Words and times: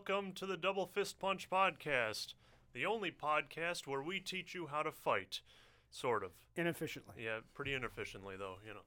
Welcome 0.00 0.32
to 0.36 0.46
the 0.46 0.56
Double 0.56 0.86
Fist 0.86 1.18
Punch 1.18 1.50
Podcast, 1.50 2.32
the 2.72 2.86
only 2.86 3.10
podcast 3.10 3.86
where 3.86 4.00
we 4.00 4.18
teach 4.18 4.54
you 4.54 4.66
how 4.66 4.82
to 4.82 4.90
fight. 4.90 5.42
Sort 5.90 6.24
of. 6.24 6.30
inefficiently. 6.56 7.16
Yeah, 7.22 7.40
pretty 7.52 7.74
inefficiently, 7.74 8.36
though, 8.38 8.54
you 8.66 8.72
know. 8.72 8.80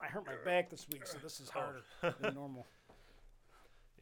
I 0.00 0.06
hurt 0.06 0.24
my 0.24 0.36
back 0.44 0.70
this 0.70 0.86
week, 0.92 1.08
so 1.08 1.18
this 1.20 1.40
is 1.40 1.50
harder 1.50 1.82
than 2.20 2.34
normal. 2.34 2.66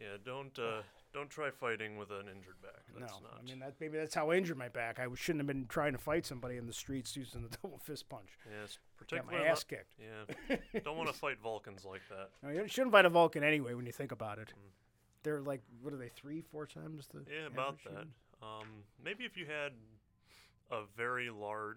Yeah, 0.01 0.17
don't 0.25 0.59
uh, 0.59 0.83
don't 1.15 1.31
try 1.31 1.51
fighting 1.51 1.97
with 1.97 2.11
an 2.11 2.27
injured 2.29 2.61
back. 2.61 2.83
no, 2.93 3.07
not. 3.07 3.39
I 3.41 3.49
mean 3.49 3.61
that 3.61 3.75
maybe 3.81 3.97
that's 3.97 4.15
how 4.15 4.29
I 4.31 4.35
injured 4.35 4.59
my 4.59 4.69
back. 4.69 4.99
I 4.99 5.07
shouldn't 5.15 5.39
have 5.41 5.47
been 5.47 5.67
trying 5.69 5.93
to 5.93 5.99
fight 5.99 6.27
somebody 6.27 6.57
in 6.57 6.67
the 6.67 6.73
streets 6.73 7.17
using 7.17 7.43
the 7.43 7.57
double 7.63 7.79
fist 7.79 8.09
punch. 8.09 8.31
yes, 8.61 8.79
Got 9.09 9.31
my 9.31 9.45
ass 9.47 9.63
kicked. 9.63 9.95
Yeah, 9.99 10.57
don't 10.85 10.97
want 10.97 11.09
to 11.11 11.15
fight 11.15 11.39
Vulcans 11.41 11.85
like 11.85 12.03
that. 12.11 12.31
No, 12.43 12.51
you 12.51 12.67
shouldn't 12.67 12.91
fight 12.91 13.07
a 13.07 13.09
Vulcan 13.09 13.45
anyway. 13.45 13.73
When 13.75 13.87
you 13.87 13.93
think 13.93 14.11
about 14.11 14.41
it, 14.41 14.53
they're 15.25 15.41
like 15.41 15.63
what 15.83 15.93
are 15.93 15.97
they 15.97 16.11
three, 16.11 16.41
four 16.41 16.67
times 16.67 17.09
the 17.13 17.21
Yeah, 17.29 17.47
about 17.53 17.79
that. 17.85 18.07
Um, 18.43 18.69
maybe 19.03 19.25
if 19.25 19.37
you 19.37 19.47
had 19.47 19.73
a 20.71 20.83
very 20.97 21.31
large 21.31 21.77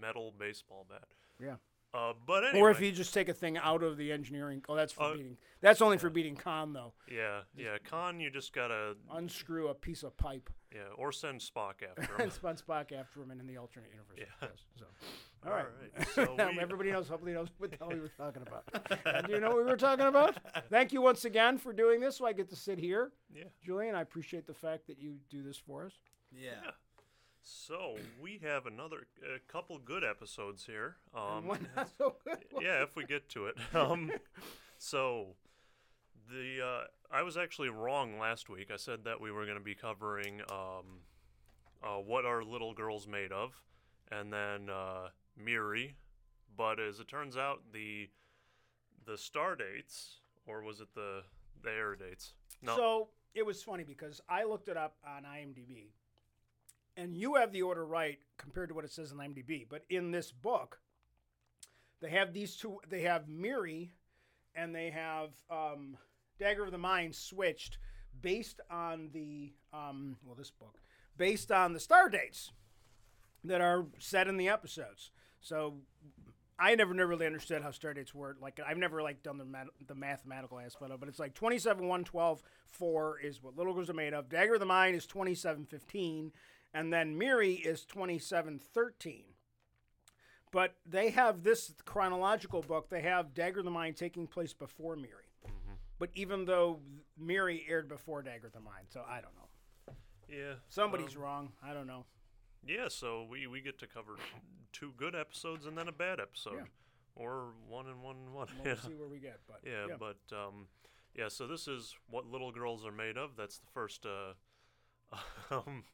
metal 0.00 0.32
baseball 0.38 0.86
bat. 0.88 1.04
Yeah. 1.40 1.54
Uh, 1.92 2.12
but 2.26 2.44
anyway. 2.44 2.60
Or 2.60 2.70
if 2.70 2.80
you 2.80 2.92
just 2.92 3.12
take 3.12 3.28
a 3.28 3.34
thing 3.34 3.58
out 3.58 3.82
of 3.82 3.96
the 3.96 4.12
engineering. 4.12 4.62
Oh, 4.68 4.76
that's 4.76 4.92
for 4.92 5.02
Uh, 5.04 5.12
beating. 5.14 5.36
That's 5.60 5.82
only 5.82 5.98
for 5.98 6.08
beating 6.08 6.36
Khan 6.36 6.72
though. 6.72 6.92
Yeah, 7.10 7.40
yeah. 7.56 7.78
Khan, 7.84 8.20
you 8.20 8.30
just 8.30 8.52
gotta 8.52 8.96
Unscrew 9.12 9.68
a 9.68 9.74
piece 9.74 10.02
of 10.04 10.16
pipe 10.16 10.48
yeah, 10.72 10.82
or 10.96 11.10
send 11.12 11.40
Spock 11.40 11.82
after 11.88 12.02
him. 12.14 12.20
and 12.20 12.32
spun 12.32 12.56
Spock 12.56 12.92
after 12.92 13.20
him 13.22 13.30
and 13.32 13.40
in 13.40 13.46
the 13.46 13.56
alternate 13.56 13.90
universe. 13.90 14.16
Yeah. 14.18 14.24
Yes, 14.48 14.64
so. 14.78 14.84
All 15.46 15.52
right. 15.52 15.64
Alright, 15.96 16.08
so 16.14 16.34
Now 16.36 16.50
we- 16.50 16.58
Everybody 16.60 16.90
knows, 16.92 17.08
hopefully 17.08 17.32
knows 17.32 17.48
what 17.58 17.70
the 17.70 17.76
hell 17.78 17.88
we 17.88 18.00
were 18.00 18.08
talking 18.16 18.42
about. 18.42 18.64
And 19.06 19.26
do 19.26 19.32
you 19.32 19.40
know 19.40 19.48
what 19.48 19.58
we 19.58 19.64
were 19.64 19.76
talking 19.76 20.06
about? 20.06 20.36
Thank 20.70 20.92
you 20.92 21.00
once 21.00 21.24
again 21.24 21.56
for 21.58 21.72
doing 21.72 22.00
this 22.00 22.16
so 22.16 22.26
I 22.26 22.32
get 22.32 22.48
to 22.50 22.56
sit 22.56 22.78
here. 22.78 23.12
Yeah. 23.34 23.44
Julian, 23.64 23.94
I 23.94 24.02
appreciate 24.02 24.46
the 24.46 24.54
fact 24.54 24.86
that 24.88 24.98
you 24.98 25.16
do 25.30 25.42
this 25.42 25.56
for 25.56 25.86
us. 25.86 25.92
Yeah. 26.30 26.70
So 27.42 27.96
we 28.20 28.38
have 28.42 28.66
another 28.66 29.06
a 29.24 29.38
couple 29.50 29.78
good 29.78 30.04
episodes 30.04 30.66
here. 30.66 30.96
Um, 31.14 31.46
one 31.46 31.66
not 31.74 31.88
so 31.96 32.16
good 32.24 32.38
one. 32.50 32.62
yeah, 32.62 32.82
if 32.82 32.94
we 32.96 33.04
get 33.04 33.28
to 33.30 33.46
it. 33.46 33.56
Um, 33.74 34.12
so 34.76 35.28
the 36.30 36.58
uh, 36.62 36.84
I 37.10 37.22
was 37.22 37.38
actually 37.38 37.70
wrong 37.70 38.18
last 38.18 38.50
week. 38.50 38.70
I 38.72 38.76
said 38.76 39.04
that 39.04 39.20
we 39.22 39.32
were 39.32 39.44
going 39.46 39.56
to 39.56 39.64
be 39.64 39.74
covering 39.74 40.42
um, 40.52 41.00
uh, 41.82 41.96
what 41.96 42.26
are 42.26 42.44
little 42.44 42.74
girls 42.74 43.08
made 43.08 43.32
of, 43.32 43.54
and 44.12 44.30
then 44.30 44.68
uh, 44.68 45.08
Miri. 45.44 45.96
But 46.56 46.80
as 46.80 47.00
it 47.00 47.08
turns 47.08 47.36
out, 47.36 47.60
the 47.72 48.08
the 49.06 49.16
star 49.16 49.56
dates, 49.56 50.18
or 50.46 50.62
was 50.62 50.80
it 50.80 50.88
the 50.94 51.22
the 51.62 51.70
air 51.70 51.96
dates? 51.96 52.34
No. 52.62 52.76
So 52.76 53.08
it 53.34 53.46
was 53.46 53.62
funny 53.62 53.84
because 53.84 54.20
I 54.28 54.44
looked 54.44 54.68
it 54.68 54.76
up 54.76 54.96
on 55.06 55.22
IMDb, 55.22 55.92
and 56.96 57.16
you 57.16 57.36
have 57.36 57.52
the 57.52 57.62
order 57.62 57.86
right 57.86 58.18
compared 58.36 58.68
to 58.68 58.74
what 58.74 58.84
it 58.84 58.92
says 58.92 59.12
on 59.12 59.18
IMDb. 59.18 59.66
But 59.68 59.84
in 59.88 60.10
this 60.10 60.32
book, 60.32 60.80
they 62.00 62.10
have 62.10 62.32
these 62.32 62.56
two. 62.56 62.80
They 62.88 63.02
have 63.02 63.28
Miri, 63.28 63.92
and 64.54 64.74
they 64.74 64.90
have 64.90 65.30
um, 65.50 65.96
Dagger 66.38 66.64
of 66.64 66.72
the 66.72 66.78
Mind 66.78 67.14
switched 67.14 67.78
based 68.20 68.60
on 68.70 69.10
the 69.12 69.52
um, 69.72 70.16
well, 70.24 70.34
this 70.34 70.50
book 70.50 70.80
based 71.16 71.52
on 71.52 71.72
the 71.72 71.80
star 71.80 72.08
dates 72.08 72.50
that 73.44 73.60
are 73.60 73.86
set 73.98 74.26
in 74.26 74.36
the 74.36 74.48
episodes. 74.48 75.10
So 75.40 75.74
I 76.58 76.74
never, 76.74 76.92
never 76.92 77.08
really 77.08 77.26
understood 77.26 77.62
how 77.62 77.70
star 77.70 77.94
dates 77.94 78.14
work. 78.14 78.36
Like 78.40 78.60
I've 78.64 78.76
never 78.76 79.02
like 79.02 79.22
done 79.22 79.38
the 79.38 79.44
mat- 79.44 79.68
the 79.86 79.94
mathematical 79.94 80.58
aspect 80.60 80.90
of 80.90 80.92
it, 80.92 81.00
but 81.00 81.08
it's 81.08 81.18
like 81.18 81.34
27, 81.34 81.86
1, 81.86 82.04
12, 82.04 82.42
4 82.66 83.18
is 83.20 83.42
what 83.42 83.56
Little 83.56 83.72
Girls 83.74 83.88
are 83.88 83.94
made 83.94 84.12
of. 84.12 84.28
Dagger 84.28 84.54
of 84.54 84.60
the 84.60 84.66
Mind 84.66 84.94
is 84.94 85.06
27, 85.06 85.64
15, 85.64 86.32
and 86.74 86.92
then 86.92 87.16
Miri 87.16 87.54
is 87.54 87.84
27, 87.86 88.60
13. 88.74 89.24
But 90.52 90.74
they 90.84 91.10
have 91.10 91.44
this 91.44 91.72
chronological 91.84 92.60
book. 92.60 92.90
They 92.90 93.02
have 93.02 93.34
Dagger 93.34 93.60
of 93.60 93.64
the 93.64 93.70
Mind 93.70 93.96
taking 93.96 94.26
place 94.26 94.52
before 94.52 94.96
Miri. 94.96 95.30
But 95.98 96.10
even 96.14 96.46
though 96.46 96.80
Miri 97.18 97.64
aired 97.68 97.88
before 97.88 98.22
Dagger 98.22 98.48
of 98.48 98.52
the 98.52 98.60
Mind, 98.60 98.86
so 98.88 99.04
I 99.08 99.20
don't 99.20 99.34
know. 99.36 99.94
yeah. 100.28 100.54
Somebody's 100.68 101.14
um, 101.14 101.22
wrong. 101.22 101.52
I 101.62 101.72
don't 101.72 101.86
know. 101.86 102.04
Yeah, 102.66 102.88
so 102.88 103.26
we, 103.28 103.46
we 103.46 103.60
get 103.60 103.78
to 103.80 103.86
cover 103.86 104.16
two 104.72 104.92
good 104.96 105.14
episodes 105.14 105.66
and 105.66 105.76
then 105.76 105.88
a 105.88 105.92
bad 105.92 106.20
episode, 106.20 106.54
Yeah. 106.56 106.64
or 107.14 107.52
one 107.68 107.86
and 107.86 108.02
one 108.02 108.16
and 108.16 108.34
one. 108.34 108.48
We'll 108.58 108.66
yeah. 108.74 108.80
see 108.80 108.94
where 108.94 109.08
we 109.08 109.18
get. 109.18 109.40
But 109.48 109.60
yeah, 109.64 109.96
but 109.98 110.18
um, 110.36 110.66
yeah. 111.14 111.28
So 111.28 111.46
this 111.46 111.66
is 111.66 111.94
what 112.08 112.26
little 112.26 112.52
girls 112.52 112.84
are 112.84 112.92
made 112.92 113.16
of. 113.16 113.36
That's 113.36 113.58
the 113.58 113.66
first. 113.72 114.04
Uh, 114.06 114.34
um, 115.50 115.84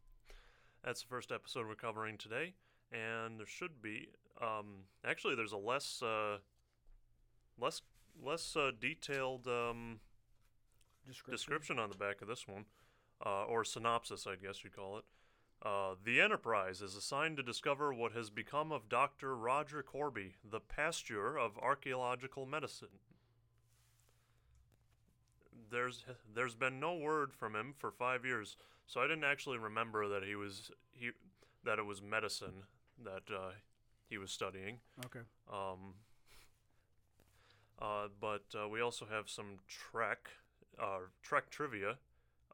that's 0.84 1.02
the 1.02 1.08
first 1.08 1.32
episode 1.32 1.66
we're 1.66 1.74
covering 1.74 2.18
today, 2.18 2.54
and 2.92 3.38
there 3.38 3.46
should 3.46 3.80
be. 3.80 4.08
Um, 4.42 4.84
actually, 5.04 5.34
there's 5.34 5.52
a 5.52 5.56
less 5.56 6.02
uh, 6.02 6.38
less 7.58 7.80
less 8.22 8.56
uh, 8.56 8.70
detailed 8.78 9.46
um, 9.46 10.00
description. 11.06 11.32
description 11.32 11.78
on 11.78 11.90
the 11.90 11.96
back 11.96 12.22
of 12.22 12.28
this 12.28 12.46
one, 12.46 12.64
uh, 13.24 13.44
or 13.44 13.64
synopsis, 13.64 14.26
I 14.26 14.34
guess 14.34 14.64
you'd 14.64 14.74
call 14.74 14.98
it. 14.98 15.04
Uh, 15.62 15.94
the 16.04 16.20
Enterprise 16.20 16.82
is 16.82 16.94
assigned 16.94 17.36
to 17.36 17.42
discover 17.42 17.92
what 17.92 18.12
has 18.12 18.30
become 18.30 18.70
of 18.70 18.88
Dr. 18.88 19.34
Roger 19.34 19.82
Korby, 19.82 20.32
the 20.48 20.60
Pasteur 20.60 21.36
of 21.36 21.58
archaeological 21.58 22.46
medicine. 22.46 23.00
There's 25.70 26.04
there's 26.32 26.54
been 26.54 26.78
no 26.78 26.94
word 26.94 27.32
from 27.32 27.56
him 27.56 27.74
for 27.76 27.90
five 27.90 28.24
years, 28.24 28.56
so 28.86 29.00
I 29.00 29.08
didn't 29.08 29.24
actually 29.24 29.58
remember 29.58 30.08
that 30.08 30.22
he 30.22 30.36
was 30.36 30.70
he 30.92 31.10
that 31.64 31.78
it 31.78 31.86
was 31.86 32.00
medicine 32.00 32.62
that 33.02 33.34
uh, 33.34 33.50
he 34.08 34.18
was 34.18 34.30
studying. 34.30 34.78
Okay. 35.04 35.20
Um, 35.52 35.94
uh, 37.80 38.08
but 38.20 38.44
uh, 38.54 38.68
we 38.68 38.80
also 38.80 39.06
have 39.10 39.28
some 39.28 39.58
Trek, 39.68 40.30
uh, 40.80 41.00
Trek 41.22 41.50
trivia, 41.50 41.96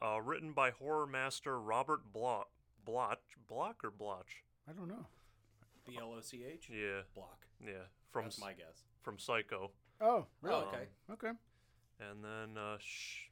uh, 0.00 0.20
written 0.20 0.52
by 0.52 0.70
horror 0.70 1.06
master 1.06 1.60
Robert 1.60 2.12
Bloch. 2.12 2.48
Bloch, 2.84 3.20
Bloch 3.48 3.82
or 3.84 3.90
Bloch? 3.90 4.26
I 4.68 4.72
don't 4.72 4.88
know. 4.88 5.06
B 5.86 5.96
L 6.00 6.14
O 6.16 6.20
C 6.20 6.44
H. 6.50 6.68
Yeah, 6.72 7.02
Block. 7.14 7.46
yeah, 7.64 7.86
from 8.12 8.24
That's 8.24 8.40
my 8.40 8.52
guess. 8.52 8.84
from 9.02 9.18
Psycho. 9.18 9.70
Oh, 10.00 10.26
really? 10.40 10.56
Oh, 10.64 10.68
okay. 10.68 10.86
okay. 11.12 11.32
And 12.00 12.24
then, 12.24 12.56
uh, 12.62 12.76
sh- 12.80 13.28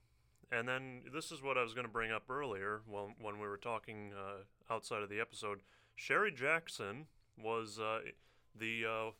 and 0.52 0.68
then 0.68 1.02
this 1.12 1.30
is 1.32 1.42
what 1.42 1.56
I 1.58 1.62
was 1.62 1.74
going 1.74 1.86
to 1.86 1.92
bring 1.92 2.10
up 2.12 2.28
earlier 2.30 2.82
when 2.86 3.14
when 3.20 3.38
we 3.40 3.46
were 3.46 3.56
talking 3.56 4.12
uh, 4.16 4.72
outside 4.72 5.02
of 5.02 5.08
the 5.08 5.20
episode. 5.20 5.60
Sherry 5.96 6.32
Jackson 6.32 7.06
was 7.40 7.78
uh, 7.78 8.00
the 8.58 8.84
uh, 8.86 9.10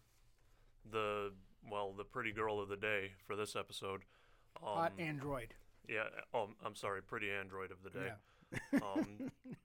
the 0.91 1.33
well 1.71 1.93
the 1.97 2.05
pretty 2.05 2.33
girl 2.33 2.61
of 2.61 2.69
the 2.69 2.77
day 2.77 3.13
for 3.27 3.37
this 3.37 3.55
episode. 3.57 4.03
Um, 4.63 4.69
Hot 4.75 4.93
android. 4.99 5.55
yeah. 5.89 6.05
Oh, 6.35 6.49
I'm 6.65 6.75
sorry, 6.75 7.01
pretty 7.03 7.31
android 7.31 7.71
of 7.71 7.79
the 7.85 7.91
day. 7.91 8.13
Yeah. 8.73 8.79
Um, 8.81 9.31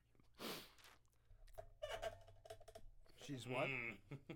She's 3.26 3.48
what? 3.48 3.68
mm. 3.68 4.36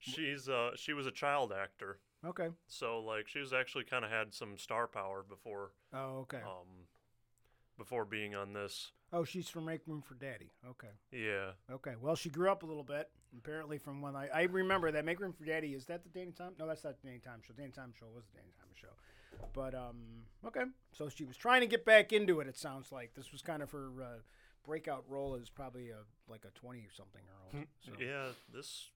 she's 0.00 0.48
uh 0.48 0.70
she 0.76 0.92
was 0.92 1.06
a 1.06 1.10
child 1.10 1.52
actor, 1.52 1.98
Okay. 2.24 2.48
so 2.66 3.00
like 3.00 3.26
she 3.26 3.38
was 3.38 3.52
actually 3.52 3.84
kind 3.84 4.04
of 4.04 4.10
had 4.10 4.34
some 4.34 4.58
star 4.58 4.86
power 4.86 5.24
before 5.26 5.70
Oh, 5.94 6.18
okay. 6.20 6.38
um 6.44 6.86
before 7.78 8.04
being 8.04 8.34
on 8.34 8.52
this. 8.52 8.92
Oh, 9.12 9.22
she's 9.24 9.48
from 9.48 9.66
Make 9.66 9.86
Room 9.86 10.02
for 10.02 10.14
Daddy. 10.14 10.50
Okay. 10.68 10.88
Yeah. 11.12 11.52
Okay. 11.70 11.92
Well, 12.00 12.16
she 12.16 12.28
grew 12.28 12.50
up 12.50 12.62
a 12.62 12.66
little 12.66 12.82
bit. 12.82 13.08
Apparently, 13.38 13.78
from 13.78 14.00
when 14.02 14.14
I 14.16 14.28
I 14.34 14.42
remember 14.42 14.90
that 14.92 15.04
Make 15.04 15.20
Room 15.20 15.32
for 15.32 15.44
Daddy 15.44 15.68
is 15.74 15.86
that 15.86 16.02
the 16.02 16.10
Danny 16.10 16.32
Thomas? 16.32 16.58
No, 16.58 16.66
that's 16.66 16.84
not 16.84 17.00
the 17.00 17.06
Danny 17.08 17.20
Thomas 17.24 17.46
show. 17.46 17.54
Danny 17.56 17.70
Thomas 17.72 17.96
show 17.98 18.06
was 18.14 18.24
the 18.26 18.38
Danny 18.40 18.52
Thomas 18.58 18.76
show. 18.78 18.88
But 19.54 19.74
um, 19.74 19.96
okay. 20.46 20.64
So 20.92 21.08
she 21.08 21.24
was 21.24 21.36
trying 21.36 21.60
to 21.62 21.66
get 21.66 21.84
back 21.84 22.12
into 22.12 22.40
it. 22.40 22.46
It 22.48 22.56
sounds 22.58 22.92
like 22.92 23.14
this 23.14 23.32
was 23.32 23.40
kind 23.42 23.62
of 23.62 23.70
her 23.70 23.88
uh, 24.02 24.18
breakout 24.66 25.04
role 25.08 25.36
is 25.36 25.48
probably 25.48 25.90
a 25.90 25.98
like 26.28 26.44
a 26.44 26.50
twenty 26.58 26.80
or 26.80 26.92
something 26.96 27.22
year 27.22 27.60
old. 27.60 27.66
So. 27.84 27.92
Yeah, 28.04 28.28
this 28.52 28.90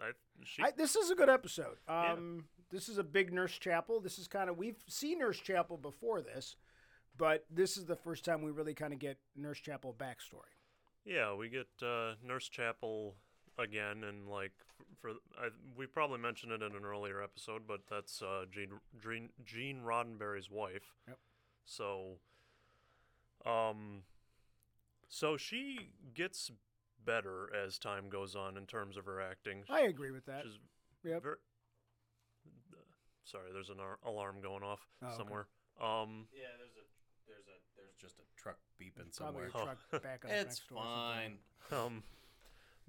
I 0.00 0.10
she 0.44 0.62
I, 0.62 0.70
this 0.76 0.96
is 0.96 1.10
a 1.10 1.14
good 1.14 1.30
episode. 1.30 1.78
Yeah. 1.88 2.12
Um, 2.12 2.44
This 2.70 2.88
is 2.88 2.98
a 2.98 3.04
big 3.04 3.32
Nurse 3.32 3.56
Chapel. 3.58 4.00
This 4.00 4.18
is 4.18 4.26
kind 4.26 4.50
of 4.50 4.58
we've 4.58 4.82
seen 4.88 5.20
Nurse 5.20 5.38
Chapel 5.38 5.76
before 5.76 6.22
this, 6.22 6.56
but 7.16 7.44
this 7.50 7.76
is 7.76 7.84
the 7.84 7.94
first 7.94 8.24
time 8.24 8.42
we 8.42 8.50
really 8.50 8.74
kind 8.74 8.92
of 8.92 8.98
get 8.98 9.18
Nurse 9.36 9.60
Chapel 9.60 9.94
backstory. 9.96 10.54
Yeah, 11.04 11.34
we 11.34 11.48
get 11.48 11.68
uh, 11.82 12.14
Nurse 12.22 12.48
Chapel 12.48 13.14
again, 13.58 14.02
and 14.04 14.28
like 14.28 14.52
for 15.00 15.10
I, 15.38 15.50
we 15.76 15.86
probably 15.86 16.18
mentioned 16.18 16.50
it 16.52 16.62
in 16.62 16.74
an 16.74 16.84
earlier 16.84 17.22
episode, 17.22 17.62
but 17.68 17.80
that's 17.88 18.22
uh, 18.22 18.46
Gene, 18.50 18.80
Gene 19.00 19.28
Gene 19.44 19.82
Roddenberry's 19.84 20.50
wife. 20.50 20.94
Yep. 21.06 21.18
So, 21.66 22.18
um, 23.46 24.02
so 25.08 25.36
she 25.36 25.90
gets 26.14 26.50
better 27.04 27.54
as 27.54 27.78
time 27.78 28.08
goes 28.08 28.34
on 28.34 28.56
in 28.56 28.66
terms 28.66 28.96
of 28.96 29.04
her 29.06 29.20
acting. 29.20 29.62
I 29.68 29.82
agree 29.82 30.10
with 30.10 30.24
that. 30.26 30.44
Which 30.44 30.54
is 30.54 30.58
Yep. 31.04 31.22
ver- 31.22 31.40
sorry, 33.24 33.52
there's 33.52 33.70
an 33.70 33.80
ar- 33.80 33.98
alarm 34.04 34.40
going 34.40 34.62
off 34.62 34.80
Oh, 35.02 35.06
okay. 35.08 35.16
somewhere. 35.16 35.46
Um, 35.80 36.28
Yeah, 36.32 36.48
there's 36.58 36.76
a 36.76 36.84
there's 37.26 37.46
a 37.48 37.58
there's 37.76 37.94
just 38.00 38.18
a 38.18 38.22
truck 38.36 38.58
beeping 38.80 39.14
Probably 39.16 39.48
somewhere. 39.50 39.50
a 39.54 39.58
Oh. 39.58 39.64
truck 39.90 40.02
back 40.02 40.24
on 40.24 40.30
the 40.30 40.36
It's 40.36 40.44
next 40.60 40.68
door. 40.68 40.82
fine. 40.82 41.38
um, 41.72 42.02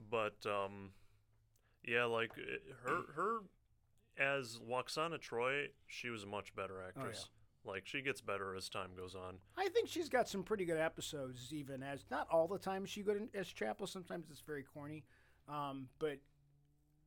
but 0.10 0.46
um, 0.46 0.94
yeah, 1.84 2.06
like 2.06 2.32
uh, 2.38 2.74
her 2.84 3.02
her 3.14 3.40
as 4.18 4.60
Lwaxana 4.60 5.20
Troi, 5.20 5.68
she 5.88 6.10
was 6.10 6.24
a 6.24 6.28
much 6.28 6.56
better 6.56 6.82
actress. 6.82 7.28
Like 7.66 7.86
she 7.86 8.02
gets 8.02 8.22
better 8.22 8.56
as 8.56 8.70
time 8.70 8.92
goes 8.96 9.16
on. 9.16 9.38
I 9.58 9.70
think 9.70 9.90
she's 9.90 10.10
got 10.10 10.30
some 10.30 10.44
pretty 10.44 10.66
good 10.66 10.78
episodes, 10.78 11.52
even 11.52 11.84
as 11.84 12.06
not 12.12 12.28
all 12.32 12.48
the 12.48 12.60
time 12.60 12.86
she 12.86 13.02
good 13.02 13.30
as 13.34 13.48
Chapel. 13.48 13.88
Sometimes 13.88 14.28
it's 14.30 14.42
very 14.42 14.64
corny, 14.64 15.04
um, 15.50 15.88
but 16.00 16.18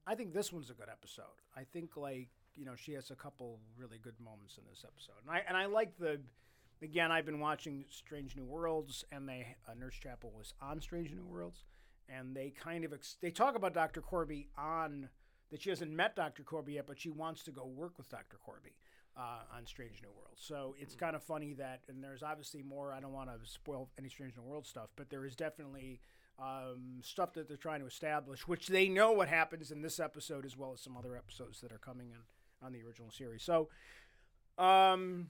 I 0.07 0.15
think 0.15 0.33
this 0.33 0.53
one's 0.53 0.71
a 0.71 0.75
good 0.75 0.89
episode. 0.91 1.25
I 1.57 1.65
think 1.65 1.97
like 1.97 2.29
you 2.55 2.65
know 2.65 2.75
she 2.75 2.93
has 2.93 3.11
a 3.11 3.15
couple 3.17 3.61
really 3.77 3.99
good 3.99 4.19
moments 4.21 4.59
in 4.59 4.65
this 4.69 4.85
episode, 4.85 5.21
and 5.23 5.31
I 5.31 5.43
and 5.47 5.57
I 5.57 5.67
like 5.67 5.97
the. 5.99 6.21
Again, 6.81 7.11
I've 7.11 7.27
been 7.27 7.41
watching 7.41 7.87
Strange 7.89 8.37
New 8.37 8.45
Worlds, 8.45 9.05
and 9.11 9.29
they 9.29 9.57
uh, 9.69 9.75
Nurse 9.75 9.97
Chapel 10.01 10.33
was 10.33 10.55
on 10.63 10.81
Strange 10.81 11.11
New 11.11 11.25
Worlds, 11.25 11.65
and 12.09 12.37
they 12.37 12.51
kind 12.51 12.85
of 12.85 12.93
ex- 12.93 13.17
they 13.21 13.33
talk 13.33 13.57
about 13.57 13.75
Dr. 13.75 14.01
Korby 14.01 14.47
on 14.57 15.09
that 15.51 15.61
she 15.61 15.71
hasn't 15.71 15.91
met 15.91 16.15
Dr. 16.15 16.45
Korby 16.45 16.75
yet, 16.75 16.87
but 16.87 17.01
she 17.01 17.11
wants 17.11 17.43
to 17.45 17.51
go 17.51 17.67
work 17.67 17.99
with 17.99 18.09
Dr. 18.09 18.37
Korby 18.37 18.75
uh, 19.19 19.57
on 19.57 19.67
Strange 19.67 20.01
New 20.03 20.11
Worlds. 20.11 20.41
So 20.41 20.75
it's 20.79 20.95
kind 20.95 21.17
of 21.17 21.23
funny 21.23 21.55
that, 21.55 21.81
and 21.89 22.03
there's 22.03 22.23
obviously 22.23 22.63
more. 22.63 22.93
I 22.93 23.01
don't 23.01 23.13
want 23.13 23.29
to 23.31 23.51
spoil 23.51 23.91
any 23.99 24.09
Strange 24.09 24.37
New 24.37 24.45
World 24.45 24.67
stuff, 24.67 24.91
but 24.97 25.11
there 25.11 25.25
is 25.25 25.35
definitely 25.35 26.01
um, 26.39 27.01
stuff 27.03 27.33
that 27.35 27.49
they're 27.49 27.57
trying 27.57 27.81
to 27.81 27.87
establish, 27.87 28.47
which 28.47 28.69
they 28.69 28.89
know 28.89 29.13
what 29.13 29.29
happens 29.29 29.73
in 29.73 29.83
this 29.83 29.99
episode 29.99 30.47
as 30.47 30.57
well 30.57 30.73
as 30.73 30.81
some 30.81 30.97
other 30.97 31.17
episodes 31.17 31.61
that 31.61 31.73
are 31.73 31.79
coming 31.79 32.11
in 32.11 32.67
on 32.67 32.73
the 32.73 32.83
original 32.83 33.11
series. 33.11 33.43
So, 33.43 33.69
um, 34.57 35.29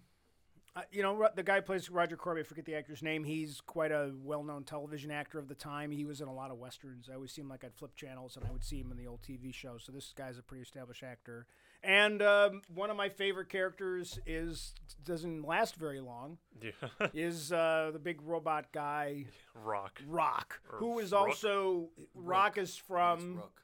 uh, 0.76 0.82
you 0.92 1.02
know, 1.02 1.28
the 1.34 1.42
guy 1.42 1.60
plays 1.60 1.90
Roger 1.90 2.16
Korby. 2.16 2.40
I 2.40 2.42
forget 2.42 2.66
the 2.66 2.74
actor's 2.74 3.02
name. 3.02 3.24
He's 3.24 3.60
quite 3.62 3.90
a 3.90 4.12
well-known 4.22 4.64
television 4.64 5.10
actor 5.10 5.38
of 5.38 5.48
the 5.48 5.54
time. 5.54 5.90
He 5.90 6.04
was 6.04 6.20
in 6.20 6.28
a 6.28 6.34
lot 6.34 6.50
of 6.50 6.58
westerns. 6.58 7.08
I 7.10 7.14
always 7.14 7.32
seemed 7.32 7.48
like 7.48 7.64
I'd 7.64 7.74
flip 7.74 7.96
channels 7.96 8.36
and 8.36 8.44
I 8.46 8.52
would 8.52 8.64
see 8.64 8.78
him 8.78 8.90
in 8.90 8.98
the 8.98 9.06
old 9.06 9.22
TV 9.22 9.52
shows. 9.52 9.84
So 9.84 9.92
this 9.92 10.12
guy's 10.16 10.38
a 10.38 10.42
pretty 10.42 10.62
established 10.62 11.02
actor. 11.02 11.46
And 11.82 12.20
um, 12.22 12.62
one 12.74 12.90
of 12.90 12.96
my 12.96 13.08
favorite 13.08 13.48
characters 13.48 14.18
is 14.26 14.74
doesn't 15.04 15.42
last 15.46 15.76
very 15.76 16.00
long. 16.00 16.38
Yeah, 16.60 16.72
Is 17.14 17.52
uh, 17.52 17.90
the 17.92 17.98
big 18.00 18.20
robot 18.22 18.72
guy 18.72 19.26
Rock. 19.54 20.02
Rock, 20.06 20.60
Or 20.72 20.78
who 20.78 20.98
is 20.98 21.12
Ruk? 21.12 21.28
also 21.28 21.88
Rock 22.14 22.58
is 22.58 22.76
from 22.76 23.36
Ruk. 23.36 23.62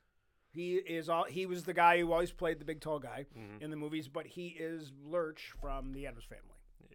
he 0.52 0.74
is 0.76 1.08
all 1.08 1.24
he 1.24 1.44
was 1.46 1.64
the 1.64 1.74
guy 1.74 1.98
who 1.98 2.12
always 2.12 2.30
played 2.32 2.60
the 2.60 2.64
big 2.64 2.80
tall 2.80 2.98
guy 3.00 3.26
Mhm. 3.36 3.60
in 3.62 3.70
the 3.70 3.76
movies, 3.76 4.06
but 4.08 4.26
he 4.26 4.48
is 4.48 4.92
Lurch 5.04 5.52
from 5.60 5.92
the 5.92 6.06
Addams 6.06 6.24
Family. 6.24 6.54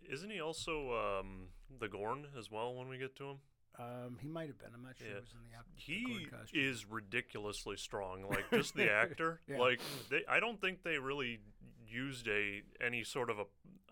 Isn't 0.09 0.29
he 0.31 0.39
also 0.39 1.19
um, 1.19 1.49
the 1.79 1.87
Gorn 1.89 2.27
as 2.37 2.49
well 2.49 2.73
when 2.73 2.87
we 2.87 2.97
get 2.97 3.15
to 3.17 3.31
him? 3.31 3.37
Um, 3.79 4.17
he 4.19 4.27
might 4.27 4.47
have 4.47 4.59
been. 4.59 4.69
I'm 4.73 4.83
not 4.83 4.97
sure. 4.97 5.07
Yeah. 5.07 5.13
He 5.13 5.19
was 5.21 5.31
in 5.31 6.29
the, 6.29 6.37
ap- 6.37 6.47
He 6.51 6.59
is 6.59 6.85
ridiculously 6.89 7.77
strong. 7.77 8.25
Like 8.29 8.49
just 8.51 8.75
the 8.75 8.91
actor. 8.91 9.39
Yeah. 9.47 9.57
Like 9.59 9.79
they, 10.09 10.21
I 10.29 10.39
don't 10.41 10.59
think 10.59 10.83
they 10.83 10.97
really 10.97 11.39
used 11.87 12.27
a 12.27 12.61
any 12.85 13.03
sort 13.03 13.29
of 13.29 13.39
a 13.39 13.45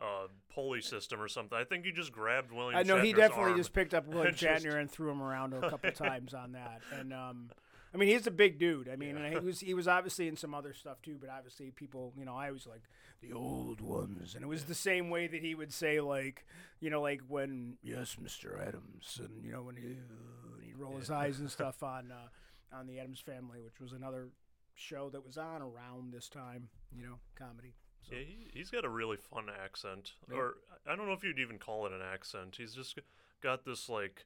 uh, 0.03 0.27
pulley 0.53 0.81
system 0.81 1.21
or 1.21 1.27
something. 1.27 1.57
I 1.57 1.63
think 1.63 1.85
he 1.85 1.91
just 1.91 2.11
grabbed 2.11 2.51
William. 2.51 2.77
I 2.77 2.83
know 2.83 2.99
he 3.01 3.13
definitely 3.13 3.55
just 3.55 3.73
picked 3.73 3.93
up 3.93 4.05
William 4.07 4.35
just- 4.35 4.63
Shatner 4.65 4.79
and 4.79 4.91
threw 4.91 5.09
him 5.09 5.21
around 5.21 5.53
a 5.53 5.69
couple 5.69 5.91
times 5.93 6.33
on 6.33 6.51
that. 6.51 6.81
And 6.91 7.13
um, 7.13 7.49
I 7.93 7.97
mean, 7.97 8.09
he's 8.09 8.27
a 8.27 8.31
big 8.31 8.59
dude. 8.59 8.89
I 8.89 8.95
mean, 8.95 9.15
Yeah. 9.15 9.23
and 9.23 9.33
he 9.33 9.39
was 9.39 9.59
he 9.61 9.73
was 9.73 9.87
obviously 9.87 10.27
in 10.27 10.35
some 10.35 10.53
other 10.53 10.73
stuff 10.73 11.01
too. 11.01 11.17
But 11.19 11.29
obviously, 11.29 11.71
people, 11.71 12.13
you 12.17 12.25
know, 12.25 12.35
I 12.35 12.51
was 12.51 12.67
like 12.67 12.83
the 13.21 13.33
old 13.33 13.81
ones, 13.81 14.35
and 14.35 14.43
it 14.43 14.47
was 14.47 14.65
the 14.65 14.75
same 14.75 15.09
way 15.09 15.27
that 15.27 15.41
he 15.41 15.55
would 15.55 15.73
say 15.73 15.99
like, 16.01 16.45
you 16.79 16.89
know, 16.89 17.01
like 17.01 17.21
when 17.27 17.77
yes, 17.81 18.17
Mr. 18.21 18.59
Addams, 18.61 19.19
and 19.23 19.43
you 19.43 19.51
know 19.51 19.63
when 19.63 19.75
he 19.75 19.83
and 19.87 20.63
he'd 20.63 20.77
roll 20.77 20.97
his 20.97 21.09
eyes 21.09 21.39
and 21.39 21.49
stuff 21.49 21.81
on 21.83 22.11
uh, 22.11 22.75
on 22.77 22.87
the 22.87 22.99
Addams 22.99 23.21
Family, 23.21 23.61
which 23.61 23.79
was 23.79 23.93
another 23.93 24.29
show 24.75 25.09
that 25.09 25.25
was 25.25 25.37
on 25.37 25.61
around 25.61 26.11
this 26.13 26.29
time. 26.29 26.69
You 26.95 27.03
know, 27.05 27.15
comedy. 27.35 27.73
So. 28.09 28.15
Yeah, 28.15 28.21
he, 28.23 28.47
he's 28.53 28.69
got 28.69 28.85
a 28.85 28.89
really 28.89 29.17
fun 29.17 29.45
accent, 29.63 30.13
Yeah. 30.29 30.37
or 30.37 30.55
I 30.89 30.95
don't 30.95 31.07
know 31.07 31.13
if 31.13 31.23
you'd 31.23 31.39
even 31.39 31.57
call 31.57 31.85
it 31.87 31.91
an 31.91 32.01
accent. 32.01 32.55
He's 32.57 32.73
just 32.73 32.97
got 33.41 33.65
this 33.65 33.89
like 33.89 34.25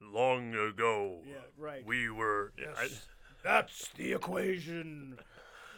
long 0.00 0.54
ago. 0.54 1.20
Yeah, 1.26 1.34
right. 1.58 1.84
We 1.84 2.10
were. 2.10 2.52
I- 2.58 2.82
Yes. 2.82 3.06
That's 3.44 3.88
the 3.96 4.12
equation. 4.12 5.18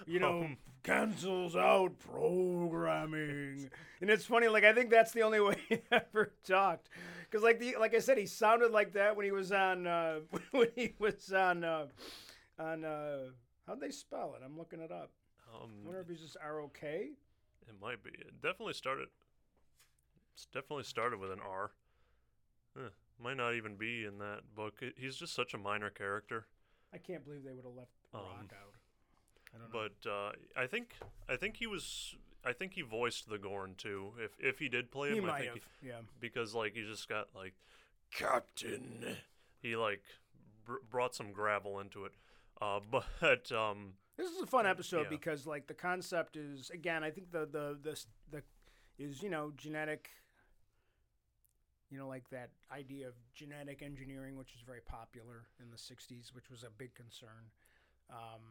You 0.06 0.20
know, 0.20 0.40
Um, 0.44 0.56
cancels 0.84 1.54
out 1.54 1.98
programming. 1.98 3.70
And 4.00 4.08
it's 4.10 4.24
funny, 4.24 4.48
like 4.48 4.64
I 4.64 4.72
think 4.72 4.88
that's 4.90 5.12
the 5.12 5.22
only 5.22 5.40
way 5.46 5.56
he 5.68 5.80
ever 5.92 6.32
talked. 6.44 6.88
Because 7.24 7.42
like 7.42 7.58
the 7.58 7.76
like 7.78 7.94
I 7.94 7.98
said, 7.98 8.16
he 8.16 8.24
sounded 8.26 8.70
like 8.72 8.92
that 8.94 9.16
when 9.16 9.24
he 9.26 9.32
was 9.32 9.52
on 9.52 9.86
uh, 9.86 10.20
when 10.52 10.68
he 10.76 10.94
was 10.98 11.30
on 11.32 11.62
uh, 11.64 11.86
on 12.58 12.84
uh, 12.84 13.18
how'd 13.66 13.80
they 13.80 13.90
spell 13.90 14.34
it? 14.34 14.42
I'm 14.44 14.56
looking 14.56 14.80
it 14.80 14.90
up. 14.92 15.10
um, 15.54 15.70
I 15.82 15.84
wonder 15.86 16.00
if 16.00 16.08
he's 16.08 16.20
just 16.20 16.36
R 16.42 16.60
O 16.60 16.68
K. 16.68 17.10
it 17.66 17.74
might 17.82 18.02
be. 18.02 18.10
It 18.10 18.40
definitely 18.40 18.72
started. 18.74 19.08
It's 20.34 20.46
definitely 20.46 20.84
started 20.84 21.18
with 21.20 21.32
an 21.32 21.40
R. 21.46 21.72
Huh, 22.76 22.88
might 23.22 23.36
not 23.36 23.54
even 23.54 23.76
be 23.76 24.04
in 24.04 24.18
that 24.18 24.40
book. 24.54 24.74
He's 24.96 25.16
just 25.16 25.34
such 25.34 25.54
a 25.54 25.58
minor 25.58 25.90
character. 25.90 26.46
I 26.92 26.98
can't 26.98 27.24
believe 27.24 27.42
they 27.44 27.52
would 27.52 27.64
have 27.64 27.74
left 27.74 27.90
Um, 28.14 28.20
Rock 28.20 28.52
out. 28.52 28.74
I 29.54 29.58
don't 29.58 29.72
know. 29.72 29.88
But 30.04 30.10
uh, 30.10 30.32
I 30.56 30.66
think 30.66 30.94
I 31.28 31.36
think 31.36 31.56
he 31.56 31.66
was. 31.66 32.14
I 32.44 32.52
think 32.52 32.72
he 32.74 32.82
voiced 32.82 33.28
the 33.28 33.38
Gorn 33.38 33.74
too. 33.76 34.12
If 34.22 34.32
if 34.40 34.58
he 34.58 34.68
did 34.68 34.90
play 34.90 35.10
he 35.10 35.18
him, 35.18 35.24
I 35.24 35.28
might 35.28 35.38
think 35.40 35.54
have. 35.54 35.62
he- 35.82 35.88
yeah. 35.88 36.00
because 36.20 36.54
like 36.54 36.74
he 36.74 36.82
just 36.82 37.08
got 37.08 37.28
like 37.34 37.54
Captain. 38.12 39.16
He 39.60 39.76
like 39.76 40.02
br- 40.64 40.84
brought 40.90 41.14
some 41.14 41.32
gravel 41.32 41.80
into 41.80 42.04
it. 42.04 42.12
Uh, 42.60 42.80
but 43.20 43.50
um, 43.52 43.94
This 44.16 44.30
is 44.30 44.40
a 44.40 44.46
fun 44.46 44.66
episode 44.66 45.02
yeah. 45.04 45.08
because 45.10 45.46
like 45.46 45.66
the 45.66 45.74
concept 45.74 46.36
is 46.36 46.70
again, 46.70 47.02
I 47.04 47.10
think 47.10 47.30
the 47.32 47.40
the 47.46 47.76
the 47.82 48.04
the 48.30 48.42
is 48.98 49.22
you 49.22 49.30
know 49.30 49.52
genetic. 49.56 50.10
You 51.90 51.98
know, 51.98 52.08
like 52.08 52.28
that 52.30 52.50
idea 52.72 53.08
of 53.08 53.14
genetic 53.34 53.82
engineering, 53.82 54.36
which 54.36 54.54
is 54.54 54.60
very 54.66 54.80
popular 54.80 55.46
in 55.60 55.70
the 55.70 55.76
'60s, 55.76 56.34
which 56.34 56.50
was 56.50 56.62
a 56.62 56.70
big 56.70 56.94
concern. 56.94 57.50
Um, 58.10 58.42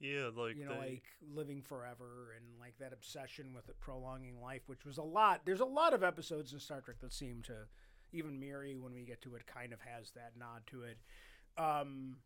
yeah, 0.00 0.28
like 0.34 0.56
you 0.56 0.66
know, 0.66 0.80
they, 0.80 0.88
like 0.90 1.04
living 1.34 1.62
forever 1.62 2.34
and 2.36 2.44
like 2.60 2.76
that 2.78 2.92
obsession 2.92 3.54
with 3.54 3.68
it 3.68 3.78
prolonging 3.80 4.40
life, 4.40 4.62
which 4.66 4.84
was 4.84 4.98
a 4.98 5.02
lot. 5.02 5.42
There's 5.44 5.60
a 5.60 5.64
lot 5.64 5.94
of 5.94 6.02
episodes 6.02 6.52
in 6.52 6.58
Star 6.58 6.80
Trek 6.80 6.98
that 7.00 7.12
seem 7.12 7.42
to, 7.42 7.54
even 8.12 8.38
Miri, 8.38 8.76
when 8.76 8.92
we 8.92 9.04
get 9.04 9.22
to 9.22 9.34
it, 9.34 9.46
kind 9.46 9.72
of 9.72 9.80
has 9.80 10.10
that 10.12 10.32
nod 10.38 10.62
to 10.66 10.82
it. 10.82 10.98
Um, 11.56 12.16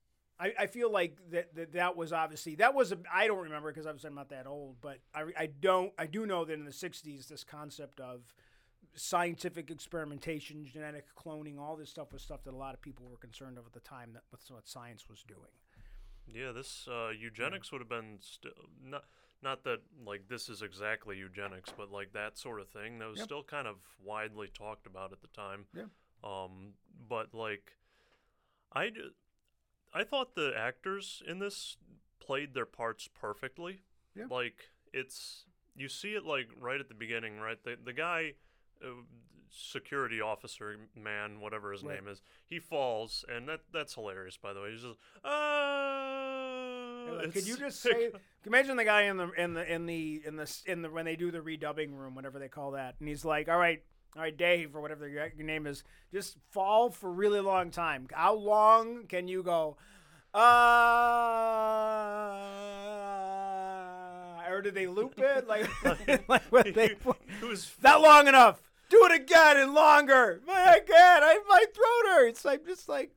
I, 0.40 0.52
I 0.60 0.66
feel 0.66 0.90
like 0.90 1.18
that, 1.30 1.54
that 1.56 1.72
that 1.72 1.96
was 1.96 2.12
obviously 2.12 2.54
that 2.56 2.74
was 2.74 2.92
a, 2.92 2.98
I 3.12 3.26
don't 3.26 3.42
remember 3.44 3.70
because 3.70 3.86
obviously 3.86 4.08
I'm 4.08 4.14
not 4.14 4.30
that 4.30 4.46
old, 4.46 4.76
but 4.80 4.98
I, 5.14 5.24
I 5.36 5.46
don't 5.60 5.92
I 5.98 6.06
do 6.06 6.26
know 6.26 6.44
that 6.44 6.52
in 6.52 6.64
the 6.64 6.70
'60s 6.70 7.28
this 7.28 7.44
concept 7.44 8.00
of 8.00 8.32
scientific 8.95 9.71
experimentation, 9.71 10.64
genetic 10.66 11.07
cloning, 11.16 11.59
all 11.59 11.76
this 11.76 11.90
stuff 11.90 12.12
was 12.12 12.23
stuff 12.23 12.42
that 12.45 12.54
a 12.54 12.57
lot 12.57 12.75
of 12.75 12.80
people 12.80 13.07
were 13.11 13.16
concerned 13.16 13.59
of 13.59 13.66
at 13.66 13.73
the 13.73 13.80
time. 13.80 14.11
That 14.14 14.23
that's 14.30 14.50
what 14.50 14.66
science 14.68 15.09
was 15.09 15.23
doing. 15.26 15.52
yeah, 16.26 16.52
this 16.52 16.87
uh, 16.90 17.11
eugenics 17.11 17.71
would 17.73 17.80
have 17.80 17.88
been 17.88 18.18
st- 18.21 18.54
not 18.85 19.04
not 19.42 19.62
that 19.64 19.80
like 20.04 20.28
this 20.28 20.49
is 20.49 20.62
exactly 20.62 21.16
eugenics, 21.16 21.71
but 21.76 21.90
like 21.90 22.12
that 22.12 22.37
sort 22.38 22.61
of 22.61 22.68
thing 22.68 22.99
that 22.99 23.09
was 23.09 23.18
Yep. 23.18 23.25
still 23.25 23.42
kind 23.45 23.66
of 23.66 23.76
widely 24.04 24.49
talked 24.49 24.87
about 24.87 25.12
at 25.12 25.21
the 25.21 25.28
time. 25.28 25.66
Yeah. 25.75 25.85
Um, 26.25 26.73
but 27.09 27.33
like, 27.35 27.73
I 28.73 28.90
d- 28.90 29.11
I 29.95 30.04
thought 30.04 30.35
the 30.35 30.52
actors 30.57 31.23
in 31.26 31.38
this 31.38 31.76
played 32.21 32.52
their 32.54 32.66
parts 32.66 33.09
perfectly. 33.09 33.83
Yeah. 34.14 34.25
Like 34.28 34.71
it's 34.92 35.45
you 35.76 35.88
see 35.88 36.14
it 36.14 36.25
like 36.25 36.49
right 36.61 36.80
at 36.80 36.88
the 36.88 36.95
beginning, 36.95 37.38
right? 37.38 37.62
The 37.62 37.76
the 37.83 37.92
guy, 37.92 38.33
security 39.50 40.20
officer 40.20 40.76
man, 40.94 41.40
whatever 41.40 41.73
his 41.73 41.82
Right. 41.82 41.97
name 42.02 42.08
is, 42.08 42.20
he 42.44 42.58
falls, 42.61 43.25
and 43.28 43.49
that 43.49 43.61
that's 43.73 43.94
hilarious. 43.94 44.37
By 44.37 44.52
the 44.52 44.61
way, 44.61 44.73
he's 44.73 44.82
just 44.82 44.99
ah. 45.25 46.35
Like, 47.11 47.32
could 47.32 47.47
you 47.47 47.56
just 47.56 47.80
say? 47.80 48.12
Imagine 48.44 48.76
the 48.76 48.85
guy 48.85 49.02
in 49.02 49.16
the 49.16 49.30
in 49.32 49.54
the 49.54 49.73
in 49.73 49.87
the 49.87 50.23
in 50.26 50.37
the 50.37 50.61
in 50.66 50.82
the 50.82 50.90
when 50.90 51.04
they 51.06 51.16
do 51.16 51.30
the 51.30 51.40
redubbing 51.40 51.97
room, 51.97 52.14
whatever 52.14 52.38
they 52.38 52.49
call 52.49 52.73
that, 52.73 52.97
and 53.00 53.08
he's 53.08 53.25
like, 53.25 53.49
"All 53.49 53.56
right, 53.58 53.82
all 54.14 54.23
right, 54.23 54.37
Dave, 54.37 54.76
or 54.76 54.80
whatever 54.82 55.08
your, 55.08 55.26
your 55.37 55.47
name 55.47 55.66
is, 55.66 55.82
just 56.12 56.37
fall 56.50 56.90
for 56.90 57.08
a 57.08 57.12
really 57.12 57.40
long 57.40 57.70
time. 57.70 58.06
How 58.12 58.35
long 58.35 59.06
can 59.06 59.26
you 59.26 59.42
go? 59.42 59.78
Uh, 63.18 64.42
or 64.50 64.61
did 64.62 64.75
they 64.75 64.87
loop 64.87 65.14
it 65.18 65.47
like 65.49 65.68
like 66.28 66.42
what 66.50 66.66
they? 66.75 66.97
It 66.97 67.42
was 67.42 67.73
Not 67.82 68.00
long 68.02 68.28
enough. 68.28 68.61
Do 68.90 69.04
it 69.07 69.12
again 69.21 69.57
and 69.59 69.75
longer. 69.75 70.40
I 70.49 70.80
can't. 70.80 71.25
I, 71.25 71.38
my 71.49 71.64
throat 71.75 72.14
hurts. 72.14 72.45
I'm 72.47 72.64
just 72.66 72.88
like, 72.88 73.11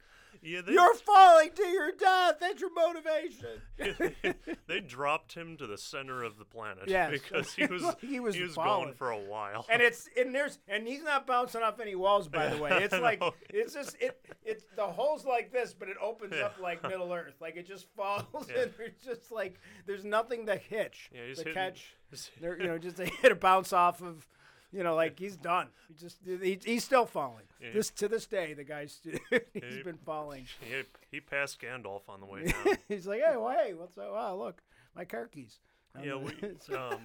yeah, 0.43 0.61
they, 0.61 0.71
you're 0.73 0.95
falling 0.95 1.51
to 1.55 1.67
your 1.67 1.91
death. 1.91 2.37
That's 2.41 2.59
your 2.59 2.71
motivation. 2.73 3.61
they 4.67 4.79
dropped 4.79 5.33
him 5.33 5.55
to 5.57 5.67
the 5.67 5.77
center 5.77 6.23
of 6.23 6.37
the 6.39 6.45
planet 6.45 6.85
Yes. 6.87 7.11
because 7.13 7.53
he 7.55 7.67
was 7.67 7.95
He 8.01 8.19
was 8.19 8.35
going 8.35 8.53
falling. 8.55 8.93
for 8.95 9.11
a 9.11 9.19
while. 9.19 9.65
and 9.69 9.81
it's 9.81 10.09
and 10.17 10.33
there's 10.33 10.57
and 10.67 10.87
he's 10.87 11.03
not 11.03 11.27
bouncing 11.27 11.61
off 11.61 11.79
any 11.79 11.95
walls 11.95 12.27
by 12.27 12.47
the 12.47 12.57
way 12.61 12.71
it's 12.73 12.93
like 12.97 13.21
it's 13.51 13.73
just 13.73 13.95
it 13.99 14.19
it's 14.43 14.63
the 14.75 14.85
hole's 14.85 15.25
like 15.25 15.51
this 15.51 15.73
but 15.73 15.89
it 15.89 15.97
opens 16.01 16.33
Yeah. 16.35 16.45
up 16.45 16.55
like 16.59 16.81
middle 16.83 17.11
earth 17.13 17.35
like 17.39 17.55
it 17.55 17.67
just 17.67 17.87
falls 17.95 18.23
Yeah. 18.49 18.63
and 18.63 18.71
there's 18.77 18.97
just 19.03 19.31
like 19.31 19.59
there's 19.85 20.03
nothing 20.05 20.45
to 20.47 20.55
hitch 20.55 21.09
Yeah, 21.13 21.27
he's 21.27 21.37
to 21.37 21.43
hitting- 21.43 21.53
catch 21.53 21.95
he's- 22.09 22.29
there 22.41 22.59
you 22.59 22.67
know 22.67 22.77
just 22.77 22.97
to 22.97 23.05
hit 23.05 23.31
a 23.31 23.35
bounce 23.35 23.73
off 23.73 24.01
of 24.01 24.27
you 24.71 24.83
know 24.83 24.95
like 24.95 25.19
he's 25.19 25.35
done 25.35 25.67
he 25.87 25.93
just 25.93 26.17
he, 26.25 26.59
he's 26.63 26.83
still 26.83 27.05
falling 27.05 27.45
Yeah. 27.61 27.69
this 27.73 27.89
to 27.91 28.07
this 28.07 28.25
day 28.25 28.53
the 28.53 28.63
guy's 28.63 28.99
he's 29.53 29.75
he- 29.77 29.83
been 29.83 29.97
falling 30.05 30.45
he, 30.61 30.83
he 31.11 31.19
passed 31.19 31.61
Gandalf 31.61 32.01
on 32.07 32.19
the 32.19 32.25
way 32.25 32.43
down. 32.65 32.77
he's 32.87 33.05
like 33.07 33.21
hey 33.21 33.35
well 33.37 33.49
hey 33.57 33.73
what's 33.73 33.97
up 33.97 34.11
wow 34.11 34.35
look 34.35 34.61
my 34.95 35.05
car 35.05 35.27
keys 35.27 35.59
I'm 35.93 36.05
yeah, 36.05 36.15
we 36.15 36.31
um, 36.77 37.01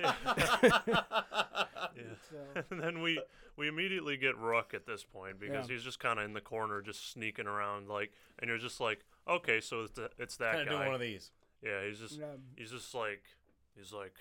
yeah. 0.00 0.12
so- 2.30 2.62
and 2.70 2.80
then 2.82 3.00
we 3.00 3.20
we 3.56 3.68
immediately 3.68 4.16
get 4.16 4.36
Ruk 4.38 4.74
at 4.74 4.86
this 4.86 5.04
point 5.04 5.38
because 5.40 5.68
Yeah. 5.68 5.74
he's 5.74 5.84
just 5.84 5.98
kind 6.00 6.18
of 6.18 6.24
in 6.24 6.32
the 6.32 6.40
corner, 6.40 6.80
just 6.80 7.10
sneaking 7.12 7.46
around, 7.48 7.88
like, 7.88 8.12
and 8.38 8.48
you're 8.48 8.58
just 8.58 8.78
like, 8.80 9.04
okay, 9.28 9.60
so 9.60 9.82
it's, 9.82 9.92
th- 9.92 10.10
it's 10.16 10.36
that 10.36 10.54
Kind 10.54 10.60
of 10.62 10.66
guy. 10.68 10.72
doing 10.78 10.86
one 10.86 10.94
of 10.94 11.00
these. 11.00 11.30
yeah, 11.62 11.84
he's 11.86 11.98
just 11.98 12.20
Um, 12.22 12.38
he's 12.56 12.70
just 12.70 12.94
like 12.94 13.22
he's 13.76 13.92
like 13.92 14.14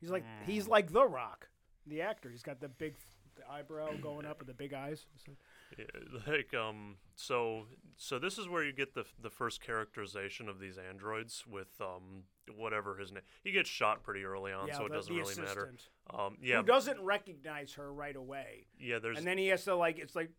He's 0.00 0.10
like 0.10 0.24
Mm. 0.24 0.44
he's 0.46 0.66
like 0.68 0.90
The 0.92 1.06
Rock, 1.06 1.48
the 1.86 2.00
actor. 2.02 2.30
He's 2.30 2.42
got 2.42 2.60
the 2.60 2.68
big 2.68 2.94
the 3.36 3.50
eyebrow 3.50 3.88
going 4.02 4.26
up 4.26 4.40
and 4.40 4.48
the 4.48 4.54
big 4.54 4.74
eyes. 4.74 5.06
So- 5.24 5.32
Yeah, 5.78 5.84
like 6.26 6.52
um 6.54 6.96
so 7.14 7.66
so 7.96 8.18
this 8.18 8.36
is 8.38 8.46
where 8.48 8.62
you 8.62 8.72
get 8.72 8.94
the 8.94 9.04
the 9.20 9.30
first 9.30 9.62
characterization 9.62 10.48
of 10.48 10.58
these 10.60 10.76
androids 10.76 11.44
with 11.46 11.80
um 11.80 12.24
whatever 12.56 12.96
his 12.96 13.10
name 13.10 13.22
he 13.42 13.52
gets 13.52 13.70
shot 13.70 14.02
pretty 14.02 14.22
early 14.24 14.52
on 14.52 14.68
yeah, 14.68 14.76
so 14.76 14.84
it 14.84 14.88
the- 14.90 14.94
doesn't 14.96 15.14
the 15.14 15.20
really 15.22 15.40
matter 15.40 15.72
um 16.12 16.36
yeah 16.42 16.58
Who 16.58 16.64
doesn't 16.64 17.00
recognize 17.00 17.72
her 17.74 17.90
right 17.92 18.16
away, 18.16 18.66
yeah 18.78 18.98
there's 18.98 19.16
and 19.16 19.26
then 19.26 19.38
he 19.38 19.46
has 19.48 19.64
to 19.64 19.74
like 19.74 19.98
it's 19.98 20.14
like 20.14 20.30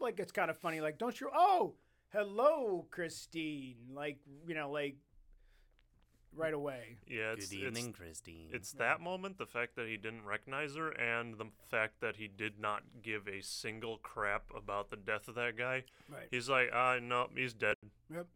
like 0.00 0.20
it's 0.20 0.32
kind 0.32 0.50
of 0.50 0.56
funny. 0.56 0.80
Like, 0.80 0.96
don't 0.98 1.20
you? 1.20 1.28
Oh, 1.34 1.74
hello, 2.12 2.86
Christine. 2.90 3.76
Like 3.92 4.18
you 4.46 4.54
know, 4.54 4.70
like 4.70 4.96
right 6.38 6.54
away. 6.54 6.96
yeah 7.06 7.32
it's, 7.32 7.48
Good 7.48 7.76
it's 7.76 7.88
Christine. 7.96 8.48
it's 8.52 8.72
that 8.72 9.00
moment 9.00 9.38
the 9.38 9.46
fact 9.46 9.76
that 9.76 9.86
he 9.88 9.96
didn't 9.96 10.24
recognize 10.24 10.76
her 10.76 10.90
and 10.90 11.36
the 11.38 11.46
fact 11.70 12.00
that 12.00 12.16
he 12.16 12.28
did 12.28 12.58
not 12.60 12.82
give 13.02 13.26
a 13.28 13.40
single 13.42 13.98
crap 13.98 14.44
about 14.56 14.90
the 14.90 14.96
death 14.96 15.28
of 15.28 15.34
that 15.34 15.56
guy 15.58 15.84
Right. 16.08 16.28
he's 16.30 16.48
like 16.48 16.70
ah 16.74 16.98
no 17.02 17.28
he's 17.36 17.52
dead 17.54 17.76
Yep. 18.12 18.26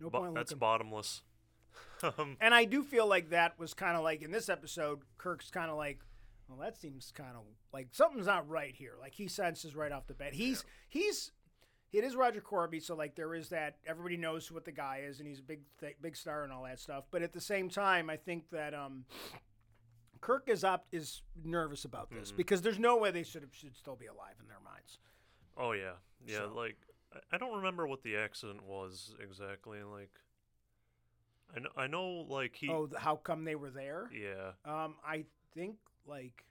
No 0.00 0.10
Bo- 0.10 0.18
point 0.20 0.34
that's 0.34 0.50
looking. 0.52 0.58
bottomless 0.60 1.22
um 2.02 2.36
And 2.40 2.54
I 2.54 2.64
do 2.64 2.82
feel 2.82 3.06
like 3.06 3.30
that 3.30 3.58
was 3.58 3.74
kind 3.74 3.96
of 3.96 4.02
like 4.02 4.22
in 4.22 4.30
this 4.30 4.48
episode, 4.48 5.00
Kirk's 5.18 5.50
kind 5.50 5.70
of 5.70 5.76
like, 5.76 6.00
well, 6.48 6.58
that 6.58 6.80
seems 6.80 7.12
kind 7.14 7.36
of 7.36 7.42
like 7.72 7.88
something's 7.92 8.26
not 8.26 8.48
right 8.48 8.74
here. 8.74 8.94
Like 9.00 9.14
he 9.14 9.28
senses 9.28 9.76
right 9.76 9.92
off 9.92 10.06
the 10.06 10.14
bat. 10.14 10.32
He's 10.32 10.64
he's 10.88 11.30
it 11.92 12.04
is 12.04 12.14
Roger 12.14 12.40
Korby, 12.40 12.82
so 12.82 12.94
like 12.94 13.14
there 13.16 13.34
is 13.34 13.48
that 13.50 13.76
everybody 13.86 14.16
knows 14.16 14.50
what 14.52 14.64
the 14.64 14.72
guy 14.72 15.02
is, 15.06 15.18
and 15.18 15.28
he's 15.28 15.40
a 15.40 15.42
big 15.42 15.60
th- 15.80 15.96
big 16.00 16.16
star 16.16 16.44
and 16.44 16.52
all 16.52 16.62
that 16.64 16.78
stuff. 16.78 17.04
But 17.10 17.22
at 17.22 17.32
the 17.32 17.40
same 17.40 17.68
time, 17.68 18.08
I 18.10 18.16
think 18.16 18.48
that 18.50 18.74
um, 18.74 19.04
Kirk 20.20 20.48
is 20.48 20.62
up 20.64 20.86
is 20.92 21.22
nervous 21.44 21.84
about 21.84 22.10
this 22.10 22.30
Mhm. 22.32 22.36
because 22.36 22.62
there's 22.62 22.78
no 22.78 22.96
way 22.96 23.10
they 23.10 23.22
should 23.24 23.48
should 23.52 23.76
still 23.76 23.96
be 23.96 24.06
alive 24.06 24.34
in 24.40 24.46
their 24.48 24.60
minds. 24.60 24.98
oh 25.56 25.72
yeah 25.72 25.94
yeah 26.26 26.38
So- 26.38 26.52
like 26.54 26.76
I- 27.12 27.20
I 27.32 27.38
don't 27.38 27.56
remember 27.56 27.86
what 27.88 28.02
the 28.02 28.16
accident 28.16 28.62
was 28.62 29.14
exactly 29.20 29.82
like 29.82 30.12
I 31.54 31.58
know, 31.58 31.70
I 31.76 31.86
know 31.88 32.08
like 32.28 32.54
he 32.54 32.68
oh, 32.70 32.88
how 32.96 33.16
come 33.16 33.44
they 33.44 33.56
were 33.56 33.70
there? 33.70 34.08
yeah 34.12 34.52
Um, 34.64 34.94
I 35.04 35.24
think 35.54 35.76
like, 36.06 36.44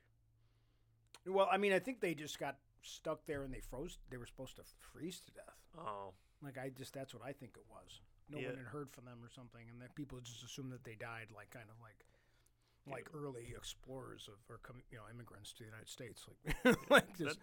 well, 1.25 1.47
I 1.51 1.57
mean, 1.57 1.71
I 1.73 1.79
think 1.79 2.01
they 2.01 2.13
just 2.13 2.37
got 2.39 2.57
stuck 2.81 3.25
there 3.25 3.43
and 3.43 3.53
they 3.53 3.61
froze. 3.61 3.97
They 4.09 4.17
were 4.17 4.25
supposed 4.25 4.55
to 4.57 4.63
freeze 4.93 5.19
to 5.21 5.31
death. 5.31 5.57
oh 5.77 6.13
Like 6.43 6.57
I 6.57 6.69
just 6.69 6.93
that's 6.93 7.13
what 7.13 7.23
I 7.23 7.31
think 7.33 7.53
it 7.57 7.65
was. 7.69 8.01
No 8.29 8.39
Yeah. 8.39 8.47
one 8.49 8.57
had 8.57 8.67
heard 8.67 8.89
from 8.91 9.05
them 9.05 9.19
or 9.23 9.29
something, 9.29 9.69
and 9.69 9.81
that 9.81 9.95
people 9.95 10.19
just 10.21 10.43
assumed 10.43 10.71
that 10.71 10.83
they 10.83 10.95
died, 10.95 11.27
like 11.35 11.49
kind 11.49 11.69
of 11.69 11.75
like 11.81 12.05
like 12.87 13.07
early 13.13 13.53
explorers 13.55 14.27
of 14.27 14.35
or 14.49 14.59
com- 14.63 14.81
you 14.91 14.97
know 14.97 15.03
immigrants 15.13 15.51
to 15.53 15.59
the 15.59 15.65
United 15.65 15.89
States, 15.89 16.25
like 16.65 16.89
like 16.89 17.17
that 17.17 17.37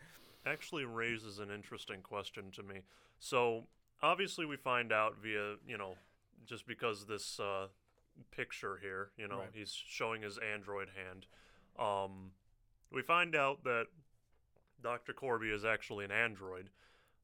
actually 0.46 0.84
raises 0.84 1.38
an 1.38 1.50
interesting 1.50 2.00
question 2.02 2.50
to 2.52 2.62
me. 2.62 2.80
So 3.18 3.64
obviously 4.02 4.46
we 4.46 4.56
find 4.56 4.92
out 4.92 5.16
via 5.22 5.56
you 5.66 5.76
know 5.76 5.94
just 6.46 6.66
because 6.66 7.06
this 7.06 7.38
uh, 7.40 7.66
picture 8.30 8.78
here, 8.80 9.10
you 9.16 9.26
know, 9.28 9.38
Right. 9.38 9.50
he's 9.52 9.72
showing 9.72 10.22
his 10.22 10.38
android 10.38 10.88
hand. 10.96 11.26
Um, 11.78 12.30
we 12.92 13.02
find 13.02 13.34
out 13.34 13.64
that 13.64 13.86
Dr. 14.82 15.12
Korby 15.12 15.52
is 15.52 15.64
actually 15.64 16.04
an 16.04 16.10
android, 16.12 16.70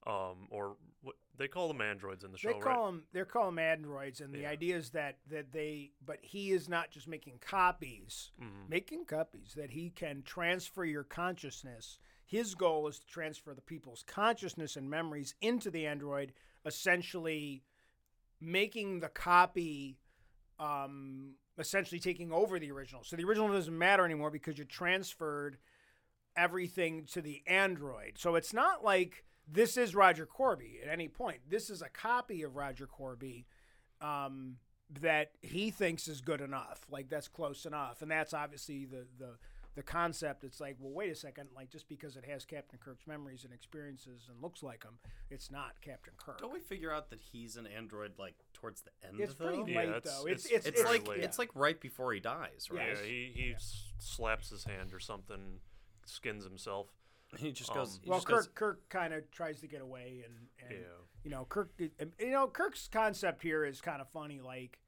um, 0.07 0.49
or 0.51 0.77
what 1.03 1.17
they 1.37 1.49
call 1.49 1.69
them 1.69 1.81
androids 1.81 2.25
in 2.25 2.33
the 2.33 2.39
show, 2.39 2.49
they 2.49 2.55
call 2.59 2.73
right? 2.85 2.87
them 2.87 3.05
they 3.13 3.25
call 3.25 3.47
them 3.47 3.59
androids, 3.59 4.21
and 4.21 4.33
the 4.35 4.41
Yeah. 4.41 4.51
idea 4.51 4.77
is 4.77 4.91
that 4.91 5.19
that 5.29 5.53
they 5.53 5.93
but 6.05 6.19
he 6.23 6.51
is 6.53 6.69
not 6.69 6.91
just 6.91 7.07
making 7.09 7.39
copies. 7.39 8.33
Mhm. 8.41 8.69
making 8.69 9.05
copies 9.05 9.55
that 9.55 9.71
he 9.71 9.91
can 9.91 10.23
transfer 10.23 10.85
your 10.85 11.05
consciousness. 11.05 11.99
His 12.25 12.55
goal 12.55 12.89
is 12.89 12.99
to 13.01 13.07
transfer 13.07 13.53
the 13.55 13.61
people's 13.61 14.03
consciousness 14.05 14.77
and 14.77 14.89
memories 14.89 15.35
into 15.41 15.71
the 15.71 15.87
android, 15.87 16.33
essentially 16.65 17.63
making 18.41 19.01
the 19.01 19.09
copy 19.09 19.99
um, 20.59 21.37
essentially 21.59 21.99
taking 21.99 22.31
over 22.33 22.59
the 22.59 22.71
original. 22.71 23.03
So 23.03 23.17
the 23.17 23.25
original 23.25 23.49
doesn't 23.49 23.77
matter 23.77 24.05
anymore 24.05 24.31
because 24.31 24.59
you're 24.59 24.67
transferred 24.67 25.59
everything 26.37 27.05
to 27.13 27.21
the 27.23 27.43
android. 27.47 28.13
So 28.17 28.35
it's 28.35 28.53
not 28.53 28.85
like 28.85 29.25
this 29.51 29.77
is 29.77 29.95
Roger 29.95 30.27
Korby 30.27 30.83
at 30.83 30.89
any 30.89 31.09
point. 31.09 31.39
This 31.49 31.69
is 31.71 31.83
a 31.83 31.89
copy 31.89 32.43
of 32.43 32.57
Roger 32.57 32.87
Korby 32.87 33.45
um, 34.01 34.57
that 35.01 35.33
he 35.41 35.71
thinks 35.71 36.09
is 36.09 36.21
good 36.21 36.41
enough. 36.41 36.81
Like 36.91 37.09
that's 37.09 37.29
close 37.29 37.67
enough, 37.67 38.03
and 38.03 38.11
that's 38.11 38.35
obviously 38.35 38.85
the 38.85 39.07
the 39.19 39.31
the 39.75 39.83
concept. 39.83 40.45
It's 40.45 40.61
like, 40.61 40.77
well, 40.79 40.93
wait 40.93 41.11
a 41.11 41.15
second. 41.15 41.49
Like 41.57 41.71
just 41.71 41.89
because 41.89 42.17
it 42.17 42.25
has 42.27 42.45
Captain 42.45 42.79
Kirk's 42.83 43.07
memories 43.07 43.45
and 43.45 43.55
experiences 43.55 44.29
and 44.31 44.41
looks 44.43 44.63
like 44.63 44.85
him, 44.85 44.99
it's 45.31 45.51
not 45.51 45.81
Captain 45.81 46.13
Kirk. 46.19 46.41
Don't 46.41 46.53
we 46.53 46.61
figure 46.61 46.93
out 46.93 47.09
that 47.11 47.21
he's 47.23 47.57
an 47.57 47.67
android 47.67 48.13
like 48.19 48.35
towards 48.53 48.83
the 48.83 48.91
end 49.07 49.19
It's 49.19 49.35
though? 49.35 49.47
pretty 49.47 49.73
Yeah, 49.73 49.79
late 49.79 49.89
it's- 49.89 50.03
though. 50.05 50.27
It's 50.27 50.45
it's- 50.45 50.59
it's, 50.59 50.67
It's, 50.69 50.83
very 50.83 50.99
like 50.99 51.09
late. 51.09 51.21
it's 51.21 51.39
like 51.39 51.51
right 51.55 51.81
before 51.81 52.13
he 52.13 52.21
dies, 52.21 52.69
right? 52.71 52.89
Yeah, 52.99 53.03
he, 53.03 53.33
he 53.35 53.53
s- 53.55 53.93
slaps 53.99 54.51
his 54.51 54.65
hand 54.65 54.93
or 54.93 55.01
something, 55.01 55.61
skins 56.05 56.45
himself. 56.45 56.89
He 57.39 57.51
just 57.51 57.73
goes. 57.73 57.95
Um, 57.95 58.01
he 58.05 58.11
well, 58.11 58.19
just 58.19 58.27
Kirk 58.29 58.37
goes, 58.37 58.49
Kirk 58.55 58.89
kind 58.91 59.15
of 59.15 59.31
tries 59.31 59.61
to 59.61 59.67
get 59.67 59.81
away, 59.81 60.23
and, 60.27 60.35
and 60.69 60.81
Yeah. 60.81 60.87
you 61.25 61.31
know 61.31 61.47
Kirk. 61.49 61.73
and, 61.99 62.13
You 62.19 62.31
know 62.31 62.47
Kirk's 62.47 62.89
concept 62.93 63.43
here 63.43 63.65
is 63.65 63.81
kind 63.81 64.03
of 64.03 64.09
funny, 64.11 64.41
like 64.43 64.79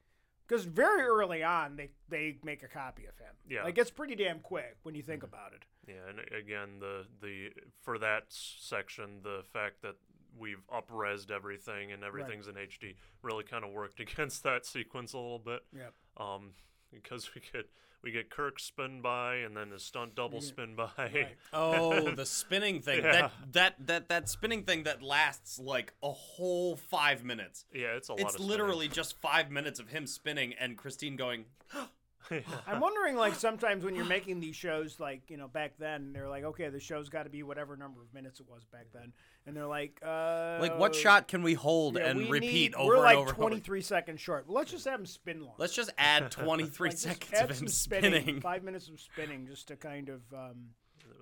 because 0.46 0.66
very 0.66 1.02
early 1.04 1.42
on 1.42 1.76
they 1.76 1.88
they 2.10 2.36
make 2.44 2.62
a 2.62 2.68
copy 2.68 3.06
of 3.06 3.16
him. 3.16 3.34
Yeah. 3.48 3.64
like 3.64 3.78
it's 3.78 3.90
pretty 3.90 4.14
damn 4.14 4.40
quick 4.40 4.76
when 4.82 4.94
you 4.94 5.02
think 5.02 5.22
about 5.22 5.54
it. 5.54 5.62
Yeah, 5.88 6.06
and 6.08 6.18
again, 6.38 6.80
the 6.80 7.06
the 7.22 7.48
for 7.80 7.98
that 7.98 8.24
section, 8.28 9.20
the 9.22 9.42
fact 9.52 9.80
that 9.80 9.94
we've 10.36 10.62
upresed 10.68 11.30
everything 11.30 11.92
and 11.92 12.02
everything's 12.04 12.48
in 12.48 12.56
HD 12.56 12.94
really 13.22 13.44
kind 13.44 13.64
of 13.64 13.70
worked 13.70 14.00
against 14.06 14.42
that 14.42 14.66
sequence 14.66 15.14
a 15.14 15.18
little 15.18 15.38
bit. 15.38 15.62
Yep. 15.74 15.94
Um, 16.18 16.50
because 16.92 17.34
we 17.34 17.40
get 17.52 17.70
we 18.04 18.12
get 18.12 18.30
Kirk 18.30 18.60
spin 18.60 19.00
by 19.00 19.36
and 19.36 19.56
then 19.56 19.70
his 19.70 19.82
stunt 19.82 20.14
double 20.14 20.40
spin 20.40 20.76
by. 20.76 20.90
Right. 20.98 21.28
Oh, 21.52 22.10
the 22.10 22.26
spinning 22.26 22.82
thing. 22.82 23.02
Yeah. 23.02 23.12
That 23.12 23.32
that 23.52 23.86
that 23.86 24.08
that 24.08 24.28
spinning 24.28 24.64
thing 24.64 24.82
that 24.84 25.02
lasts 25.02 25.58
like 25.58 25.92
a 26.02 26.10
whole 26.12 26.76
five 26.76 27.24
minutes. 27.24 27.64
yeah, 27.72 27.96
it's 27.96 28.08
a 28.08 28.12
lot. 28.12 28.20
It's 28.20 28.24
of 28.26 28.30
spinning. 28.34 28.50
It's 28.50 28.50
literally 28.50 28.88
just 28.88 29.20
five 29.20 29.50
minutes 29.50 29.80
of 29.80 29.88
him 29.88 30.06
spinning 30.06 30.54
and 30.60 30.76
Christine 30.76 31.16
going, 31.16 31.46
oh, 31.74 31.88
I'm 32.66 32.80
wondering, 32.80 33.16
like, 33.16 33.34
sometimes 33.34 33.84
when 33.84 33.94
you're 33.94 34.04
making 34.04 34.40
these 34.40 34.56
shows, 34.56 34.98
like, 35.00 35.22
you 35.28 35.36
know, 35.36 35.48
back 35.48 35.72
then, 35.78 36.12
they're 36.12 36.28
like, 36.28 36.44
okay, 36.44 36.68
the 36.68 36.80
show's 36.80 37.08
got 37.08 37.24
to 37.24 37.30
be 37.30 37.42
whatever 37.42 37.76
number 37.76 38.00
of 38.02 38.12
minutes 38.14 38.40
it 38.40 38.46
was 38.48 38.64
back 38.72 38.86
then, 38.92 39.12
and 39.46 39.56
they're 39.56 39.66
like, 39.66 40.00
uh, 40.04 40.58
Like, 40.60 40.78
what 40.78 40.94
shot 40.94 41.28
can 41.28 41.42
we 41.42 41.54
hold 41.54 41.96
yeah, 41.96 42.06
and 42.06 42.18
we 42.20 42.28
repeat 42.30 42.52
need- 42.72 42.74
over 42.74 42.86
We're 42.88 42.94
and 42.96 43.04
like 43.04 43.16
over? 43.16 43.28
and 43.30 43.38
over? 43.38 43.48
23 43.48 43.80
seconds 43.82 44.20
short. 44.20 44.46
Well, 44.46 44.56
let's 44.56 44.70
just 44.70 44.84
have 44.86 45.00
him 45.00 45.06
spin 45.06 45.40
long. 45.44 45.54
Let's 45.58 45.74
just 45.74 45.90
add 45.98 46.30
23 46.30 46.88
Like, 46.90 46.98
seconds 46.98 47.32
add 47.32 47.44
of 47.50 47.50
him 47.50 47.56
some 47.56 47.68
spinning. 47.68 48.40
Five 48.42 48.62
minutes 48.64 48.88
of 48.88 49.00
spinning, 49.00 49.46
just 49.46 49.68
to 49.68 49.76
kind 49.76 50.08
of. 50.08 50.22
Um, 50.32 50.70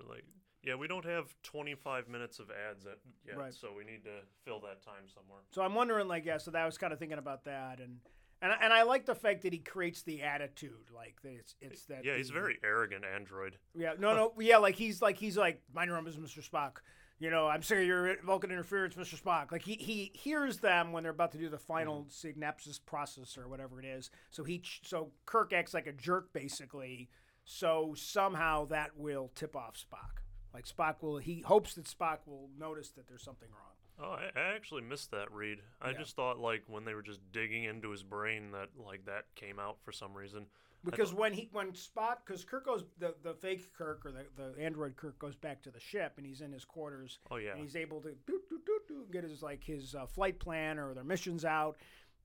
like, 0.09 0.23
yeah, 0.63 0.75
we 0.75 0.87
don't 0.87 1.03
have 1.05 1.35
25 1.43 2.07
minutes 2.07 2.39
of 2.39 2.49
ads 2.49 2.85
yet, 3.25 3.37
Right. 3.37 3.53
so 3.53 3.73
we 3.77 3.83
need 3.83 4.03
to 4.05 4.21
fill 4.45 4.61
that 4.61 4.81
time 4.81 5.03
somewhere. 5.13 5.41
So 5.51 5.61
I'm 5.61 5.75
wondering, 5.75 6.07
like, 6.07 6.23
yeah. 6.25 6.37
So 6.37 6.51
that 6.51 6.61
I 6.61 6.65
was 6.65 6.77
kind 6.77 6.93
of 6.93 6.99
thinking 6.99 7.17
about 7.17 7.43
that, 7.43 7.79
and 7.81 7.97
and 8.43 8.51
I- 8.51 8.57
and 8.57 8.73
I 8.73 8.83
like 8.83 9.05
the 9.05 9.15
fact 9.15 9.41
that 9.43 9.53
he 9.53 9.59
creates 9.59 10.03
the 10.03 10.21
attitude, 10.21 10.91
like 10.93 11.21
that 11.23 11.31
it's 11.31 11.55
it's 11.61 11.85
that. 11.85 12.03
Yeah, 12.03 12.17
he's 12.17 12.27
the- 12.27 12.33
very 12.33 12.59
arrogant 12.63 13.05
android. 13.05 13.57
Yeah, 13.73 13.93
no, 13.97 14.13
no, 14.13 14.33
yeah, 14.39 14.57
like 14.57 14.75
he's 14.75 15.01
like 15.01 15.17
he's 15.17 15.37
like 15.37 15.61
mind 15.73 15.87
your 15.87 15.97
own 15.97 16.03
business, 16.03 16.33
Mr. 16.33 16.47
Spock. 16.47 16.77
You 17.19 17.29
know, 17.29 17.47
I'm 17.47 17.63
sorry 17.63 17.85
you're 17.85 18.21
Vulcan 18.23 18.51
interference, 18.51 18.95
Mr. 18.95 19.19
Spock. 19.19 19.53
Like 19.53 19.61
he 19.61 19.75
he 19.75 20.11
hears 20.13 20.57
them 20.57 20.91
when 20.91 21.03
they're 21.03 21.13
about 21.13 21.31
to 21.31 21.37
do 21.37 21.47
the 21.47 21.57
final 21.57 22.01
mm-hmm. 22.01 22.41
synapses 22.41 22.79
process 22.85 23.37
or 23.37 23.47
whatever 23.47 23.79
it 23.79 23.85
is. 23.85 24.09
So 24.29 24.43
he 24.43 24.61
so 24.83 25.11
Kirk 25.25 25.53
acts 25.53 25.73
like 25.73 25.87
a 25.87 25.93
jerk 25.93 26.33
basically. 26.33 27.09
So 27.45 27.93
somehow 27.95 28.65
that 28.65 28.97
will 28.97 29.31
tip 29.35 29.55
off 29.55 29.77
Spock. 29.77 30.21
Like 30.53 30.65
Spock 30.67 31.01
will 31.01 31.17
he 31.17 31.39
hopes 31.41 31.75
that 31.75 31.85
Spock 31.85 32.19
will 32.25 32.49
notice 32.59 32.89
that 32.89 33.07
there's 33.07 33.23
something 33.23 33.49
wrong. 33.49 33.73
Oh, 34.03 34.11
I, 34.11 34.37
I 34.37 34.55
actually 34.55 34.81
missed 34.81 35.11
that 35.11 35.31
read. 35.31 35.59
I 35.81 35.91
Yeah. 35.91 35.97
just 35.99 36.15
thought 36.15 36.37
like 36.37 36.63
when 36.67 36.83
they 36.83 36.93
were 36.93 37.01
just 37.01 37.19
digging 37.31 37.63
into 37.63 37.89
his 37.89 38.03
brain 38.03 38.51
that 38.51 38.69
like 38.77 39.05
that 39.05 39.33
came 39.35 39.59
out 39.59 39.77
for 39.81 39.91
some 39.93 40.13
reason. 40.13 40.45
Because 40.83 41.11
thought- 41.11 41.19
when 41.19 41.33
he 41.33 41.47
when 41.53 41.71
Spock 41.71 42.17
because 42.25 42.43
Kirk 42.43 42.65
goes 42.65 42.83
the, 42.99 43.15
the 43.23 43.33
fake 43.33 43.73
Kirk 43.73 44.05
or 44.05 44.11
the, 44.11 44.25
the 44.35 44.61
android 44.61 44.97
Kirk 44.97 45.17
goes 45.19 45.35
back 45.35 45.61
to 45.63 45.71
the 45.71 45.79
ship 45.79 46.15
and 46.17 46.25
he's 46.25 46.41
in 46.41 46.51
his 46.51 46.65
quarters 46.65 47.19
oh 47.31 47.37
yeah, 47.37 47.51
and 47.51 47.61
he's 47.61 47.77
able 47.77 48.01
to 48.01 48.09
do, 48.27 48.41
do, 48.49 48.59
do, 48.65 48.79
do, 48.89 49.05
get 49.09 49.23
his 49.23 49.41
like 49.41 49.63
his 49.63 49.95
uh, 49.95 50.05
flight 50.05 50.39
plan 50.39 50.77
or 50.77 50.93
their 50.93 51.05
missions 51.05 51.45
out, 51.45 51.77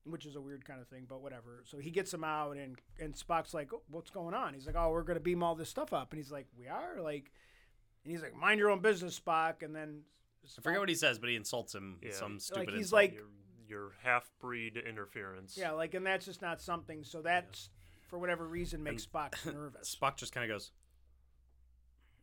which 0.03 0.25
is 0.25 0.35
a 0.35 0.41
weird 0.41 0.65
kind 0.65 0.81
of 0.81 0.87
thing, 0.89 1.05
but 1.07 1.21
whatever. 1.21 1.63
So 1.63 1.77
he 1.79 1.89
gets 1.91 2.11
them 2.11 2.25
out 2.25 2.57
and 2.57 2.75
and 2.99 3.13
Spock's 3.13 3.53
like, 3.53 3.73
oh, 3.73 3.81
"What's 3.89 4.09
going 4.11 4.33
on?" 4.33 4.53
He's 4.53 4.65
like, 4.67 4.75
"Oh, 4.77 4.89
we're 4.91 5.03
gonna 5.03 5.21
beam 5.21 5.41
all 5.41 5.55
this 5.55 5.69
stuff 5.69 5.93
up," 5.93 6.11
and 6.11 6.17
he's 6.21 6.31
like, 6.31 6.47
"We 6.59 6.67
are 6.67 6.99
like," 7.01 7.31
and 8.03 8.11
he's 8.11 8.21
like, 8.21 8.35
"Mind 8.35 8.59
your 8.59 8.71
own 8.71 8.81
business, 8.81 9.17
Spock," 9.17 9.63
and 9.63 9.73
then 9.73 10.01
I 10.45 10.61
forget 10.61 10.79
what 10.79 10.89
he 10.89 10.95
says, 10.95 11.19
but 11.19 11.29
he 11.29 11.35
insults 11.35 11.73
him 11.75 11.97
with 12.01 12.11
Yeah. 12.11 12.15
some 12.17 12.39
stupid 12.39 12.69
he's 12.69 12.77
insult. 12.87 12.93
like- 12.93 13.13
your, 13.13 13.25
your 13.67 13.91
half 14.03 14.29
breed 14.39 14.77
interference. 14.77 15.57
yeah, 15.57 15.71
like, 15.71 15.93
and 15.93 16.05
that's 16.05 16.25
just 16.25 16.41
not 16.41 16.61
something. 16.61 17.03
So 17.03 17.21
that's 17.21 17.69
for 18.09 18.17
whatever 18.17 18.47
reason 18.47 18.81
makes 18.81 19.05
Spock 19.05 19.33
nervous. 19.53 19.95
Spock 19.95 20.15
just 20.17 20.33
kind 20.33 20.49
of 20.49 20.55
goes, 20.55 20.71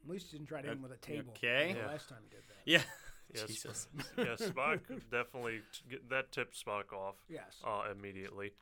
At 0.05 0.11
least 0.11 0.31
he 0.31 0.39
didn't 0.39 0.49
try 0.49 0.61
to 0.63 0.69
hit 0.69 0.77
him 0.77 0.83
with 0.83 0.93
a 0.93 0.97
table. 0.97 1.33
okay. 1.37 1.73
The 1.73 1.79
Yeah. 1.81 1.87
last 1.87 2.09
time 2.09 2.19
he 2.25 2.29
did 2.31 2.43
that. 2.49 2.57
yeah. 2.65 2.83
Yes. 3.35 3.47
Jesus. 3.49 3.89
yeah, 4.17 4.37
Spock 4.37 4.79
definitely 5.11 5.61
t- 5.73 5.83
get, 5.91 6.09
that 6.11 6.31
tipped 6.31 6.55
Spock 6.65 6.93
off 6.93 7.17
Yes. 7.29 7.61
uh, 7.67 7.83
immediately. 7.91 8.53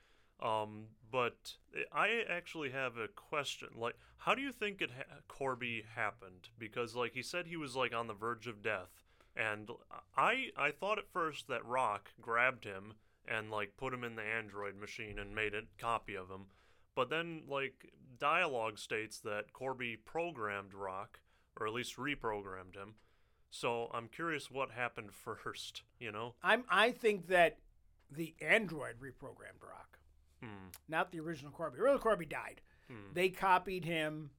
Um, 0.40 0.86
but 1.12 1.52
I 1.92 2.22
actually 2.30 2.70
have 2.70 2.96
a 2.96 3.08
question. 3.08 3.68
Like, 3.76 3.94
how 4.16 4.34
do 4.34 4.40
you 4.40 4.52
think 4.52 4.80
it 4.80 4.90
ha- 4.90 5.16
Korby 5.28 5.84
happened? 5.94 6.48
Because 6.58 6.94
like 6.96 7.12
he 7.12 7.22
said, 7.22 7.46
he 7.46 7.58
was 7.58 7.76
like 7.76 7.94
on 7.94 8.06
the 8.06 8.14
verge 8.14 8.46
of 8.46 8.62
death, 8.62 9.03
and 9.36 9.70
I 10.16 10.50
I 10.56 10.70
thought 10.70 10.98
at 10.98 11.12
first 11.12 11.48
that 11.48 11.64
Rock 11.64 12.12
grabbed 12.20 12.64
him 12.64 12.94
and 13.26 13.50
like 13.50 13.76
put 13.76 13.94
him 13.94 14.04
in 14.04 14.16
the 14.16 14.22
android 14.22 14.76
machine 14.76 15.18
and 15.18 15.34
made 15.34 15.54
a 15.54 15.62
copy 15.78 16.14
of 16.14 16.28
him. 16.28 16.46
But 16.94 17.10
then 17.10 17.42
like 17.48 17.92
dialogue 18.18 18.78
states 18.78 19.18
that 19.20 19.52
Korby 19.52 19.98
programmed 20.04 20.74
Rock, 20.74 21.20
or 21.58 21.66
at 21.66 21.72
least 21.72 21.96
reprogrammed 21.96 22.76
him. 22.76 22.94
So 23.50 23.90
I'm 23.92 24.08
curious 24.08 24.50
what 24.50 24.70
happened 24.72 25.12
first. 25.12 25.82
You 25.98 26.12
know? 26.12 26.34
I'm. 26.42 26.64
I 26.68 26.90
think 26.90 27.28
that 27.28 27.58
the 28.10 28.34
android 28.40 28.96
reprogrammed 29.00 29.62
Rock. 29.62 29.98
Hmm. 30.42 30.68
not 30.88 31.10
the 31.10 31.20
original 31.20 31.50
Korby. 31.52 31.76
The 31.76 31.82
original 31.82 32.00
Korby 32.00 32.28
died. 32.28 32.60
Hmm. 32.88 33.14
They 33.14 33.30
copied 33.30 33.86
him, 33.86 34.30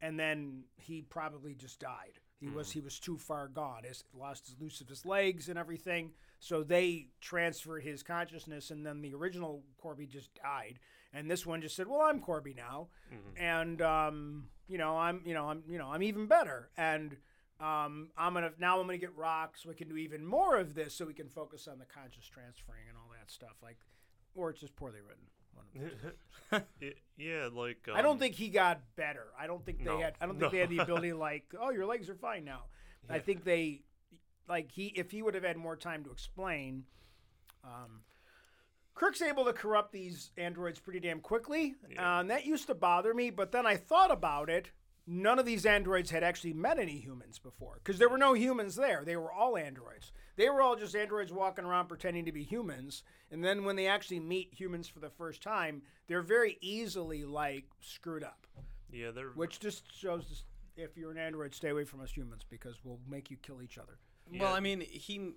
and 0.00 0.18
then 0.18 0.64
he 0.76 1.02
probably 1.02 1.54
just 1.54 1.80
died. 1.80 2.20
He 2.40 2.48
was 2.48 2.70
he 2.70 2.80
was 2.80 2.98
too 3.00 3.16
far 3.16 3.48
gone. 3.48 3.84
His 3.84 4.04
lost 4.12 4.46
his 4.46 4.60
use 4.60 4.80
of 4.80 4.88
his 4.88 5.06
legs 5.06 5.48
and 5.48 5.58
everything. 5.58 6.12
So 6.38 6.62
they 6.62 7.08
transferred 7.20 7.82
his 7.82 8.02
consciousness, 8.02 8.70
and 8.70 8.84
then 8.84 9.00
the 9.00 9.14
original 9.14 9.62
Korby 9.82 10.08
just 10.08 10.34
died. 10.34 10.78
And 11.14 11.30
this 11.30 11.46
one 11.46 11.62
just 11.62 11.76
said, 11.76 11.86
"Well, 11.88 12.02
I'm 12.02 12.20
Korby 12.20 12.54
now, 12.54 12.88
Mhm. 13.10 13.40
and 13.40 13.80
um, 13.82 14.50
you 14.68 14.76
know, 14.76 14.98
I'm 14.98 15.22
you 15.24 15.32
know, 15.32 15.48
I'm 15.48 15.62
you 15.66 15.78
know, 15.78 15.88
I'm 15.90 16.02
even 16.02 16.26
better, 16.26 16.68
and 16.76 17.16
um, 17.58 18.10
I'm 18.18 18.34
gonna 18.34 18.52
now 18.58 18.78
I'm 18.80 18.86
gonna 18.86 18.98
get 18.98 19.16
rocks. 19.16 19.62
so 19.62 19.70
we 19.70 19.74
can 19.74 19.88
do 19.88 19.96
even 19.96 20.26
more 20.26 20.56
of 20.56 20.74
this, 20.74 20.94
so 20.94 21.06
we 21.06 21.14
can 21.14 21.28
focus 21.30 21.66
on 21.66 21.78
the 21.78 21.86
conscious 21.86 22.26
transferring 22.26 22.86
and 22.88 22.98
all 22.98 23.08
that 23.18 23.30
stuff. 23.30 23.56
Like, 23.62 23.78
or 24.34 24.50
it's 24.50 24.60
just 24.60 24.76
poorly 24.76 25.00
written. 25.00 25.24
One 25.56 25.90
of. 26.52 26.62
Yeah, 27.18 27.48
like 27.50 27.88
I 27.92 28.02
don't 28.02 28.12
um, 28.12 28.18
think 28.18 28.34
he 28.34 28.48
got 28.48 28.80
better. 28.94 29.28
I 29.38 29.46
don't 29.46 29.64
think 29.64 29.78
they 29.78 29.84
no, 29.84 29.98
had. 29.98 30.14
I 30.20 30.26
don't 30.26 30.38
think 30.40 30.52
they 30.52 30.58
had 30.58 30.68
the 30.68 30.78
ability 30.78 31.12
like, 31.14 31.46
oh, 31.58 31.70
your 31.70 31.86
legs 31.86 32.10
are 32.10 32.14
fine 32.14 32.44
now. 32.44 32.64
I 33.08 33.20
think 33.20 33.44
they, 33.44 33.82
like 34.48 34.70
he, 34.70 34.86
if 34.88 35.10
he 35.10 35.22
would 35.22 35.34
have 35.34 35.44
had 35.44 35.56
more 35.56 35.76
time 35.76 36.04
to 36.04 36.10
explain, 36.10 36.84
um, 37.64 38.02
Kirk's 38.94 39.22
able 39.22 39.44
to 39.46 39.52
corrupt 39.52 39.92
these 39.92 40.30
androids 40.36 40.78
pretty 40.78 41.00
damn 41.00 41.20
quickly, 41.20 41.74
Yeah. 41.90 42.16
uh, 42.16 42.20
and 42.20 42.30
that 42.30 42.44
used 42.44 42.66
to 42.66 42.74
bother 42.74 43.14
me. 43.14 43.30
But 43.30 43.52
then 43.52 43.66
I 43.66 43.76
thought 43.76 44.10
about 44.10 44.50
it. 44.50 44.70
None 45.06 45.38
of 45.38 45.46
these 45.46 45.64
androids 45.64 46.10
had 46.10 46.24
actually 46.24 46.52
met 46.52 46.80
any 46.80 46.98
humans 46.98 47.38
before, 47.38 47.74
because 47.76 47.98
there 47.98 48.08
were 48.08 48.18
no 48.18 48.32
humans 48.32 48.74
there. 48.74 49.04
They 49.04 49.16
were 49.16 49.32
all 49.32 49.56
androids. 49.56 50.10
They 50.34 50.50
were 50.50 50.60
all 50.60 50.74
just 50.74 50.96
androids 50.96 51.32
walking 51.32 51.64
around 51.64 51.86
pretending 51.86 52.24
to 52.24 52.32
be 52.32 52.42
humans. 52.42 53.04
And 53.30 53.44
then 53.44 53.64
when 53.64 53.76
they 53.76 53.86
actually 53.86 54.18
meet 54.18 54.52
humans 54.52 54.88
for 54.88 54.98
the 54.98 55.08
first 55.10 55.42
time, 55.42 55.82
they're 56.08 56.22
very 56.22 56.58
easily 56.60 57.24
like 57.24 57.66
screwed 57.80 58.24
up. 58.24 58.46
Yeah, 58.90 59.12
they're 59.12 59.28
Which 59.28 59.60
just 59.60 59.84
shows 59.96 60.28
this, 60.28 60.42
if 60.76 60.96
you're 60.96 61.12
an 61.12 61.18
android, 61.18 61.54
stay 61.54 61.68
away 61.68 61.84
from 61.84 62.00
us 62.00 62.10
humans 62.10 62.44
because 62.48 62.84
we'll 62.84 63.00
make 63.08 63.30
you 63.30 63.36
kill 63.36 63.62
each 63.62 63.78
other. 63.78 63.98
Well, 64.38 64.54
I 64.54 64.60
mean, 64.60 64.80
he 64.80 65.34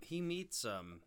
he 0.00 0.20
meets 0.20 0.64
um 0.64 1.00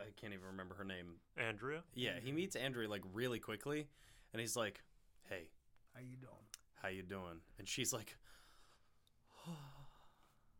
I 0.00 0.10
can't 0.20 0.32
even 0.32 0.46
remember 0.46 0.74
her 0.74 0.84
name. 0.84 1.14
Andrea. 1.36 1.82
Yeah, 1.94 2.18
he 2.22 2.30
meets 2.30 2.56
Andrea 2.56 2.88
like 2.88 3.02
really 3.12 3.38
quickly 3.38 3.86
and 4.32 4.40
he's 4.40 4.56
like, 4.56 4.82
"Hey, 5.28 5.48
How 5.96 6.02
you 6.02 6.16
doing? 6.16 6.32
how 6.82 6.88
you 6.88 7.02
doing?" 7.02 7.40
And 7.58 7.66
she's 7.66 7.92
like 7.92 8.16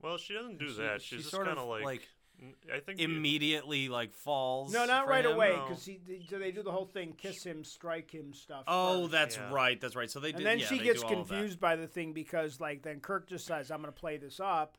Well, 0.02 0.18
she 0.18 0.34
doesn't 0.34 0.58
do 0.58 0.68
she- 0.70 0.76
that. 0.82 1.02
she 1.02 1.16
She's 1.16 1.24
just 1.24 1.30
sort 1.34 1.46
kind 1.46 1.58
of, 1.58 1.64
of 1.64 1.70
like, 1.70 1.84
like, 1.84 2.08
n- 2.40 2.54
I 2.72 2.80
think 2.80 3.00
you- 3.00 3.06
immediately 3.06 3.88
like 3.88 4.12
falls. 4.12 4.72
No, 4.72 4.84
not 4.84 5.04
for 5.04 5.10
right 5.10 5.24
him. 5.24 5.32
away 5.32 5.56
No. 5.56 5.66
because 5.68 5.84
he. 5.84 5.98
they- 6.06 6.26
So 6.28 6.38
they 6.38 6.52
do 6.52 6.62
the 6.62 6.70
whole 6.72 6.84
thing, 6.86 7.14
kiss 7.14 7.42
him, 7.44 7.64
strike 7.64 8.10
him, 8.10 8.32
stuff. 8.34 8.64
Oh, 8.66 9.02
first. 9.02 9.12
that's 9.12 9.36
Yeah. 9.36 9.52
right. 9.52 9.80
That's 9.80 9.96
right. 9.96 10.10
So 10.10 10.20
they 10.20 10.32
do 10.32 10.38
and 10.38 10.46
then 10.46 10.58
yeah, 10.58 10.66
she 10.66 10.78
they 10.78 10.84
gets 10.84 11.00
do 11.02 11.06
all 11.08 11.20
of 11.22 11.28
that. 11.28 11.34
confused 11.34 11.60
by 11.60 11.76
the 11.76 11.86
thing 11.88 12.12
because 12.12 12.60
like 12.60 12.82
then 12.82 13.00
Kirk 13.00 13.28
just 13.28 13.46
says, 13.46 13.70
"I'm 13.70 13.80
going 13.80 13.92
to 13.92 13.98
play 13.98 14.16
this 14.18 14.38
up," 14.38 14.76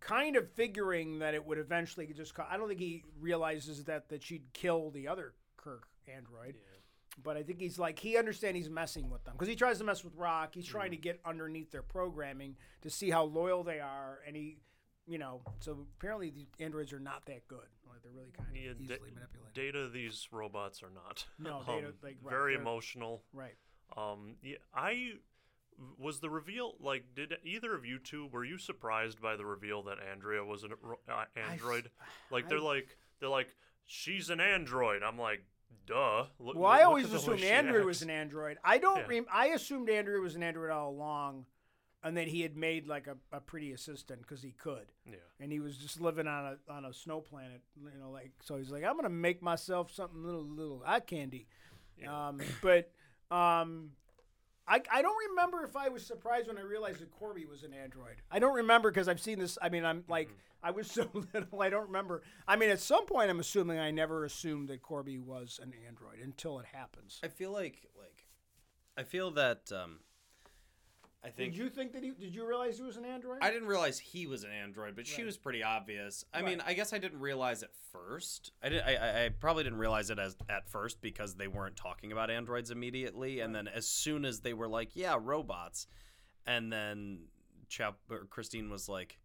kind 0.00 0.36
of 0.36 0.50
figuring 0.52 1.20
that 1.20 1.34
it 1.34 1.44
would 1.46 1.58
eventually 1.58 2.06
just. 2.12 2.34
Co- 2.34 2.46
I 2.48 2.56
don't 2.56 2.68
think 2.68 2.80
he 2.80 3.04
realizes 3.20 3.84
that 3.84 4.08
that 4.08 4.22
she'd 4.22 4.52
kill 4.52 4.90
the 4.90 5.06
other 5.08 5.34
Kirk 5.56 5.86
android. 6.08 6.56
But 7.22 7.36
I 7.36 7.42
think 7.42 7.60
he's 7.60 7.78
like 7.78 7.98
he 7.98 8.16
understands 8.18 8.56
he's 8.58 8.68
messing 8.70 9.08
with 9.10 9.24
them 9.24 9.34
because 9.34 9.48
he 9.48 9.56
tries 9.56 9.78
to 9.78 9.84
mess 9.84 10.04
with 10.04 10.14
Rock. 10.16 10.54
He's 10.54 10.66
trying 10.66 10.88
Mm. 10.90 10.96
to 10.96 11.00
get 11.00 11.20
underneath 11.24 11.70
their 11.70 11.82
programming 11.82 12.56
to 12.82 12.90
see 12.90 13.10
how 13.10 13.24
loyal 13.24 13.64
they 13.64 13.80
are, 13.80 14.20
and 14.26 14.36
he, 14.36 14.58
you 15.06 15.16
know, 15.18 15.40
so 15.60 15.86
apparently 15.98 16.30
the 16.30 16.46
androids 16.62 16.92
are 16.92 17.00
not 17.00 17.24
that 17.26 17.48
good. 17.48 17.66
Like 17.88 18.02
they're 18.02 18.12
really 18.12 18.32
kind 18.32 18.50
of 18.50 18.56
Yeah, 18.56 18.72
da- 18.74 18.94
easily 18.94 19.10
manipulated. 19.12 19.54
Data, 19.54 19.88
these 19.88 20.28
robots 20.30 20.82
are 20.82 20.90
not. 20.90 21.24
No, 21.38 21.62
Data, 21.66 21.88
Um, 21.88 21.94
like, 22.02 22.16
right, 22.22 22.30
very 22.30 22.54
emotional. 22.54 23.22
right. 23.32 23.56
Um, 23.96 24.36
yeah, 24.42 24.56
I 24.74 25.14
was 25.98 26.20
the 26.20 26.28
reveal. 26.28 26.74
Like, 26.80 27.14
did 27.14 27.34
either 27.44 27.74
of 27.74 27.86
you 27.86 27.98
two 27.98 28.26
were 28.26 28.44
you 28.44 28.58
surprised 28.58 29.22
by 29.22 29.36
the 29.36 29.46
reveal 29.46 29.82
that 29.84 29.98
Andrea 30.00 30.44
was 30.44 30.64
an 30.64 30.72
uh, 31.08 31.24
android? 31.34 31.90
like, 32.30 32.48
they're 32.50 32.58
I- 32.58 32.62
like 32.62 32.96
they're 33.20 33.28
like 33.30 33.54
she's 33.86 34.28
an 34.28 34.40
android. 34.40 35.02
I'm 35.02 35.18
like, 35.18 35.44
duh. 35.86 36.24
Look, 36.38 36.56
Well, 36.56 36.70
I 36.70 36.82
always 36.82 37.06
at 37.06 37.10
the 37.10 37.16
way 37.30 37.36
assumed 37.36 37.44
Andrew 37.50 37.84
was 37.84 38.02
an 38.02 38.10
android. 38.10 38.58
I 38.64 38.78
don't. 38.78 38.98
Yeah. 38.98 39.06
Rem- 39.08 39.26
I 39.32 39.46
assumed 39.48 39.88
Andrew 39.90 40.20
was 40.20 40.34
an 40.34 40.42
android 40.42 40.70
all 40.70 40.90
along, 40.90 41.46
and 42.02 42.16
that 42.16 42.28
he 42.28 42.42
had 42.42 42.56
made 42.56 42.86
like 42.86 43.06
a, 43.06 43.16
a 43.32 43.40
pretty 43.40 43.72
assistant 43.72 44.20
because 44.22 44.42
he 44.42 44.52
could, 44.52 44.86
Yeah. 45.08 45.16
and 45.40 45.50
he 45.52 45.60
was 45.60 45.76
just 45.76 46.00
living 46.00 46.26
on 46.26 46.56
a 46.68 46.72
on 46.72 46.84
a 46.84 46.92
snow 46.92 47.20
planet. 47.20 47.60
You 47.80 47.98
know, 48.00 48.10
like 48.10 48.32
so 48.42 48.56
he's 48.56 48.70
like, 48.70 48.84
I'm 48.84 48.96
gonna 48.96 49.08
make 49.08 49.42
myself 49.42 49.92
something 49.92 50.22
little 50.22 50.44
little 50.44 50.82
eye 50.86 51.00
candy. 51.00 51.46
Yeah. 52.00 52.28
Um, 52.28 52.40
but 52.62 52.90
um, 53.30 53.90
I, 54.68 54.82
I 54.92 55.02
don't 55.02 55.16
remember 55.30 55.64
if 55.64 55.76
I 55.76 55.88
was 55.88 56.04
surprised 56.04 56.48
when 56.48 56.58
I 56.58 56.62
realized 56.62 57.00
that 57.00 57.10
Korby 57.12 57.48
was 57.48 57.62
an 57.62 57.72
android. 57.72 58.16
I 58.30 58.38
don't 58.38 58.54
remember 58.54 58.90
because 58.90 59.08
I've 59.08 59.20
seen 59.20 59.38
this. 59.38 59.56
I 59.62 59.68
mean, 59.68 59.84
I'm 59.84 60.04
like, 60.08 60.30
I 60.62 60.72
was 60.72 60.90
so 60.90 61.08
little, 61.32 61.62
I 61.62 61.70
don't 61.70 61.86
remember. 61.86 62.22
I 62.48 62.56
mean, 62.56 62.70
at 62.70 62.80
some 62.80 63.06
point, 63.06 63.30
I'm 63.30 63.40
assuming 63.40 63.78
I 63.78 63.90
never 63.90 64.24
assumed 64.24 64.68
that 64.68 64.82
Korby 64.82 65.20
was 65.20 65.60
an 65.62 65.72
android 65.86 66.18
until 66.22 66.58
it 66.58 66.66
happens. 66.72 67.20
I 67.22 67.28
feel 67.28 67.52
like 67.52 67.86
like 67.98 68.26
I 68.96 69.04
feel 69.04 69.30
that 69.32 69.70
um 69.72 70.00
I 71.26 71.30
think 71.30 71.54
Did 71.54 71.58
you 71.58 71.68
think 71.68 71.92
that 71.94 72.04
he? 72.04 72.12
Did 72.12 72.32
you 72.32 72.46
realize 72.46 72.76
he 72.76 72.84
was 72.84 72.96
an 72.96 73.04
android? 73.04 73.38
I 73.42 73.50
didn't 73.50 73.66
realize 73.66 73.98
he 73.98 74.28
was 74.28 74.44
an 74.44 74.50
android, 74.52 74.94
but 74.94 75.08
she 75.08 75.24
was 75.24 75.36
pretty 75.36 75.60
obvious. 75.64 76.24
I 76.32 76.40
mean, 76.40 76.62
I 76.64 76.72
guess 76.74 76.92
I 76.92 76.98
didn't 76.98 77.18
realize 77.18 77.64
it 77.64 77.70
first. 77.90 78.52
I 78.62 78.68
did. 78.68 78.82
I, 78.82 79.24
I, 79.24 79.28
probably 79.30 79.64
didn't 79.64 79.80
realize 79.80 80.08
it 80.10 80.20
as 80.20 80.36
at 80.48 80.68
first 80.68 81.00
because 81.00 81.34
they 81.34 81.48
weren't 81.48 81.74
talking 81.74 82.12
about 82.12 82.30
androids 82.30 82.70
immediately, 82.70 83.40
and 83.40 83.52
then 83.52 83.66
as 83.66 83.88
soon 83.88 84.24
as 84.24 84.38
they 84.40 84.54
were 84.54 84.68
like, 84.68 84.90
"Yeah, 84.94 85.18
robots," 85.20 85.88
and 86.46 86.72
then 86.72 87.24
Chap 87.68 87.96
or 88.08 88.26
Christine 88.30 88.70
was 88.70 88.88
like, 88.88 89.18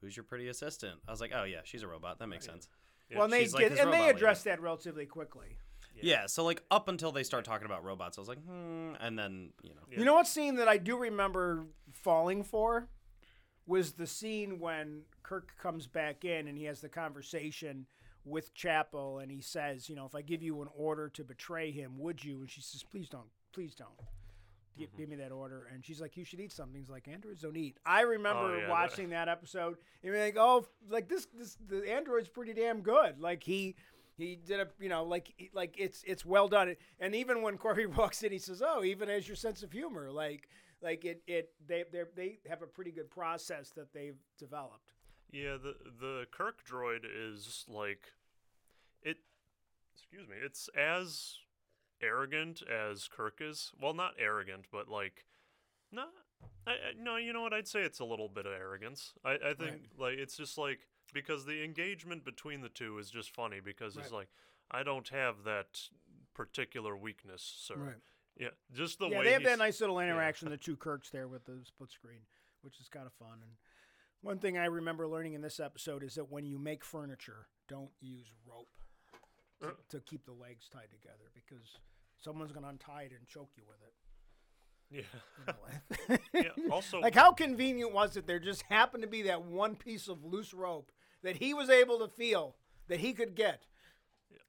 "Who's 0.00 0.16
your 0.16 0.24
pretty 0.24 0.46
assistant?" 0.46 1.00
I 1.08 1.10
was 1.10 1.20
like, 1.20 1.32
"Oh 1.34 1.42
yeah, 1.42 1.60
she's 1.64 1.82
a 1.82 1.88
robot. 1.88 2.20
That 2.20 2.28
makes 2.28 2.46
sense." 2.46 2.68
well, 3.12 3.24
and 3.24 3.32
they 3.32 3.40
she's 3.42 3.54
like 3.54 3.66
and 3.70 3.92
they 3.92 4.02
lady. 4.02 4.10
addressed 4.10 4.44
that 4.44 4.60
relatively 4.60 5.06
quickly. 5.06 5.58
Yeah. 6.02 6.26
so 6.26 6.44
like 6.44 6.62
up 6.70 6.88
until 6.88 7.12
they 7.12 7.22
start 7.22 7.44
talking 7.44 7.66
about 7.66 7.84
robots, 7.84 8.18
I 8.18 8.20
was 8.20 8.28
like, 8.28 8.42
hmm, 8.44 8.92
and 9.00 9.18
then 9.18 9.50
you 9.62 9.70
know, 9.70 9.80
You 9.90 10.04
know 10.04 10.14
what 10.14 10.26
scene 10.26 10.56
that 10.56 10.68
I 10.68 10.76
do 10.78 10.96
remember 10.96 11.64
falling 11.92 12.42
for 12.44 12.88
was 13.66 13.92
the 13.92 14.06
scene 14.06 14.58
when 14.58 15.02
Kirk 15.22 15.52
comes 15.60 15.86
back 15.86 16.24
in 16.24 16.48
and 16.48 16.56
he 16.58 16.64
has 16.64 16.80
the 16.80 16.88
conversation 16.88 17.86
with 18.24 18.52
Chapel 18.54 19.18
and 19.20 19.30
he 19.30 19.40
says, 19.40 19.88
you 19.88 19.96
know, 19.96 20.04
if 20.06 20.14
I 20.14 20.22
give 20.22 20.42
you 20.42 20.60
an 20.62 20.68
order 20.76 21.08
to 21.10 21.24
betray 21.24 21.70
him, 21.70 21.98
would 21.98 22.22
you? 22.24 22.40
And 22.40 22.50
she 22.50 22.60
says, 22.60 22.82
please 22.82 23.08
don't, 23.08 23.28
please 23.52 23.74
don't. 23.74 23.90
Gi- 23.98 24.06
Mm-hmm. 24.86 24.96
Give 24.96 25.08
me 25.10 25.16
that 25.16 25.32
order, 25.32 25.68
and 25.74 25.84
she's 25.84 26.00
like, 26.00 26.16
"You 26.16 26.24
should 26.24 26.38
eat 26.40 26.52
something." 26.52 26.78
He's 26.80 26.88
like, 26.88 27.06
"Androids 27.08 27.42
don't 27.42 27.56
eat." 27.56 27.76
I 27.84 28.02
remember 28.02 28.44
Oh, 28.44 28.54
yeah, 28.54 28.60
that- 28.60 28.70
watching 28.70 29.10
that, 29.10 29.28
episode 29.28 29.76
and 30.02 30.12
being 30.12 30.24
like, 30.24 30.36
"Oh, 30.38 30.64
like 30.88 31.06
this, 31.08 31.26
this, 31.36 31.58
the 31.68 31.90
android's 31.92 32.28
pretty 32.28 32.54
damn 32.54 32.80
good." 32.80 33.20
Like 33.20 33.42
he, 33.42 33.74
he 34.22 34.36
did 34.36 34.60
a, 34.60 34.68
you 34.80 34.88
know, 34.88 35.04
like, 35.04 35.50
like 35.52 35.74
it's 35.78 36.02
it's 36.06 36.24
well 36.24 36.48
done. 36.48 36.76
And 36.98 37.14
even 37.14 37.42
when 37.42 37.58
Korby 37.58 37.86
walks 37.96 38.22
in, 38.22 38.32
he 38.32 38.38
says, 38.38 38.62
"Oh, 38.64 38.82
even 38.84 39.08
has 39.08 39.26
your 39.28 39.36
sense 39.36 39.62
of 39.62 39.72
humor." 39.72 40.10
Like, 40.10 40.48
like 40.82 41.04
it, 41.04 41.22
it, 41.26 41.50
they, 41.66 41.84
they, 41.92 42.02
they 42.14 42.38
have 42.48 42.62
a 42.62 42.66
pretty 42.66 42.90
good 42.90 43.10
process 43.10 43.70
that 43.70 43.92
they've 43.92 44.18
developed. 44.38 44.92
Yeah, 45.32 45.56
the 45.62 45.74
the 46.00 46.26
Kirk 46.32 46.64
droid 46.66 47.04
is 47.04 47.64
like 47.68 48.02
it 49.02 49.18
excuse 49.94 50.28
me, 50.28 50.36
it's 50.44 50.68
as 50.76 51.36
arrogant 52.02 52.62
as 52.62 53.08
Kirk 53.08 53.38
is. 53.40 53.72
Well, 53.80 53.94
not 53.94 54.14
arrogant, 54.18 54.66
but 54.72 54.88
like 54.88 55.26
not 55.92 56.08
I, 56.66 56.70
I 56.70 56.74
no, 56.98 57.16
you 57.16 57.32
know 57.32 57.42
what? 57.42 57.52
I'd 57.52 57.68
say 57.68 57.80
it's 57.80 58.00
a 58.00 58.04
little 58.04 58.28
bit 58.28 58.46
of 58.46 58.52
arrogance. 58.52 59.12
I 59.24 59.32
I 59.50 59.54
think 59.54 59.82
like 59.98 60.14
it's 60.18 60.36
just 60.36 60.58
like 60.58 60.80
because 61.12 61.44
the 61.44 61.62
engagement 61.64 62.24
between 62.24 62.60
the 62.60 62.68
two 62.68 62.98
is 62.98 63.10
just 63.10 63.30
funny 63.34 63.60
because 63.60 63.96
it's 63.96 64.12
like 64.12 64.28
I 64.70 64.82
don't 64.82 65.08
have 65.08 65.44
that 65.44 65.80
particular 66.34 66.96
weakness, 66.96 67.42
sir. 67.42 67.96
Yeah, 68.38 68.48
just 68.72 68.98
the 68.98 69.08
yeah, 69.08 69.18
way 69.18 69.24
they 69.24 69.32
have 69.32 69.44
that 69.44 69.58
nice 69.58 69.80
little 69.80 69.98
interaction, 70.00 70.48
the 70.48 70.56
two 70.68 70.76
Kirks 70.76 71.10
there 71.10 71.28
with 71.28 71.44
the 71.44 71.58
split 71.64 71.90
screen, 71.90 72.20
which 72.62 72.80
is 72.80 72.88
kind 72.88 73.06
of 73.06 73.12
fun. 73.12 73.38
And 73.42 73.50
one 74.22 74.38
thing 74.38 74.56
I 74.56 74.66
remember 74.66 75.06
learning 75.06 75.34
in 75.34 75.42
this 75.42 75.60
episode 75.60 76.02
is 76.02 76.14
that 76.14 76.30
when 76.30 76.46
you 76.46 76.58
make 76.58 76.84
furniture, 76.84 77.48
don't 77.68 77.90
use 78.00 78.26
rope 78.46 78.68
to, 79.60 79.68
Uh. 79.68 79.72
to 79.90 80.00
keep 80.00 80.24
the 80.24 80.32
legs 80.32 80.68
tied 80.72 80.90
together 80.90 81.30
because 81.34 81.76
someone's 82.18 82.52
going 82.52 82.62
to 82.64 82.70
untie 82.70 83.02
it 83.02 83.12
and 83.18 83.26
choke 83.26 83.50
you 83.56 83.64
with 83.66 83.82
it. 83.82 83.94
Yeah. 84.90 86.16
Yeah, 86.34 86.70
also- 86.70 87.00
like 87.02 87.14
how 87.14 87.32
convenient 87.32 87.92
was 87.92 88.16
it? 88.16 88.26
There 88.26 88.38
just 88.38 88.62
happened 88.62 89.02
to 89.02 89.08
be 89.08 89.22
that 89.22 89.42
one 89.44 89.74
piece 89.76 90.08
of 90.08 90.24
loose 90.24 90.54
rope 90.54 90.90
that 91.22 91.36
he 91.36 91.54
was 91.54 91.70
able 91.70 91.98
to 91.98 92.08
feel 92.08 92.56
that 92.88 93.00
he 93.00 93.12
could 93.12 93.34
get. 93.34 93.66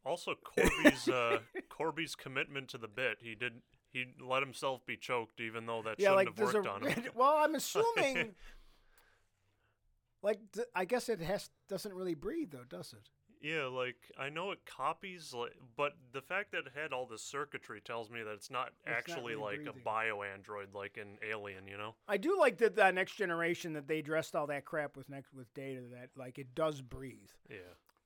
Also, 0.06 0.34
Korby's 0.34 1.08
uh, 1.08 1.40
Korby's 1.70 2.16
commitment 2.16 2.70
to 2.70 2.78
the 2.78 2.88
bit. 2.88 3.18
He 3.22 3.36
did. 3.36 3.54
He 3.92 4.06
let 4.22 4.42
himself 4.42 4.86
be 4.86 4.96
choked, 4.96 5.42
even 5.42 5.66
though 5.66 5.82
that 5.84 6.00
yeah, 6.00 6.10
shouldn't 6.10 6.38
like 6.38 6.38
have 6.38 6.54
worked 6.54 6.68
a 6.68 6.72
on 6.72 6.86
him. 6.88 7.04
well, 7.14 7.36
I'm 7.38 7.56
assuming. 7.56 8.32
like 10.24 10.40
I 10.74 10.86
guess 10.86 11.10
it 11.10 11.20
has 11.20 11.50
doesn't 11.68 11.94
really 11.94 12.16
breathe 12.16 12.52
though, 12.52 12.64
does 12.68 12.94
it? 12.94 13.10
Yeah, 13.42 13.66
like 13.66 13.98
I 14.18 14.30
know 14.30 14.52
it 14.52 14.60
copies, 14.66 15.34
like, 15.34 15.54
but 15.76 15.94
the 16.14 16.22
fact 16.22 16.52
that 16.52 16.60
it 16.60 16.72
had 16.76 16.94
all 16.94 17.06
this 17.06 17.24
circuitry 17.24 17.82
tells 17.82 18.10
me 18.10 18.22
that 18.24 18.32
it's 18.32 18.50
not 18.52 18.72
not 18.86 18.96
actually 18.96 19.36
really 19.36 19.42
like 19.42 19.56
breathing. 19.64 19.82
a 19.82 19.84
bio 19.84 20.22
android, 20.24 20.74
like 20.74 20.98
an 20.98 21.18
alien. 21.28 21.68
You 21.68 21.78
know? 21.78 21.96
I 22.08 22.18
do 22.18 22.38
like 22.40 22.58
that 22.60 22.76
the 22.76 22.92
next 22.92 23.16
generation 23.16 23.74
that 23.74 23.88
they 23.88 24.02
dressed 24.02 24.36
all 24.36 24.48
that 24.48 24.66
crap 24.66 24.96
with 24.96 25.10
next 25.10 25.34
with 25.34 25.54
data 25.54 25.82
that 25.94 26.10
like 26.16 26.38
it 26.38 26.54
does 26.56 26.82
breathe. 26.82 27.30
Yeah. 27.50 27.58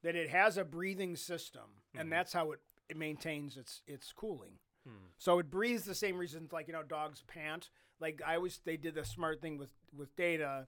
That 0.04 0.16
it 0.16 0.30
has 0.30 0.58
a 0.58 0.64
breathing 0.64 1.16
system 1.16 1.62
Mm-hmm. 1.64 2.02
and 2.02 2.12
that's 2.12 2.34
how 2.34 2.52
it, 2.52 2.60
it 2.90 2.98
maintains 2.98 3.58
its 3.58 3.82
its 3.88 4.12
cooling. 4.12 4.60
Hmm. 4.88 5.08
So 5.18 5.40
it 5.40 5.50
breathes 5.50 5.86
the 5.86 5.96
same 5.96 6.18
reasons 6.18 6.52
like 6.54 6.68
you 6.68 6.74
know 6.74 6.84
dogs 6.84 7.24
pant. 7.28 7.70
Like 8.00 8.22
I 8.26 8.36
always 8.36 8.60
they 8.66 8.78
did 8.78 8.96
the 8.96 9.06
smart 9.06 9.42
thing 9.42 9.58
with 9.58 9.72
with 9.96 10.16
data 10.16 10.68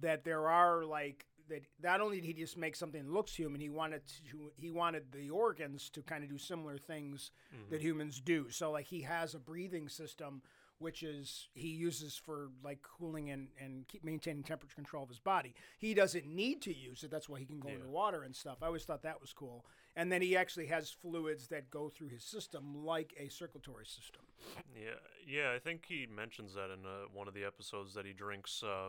that 0.00 0.24
there 0.24 0.48
are 0.48 0.84
like 0.84 1.26
that 1.50 1.62
not 1.82 2.00
only 2.00 2.16
did 2.20 2.26
he 2.26 2.32
just 2.32 2.56
make 2.56 2.74
something 2.74 3.04
that 3.04 3.12
looks 3.12 3.34
human, 3.34 3.60
he 3.60 3.68
wanted 3.68 4.02
to 4.30 4.50
he 4.56 4.70
wanted 4.70 5.12
the 5.12 5.28
organs 5.30 5.90
to 5.90 6.02
kind 6.02 6.24
of 6.24 6.30
do 6.30 6.38
similar 6.38 6.78
things 6.78 7.30
that 7.70 7.82
humans 7.82 8.20
do. 8.20 8.48
So 8.50 8.70
like 8.72 8.86
he 8.86 9.02
has 9.02 9.34
a 9.34 9.38
breathing 9.38 9.88
system 9.88 10.42
which 10.78 11.02
is 11.02 11.48
he 11.52 11.68
uses 11.68 12.16
for 12.16 12.48
like 12.64 12.78
cooling 12.80 13.28
and 13.30 13.48
and 13.62 13.86
keep 13.86 14.02
maintaining 14.02 14.42
temperature 14.42 14.74
control 14.74 15.02
of 15.02 15.10
his 15.10 15.18
body. 15.18 15.54
He 15.78 15.92
doesn't 15.92 16.26
need 16.26 16.62
to 16.62 16.74
use 16.74 17.04
it. 17.04 17.10
That's 17.10 17.28
why 17.28 17.38
he 17.38 17.44
can 17.44 17.60
go 17.60 17.68
Yeah. 17.68 17.74
underwater 17.74 18.22
and 18.22 18.34
stuff. 18.34 18.62
I 18.62 18.66
always 18.66 18.84
thought 18.84 19.02
that 19.02 19.20
was 19.20 19.34
cool. 19.34 19.66
And 19.94 20.10
then 20.10 20.22
he 20.22 20.36
actually 20.38 20.66
has 20.68 20.90
fluids 20.90 21.48
that 21.48 21.68
go 21.68 21.90
through 21.90 22.08
his 22.08 22.24
system 22.24 22.82
like 22.86 23.12
a 23.18 23.28
circulatory 23.28 23.84
system. 23.84 24.22
Yeah. 24.74 24.94
Yeah. 25.26 25.52
I 25.54 25.58
think 25.58 25.84
he 25.86 26.06
mentions 26.06 26.54
that 26.54 26.70
in 26.70 26.86
uh, 26.86 27.08
one 27.12 27.28
of 27.28 27.34
the 27.34 27.44
episodes 27.44 27.92
that 27.94 28.06
he 28.06 28.14
drinks 28.14 28.62
uh, 28.62 28.88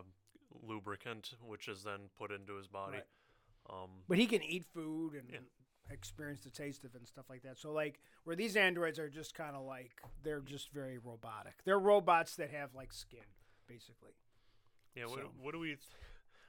lubricant, 0.62 1.34
which 1.42 1.68
is 1.68 1.82
then 1.82 2.10
put 2.18 2.30
into 2.30 2.56
his 2.56 2.66
body. 2.68 2.98
Right. 2.98 3.06
Um, 3.70 3.90
But 4.08 4.18
he 4.18 4.26
can 4.26 4.42
eat 4.42 4.64
food 4.74 5.14
and 5.14 5.30
Yeah. 5.30 5.38
experience 5.90 6.40
the 6.42 6.50
taste 6.50 6.84
of 6.84 6.94
it 6.94 6.98
and 6.98 7.06
stuff 7.08 7.28
like 7.30 7.42
that. 7.42 7.58
So 7.58 7.72
like 7.72 8.00
where 8.24 8.34
these 8.36 8.56
androids 8.56 8.98
are 8.98 9.08
just 9.08 9.34
kind 9.34 9.54
of 9.56 9.64
like 9.64 10.00
they're 10.22 10.40
just 10.40 10.70
very 10.72 10.98
robotic. 10.98 11.62
They're 11.64 11.78
robots 11.78 12.36
that 12.36 12.50
have 12.50 12.74
like 12.74 12.92
skin 12.92 13.26
basically. 13.66 14.12
Yeah, 14.94 15.06
what, 15.06 15.18
So- 15.20 15.32
what 15.40 15.52
do 15.52 15.58
we 15.58 15.68
th- 15.68 15.80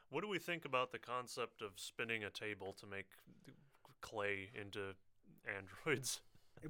what 0.10 0.22
do 0.22 0.28
we 0.28 0.38
think 0.40 0.66
about 0.66 0.92
the 0.92 1.00
concept 1.00 1.62
of 1.62 1.80
spinning 1.80 2.24
a 2.24 2.30
table 2.30 2.74
to 2.74 2.86
make 2.86 3.08
clay 4.02 4.50
into 4.54 4.96
androids? 5.46 6.22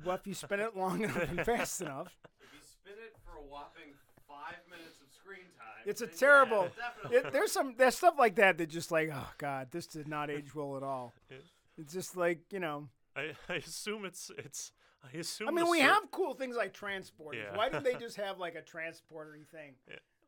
Well, 0.03 0.15
if 0.15 0.25
you 0.25 0.33
spin 0.33 0.59
it 0.59 0.75
long 0.75 1.03
enough 1.03 1.29
and 1.29 1.45
fast 1.45 1.81
enough, 1.81 2.17
If 2.41 2.53
you 2.53 2.61
spin 2.61 2.93
it 3.03 3.15
for 3.23 3.37
a 3.37 3.41
whopping 3.43 3.93
five 4.33 4.57
minutes 4.69 4.97
of 5.01 5.07
screen 5.13 5.45
time, 5.57 5.83
it's 5.85 6.01
a 6.01 6.05
then 6.05 6.13
yeah, 6.13 6.19
terrible. 6.19 6.67
definitely. 6.75 7.17
it, 7.17 7.31
there's 7.33 7.51
some 7.51 7.75
there's 7.77 7.95
stuff 7.95 8.15
like 8.17 8.35
that 8.35 8.57
that 8.57 8.69
just 8.69 8.91
like 8.91 9.09
oh 9.13 9.29
god, 9.37 9.67
this 9.71 9.87
did 9.87 10.07
not 10.07 10.29
age 10.29 10.53
well 10.55 10.77
at 10.77 10.83
all. 10.83 11.13
Yeah. 11.29 11.37
It's 11.77 11.93
just 11.93 12.15
like 12.17 12.39
you 12.51 12.59
know. 12.59 12.89
I, 13.15 13.33
I 13.49 13.55
assume 13.55 14.05
it's 14.05 14.31
it's 14.37 14.71
I 15.03 15.17
assume 15.17 15.47
I 15.49 15.51
mean, 15.51 15.69
we 15.69 15.79
cir- 15.79 15.85
have 15.85 16.09
cool 16.11 16.33
things 16.33 16.55
like 16.55 16.73
transporters. 16.73 17.35
Yeah. 17.35 17.55
Why 17.57 17.69
did 17.69 17.83
they 17.83 17.93
just 17.99 18.17
have 18.17 18.37
like 18.39 18.55
a 18.55 18.61
transportery 18.61 19.43
thing? 19.51 19.73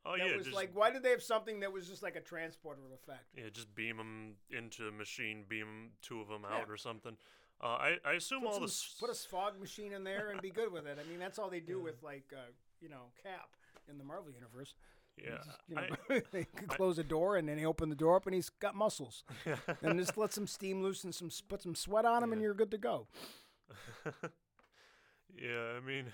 oh 0.07 0.17
that 0.17 0.27
yeah 0.27 0.35
was 0.37 0.45
just 0.45 0.55
like 0.55 0.69
why 0.75 0.91
did 0.91 1.01
they 1.01 1.09
have 1.09 1.23
something 1.23 1.61
that 1.61 1.71
was 1.73 1.87
just 1.87 2.03
like 2.03 2.15
a 2.15 2.21
transporter 2.21 2.81
effect? 2.93 3.25
yeah 3.35 3.49
just 3.51 3.73
beam 3.73 3.97
them 3.97 4.35
into 4.51 4.87
a 4.87 4.91
machine 4.91 5.43
beam 5.49 5.89
two 6.03 6.21
of 6.21 6.27
them 6.27 6.45
Yeah. 6.49 6.57
out 6.57 6.69
or 6.69 6.77
something. 6.77 7.17
Uh, 7.61 7.67
I 7.67 7.95
I 8.05 8.13
assume 8.13 8.41
Put, 8.41 8.47
all 8.47 8.53
some, 8.53 8.61
the 8.63 8.67
s- 8.67 8.89
s- 8.93 8.97
put 8.99 9.09
a 9.09 9.13
fog 9.15 9.59
machine 9.59 9.93
in 9.93 10.03
there 10.03 10.29
and 10.29 10.41
be 10.41 10.49
good 10.51 10.71
with 10.71 10.85
it. 10.87 10.97
I 11.03 11.09
mean, 11.09 11.19
that's 11.19 11.39
all 11.39 11.49
they 11.49 11.59
do 11.61 11.79
with 11.87 12.03
like 12.03 12.25
uh, 12.33 12.49
you 12.81 12.89
know 12.89 13.05
Cap 13.23 13.49
in 13.89 13.97
the 13.97 14.03
Marvel 14.03 14.31
universe. 14.31 14.73
yeah 15.17 15.37
You 15.67 15.75
know, 15.75 15.81
I, 16.09 16.21
they 16.31 16.43
could 16.45 16.69
close 16.69 16.97
a 16.99 17.03
door 17.03 17.37
and 17.37 17.47
then 17.47 17.57
he 17.57 17.65
open 17.65 17.89
the 17.89 17.95
door 17.95 18.15
up 18.15 18.25
and 18.25 18.35
he's 18.35 18.49
got 18.49 18.75
muscles. 18.75 19.23
yeah. 19.45 19.55
and 19.81 19.99
just 19.99 20.17
let 20.17 20.33
some 20.33 20.47
steam 20.47 20.81
loose 20.83 21.03
and 21.03 21.13
some 21.13 21.29
put 21.47 21.61
some 21.61 21.75
sweat 21.75 22.05
on 22.05 22.23
him 22.23 22.33
and 22.33 22.41
you're 22.41 22.53
good 22.53 22.71
to 22.71 22.77
go. 22.77 23.07
yeah 25.37 25.73
I 25.77 25.79
mean 25.85 26.05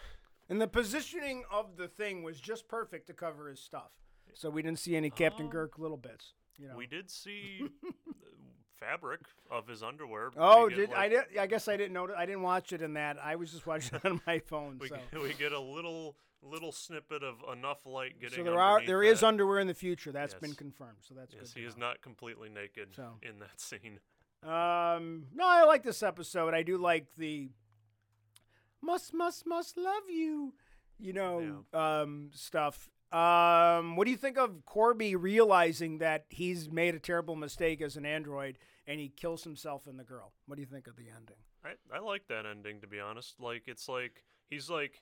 And 0.50 0.62
the 0.62 0.68
positioning 0.68 1.44
of 1.52 1.78
the 1.78 1.88
thing 1.88 2.24
was 2.24 2.40
just 2.40 2.68
perfect 2.68 3.08
to 3.08 3.14
cover 3.14 3.50
his 3.50 3.60
stuff. 3.60 3.92
So 4.34 4.50
we 4.50 4.62
didn't 4.62 4.80
see 4.80 4.96
any 4.96 5.10
Captain 5.10 5.48
Oh. 5.48 5.52
Kirk 5.52 5.78
little 5.78 5.98
bits. 5.98 6.34
You 6.58 6.68
know. 6.70 6.76
we 6.78 6.86
did 6.88 7.10
see 7.10 7.62
uh, 7.64 7.90
fabric 8.80 9.22
of 9.50 9.68
his 9.68 9.82
underwear. 9.84 10.32
Oh, 10.38 10.70
did 10.70 10.94
I 10.94 11.10
did? 11.10 11.24
I 11.40 11.48
guess 11.48 11.68
I 11.68 11.76
didn't 11.76 11.94
notice. 11.94 12.16
I 12.18 12.26
didn't 12.26 12.44
watch 12.44 12.72
it 12.72 12.82
in 12.82 12.94
that. 12.94 13.18
I 13.24 13.36
was 13.36 13.52
just 13.52 13.66
watching 13.66 13.96
it 13.98 14.06
on 14.06 14.22
my 14.28 14.40
phone. 14.40 14.78
We, 14.80 14.90
so, 14.90 14.98
we 15.22 15.34
get 15.34 15.54
a 15.54 15.60
little 15.60 16.16
little 16.44 16.72
snippet 16.72 17.24
of 17.24 17.36
enough 17.52 17.86
light 17.86 18.20
getting. 18.20 18.38
so 18.40 18.44
there 18.44 18.60
are 18.60 18.86
there 18.86 19.04
is 19.04 19.20
that. 19.22 19.28
underwear 19.28 19.60
in 19.60 19.68
the 19.68 19.74
future. 19.74 20.12
That's 20.12 20.34
been 20.34 20.54
confirmed. 20.56 20.98
So 21.02 21.14
that's 21.14 21.34
Yes, 21.38 21.54
he 21.54 21.62
is 21.62 21.78
know. 21.78 21.88
not 21.88 22.02
completely 22.02 22.50
naked 22.50 22.90
So. 22.96 23.18
in 23.22 23.40
that 23.40 23.60
scene. 23.62 24.00
Um, 24.44 25.28
no, 25.36 25.46
I 25.48 25.64
like 25.66 25.84
this 25.84 26.02
episode. 26.02 26.54
I 26.56 26.64
do 26.64 26.78
like 26.78 27.06
the 27.16 27.50
must, 28.82 29.14
must, 29.14 29.46
must 29.46 29.78
love 29.78 30.10
you. 30.10 30.54
you 31.00 31.14
know, 31.14 31.66
um, 31.74 32.30
stuff. 32.34 32.90
Um, 33.12 33.96
what 33.96 34.06
do 34.06 34.12
you 34.12 34.18
think 34.18 34.38
of 34.38 34.64
Korby 34.66 35.16
realizing 35.20 35.98
that 36.00 36.26
he's 36.30 36.72
made 36.72 36.96
a 36.96 37.00
terrible 37.00 37.36
mistake 37.36 37.82
as 37.82 37.98
an 37.98 38.06
android 38.06 38.58
and 38.88 39.00
he 39.00 39.10
kills 39.10 39.44
himself 39.44 39.86
and 39.86 40.00
the 40.00 40.04
girl? 40.04 40.32
What 40.48 40.56
do 40.56 40.62
you 40.62 40.68
think 40.68 40.88
of 40.88 40.96
the 40.96 41.06
ending? 41.16 41.36
I, 41.64 41.74
I 41.96 42.00
like 42.00 42.28
that 42.30 42.46
ending 42.46 42.82
to 42.82 42.88
be 42.88 43.00
honest. 43.00 43.40
Like 43.40 43.64
it's 43.68 43.88
like 43.90 44.24
he's 44.50 44.70
like 44.70 45.02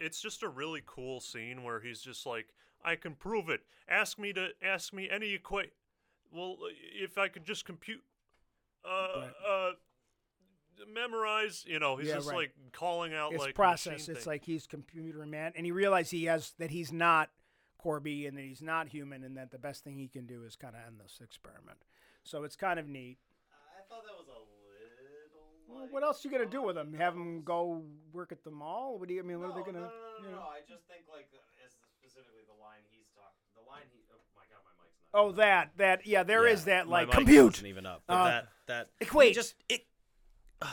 it's 0.00 0.20
just 0.20 0.42
a 0.42 0.48
really 0.48 0.82
cool 0.86 1.20
scene 1.20 1.62
where 1.62 1.80
he's 1.80 2.00
just 2.00 2.26
like 2.26 2.48
I 2.84 2.96
can 2.96 3.14
prove 3.14 3.48
it. 3.48 3.60
Ask 3.88 4.18
me 4.18 4.32
to 4.32 4.48
ask 4.62 4.92
me 4.92 5.08
any 5.10 5.34
equate. 5.34 5.72
Well, 6.32 6.56
uh, 6.62 6.68
if 7.02 7.18
I 7.18 7.28
could 7.28 7.44
just 7.44 7.64
compute 7.64 8.02
uh 8.84 9.28
uh 9.48 9.70
memorize, 10.92 11.64
you 11.66 11.78
know, 11.78 11.96
he's 11.96 12.08
Yeah, 12.08 12.16
just 12.16 12.28
right. 12.28 12.36
like 12.36 12.52
calling 12.72 13.14
out 13.14 13.32
It's 13.32 13.42
like 13.42 13.54
process. 13.54 14.08
It's 14.08 14.20
thing. 14.20 14.30
like 14.30 14.44
he's 14.44 14.66
computer 14.66 15.24
man, 15.26 15.52
and 15.56 15.64
he 15.64 15.72
realized 15.72 16.10
he 16.10 16.24
has 16.24 16.52
that 16.58 16.70
he's 16.70 16.92
not 16.92 17.30
Korby 17.82 18.26
and 18.26 18.36
that 18.36 18.42
he's 18.42 18.62
not 18.62 18.88
human, 18.88 19.22
and 19.24 19.36
that 19.36 19.50
the 19.50 19.58
best 19.58 19.84
thing 19.84 19.96
he 19.96 20.08
can 20.08 20.26
do 20.26 20.44
is 20.44 20.56
kind 20.56 20.74
of 20.74 20.80
end 20.86 21.00
this 21.02 21.20
experiment. 21.22 21.78
So 22.24 22.42
it's 22.44 22.56
kind 22.56 22.78
of 22.78 22.88
neat. 22.88 23.18
I 23.52 23.82
thought 23.88 24.04
that 24.04 24.16
was 24.16 24.26
a 24.26 24.30
little. 24.30 24.46
Well, 25.68 25.88
what 25.90 26.02
else 26.02 26.24
you 26.24 26.30
gonna 26.30 26.46
do 26.46 26.62
with 26.62 26.76
them? 26.76 26.94
Have 26.94 27.14
them 27.14 27.42
go 27.42 27.82
work 28.12 28.32
at 28.32 28.42
the 28.44 28.50
mall? 28.50 28.98
What 28.98 29.08
do 29.08 29.14
you 29.14 29.20
I 29.20 29.26
mean? 29.26 29.40
What 29.40 29.50
are 29.50 29.54
they 29.54 29.64
gonna? 29.64 29.80
No, 29.80 29.86
no, 29.86 29.90
no, 29.90 30.24
you 30.24 30.30
know? 30.30 30.40
no. 30.40 30.42
I 30.46 30.60
just 30.68 30.86
think 30.86 31.02
like 31.10 31.28
it's 31.32 31.74
specifically 32.00 32.42
the 32.46 32.58
line 32.62 32.82
he's 32.90 33.06
talking. 33.14 33.42
The 33.54 33.68
line 33.68 33.82
he. 33.92 34.00
Oh 34.12 34.18
my 34.36 34.42
god, 34.50 34.62
my 34.64 34.72
mic's 34.82 34.94
not. 35.12 35.20
Oh, 35.20 35.32
that 35.32 35.70
that 35.76 36.06
yeah, 36.06 36.22
there 36.22 36.46
is 36.46 36.64
that 36.66 36.86
my 36.86 37.00
like 37.00 37.08
mic 37.08 37.16
compute, 37.16 37.52
wasn't 37.52 37.68
even 37.68 37.86
up. 37.86 38.02
But 38.06 38.14
Uh, 38.14 38.24
that 38.24 38.48
that 38.66 38.88
equate. 39.00 39.34
just 39.34 39.54
it 39.68 39.86
he 40.62 40.68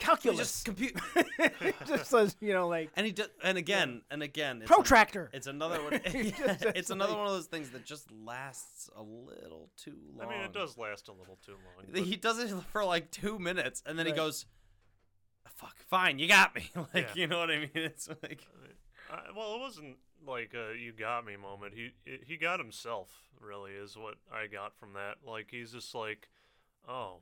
calculus. 0.00 0.38
just 0.38 0.64
compute. 0.64 0.94
It 1.38 1.74
just 1.86 2.10
says 2.10 2.36
you 2.40 2.52
know 2.52 2.68
like 2.68 2.90
and 2.96 3.06
he 3.06 3.12
does. 3.12 3.28
And 3.42 3.56
again, 3.58 4.02
and 4.10 4.22
again, 4.22 4.62
it's 4.62 4.70
protractor. 4.70 5.30
It's 5.32 5.46
another 5.46 5.82
one. 5.82 5.92
He 6.10 6.34
it's 6.36 6.62
it's 6.74 6.90
another 6.90 7.12
like- 7.12 7.18
one 7.18 7.26
of 7.28 7.32
those 7.34 7.46
things 7.46 7.70
that 7.70 7.84
just 7.84 8.10
lasts 8.10 8.90
a 8.96 9.02
little 9.02 9.70
too 9.76 9.96
long. 10.16 10.26
I 10.26 10.30
mean, 10.30 10.40
it 10.40 10.52
does 10.52 10.76
last 10.76 11.08
a 11.08 11.12
little 11.12 11.38
too 11.44 11.52
long. 11.52 11.86
but- 11.92 12.02
He 12.02 12.16
does 12.16 12.38
it 12.38 12.50
for 12.72 12.84
like 12.84 13.10
two 13.10 13.38
minutes, 13.38 13.82
and 13.86 13.98
then 13.98 14.06
Right. 14.06 14.14
he 14.14 14.16
goes, 14.20 14.46
"Fuck, 15.56 15.78
fine, 15.88 16.18
you 16.18 16.28
got 16.28 16.54
me." 16.54 16.70
like, 16.94 16.94
Yeah. 16.94 17.14
you 17.14 17.26
know 17.26 17.38
what 17.38 17.50
I 17.50 17.58
mean? 17.60 17.70
It's 17.74 18.08
like, 18.22 18.46
I, 19.10 19.20
well, 19.36 19.54
it 19.54 19.60
wasn't 19.60 19.96
like 20.26 20.54
a 20.54 20.76
"you 20.78 20.92
got 20.92 21.24
me" 21.26 21.36
moment. 21.36 21.74
He 21.74 21.90
he 22.26 22.36
got 22.36 22.58
himself. 22.60 23.10
Really, 23.40 23.72
is 23.72 23.96
what 23.96 24.14
I 24.32 24.46
got 24.46 24.76
from 24.78 24.92
that. 24.94 25.16
Like 25.26 25.48
he's 25.50 25.72
just 25.72 25.94
like, 25.94 26.28
oh, 26.88 27.18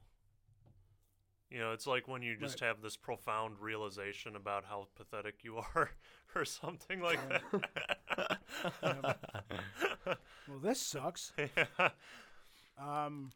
you 1.51 1.59
know, 1.59 1.73
it's 1.73 1.87
like 1.87 2.07
when 2.09 2.23
you 2.23 2.37
just 2.37 2.61
have 2.61 2.83
this 2.83 2.97
profound 2.97 3.57
realization 3.61 4.37
about 4.37 4.65
how 4.65 4.89
pathetic 4.97 5.37
you 5.43 5.57
are, 5.75 5.91
or 6.35 6.45
something 6.45 7.01
like 7.01 7.19
that. 7.29 8.39
well, 10.49 10.59
this 10.63 10.81
sucks. 10.81 11.33
yeah. 11.39 11.89
Um, 12.79 13.31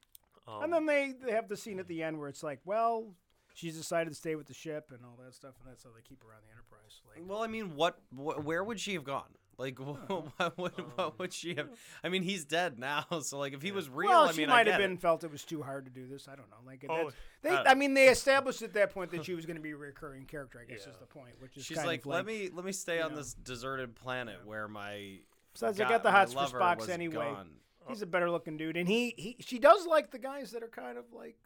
Um, 0.47 0.65
and 0.65 0.73
then 0.73 0.87
they 0.87 1.15
they 1.25 1.33
have 1.33 1.49
the 1.49 1.57
scene 1.57 1.79
at 1.79 1.87
the 1.89 2.03
end 2.03 2.19
where 2.19 2.29
it's 2.29 2.43
like, 2.43 2.61
well, 2.65 3.15
she's 3.55 3.77
decided 3.77 4.11
to 4.11 4.17
stay 4.17 4.35
with 4.35 4.47
the 4.47 4.55
ship 4.55 4.91
and 4.91 5.05
all 5.05 5.17
that 5.25 5.35
stuff, 5.35 5.55
and 5.61 5.69
that's 5.71 5.85
how 5.85 5.91
they 5.95 6.03
keep 6.03 6.23
her 6.25 6.31
on 6.31 6.41
the 6.45 6.51
Enterprise. 6.53 7.01
Like, 7.09 7.29
well, 7.29 7.43
I 7.43 7.47
mean, 7.47 7.77
what, 7.77 7.99
wh- 8.11 8.45
where 8.45 8.65
would 8.65 8.81
she 8.81 8.95
have 8.95 9.05
gone? 9.05 9.37
Like, 9.59 9.79
what, 10.39 10.59
would, 10.59 10.73
what 10.97 11.19
would 11.19 11.33
she 11.33 11.55
have? 11.55 11.69
I 12.03 12.09
mean, 12.09 12.23
he's 12.23 12.45
dead 12.45 12.79
now, 12.79 13.05
so 13.23 13.39
like, 13.39 13.53
if 13.53 13.63
he 13.63 13.73
was 13.73 13.89
real, 13.89 14.11
well, 14.11 14.29
I 14.29 14.33
she 14.33 14.39
mean, 14.39 14.49
might 14.51 14.67
I 14.67 14.73
have 14.73 14.81
been 14.81 14.93
it. 14.93 15.01
felt 15.01 15.25
it 15.25 15.31
was 15.31 15.45
too 15.45 15.63
hard 15.63 15.85
to 15.85 15.91
do 15.91 16.07
this. 16.07 16.29
I 16.29 16.35
don't 16.37 16.49
know. 16.51 16.57
Like, 16.67 16.85
Oh, 16.89 17.05
that's, 17.05 17.17
they, 17.43 17.51
uh, 17.51 17.65
I 17.67 17.75
mean, 17.75 17.95
they 17.95 18.09
established 18.09 18.63
at 18.63 18.73
that 18.75 18.93
point 18.93 19.11
that 19.13 19.25
she 19.25 19.35
was 19.35 19.47
going 19.47 19.57
to 19.57 19.63
be 19.63 19.71
a 19.73 19.77
recurring 19.77 20.25
character. 20.25 20.61
I 20.61 20.71
guess 20.71 20.87
is 20.87 20.97
the 20.99 21.07
point, 21.07 21.35
which 21.41 21.57
is 21.57 21.65
She's 21.65 21.77
kind 21.77 21.87
like, 21.89 22.01
of 22.01 22.07
let 22.07 22.27
me 22.27 22.51
let 22.53 22.65
me 22.65 22.73
stay 22.73 23.01
on 23.01 23.11
know. 23.13 23.19
this 23.19 23.35
deserted 23.35 23.95
planet 23.95 24.39
where 24.45 24.69
my 24.69 25.19
Besides, 25.53 25.81
I 25.81 25.89
got 25.89 26.03
the 26.03 26.11
my 26.11 26.19
hots 26.19 26.33
for 26.33 26.41
Spock 26.47 26.89
anyway. 26.89 27.31
gone. 27.31 27.51
He's 27.89 28.03
a 28.03 28.07
better 28.07 28.31
looking 28.31 28.57
dude, 28.57 28.77
and 28.77 28.89
he, 28.89 29.13
he 29.17 29.37
she 29.41 29.59
does 29.59 29.87
like 29.87 30.11
the 30.13 30.19
guys 30.19 30.53
that 30.53 30.63
are 30.63 30.69
kind 30.69 30.97
of 30.97 31.05
like 31.13 31.37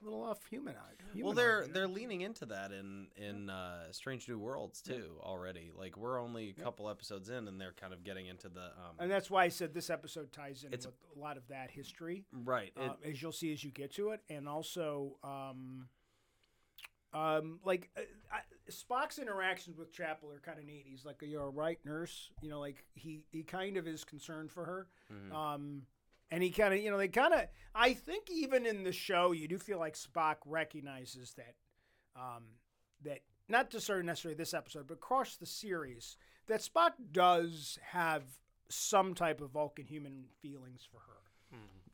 a 0.00 0.04
little 0.04 0.22
off 0.22 0.38
humanoid. 0.48 0.76
Well, 1.16 1.32
they're 1.32 1.66
they're 1.66 1.88
leaning 1.88 2.20
into 2.20 2.46
that 2.46 2.70
in 2.72 3.08
in 3.16 3.50
uh, 3.50 3.90
Strange 3.92 4.28
New 4.28 4.38
Worlds 4.38 4.80
too 4.82 5.16
already. 5.20 5.70
Like 5.76 5.96
we're 5.96 6.20
only 6.20 6.50
a 6.50 6.62
couple 6.62 6.88
episodes 6.88 7.28
in, 7.30 7.48
and 7.48 7.60
they're 7.60 7.72
kind 7.72 7.92
of 7.92 8.04
getting 8.04 8.26
into 8.26 8.48
the 8.48 8.66
um, 8.66 8.96
and 9.00 9.10
that's 9.10 9.30
why 9.30 9.44
I 9.44 9.48
said 9.48 9.74
this 9.74 9.90
episode 9.90 10.32
ties 10.32 10.64
in 10.64 10.70
with 10.70 10.86
a 10.86 11.18
lot 11.18 11.36
of 11.36 11.48
that 11.48 11.70
history. 11.70 12.24
right. 12.32 12.72
it- 12.76 12.92
as 13.10 13.20
you'll 13.22 13.32
see 13.32 13.52
as 13.52 13.64
you 13.64 13.70
get 13.70 13.92
to 13.94 14.10
it, 14.10 14.20
and 14.28 14.48
also, 14.48 15.16
um, 15.24 15.88
um, 17.14 17.58
like 17.64 17.90
uh, 17.96 18.02
I, 18.30 18.40
Spock's 18.70 19.18
interactions 19.18 19.78
with 19.78 19.92
Chapel 19.92 20.30
are 20.30 20.40
kind 20.40 20.58
of 20.58 20.64
neat. 20.66 20.84
He's 20.86 21.04
like, 21.06 21.16
"You're 21.22 21.46
a 21.46 21.50
right 21.50 21.78
nurse," 21.84 22.30
you 22.42 22.50
know, 22.50 22.60
like 22.60 22.84
he 22.94 23.22
he 23.30 23.42
kind 23.42 23.76
of 23.78 23.86
is 23.88 24.04
concerned 24.04 24.52
for 24.52 24.64
her, 24.66 24.86
Mhm. 25.12 25.32
um, 25.34 25.82
and 26.30 26.42
he 26.42 26.50
kind 26.50 26.74
of, 26.74 26.80
you 26.80 26.90
know, 26.90 26.98
they 26.98 27.08
kind 27.08 27.34
of. 27.34 27.42
I 27.74 27.94
think 27.94 28.30
even 28.30 28.66
in 28.66 28.82
the 28.82 28.92
show, 28.92 29.32
you 29.32 29.48
do 29.48 29.58
feel 29.58 29.78
like 29.78 29.94
Spock 29.94 30.36
recognizes 30.46 31.34
that, 31.34 31.54
um, 32.16 32.44
that 33.04 33.20
not 33.48 33.72
sort 33.72 34.04
necessarily 34.04 34.36
this 34.36 34.54
episode, 34.54 34.86
but 34.88 34.94
across 34.94 35.36
the 35.36 35.46
series, 35.46 36.16
that 36.46 36.60
Spock 36.60 36.92
does 37.12 37.78
have 37.82 38.22
some 38.68 39.14
type 39.14 39.40
of 39.40 39.50
Vulcan 39.50 39.86
human 39.86 40.24
feelings 40.42 40.86
for 40.90 40.98
her. 40.98 41.17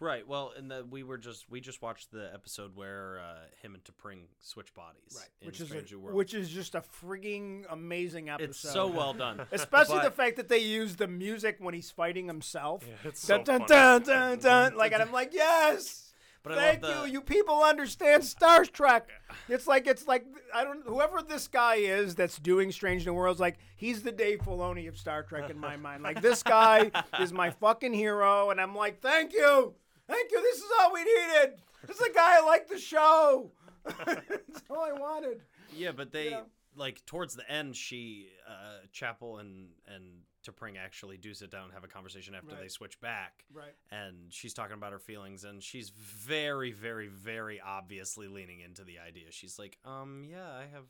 Right. 0.04 0.26
Well, 0.26 0.52
and 0.56 0.70
the, 0.70 0.84
we 0.88 1.02
were 1.02 1.18
just 1.18 1.50
we 1.50 1.60
just 1.60 1.82
watched 1.82 2.12
the 2.12 2.30
episode 2.32 2.76
where 2.76 3.20
uh, 3.20 3.38
him 3.62 3.74
and 3.74 3.82
T'Pring 3.82 4.26
switch 4.40 4.72
bodies, 4.74 5.18
in 5.40 5.46
which 5.46 5.60
is 5.60 5.72
a, 5.72 5.96
which 5.96 6.34
is 6.34 6.48
just 6.48 6.74
a 6.74 6.82
frigging 7.02 7.64
amazing 7.70 8.28
episode. 8.28 8.50
it's 8.50 8.58
so 8.58 8.86
well 8.86 9.14
done. 9.14 9.40
especially 9.52 10.00
the 10.00 10.10
fact 10.10 10.36
that 10.36 10.48
they 10.48 10.58
use 10.58 10.96
the 10.96 11.08
music 11.08 11.56
when 11.58 11.74
he's 11.74 11.90
fighting 11.90 12.26
himself. 12.26 12.84
Yeah, 12.86 13.08
it's 13.08 13.26
dun, 13.26 13.44
so 13.44 13.58
dun, 13.58 13.66
funny. 13.66 13.68
dun, 13.68 14.02
dun, 14.02 14.38
dun. 14.38 14.76
Like, 14.76 14.92
and 14.92 15.02
I'm 15.02 15.12
like, 15.12 15.32
yes. 15.32 16.04
But 16.44 16.56
Thank 16.56 16.82
the, 16.82 17.04
you. 17.06 17.12
You 17.12 17.20
people 17.22 17.62
understand 17.62 18.22
Star 18.22 18.66
Trek. 18.66 19.08
It's 19.48 19.66
like 19.66 19.86
it's 19.86 20.06
like 20.06 20.26
I 20.54 20.62
don't 20.62 20.82
whoever 20.86 21.22
this 21.22 21.48
guy 21.48 21.76
is 21.76 22.14
that's 22.14 22.38
doing 22.38 22.70
Strange 22.70 23.06
New 23.06 23.14
Worlds. 23.14 23.40
Like 23.40 23.56
he's 23.76 24.02
the 24.02 24.12
Dave 24.12 24.40
Filoni 24.40 24.86
of 24.86 24.98
Star 24.98 25.22
Trek 25.22 25.48
in 25.48 25.58
my 25.58 25.78
mind. 25.78 26.02
Like 26.02 26.20
this 26.20 26.42
guy 26.42 26.90
is 27.18 27.32
my 27.32 27.48
fucking 27.48 27.94
hero, 27.94 28.50
and 28.50 28.60
I'm 28.60 28.76
like, 28.76 29.00
thank 29.00 29.32
you, 29.32 29.74
thank 30.08 30.30
you. 30.30 30.42
This 30.42 30.58
is 30.58 30.64
all 30.80 30.92
we 30.92 31.00
needed. 31.04 31.60
This 31.86 31.98
is 32.00 32.06
a 32.08 32.12
guy 32.12 32.38
I 32.38 32.44
like 32.44 32.68
the 32.68 32.78
show. 32.78 33.50
That's 33.84 34.62
all 34.70 34.80
I 34.80 34.92
wanted. 34.92 35.42
Yeah, 35.74 35.92
but 35.92 36.12
they 36.12 36.30
Yeah. 36.30 36.42
like 36.76 37.04
towards 37.06 37.34
the 37.34 37.50
end, 37.50 37.76
she 37.76 38.28
uh, 38.48 38.86
Chapel 38.92 39.38
and 39.38 39.68
and 39.86 40.22
T'Pring 40.46 40.76
actually 40.78 41.16
do 41.16 41.32
sit 41.32 41.50
down 41.50 41.64
and 41.64 41.72
have 41.72 41.84
a 41.84 41.88
conversation 41.88 42.34
after 42.34 42.48
Right. 42.54 42.62
they 42.62 42.68
switch 42.68 43.00
back. 43.00 43.44
Right. 43.52 43.74
and 43.90 44.30
she's 44.32 44.52
talking 44.54 44.74
about 44.74 44.92
her 44.92 44.98
feelings 44.98 45.44
and 45.44 45.62
she's 45.62 45.88
very 45.90 46.70
very 46.72 47.08
very 47.08 47.60
obviously 47.60 48.28
leaning 48.28 48.60
into 48.60 48.84
the 48.84 48.98
idea 48.98 49.24
she's 49.30 49.58
like 49.58 49.78
um 49.86 50.24
yeah 50.28 50.50
i 50.50 50.62
have 50.72 50.84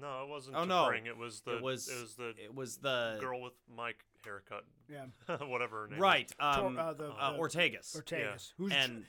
No, 0.00 0.22
it 0.24 0.28
wasn't. 0.28 0.56
Oh, 0.56 0.64
no. 0.64 0.88
It 0.90 1.16
was 1.16 1.40
the. 1.42 1.56
it 1.56 1.62
was 1.62 1.88
It 1.88 2.00
was 2.00 2.14
the 2.16 2.28
it 2.42 2.54
was 2.54 2.76
the 2.78 3.18
girl 3.20 3.40
with 3.42 3.52
Mike 3.74 4.04
haircut. 4.24 4.64
Yeah. 4.88 5.06
Whatever 5.46 5.82
her 5.82 5.86
name. 5.88 5.94
is. 5.96 6.00
right 6.00 6.32
Tor- 6.40 6.66
um 6.66 6.78
uh, 6.78 6.92
the- 6.94 7.10
uh, 7.10 7.32
the- 7.32 7.38
ortegas 7.38 7.96
Ortegas, 7.96 8.52
who's 8.56 8.72
and 8.72 9.04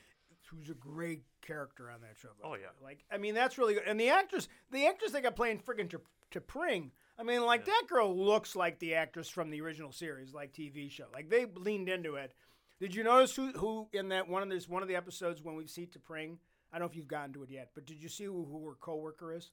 who's 0.50 0.70
a 0.70 0.74
great 0.74 1.22
character 1.42 1.90
on 1.90 2.00
that 2.02 2.16
show. 2.20 2.28
by 2.40 2.48
Oh, 2.48 2.54
yeah. 2.54 2.66
like 2.82 3.04
I 3.10 3.18
mean 3.18 3.34
that's 3.34 3.58
really 3.58 3.74
good. 3.74 3.82
And 3.86 3.98
the 3.98 4.10
actress, 4.10 4.48
the 4.70 4.86
actress 4.86 5.12
they 5.12 5.20
got 5.20 5.34
playing 5.36 5.60
friggin' 5.60 5.90
to, 5.90 6.00
T'Pring. 6.32 6.90
I 7.18 7.22
mean, 7.22 7.42
like 7.44 7.64
that 7.64 7.84
girl 7.88 8.14
looks 8.16 8.54
like 8.54 8.78
the 8.78 8.94
actress 8.94 9.28
from 9.28 9.50
the 9.50 9.60
original 9.62 9.90
series, 9.90 10.34
like 10.34 10.52
TV 10.52 10.90
show. 10.90 11.06
Like 11.14 11.30
they 11.30 11.46
leaned 11.46 11.88
into 11.88 12.14
it. 12.16 12.32
Did 12.78 12.94
you 12.94 13.02
notice 13.04 13.34
who 13.34 13.52
who 13.52 13.88
in 13.94 14.10
that 14.10 14.28
one 14.28 14.42
of 14.42 14.50
this 14.50 14.68
one 14.68 14.82
of 14.82 14.88
the 14.88 14.96
episodes 14.96 15.42
when 15.42 15.56
we 15.56 15.66
see 15.66 15.86
T'Pring? 15.86 16.36
I 16.72 16.78
don't 16.78 16.80
know 16.86 16.90
if 16.90 16.96
you've 16.96 17.08
gotten 17.08 17.32
to 17.34 17.42
it 17.42 17.50
yet, 17.50 17.70
but 17.74 17.86
did 17.86 18.02
you 18.02 18.08
see 18.10 18.24
who, 18.24 18.44
who 18.44 18.66
her 18.66 18.74
coworker 18.74 19.34
is? 19.34 19.50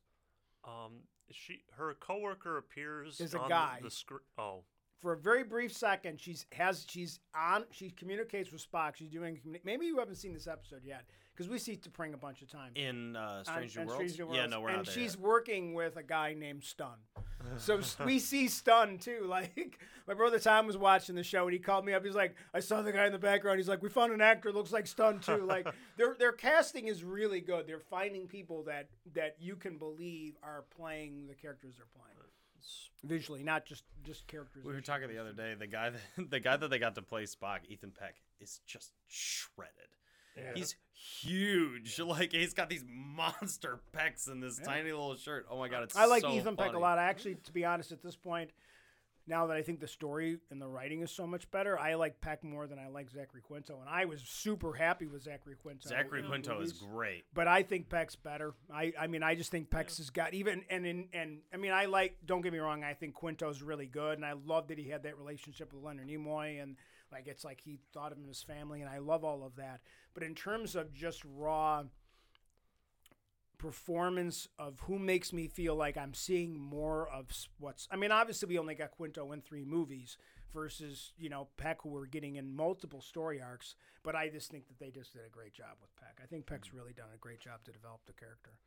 Um, 0.65 0.93
she 1.31 1.63
her 1.77 1.93
coworker 1.99 2.57
appears 2.57 3.19
Is 3.19 3.33
a 3.33 3.39
on 3.39 3.49
guy. 3.49 3.77
The, 3.79 3.85
the 3.85 3.91
screen. 3.91 4.19
Oh, 4.37 4.63
For 4.99 5.13
a 5.13 5.17
very 5.17 5.43
brief 5.43 5.73
second, 5.73 6.19
she's 6.19 6.45
has 6.51 6.85
she's 6.89 7.19
on. 7.35 7.65
She 7.71 7.89
communicates 7.89 8.51
with 8.51 8.65
Spock. 8.69 8.95
She's 8.95 9.09
doing. 9.09 9.39
Maybe 9.63 9.85
you 9.85 9.99
haven't 9.99 10.15
seen 10.15 10.33
this 10.33 10.47
episode 10.47 10.81
yet 10.85 11.05
because 11.35 11.49
we 11.49 11.57
see 11.57 11.75
T'Pring 11.75 12.13
a 12.13 12.17
bunch 12.17 12.41
of 12.41 12.49
times. 12.49 12.73
in 12.75 13.15
uh, 13.15 13.43
on- 13.47 13.61
new 13.61 13.85
worlds 13.85 14.13
Strange 14.13 14.35
yeah 14.35 14.45
no 14.45 14.61
we're 14.61 14.69
and 14.69 14.77
not 14.77 14.85
there 14.85 14.93
she's 14.93 15.15
yet. 15.15 15.19
working 15.21 15.73
with 15.73 15.97
a 15.97 16.03
guy 16.03 16.33
named 16.33 16.61
Stonn. 16.61 16.97
So 17.57 17.81
we 18.05 18.19
see 18.19 18.45
Stonn 18.45 19.01
too. 19.01 19.25
Like 19.27 19.79
my 20.07 20.13
brother 20.13 20.39
Tom 20.39 20.65
was 20.65 20.77
watching 20.77 21.15
the 21.15 21.23
show 21.23 21.43
and 21.43 21.51
he 21.53 21.59
called 21.59 21.85
me 21.85 21.93
up. 21.93 22.05
He's 22.05 22.15
like, 22.15 22.35
"I 22.53 22.61
saw 22.61 22.81
the 22.81 22.93
guy 22.93 23.05
in 23.05 23.11
the 23.11 23.19
background." 23.19 23.57
He's 23.59 23.67
like, 23.67 23.83
"We 23.83 23.89
found 23.89 24.13
an 24.13 24.21
actor 24.21 24.53
looks 24.53 24.71
like 24.71 24.85
Stonn 24.85 25.23
too." 25.23 25.45
Like 25.53 25.67
their 25.97 26.15
their 26.17 26.31
casting 26.31 26.87
is 26.87 27.03
really 27.03 27.41
good. 27.41 27.67
They're 27.67 27.79
finding 27.79 28.27
people 28.27 28.63
that 28.63 28.87
that 29.13 29.35
you 29.41 29.57
can 29.57 29.77
believe 29.77 30.35
are 30.41 30.63
playing 30.77 31.27
the 31.27 31.33
characters 31.35 31.73
they're 31.75 31.85
playing 31.93 32.13
visually, 33.03 33.43
not 33.43 33.65
just 33.65 33.83
just 34.05 34.25
characters. 34.27 34.63
we 34.63 34.73
were 34.73 34.81
talking 34.81 35.07
the 35.09 35.17
other 35.17 35.33
day 35.33 35.55
the 35.57 35.67
guy 35.67 35.89
that, 35.89 36.29
the 36.29 36.39
guy 36.39 36.55
that 36.55 36.69
they 36.69 36.79
got 36.79 36.95
to 36.95 37.01
play 37.01 37.23
spock 37.23 37.59
ethan 37.67 37.91
peck 37.91 38.15
is 38.39 38.61
just 38.65 38.91
shredded 39.07 39.89
yeah. 40.37 40.51
He's 40.55 40.75
huge. 40.93 41.99
Like 41.99 42.31
he's 42.31 42.53
got 42.53 42.69
these 42.69 42.83
monster 42.87 43.79
pecs 43.95 44.29
in 44.29 44.39
this 44.39 44.59
tiny 44.59 44.91
little 44.91 45.15
shirt. 45.15 45.45
Oh 45.49 45.57
my 45.57 45.67
god, 45.67 45.83
it's 45.83 45.95
I 45.95 46.05
like 46.05 46.21
so 46.21 46.31
Ethan 46.31 46.55
Peck 46.55 46.67
a 46.67 46.71
funny. 46.71 46.81
lot. 46.81 46.99
Actually, 46.99 47.35
to 47.35 47.51
be 47.51 47.65
honest, 47.65 47.91
at 47.91 48.03
this 48.03 48.15
point, 48.15 48.51
now 49.25 49.47
that 49.47 49.57
I 49.57 49.61
think 49.61 49.79
the 49.79 49.87
story 49.87 50.37
and 50.51 50.61
the 50.61 50.67
writing 50.67 51.01
is 51.01 51.11
so 51.11 51.25
much 51.25 51.49
better, 51.49 51.79
I 51.79 51.93
like 51.95 52.19
Peck 52.19 52.43
more 52.43 52.67
than 52.67 52.77
I 52.77 52.87
like 52.89 53.09
Zachary 53.09 53.41
Quinto, 53.41 53.79
and 53.79 53.89
I 53.89 54.05
was 54.05 54.21
super 54.21 54.73
happy 54.73 55.07
with 55.07 55.23
Zachary 55.23 55.55
Quinto. 55.55 55.87
Zachary 55.87 56.19
in 56.19 56.25
the 56.25 56.29
Quinto 56.29 56.59
is 56.59 56.73
great. 56.73 57.23
But 57.33 57.47
I 57.47 57.63
think 57.63 57.89
Peck's 57.89 58.15
better. 58.15 58.53
I, 58.73 58.93
I 58.99 59.07
mean, 59.07 59.23
I 59.23 59.35
just 59.35 59.49
think 59.49 59.69
Peck's 59.69 59.97
has 59.97 60.09
got 60.09 60.33
even 60.33 60.63
and 60.69 60.85
in 60.85 61.07
and 61.13 61.39
I 61.53 61.57
mean, 61.57 61.71
I 61.71 61.85
like. 61.85 62.17
Don't 62.25 62.41
get 62.41 62.53
me 62.53 62.59
wrong. 62.59 62.83
I 62.83 62.93
think 62.93 63.13
Quinto's 63.13 63.61
really 63.61 63.85
good, 63.87 64.17
and 64.17 64.25
I 64.25 64.33
love 64.33 64.67
that 64.67 64.77
he 64.77 64.89
had 64.89 65.03
that 65.03 65.17
relationship 65.17 65.73
with 65.73 65.83
Leonard 65.83 66.07
Nimoy, 66.07 66.61
and 66.61 66.75
like 67.13 67.27
it's 67.27 67.45
like 67.45 67.61
he 67.61 67.79
thought 67.93 68.11
of 68.11 68.17
him 68.17 68.27
as 68.29 68.41
family, 68.41 68.81
and 68.81 68.89
I 68.89 68.97
love 68.97 69.23
all 69.23 69.45
of 69.45 69.55
that. 69.55 69.81
But 70.13 70.23
in 70.23 70.35
terms 70.35 70.75
of 70.75 70.93
just 70.93 71.23
raw 71.25 71.83
performance 73.57 74.49
of 74.59 74.77
who 74.81 74.99
makes 74.99 75.31
me 75.31 75.47
feel 75.47 75.75
like 75.75 75.97
I'm 75.97 76.13
seeing 76.13 76.59
more 76.59 77.07
of 77.07 77.27
what's. 77.59 77.87
I 77.89 77.95
mean, 77.95 78.11
obviously 78.11 78.49
we 78.49 78.57
only 78.57 78.75
got 78.75 78.91
Quinto 78.91 79.31
in 79.31 79.41
three 79.41 79.63
movies 79.63 80.17
versus 80.53 81.13
you 81.17 81.29
know 81.29 81.47
Peck, 81.55 81.83
who 81.83 81.89
we're 81.89 82.05
getting 82.05 82.35
in 82.35 82.53
multiple 82.53 83.01
story 83.01 83.41
arcs. 83.41 83.75
But 84.03 84.15
I 84.15 84.27
just 84.27 84.51
think 84.51 84.67
that 84.67 84.79
they 84.79 84.91
just 84.91 85.13
did 85.13 85.21
a 85.25 85.29
great 85.29 85.53
job 85.53 85.77
with 85.79 85.95
Peck. 85.95 86.19
I 86.21 86.25
think 86.25 86.45
Peck's 86.45 86.69
mm. 86.69 86.75
really 86.75 86.93
done 86.93 87.07
a 87.13 87.17
great 87.17 87.39
job 87.39 87.63
to 87.65 87.71
develop 87.71 88.01
the 88.05 88.13
character 88.13 88.57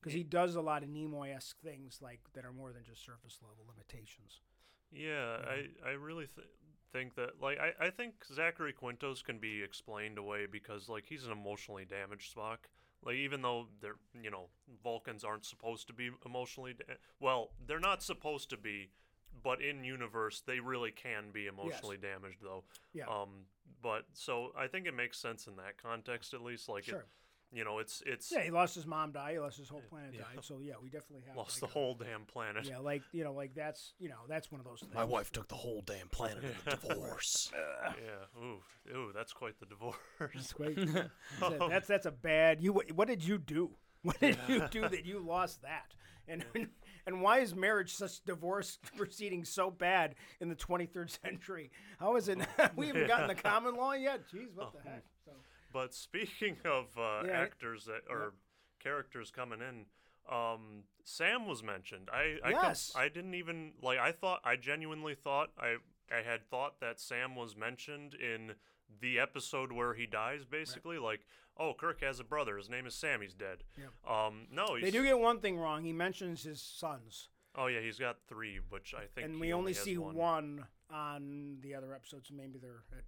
because 0.00 0.14
he 0.14 0.22
does 0.22 0.54
a 0.54 0.60
lot 0.60 0.82
of 0.82 0.88
Nimoy 0.88 1.34
esque 1.34 1.60
things 1.60 1.98
like 2.00 2.20
that 2.34 2.44
are 2.44 2.52
more 2.52 2.72
than 2.72 2.84
just 2.84 3.04
surface 3.04 3.38
level 3.42 3.64
limitations. 3.68 4.40
Yeah, 4.90 5.36
I, 5.46 5.88
I 5.90 5.92
really 5.92 6.28
th- 6.34 6.48
think 6.92 7.14
that 7.16 7.40
like 7.40 7.58
I, 7.58 7.86
I 7.86 7.90
think 7.90 8.14
Zachary 8.32 8.72
Quinto's 8.72 9.22
can 9.22 9.38
be 9.38 9.62
explained 9.62 10.18
away 10.18 10.46
because 10.50 10.88
like 10.88 11.04
he's 11.06 11.24
an 11.26 11.32
emotionally 11.32 11.84
damaged 11.84 12.34
Spock. 12.34 12.58
Like 13.04 13.16
even 13.16 13.42
though 13.42 13.66
they're 13.80 13.96
you 14.22 14.30
know 14.30 14.46
Vulcans 14.82 15.24
aren't 15.24 15.44
supposed 15.44 15.86
to 15.88 15.92
be 15.92 16.10
emotionally 16.26 16.74
da- 16.74 16.94
well 17.20 17.50
they're 17.66 17.78
not 17.80 18.02
supposed 18.02 18.50
to 18.50 18.56
be, 18.56 18.90
but 19.42 19.62
in 19.62 19.84
universe 19.84 20.42
they 20.46 20.60
really 20.60 20.90
can 20.90 21.30
be 21.32 21.46
emotionally 21.46 21.96
damaged 21.96 22.38
though. 22.42 22.64
Yeah. 22.92 23.04
Um. 23.06 23.46
But 23.82 24.06
so 24.14 24.52
I 24.58 24.66
think 24.66 24.86
it 24.86 24.94
makes 24.94 25.18
sense 25.18 25.46
in 25.46 25.56
that 25.56 25.80
context 25.80 26.34
at 26.34 26.42
least. 26.42 26.68
Like 26.68 26.84
Sure. 26.84 27.00
it, 27.00 27.06
you 27.52 27.64
know 27.64 27.78
it's 27.78 28.02
it's 28.06 28.30
Yeah, 28.30 28.42
he 28.42 28.50
lost 28.50 28.74
his 28.74 28.86
mom, 28.86 29.12
died. 29.12 29.32
He 29.32 29.38
lost 29.38 29.58
his 29.58 29.68
whole 29.68 29.82
planet, 29.88 30.12
died. 30.18 30.42
So 30.42 30.58
yeah, 30.62 30.74
we 30.82 30.88
definitely 30.88 31.24
have 31.26 31.36
lost 31.36 31.62
like 31.62 31.70
the 31.70 31.78
a- 31.78 31.80
whole 31.80 31.94
damn 31.94 32.24
planet. 32.24 32.66
Yeah, 32.66 32.78
like 32.78 33.02
you 33.12 33.24
know, 33.24 33.32
like 33.32 33.54
that's 33.54 33.94
you 33.98 34.08
know 34.08 34.20
that's 34.28 34.50
one 34.50 34.60
of 34.60 34.66
those 34.66 34.80
things. 34.80 34.94
My 34.94 35.04
wife 35.04 35.32
took 35.32 35.48
the 35.48 35.54
whole 35.54 35.82
damn 35.82 36.08
planet 36.08 36.44
in 36.44 36.72
a 36.72 36.76
divorce. 36.88 37.52
Yeah. 37.54 38.42
Ooh. 38.42 38.96
Ooh. 38.96 39.12
That's 39.14 39.32
quite 39.32 39.58
the 39.60 39.66
divorce. 39.66 39.96
That's 40.20 40.52
great. 40.52 40.76
That's, 41.40 41.58
that's 41.68 41.88
that's 41.88 42.06
a 42.06 42.10
bad. 42.10 42.62
You 42.62 42.72
what, 42.72 42.90
what 42.92 43.08
did 43.08 43.22
you 43.22 43.38
do? 43.38 43.70
What 44.02 44.20
did 44.20 44.38
you 44.48 44.62
do 44.70 44.88
that 44.88 45.04
you 45.04 45.18
lost 45.18 45.62
that? 45.62 45.94
And 46.28 46.44
and 47.06 47.22
why 47.22 47.38
is 47.38 47.54
marriage 47.54 47.94
such 47.94 48.22
divorce 48.24 48.78
proceedings 48.96 49.48
so 49.48 49.70
bad 49.70 50.14
in 50.40 50.48
the 50.48 50.54
23rd 50.54 51.18
century? 51.22 51.70
How 51.98 52.16
is 52.16 52.28
it? 52.28 52.38
Oh. 52.58 52.68
we 52.76 52.88
haven't 52.88 53.08
gotten 53.08 53.28
the 53.28 53.34
common 53.34 53.76
law 53.76 53.94
yet. 53.94 54.28
Jeez, 54.28 54.54
what 54.54 54.72
the 54.72 54.78
oh. 54.78 54.90
heck? 54.90 55.04
But 55.78 55.94
speaking 55.94 56.56
of 56.64 56.86
uh, 56.98 57.22
Yeah, 57.26 57.40
actors 57.40 57.84
that 57.84 58.02
or 58.10 58.34
characters 58.82 59.30
coming 59.30 59.60
in, 59.60 59.86
um, 60.28 60.82
Sam 61.04 61.46
was 61.46 61.62
mentioned. 61.62 62.08
I 62.12 62.38
I, 62.42 62.52
com- 62.52 62.62
Yes. 62.64 62.92
I 62.96 63.08
didn't 63.08 63.34
even 63.34 63.74
like. 63.80 63.98
I 63.98 64.10
thought 64.10 64.40
I 64.44 64.56
genuinely 64.56 65.14
thought 65.14 65.50
I 65.56 65.76
I 66.10 66.22
had 66.22 66.48
thought 66.50 66.80
that 66.80 66.98
Sam 66.98 67.36
was 67.36 67.56
mentioned 67.56 68.14
in 68.14 68.54
the 69.00 69.20
episode 69.20 69.70
where 69.70 69.94
he 69.94 70.04
dies. 70.06 70.44
Basically, 70.44 70.98
like 70.98 71.20
oh, 71.56 71.74
Kirk 71.74 72.00
has 72.02 72.18
a 72.18 72.24
brother. 72.24 72.56
His 72.56 72.68
name 72.68 72.84
is 72.86 72.94
Sam. 72.96 73.20
He's 73.20 73.34
dead. 73.34 73.58
Yep. 73.76 74.12
Um, 74.12 74.46
no, 74.50 74.74
he's, 74.74 74.84
they 74.84 74.90
do 74.90 75.04
get 75.04 75.18
one 75.18 75.38
thing 75.38 75.58
wrong. 75.58 75.84
He 75.84 75.92
mentions 75.92 76.42
his 76.42 76.60
sons, 76.60 77.28
Oh 77.54 77.66
yeah, 77.66 77.80
he's 77.80 77.98
got 77.98 78.16
three, 78.28 78.58
which 78.68 78.94
I 78.96 79.06
think. 79.14 79.26
and 79.28 79.40
we 79.40 79.52
only 79.52 79.74
has 79.74 79.82
see 79.82 79.96
one. 79.96 80.16
one. 80.16 80.64
on 80.90 81.58
the 81.62 81.74
other 81.74 81.94
episodes. 81.94 82.30
Maybe 82.34 82.58
they're 82.58 82.82
at 82.96 83.04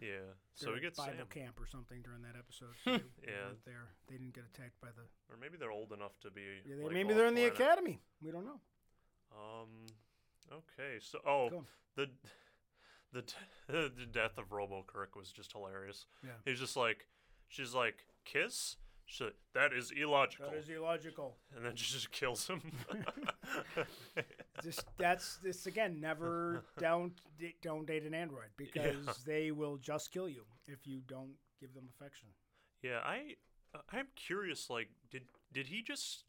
Yeah. 0.00 0.34
So 0.54 0.72
we 0.72 0.80
get 0.80 0.96
Bible 0.96 1.12
Sam, 1.16 1.26
camp 1.30 1.60
or 1.60 1.66
something 1.66 2.02
during 2.02 2.22
that 2.22 2.34
episode. 2.38 2.74
So 2.84 2.90
they, 2.98 3.30
Yeah. 3.30 3.46
weren't 3.46 3.64
there. 3.64 3.86
They 4.08 4.16
didn't 4.16 4.34
get 4.34 4.44
attacked 4.52 4.80
by 4.80 4.88
the. 4.88 5.02
or 5.32 5.36
maybe 5.40 5.56
they're 5.56 5.70
old 5.72 5.92
enough 5.92 6.18
to 6.20 6.30
be. 6.30 6.42
Yeah, 6.66 6.76
they, 6.76 6.82
like, 6.84 6.92
maybe 6.92 7.14
they're 7.14 7.26
in 7.26 7.34
the 7.34 7.44
academy. 7.46 8.00
We 8.22 8.30
don't 8.30 8.44
know. 8.44 8.60
Um. 9.32 9.86
Okay. 10.52 10.98
So, 11.00 11.18
oh, 11.26 11.64
the 11.96 12.10
the 13.12 13.22
d- 13.22 13.34
the 13.68 14.06
death 14.10 14.38
of 14.38 14.52
Robo 14.52 14.84
Kirk 14.86 15.16
was 15.16 15.30
just 15.32 15.52
hilarious. 15.52 16.06
Yeah. 16.24 16.30
He's 16.44 16.58
just 16.60 16.76
like, 16.76 17.06
she's 17.48 17.74
like, 17.74 18.04
kiss. 18.24 18.76
She, 19.06 19.28
that 19.54 19.72
is 19.74 19.90
illogical. 19.90 20.48
That 20.50 20.56
is 20.58 20.68
illogical. 20.70 21.36
and 21.54 21.64
then 21.64 21.76
she 21.76 21.92
just 21.92 22.10
kills 22.10 22.46
him. 22.46 22.62
Just 24.64 24.84
that's 24.98 25.36
this 25.36 25.66
again. 25.66 26.00
Never 26.00 26.64
don't 26.78 27.12
don't 27.62 27.86
date 27.86 28.04
an 28.04 28.14
android 28.14 28.48
because 28.56 29.22
they 29.26 29.50
will 29.50 29.76
just 29.76 30.10
kill 30.10 30.28
you 30.28 30.42
if 30.66 30.86
you 30.86 31.00
don't 31.06 31.34
give 31.60 31.74
them 31.74 31.88
affection. 31.96 32.28
yeah, 32.82 32.98
I 33.04 33.34
uh, 33.74 33.80
I'm 33.92 34.08
curious. 34.16 34.70
Like, 34.70 34.88
did 35.10 35.22
did 35.52 35.66
he 35.66 35.82
just 35.82 36.24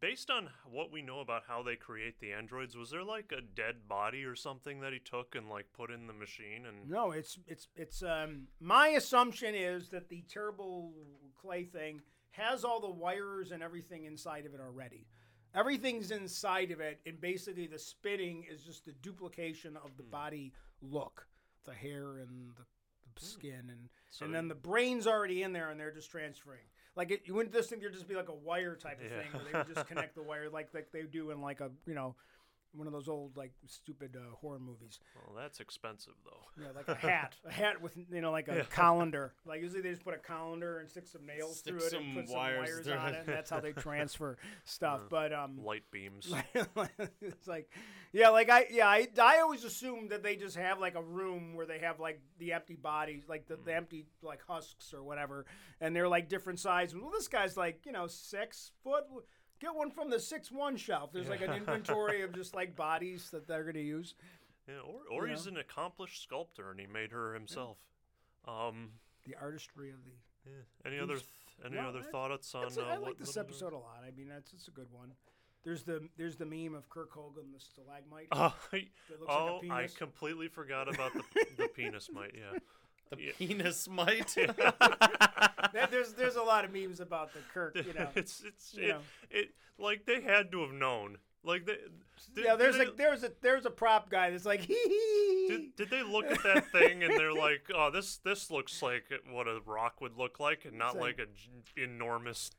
based 0.00 0.30
on 0.30 0.48
what 0.70 0.90
we 0.90 1.02
know 1.02 1.20
about 1.20 1.42
how 1.46 1.62
they 1.62 1.76
create 1.76 2.18
the 2.20 2.32
androids, 2.32 2.76
was 2.76 2.90
there 2.90 3.04
like 3.04 3.32
a 3.36 3.40
dead 3.40 3.88
body 3.88 4.24
or 4.24 4.34
something 4.34 4.80
that 4.80 4.92
he 4.92 4.98
took 4.98 5.34
and 5.34 5.48
like 5.48 5.66
put 5.72 5.90
in 5.90 6.06
the 6.06 6.12
machine 6.12 6.66
and 6.66 6.88
No, 6.88 7.12
it's 7.12 7.38
it's 7.46 7.68
it's 7.76 8.02
um 8.02 8.48
my 8.60 8.88
assumption 8.88 9.54
is 9.54 9.88
that 9.90 10.08
the 10.08 10.24
terrible 10.28 10.92
clay 11.40 11.64
thing 11.64 12.00
has 12.32 12.64
all 12.64 12.80
the 12.80 12.90
wires 12.90 13.52
and 13.52 13.62
everything 13.62 14.04
inside 14.04 14.46
of 14.46 14.54
it 14.54 14.60
already. 14.60 15.06
Everything's 15.54 16.10
inside 16.10 16.70
of 16.70 16.80
it 16.80 17.00
and 17.06 17.20
basically 17.20 17.66
the 17.66 17.78
spitting 17.78 18.44
is 18.50 18.62
just 18.62 18.84
the 18.84 18.92
duplication 18.92 19.76
of 19.76 19.96
the 19.96 20.02
hmm. 20.02 20.10
body 20.10 20.52
look, 20.80 21.26
the 21.64 21.74
hair 21.74 22.18
and 22.18 22.52
the, 22.56 22.64
the 23.20 23.26
skin 23.26 23.68
and 23.68 23.88
So 24.10 24.24
and 24.24 24.34
then 24.34 24.48
the 24.48 24.54
brain's 24.54 25.06
already 25.06 25.42
in 25.42 25.52
there 25.52 25.70
and 25.70 25.78
they're 25.78 25.92
just 25.92 26.10
transferring. 26.10 26.64
Like 26.96 27.10
it, 27.10 27.22
you 27.24 27.34
wouldn't 27.34 27.54
just 27.54 27.70
think 27.70 27.80
there'd 27.80 27.94
just 27.94 28.08
be 28.08 28.14
like 28.14 28.28
a 28.28 28.34
wire 28.34 28.76
type 28.76 29.00
of 29.00 29.10
Yeah. 29.10 29.20
thing 29.20 29.32
where 29.32 29.44
they 29.50 29.58
would 29.58 29.74
just 29.74 29.86
connect 29.86 30.14
the 30.14 30.22
wire 30.22 30.50
like 30.50 30.68
like 30.74 30.90
they 30.92 31.02
do 31.02 31.30
in 31.30 31.40
like 31.40 31.60
a 31.60 31.70
you 31.86 31.94
know 31.94 32.14
one 32.74 32.86
of 32.86 32.92
those 32.92 33.08
old 33.08 33.36
like 33.36 33.52
stupid 33.66 34.16
uh, 34.16 34.34
horror 34.36 34.58
movies. 34.58 34.98
well, 35.26 35.36
that's 35.40 35.60
expensive 35.60 36.14
though. 36.24 36.62
Yeah, 36.62 36.68
like 36.74 36.88
a 36.88 36.94
hat, 36.94 37.34
a 37.46 37.52
hat 37.52 37.80
with 37.82 37.96
you 38.10 38.20
know 38.20 38.30
like 38.30 38.48
a 38.48 38.54
Yeah. 38.56 38.62
colander. 38.70 39.34
Like 39.44 39.60
usually 39.62 39.82
they 39.82 39.90
just 39.90 40.04
put 40.04 40.14
a 40.14 40.18
colander 40.18 40.78
and 40.78 40.88
stick 40.88 41.06
some 41.06 41.26
nails 41.26 41.58
Stick 41.58 41.74
through 41.74 41.86
it 41.86 41.90
some 41.90 42.02
and 42.02 42.14
put 42.16 42.28
some 42.28 42.36
wires 42.36 42.68
wires 42.86 42.88
on 42.88 43.08
it. 43.08 43.12
it. 43.12 43.18
And 43.20 43.28
that's 43.28 43.50
how 43.50 43.60
they 43.60 43.72
transfer 43.72 44.36
stuff. 44.64 45.02
But 45.10 45.32
um, 45.32 45.62
Light 45.64 45.84
beams. 45.90 46.32
it's 47.20 47.46
like 47.46 47.70
yeah, 48.12 48.28
like 48.30 48.50
I 48.50 48.66
yeah 48.70 48.86
I, 48.88 49.08
I 49.20 49.40
always 49.40 49.64
assumed 49.64 50.10
that 50.10 50.22
they 50.22 50.36
just 50.36 50.56
have 50.56 50.80
like 50.80 50.94
a 50.94 51.02
room 51.02 51.54
where 51.54 51.66
they 51.66 51.78
have 51.80 52.00
like 52.00 52.20
the 52.38 52.52
empty 52.52 52.74
bodies, 52.76 53.24
like 53.28 53.46
the, 53.48 53.54
Mm. 53.56 53.64
the 53.66 53.74
empty 53.74 54.06
like 54.22 54.40
husks 54.48 54.94
or 54.94 55.02
whatever, 55.02 55.44
and 55.80 55.94
they're 55.94 56.08
like 56.08 56.28
different 56.28 56.58
sizes. 56.58 56.96
Well, 56.98 57.10
this 57.10 57.28
guy's 57.28 57.56
like 57.56 57.84
you 57.86 57.92
know 57.92 58.06
six 58.06 58.70
foot. 58.82 59.04
Get 59.62 59.76
one 59.76 59.92
from 59.92 60.10
the 60.10 60.18
six 60.18 60.50
one 60.50 60.76
shelf. 60.76 61.12
There's 61.12 61.28
like 61.28 61.40
an 61.40 61.52
inventory 61.56 62.22
of 62.22 62.32
just 62.32 62.52
like 62.52 62.74
bodies 62.74 63.30
that 63.30 63.46
they're 63.46 63.62
gonna 63.62 63.78
use. 63.78 64.14
Yeah, 64.68 64.80
or 64.80 65.22
or 65.22 65.26
You 65.28 65.34
he's 65.34 65.46
an 65.46 65.56
accomplished 65.56 66.20
sculptor 66.20 66.72
and 66.72 66.80
he 66.80 66.86
made 66.86 67.12
her 67.12 67.32
himself. 67.32 67.78
Um, 68.46 68.90
The 69.24 69.36
artistry 69.40 69.90
of 69.90 70.04
the 70.04 70.10
yeah. 70.50 70.90
Any 70.90 70.98
other 70.98 71.14
th- 71.14 71.26
any 71.64 71.76
No, 71.76 71.88
other 71.88 72.02
thoughts 72.02 72.52
on? 72.56 72.64
Uh, 72.64 72.80
I 72.82 72.98
what 72.98 73.02
like 73.10 73.18
this 73.18 73.36
episode 73.36 73.72
a 73.72 73.76
lot. 73.78 74.02
I 74.04 74.10
mean, 74.10 74.28
that's 74.28 74.52
it's 74.52 74.66
a 74.66 74.72
good 74.72 74.90
one. 74.90 75.12
There's 75.62 75.84
the 75.84 76.08
there's 76.16 76.36
the 76.36 76.46
meme 76.46 76.74
of 76.74 76.88
Kirk 76.90 77.12
Hogan, 77.12 77.52
the 77.52 77.60
stalagmite. 77.60 78.28
Oh, 78.32 78.54
looks 78.72 79.26
oh, 79.28 79.60
like 79.62 79.70
I 79.70 79.86
completely 79.96 80.48
forgot 80.48 80.92
about 80.92 81.12
the 81.12 81.22
the 81.56 81.68
penis 81.76 82.08
mite. 82.12 82.34
Yeah. 82.34 82.58
The 83.16 83.22
Yeah. 83.22 83.32
penis 83.38 83.88
mite. 83.90 84.34
That- 85.72 85.88
there's 85.90 86.12
there's 86.12 86.36
a 86.36 86.42
lot 86.42 86.64
of 86.64 86.72
memes 86.72 87.00
about 87.00 87.32
the 87.32 87.38
Kirk. 87.54 87.76
You 87.76 87.94
know, 87.94 88.08
it's 88.16 88.42
it's 88.46 88.74
you 88.74 88.82
it, 88.84 88.88
know. 88.88 88.98
it 89.30 89.50
like 89.78 90.04
they 90.06 90.20
had 90.20 90.52
to 90.52 90.60
have 90.62 90.72
known. 90.72 91.18
Like 91.44 91.66
they. 91.66 91.76
Did, 92.34 92.44
yeah. 92.44 92.56
There's 92.56 92.76
did 92.76 92.88
a 92.88 92.92
there's 92.92 93.24
a 93.24 93.32
there's 93.40 93.64
a 93.66 93.70
prop 93.70 94.10
guy 94.10 94.30
that's 94.30 94.44
like 94.44 94.60
hee 94.60 94.74
hee. 94.84 95.46
did, 95.48 95.76
did 95.76 95.90
they 95.90 96.02
look 96.02 96.26
at 96.26 96.42
that 96.44 96.70
thing 96.70 97.02
and 97.02 97.18
they're 97.18 97.32
like, 97.32 97.62
oh, 97.74 97.90
this 97.90 98.18
this 98.18 98.50
looks 98.50 98.82
like 98.82 99.04
what 99.30 99.48
a 99.48 99.60
rock 99.66 100.00
would 100.00 100.16
look 100.18 100.38
like, 100.38 100.64
and 100.66 100.76
not 100.78 100.94
like- 100.94 101.18
like 101.18 101.20
a 101.20 101.26
g- 101.26 101.82
enormous. 101.82 102.50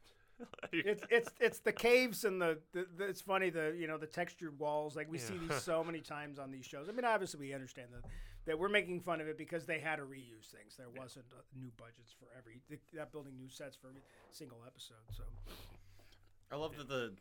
It's 0.73 1.03
it's 1.09 1.29
it's 1.39 1.59
the 1.59 1.71
caves 1.71 2.25
and 2.25 2.41
the, 2.41 2.57
the, 2.73 2.87
the 2.97 3.05
it's 3.05 3.21
funny 3.21 3.49
the 3.51 3.75
you 3.77 3.87
know 3.87 3.97
the 3.97 4.07
textured 4.07 4.57
walls 4.59 4.95
like 4.95 5.09
we 5.09 5.17
see 5.19 5.37
these 5.37 5.61
so 5.61 5.83
many 5.83 5.99
times 6.01 6.39
on 6.39 6.51
these 6.51 6.65
shows. 6.65 6.89
I 6.89 6.91
mean 6.91 7.05
obviously 7.05 7.39
we 7.39 7.53
understand 7.53 7.89
that 7.93 8.03
that 8.45 8.57
we're 8.59 8.69
making 8.69 8.99
fun 9.01 9.21
of 9.21 9.27
it 9.27 9.37
because 9.37 9.65
they 9.65 9.79
had 9.79 9.97
to 9.97 10.03
reuse 10.03 10.51
things. 10.51 10.75
There 10.77 10.87
wasn't 10.97 11.25
uh, 11.31 11.41
new 11.55 11.71
budgets 11.77 12.13
for 12.17 12.27
every 12.37 12.61
th- 12.67 12.81
that 12.93 13.11
building 13.11 13.33
new 13.37 13.49
sets 13.49 13.75
for 13.75 13.87
every 13.87 14.01
single 14.31 14.59
episode. 14.65 14.97
So 15.15 15.23
I 16.51 16.55
love 16.55 16.75
that 16.77 16.87
the 16.87 17.13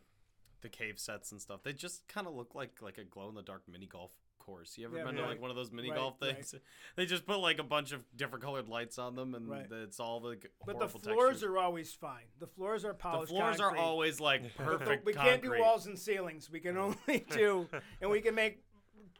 the 0.61 0.69
cave 0.69 0.97
sets 0.99 1.31
and 1.31 1.41
stuff. 1.41 1.61
They 1.63 1.73
just 1.73 2.07
kind 2.07 2.27
of 2.27 2.33
look 2.33 2.55
like 2.55 2.81
like 2.81 2.97
a 2.97 3.03
glow 3.03 3.29
in 3.29 3.35
the 3.35 3.41
dark 3.41 3.63
mini 3.71 3.85
golf 3.85 4.11
course. 4.39 4.77
You 4.77 4.85
ever 4.87 4.97
Yeah, 4.97 5.03
been 5.05 5.15
to 5.15 5.21
right. 5.21 5.29
like 5.31 5.41
one 5.41 5.49
of 5.49 5.55
those 5.55 5.71
mini 5.71 5.89
Right, 5.89 5.97
golf 5.97 6.19
things? 6.19 6.53
They 6.97 7.05
just 7.05 7.25
put 7.25 7.39
like 7.39 7.59
a 7.59 7.63
bunch 7.63 7.91
of 7.93 8.03
different 8.15 8.43
colored 8.43 8.67
lights 8.69 8.97
on 8.99 9.15
them, 9.15 9.35
and 9.35 9.49
Right. 9.49 9.65
it's 9.71 9.99
all 10.01 10.19
the 10.19 10.35
g- 10.35 10.47
But 10.65 10.79
the 10.79 10.87
floors 10.87 11.17
textures. 11.39 11.43
are 11.43 11.57
always 11.57 11.93
fine. 11.93 12.25
The 12.39 12.47
floors 12.47 12.83
are 12.85 12.93
polished, 12.93 13.31
the 13.31 13.39
polished. 13.39 13.59
floors 13.59 13.59
are 13.61 13.69
concrete. 13.75 13.81
always 13.81 14.19
like 14.19 14.41
But 14.57 14.65
the- 14.65 14.77
perfect. 14.77 15.05
we 15.05 15.13
can't 15.13 15.41
do 15.41 15.47
concrete. 15.49 15.61
walls 15.61 15.85
and 15.87 15.97
ceilings. 15.97 16.49
We 16.51 16.59
can 16.59 16.77
only 16.77 17.25
do, 17.31 17.67
and 18.01 18.09
we 18.11 18.19
can 18.21 18.35
make 18.35 18.63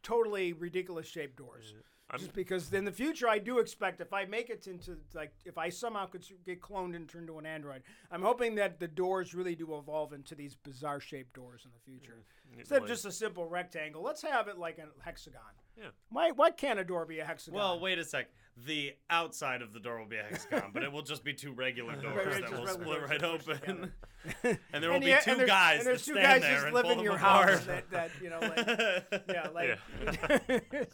totally 0.04 0.54
ridiculous 0.54 1.08
shaped 1.08 1.38
doors. 1.38 1.74
I'm- 2.14 2.20
Just 2.20 2.34
because 2.34 2.72
in 2.72 2.86
the 2.86 2.91
future, 2.91 3.28
I 3.28 3.39
do 3.39 3.57
expect 3.59 3.99
if 3.99 4.14
I 4.14 4.26
make 4.26 4.49
it 4.51 4.68
into 4.68 4.97
like 5.14 5.34
if 5.45 5.57
I 5.57 5.70
somehow 5.70 6.05
could 6.05 6.24
get 6.45 6.61
cloned 6.61 6.95
and 6.95 7.09
turned 7.09 7.28
into 7.28 7.39
an 7.39 7.45
android, 7.45 7.82
I'm 8.11 8.22
hoping 8.22 8.55
that 8.55 8.80
the 8.80 8.88
doors 8.88 9.34
really 9.34 9.55
do 9.55 9.76
evolve 9.76 10.14
into 10.14 10.36
these 10.36 10.55
bizarre 10.55 10.99
shaped 10.99 11.34
doors 11.34 11.66
in 11.66 11.72
the 11.74 11.80
future. 11.91 12.24
Instead 12.57 12.84
of 12.84 12.88
just 12.88 13.03
a 13.05 13.11
simple 13.11 13.47
rectangle, 13.47 14.03
let's 14.03 14.22
have 14.22 14.47
it 14.47 14.59
like 14.59 14.78
a 14.78 14.86
hexagon. 15.03 15.41
Yeah. 15.76 15.88
Why 16.09 16.30
why 16.30 16.51
can't 16.51 16.78
a 16.80 16.84
door 16.84 17.03
be 17.07 17.18
a 17.20 17.26
hexagon? 17.26 17.57
Well, 17.59 17.80
wait 17.80 17.97
a 17.97 18.03
sec. 18.05 18.28
The 18.68 18.93
outside 19.09 19.64
of 19.64 19.74
the 19.74 19.80
door 19.80 19.97
will 19.97 20.05
be 20.05 20.18
a 20.18 20.22
hexagon, 20.24 20.70
but 20.72 20.84
it 20.84 20.91
will 20.91 21.01
just 21.01 21.24
be 21.24 21.34
two 21.34 21.51
regular 21.53 21.95
doors 21.99 22.28
right, 22.28 22.41
that 22.47 22.51
will 22.59 22.68
split 22.68 23.01
right 23.09 23.24
open. 23.24 23.91
and 24.43 24.57
there 24.72 24.89
will 24.91 24.97
And 24.97 25.03
be 25.03 25.09
yeah, 25.09 25.22
two 25.22 25.32
and 25.32 25.47
guys 25.47 25.80
and 25.80 25.88
there's 25.88 26.05
that 26.05 26.14
two 26.14 26.20
stand 26.20 26.26
guys 26.28 26.41
there 26.43 26.51
just 26.53 26.66
and 26.68 26.76
live 26.76 26.84
pull 26.84 26.91
in 26.91 26.97
them 26.97 27.05
your 27.05 27.16
apart. 27.16 27.49
house 27.49 27.66
that, 27.66 27.89
that 27.89 28.11
you 28.22 28.30
know 28.30 28.39
like 28.39 29.24
yeah 29.30 29.47
like 29.49 30.91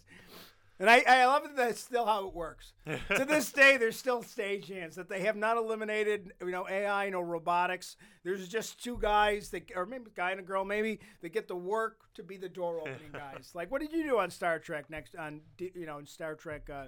and 0.80 0.90
I, 0.90 1.04
I 1.08 1.26
love 1.26 1.44
that 1.44 1.56
that's 1.56 1.80
still 1.80 2.06
how 2.06 2.28
it 2.28 2.34
works. 2.34 2.74
To 3.16 3.26
this 3.26 3.52
day 3.52 3.78
there's 3.78 3.98
still 3.98 4.24
stagehands 4.24 4.96
that 4.96 5.10
they 5.10 5.22
have 5.22 5.36
not 5.36 5.58
eliminated 5.58 6.34
you 6.42 6.52
know 6.52 6.68
ai 6.68 7.10
no 7.10 7.22
robotics. 7.22 7.98
There's 8.24 8.48
just 8.48 8.84
two 8.84 8.98
guys 8.98 9.50
that 9.50 9.72
or 9.76 9.86
maybe 9.86 10.06
a 10.08 10.16
guy 10.16 10.32
and 10.32 10.40
a 10.40 10.44
girl 10.44 10.66
maybe 10.66 11.00
that 11.22 11.30
get 11.30 11.48
the 11.48 11.56
work 11.56 12.14
to 12.16 12.24
be 12.24 12.38
the 12.38 12.50
door 12.50 12.80
opening 12.80 13.12
guys. 13.14 13.52
Like 13.54 13.72
what 13.72 13.82
did 13.82 13.92
you 13.92 14.04
do 14.04 14.20
on 14.20 14.30
star 14.32 14.60
trek 14.60 14.90
next 14.90 15.16
on 15.16 15.42
you 15.60 15.86
know 15.86 16.00
in 16.00 16.08
star 16.08 16.36
trek 16.36 16.70
uh, 16.70 16.86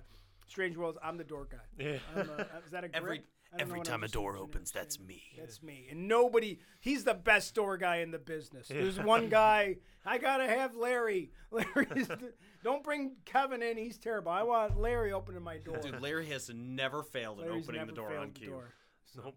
strange 0.48 0.78
worlds? 0.78 0.98
I'm 1.04 1.18
the 1.18 1.24
door 1.24 1.48
guy. 1.52 1.84
Yeah. 1.84 1.98
I'm 2.16 2.30
a, 2.30 2.48
is 2.66 2.72
that 2.72 2.84
a 2.84 2.96
Every 2.96 3.18
grip? 3.18 3.18
I 3.18 3.18
don't 3.18 3.18
know 3.18 3.41
every 3.60 3.82
time 3.82 4.04
a 4.04 4.08
door 4.08 4.38
opens, 4.38 4.72
that's 4.72 5.00
me. 5.00 5.24
that's 5.38 5.62
me. 5.62 5.88
And 5.92 6.08
nobody, 6.08 6.60
he's 6.80 7.04
the 7.04 7.14
best 7.14 7.54
door 7.56 7.78
guy 7.78 7.98
in 7.98 8.12
the 8.12 8.20
business. 8.20 8.68
There's 8.68 9.00
one 9.00 9.30
guy, 9.30 9.78
I 10.06 10.18
got 10.18 10.38
to 10.38 10.48
have 10.48 10.76
Larry. 10.76 11.32
Larry's 11.52 12.08
the, 12.08 12.34
don't 12.64 12.84
bring 12.84 13.14
Kevin 13.26 13.62
in, 13.62 13.78
he's 13.78 13.98
terrible. 13.98 14.32
I 14.32 14.44
want 14.44 14.80
Larry 14.80 15.12
opening 15.12 15.44
my 15.44 15.58
door. 15.58 15.78
Dude, 15.78 16.02
Larry 16.02 16.28
has 16.28 16.50
never 16.54 17.04
failed 17.04 17.40
at 17.42 17.48
Larry's 17.48 17.68
opening 17.68 17.88
the 17.88 17.94
door 17.94 18.16
on 18.18 18.32
cue. 18.32 18.50
door. 18.50 18.74
Nope. 19.16 19.36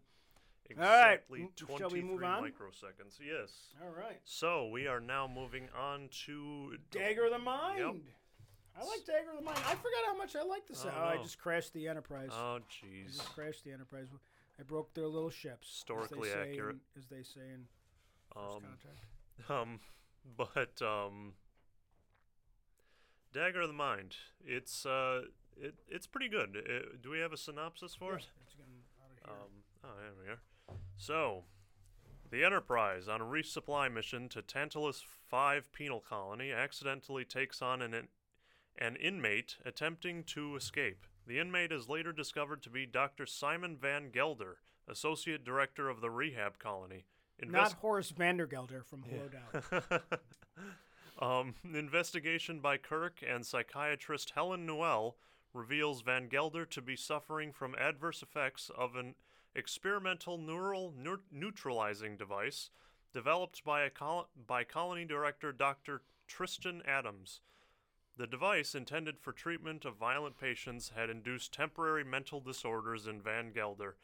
All 0.79 0.83
right, 0.83 1.21
Exactly 1.21 1.41
m- 1.43 1.49
shall 1.59 1.91
23 1.91 2.03
we 2.03 2.09
move 2.09 2.25
on? 2.25 2.43
microseconds. 2.43 3.19
Yes. 3.21 3.51
All 3.83 3.91
right. 3.91 4.19
So 4.25 4.69
we 4.69 4.87
are 4.87 4.99
now 5.01 5.29
moving 5.33 5.69
on 5.79 6.09
to 6.25 6.77
Dagger 6.91 7.29
the 7.31 7.39
Mind. 7.39 7.79
Yep. 7.79 7.95
I 8.81 8.85
like 8.85 9.05
Dagger 9.07 9.31
of 9.31 9.39
the 9.39 9.45
Mind. 9.45 9.59
I 9.69 9.75
forgot 9.75 10.05
how 10.07 10.17
much 10.17 10.35
I 10.37 10.43
like 10.43 10.67
this. 10.67 10.85
Oh, 10.85 10.91
Oh, 10.95 11.05
I 11.05 11.17
just 11.23 11.39
crashed 11.39 11.73
the 11.75 11.87
Enterprise. 11.89 12.31
Oh 12.33 12.59
jeez. 12.71 13.05
I 13.05 13.17
just 13.17 13.35
crashed 13.35 13.65
the 13.65 13.73
Enterprise. 13.73 14.09
I 14.59 14.63
broke 14.63 14.93
their 14.95 15.07
little 15.07 15.31
ships. 15.31 15.69
Historically 15.69 16.31
as 16.31 16.37
accurate. 16.37 16.77
In, 16.77 17.01
as 17.01 17.07
they 17.09 17.23
say 17.23 17.41
in 17.53 17.67
First 18.33 18.57
Um, 18.57 18.63
Contact. 18.63 19.51
um, 19.51 19.81
but 20.37 20.83
um, 20.87 21.35
Dagger 23.33 23.63
of 23.63 23.69
the 23.69 23.75
Mind. 23.75 24.17
It's 24.45 24.87
uh, 24.87 25.23
it 25.57 25.75
it's 25.89 26.07
pretty 26.07 26.29
good. 26.29 26.57
Uh, 26.57 26.97
do 27.03 27.11
we 27.11 27.19
have 27.21 27.33
a 27.33 27.37
synopsis 27.37 27.95
for 27.95 28.13
Yeah, 28.13 28.19
it? 28.19 28.25
it's 28.45 28.55
getting 28.55 28.75
out 29.03 29.11
of 29.11 29.19
here. 29.19 29.45
Um, 29.45 29.51
oh, 29.85 30.01
there 30.01 30.13
we 30.25 30.31
are. 30.33 30.77
So, 30.97 31.45
the 32.31 32.45
Enterprise, 32.45 33.09
on 33.09 33.21
a 33.21 33.25
resupply 33.25 33.93
mission 33.93 34.29
to 34.31 34.43
Tantalus 34.43 35.03
5 35.29 35.73
penal 35.73 36.01
colony, 36.01 36.53
accidentally 36.53 37.25
takes 37.25 37.61
on 37.61 37.83
an, 37.83 37.95
an 38.79 38.97
inmate 38.97 39.57
attempting 39.65 40.25
to 40.25 40.57
escape. 40.57 41.07
The 41.27 41.39
inmate 41.39 41.73
is 41.73 41.89
later 41.89 42.13
discovered 42.13 42.63
to 42.63 42.71
be 42.71 42.87
Dr. 42.87 43.27
Simon 43.27 43.77
Van 43.77 44.11
Gelder, 44.11 44.59
Associate 44.89 45.43
Director 45.43 45.89
of 45.89 46.01
the 46.01 46.11
rehab 46.11 46.59
colony. 46.59 47.05
Not 47.43 47.73
Horace 47.75 48.13
Vandergelder 48.13 48.85
from 48.85 49.03
Hello 49.03 49.29
Dolly. 49.29 50.01
um, 51.19 51.55
investigation 51.65 52.61
by 52.61 52.77
Kirk 52.77 53.25
and 53.27 53.45
psychiatrist 53.45 54.33
Helen 54.35 54.67
Noel 54.67 55.17
reveals 55.53 56.03
Van 56.03 56.29
Gelder 56.29 56.65
to 56.67 56.83
be 56.83 56.97
suffering 56.97 57.53
from 57.53 57.75
adverse 57.77 58.23
effects 58.23 58.71
of 58.77 58.97
an 58.97 59.15
experimental 59.55 60.37
neural 60.37 60.93
neur- 61.01 61.21
neutralizing 61.31 62.17
device 62.17 62.71
developed 63.13 63.65
by 63.65 63.83
a 63.83 63.91
col- 63.91 64.29
by 64.47 64.65
colony 64.65 65.05
director 65.05 65.53
Dr. 65.53 66.03
Tristan 66.27 66.83
Adams. 66.87 67.41
The 68.17 68.27
device, 68.27 68.75
intended 68.75 69.19
for 69.19 69.33
treatment 69.33 69.85
of 69.85 69.97
violent 69.97 70.39
patients, 70.39 70.93
had 70.95 71.11
induced 71.11 71.53
temporary 71.53 72.05
mental 72.05 72.41
disorders 72.41 73.07
in 73.09 73.21
Van 73.21 73.51
Gelder. 73.53 73.97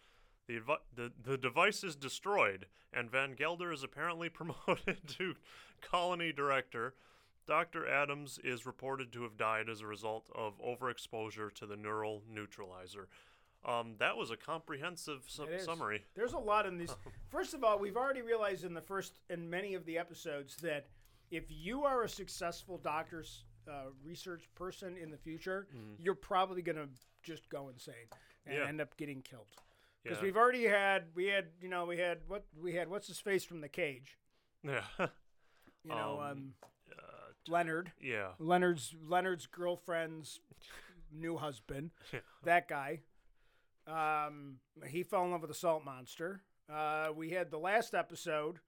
The, 0.49 0.59
advi- 0.59 0.79
the, 0.95 1.13
the 1.23 1.39
device 1.39 1.85
is 1.85 1.95
destroyed, 1.95 2.67
and 2.93 3.11
Van 3.11 3.35
Gelder 3.35 3.73
is 3.73 3.85
apparently 3.85 4.29
promoted 4.31 5.07
to 5.19 5.35
colony 5.81 6.33
director. 6.33 6.95
Dr. 7.47 7.89
Adams 7.89 8.39
is 8.43 8.67
reported 8.67 9.13
to 9.13 9.23
have 9.23 9.37
died 9.37 9.69
as 9.69 9.81
a 9.81 9.87
result 9.87 10.29
of 10.35 10.61
overexposure 10.61 11.53
to 11.55 11.67
the 11.67 11.77
neural 11.77 12.23
neutralizer. 12.29 13.09
Um, 13.65 13.95
that 13.99 14.17
was 14.17 14.31
a 14.31 14.37
comprehensive 14.37 15.25
su- 15.27 15.47
summary. 15.59 16.05
There's 16.15 16.33
a 16.33 16.39
lot 16.39 16.67
in 16.67 16.79
these. 16.79 16.95
First 17.29 17.55
of 17.55 17.63
all, 17.63 17.79
we've 17.79 17.97
already 17.97 18.23
realized 18.23 18.65
in 18.65 18.75
the 18.75 18.81
first 18.81 19.19
in 19.29 19.49
many 19.51 19.75
of 19.75 19.85
the 19.85 19.99
episodes 19.99 20.57
that 20.57 20.87
if 21.31 21.45
you 21.49 21.85
are 21.85 22.03
a 22.05 22.09
successful 22.09 22.79
doctor's 22.79 23.45
uh, 23.69 23.91
research 24.05 24.49
person 24.55 24.97
in 24.97 25.11
the 25.11 25.17
future, 25.19 25.67
you're 25.99 26.15
probably 26.15 26.63
going 26.63 26.77
to 26.77 26.89
just 27.23 27.49
go 27.49 27.69
insane 27.69 27.95
and 28.47 28.55
Mm-hmm. 28.55 28.63
Yeah. 28.63 28.69
end 28.69 28.81
up 28.81 28.97
getting 28.97 29.21
killed. 29.23 29.47
Because 30.03 30.19
Yeah. 30.19 30.25
we've 30.25 30.37
already 30.37 30.65
had 30.65 31.05
we 31.15 31.27
had 31.27 31.47
you 31.61 31.69
know 31.69 31.85
we 31.85 31.99
had 31.99 32.19
what 32.27 32.45
we 32.59 32.73
had 32.75 32.89
what's 32.89 33.07
his 33.07 33.21
face 33.21 33.45
from 33.45 33.61
the 33.61 33.69
cage 33.69 34.17
Yeah. 34.65 34.81
you 34.99 35.91
know 35.91 36.19
Um, 36.23 36.31
um, 36.31 36.55
uh, 36.91 37.03
Leonard 37.49 37.93
yeah. 38.01 38.29
Leonard's 38.39 38.95
Leonard's 39.07 39.47
girlfriend's 39.47 40.41
new 41.13 41.37
husband 41.37 41.91
Yeah. 42.13 42.21
that 42.45 42.67
guy. 42.69 43.01
Um, 43.87 44.57
he 44.87 45.03
fell 45.03 45.25
in 45.25 45.33
love 45.33 45.43
with 45.43 45.51
a 45.51 45.55
salt 45.55 45.85
monster. 45.85 46.41
Uh, 46.73 47.09
we 47.15 47.31
had 47.31 47.51
the 47.51 47.59
last 47.59 47.95
episode. 47.95 48.59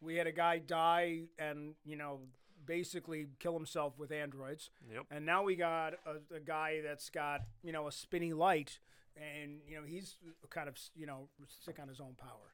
We 0.00 0.16
had 0.16 0.26
a 0.26 0.32
guy 0.32 0.58
die 0.58 1.22
and 1.38 1.74
you 1.84 1.96
know 1.96 2.20
basically 2.66 3.26
kill 3.38 3.54
himself 3.54 3.98
with 3.98 4.10
androids, 4.12 4.70
Yep. 4.92 5.04
and 5.10 5.24
now 5.26 5.42
we 5.42 5.56
got 5.56 5.94
a, 6.06 6.34
a 6.36 6.40
guy 6.40 6.80
that's 6.82 7.10
got 7.10 7.42
you 7.62 7.72
know 7.72 7.86
a 7.88 7.92
spinny 7.92 8.32
light, 8.32 8.78
and 9.16 9.60
you 9.68 9.76
know 9.76 9.82
he's 9.86 10.16
kind 10.50 10.68
of 10.68 10.76
you 10.94 11.06
know 11.06 11.28
sick 11.64 11.78
on 11.80 11.88
his 11.88 12.00
own 12.00 12.14
power. 12.18 12.52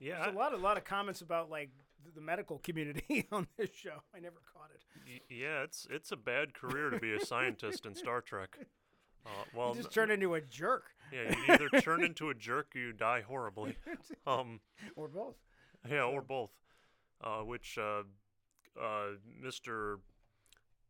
Yeah. 0.00 0.22
There's 0.24 0.34
a 0.34 0.38
lot, 0.38 0.52
a 0.52 0.56
lot 0.56 0.76
of 0.76 0.84
comments 0.84 1.20
about 1.22 1.50
like 1.50 1.70
th- 2.02 2.14
the 2.14 2.20
medical 2.20 2.58
community 2.58 3.26
on 3.32 3.46
this 3.56 3.70
show. 3.72 4.02
I 4.14 4.18
never 4.20 4.40
caught 4.52 4.70
it. 4.74 5.22
yeah, 5.30 5.62
it's 5.62 5.86
it's 5.90 6.10
a 6.12 6.16
bad 6.16 6.52
career 6.54 6.90
to 6.90 6.98
be 6.98 7.14
a 7.14 7.24
scientist 7.24 7.86
in 7.86 7.94
Star 7.94 8.20
Trek. 8.20 8.58
Uh, 9.26 9.30
well, 9.56 9.70
You 9.70 9.80
just 9.80 9.90
turn 9.94 10.10
into 10.10 10.34
a 10.34 10.40
jerk, 10.42 10.84
yeah, 11.10 11.34
you 11.34 11.54
either 11.54 11.70
turn 11.80 12.04
into 12.04 12.28
a 12.28 12.34
jerk 12.34 12.72
or 12.76 12.78
you 12.78 12.92
die 12.92 13.22
horribly. 13.26 13.74
Um, 14.26 14.60
or 14.96 15.08
both. 15.08 15.36
yeah, 15.90 16.02
or 16.04 16.20
both. 16.20 16.50
Uh, 17.22 17.38
which 17.40 17.78
uh, 17.78 18.02
uh, 18.80 19.16
Mr. 19.44 19.98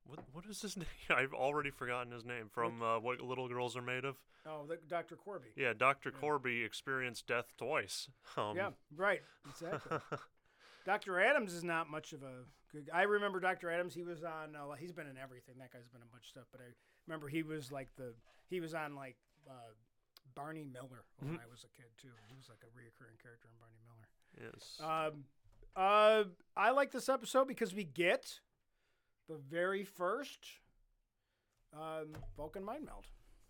What 0.06 0.20
what 0.32 0.44
is 0.46 0.60
his 0.62 0.76
name? 0.76 0.86
I've 1.10 1.32
already 1.34 1.70
forgotten 1.70 2.12
his 2.12 2.24
name 2.24 2.48
from 2.52 2.82
uh, 2.82 2.98
what 3.00 3.20
little 3.20 3.48
girls 3.48 3.76
are 3.76 3.82
made 3.82 4.04
of. 4.04 4.16
Oh, 4.46 4.66
the, 4.68 4.76
Dr. 4.88 5.16
Korby. 5.16 5.48
Yeah, 5.56 5.72
Doctor 5.72 6.10
Korby 6.10 6.64
experienced 6.66 7.26
death 7.26 7.46
twice. 7.56 8.08
Um, 8.36 8.56
Yeah, 8.56 8.70
right. 8.94 9.22
Exactly. 9.48 9.96
Dr. 10.84 11.18
Adams 11.18 11.54
is 11.54 11.64
not 11.64 11.88
much 11.88 12.12
of 12.12 12.22
a 12.22 12.44
good. 12.70 12.90
I 12.92 13.02
remember 13.04 13.40
Dr. 13.40 13.70
Adams. 13.70 13.94
He 13.94 14.02
was 14.02 14.22
on. 14.22 14.54
Uh, 14.54 14.74
he's 14.78 14.92
been 14.92 15.06
in 15.06 15.16
everything. 15.16 15.54
That 15.58 15.72
guy's 15.72 15.88
been 15.88 16.02
in 16.02 16.06
a 16.08 16.12
bunch 16.12 16.24
of 16.24 16.28
stuff. 16.28 16.44
But 16.52 16.60
I 16.60 16.68
remember 17.06 17.28
he 17.28 17.42
was 17.42 17.72
like 17.72 17.88
the. 17.96 18.12
He 18.50 18.60
was 18.60 18.74
on 18.74 18.94
like 18.94 19.16
uh, 19.48 19.72
Barney 20.34 20.64
Miller 20.70 21.04
when 21.20 21.32
Mhm. 21.32 21.40
I 21.40 21.48
was 21.50 21.64
a 21.64 21.72
kid 21.74 21.88
too. 21.96 22.12
He 22.28 22.36
was 22.36 22.50
like 22.50 22.60
a 22.60 22.68
reoccurring 22.76 23.16
character 23.22 23.48
in 23.48 23.56
Barney 23.56 23.80
Miller. 23.88 24.52
yes. 24.52 24.76
Um, 24.84 25.24
uh, 25.76 26.24
I 26.56 26.70
like 26.70 26.92
this 26.92 27.08
episode 27.08 27.48
because 27.48 27.74
we 27.74 27.84
get 27.84 28.40
the 29.28 29.36
very 29.36 29.84
first 29.84 30.38
um, 31.72 32.12
Vulcan 32.36 32.64
mind 32.64 32.84
meld. 32.84 33.06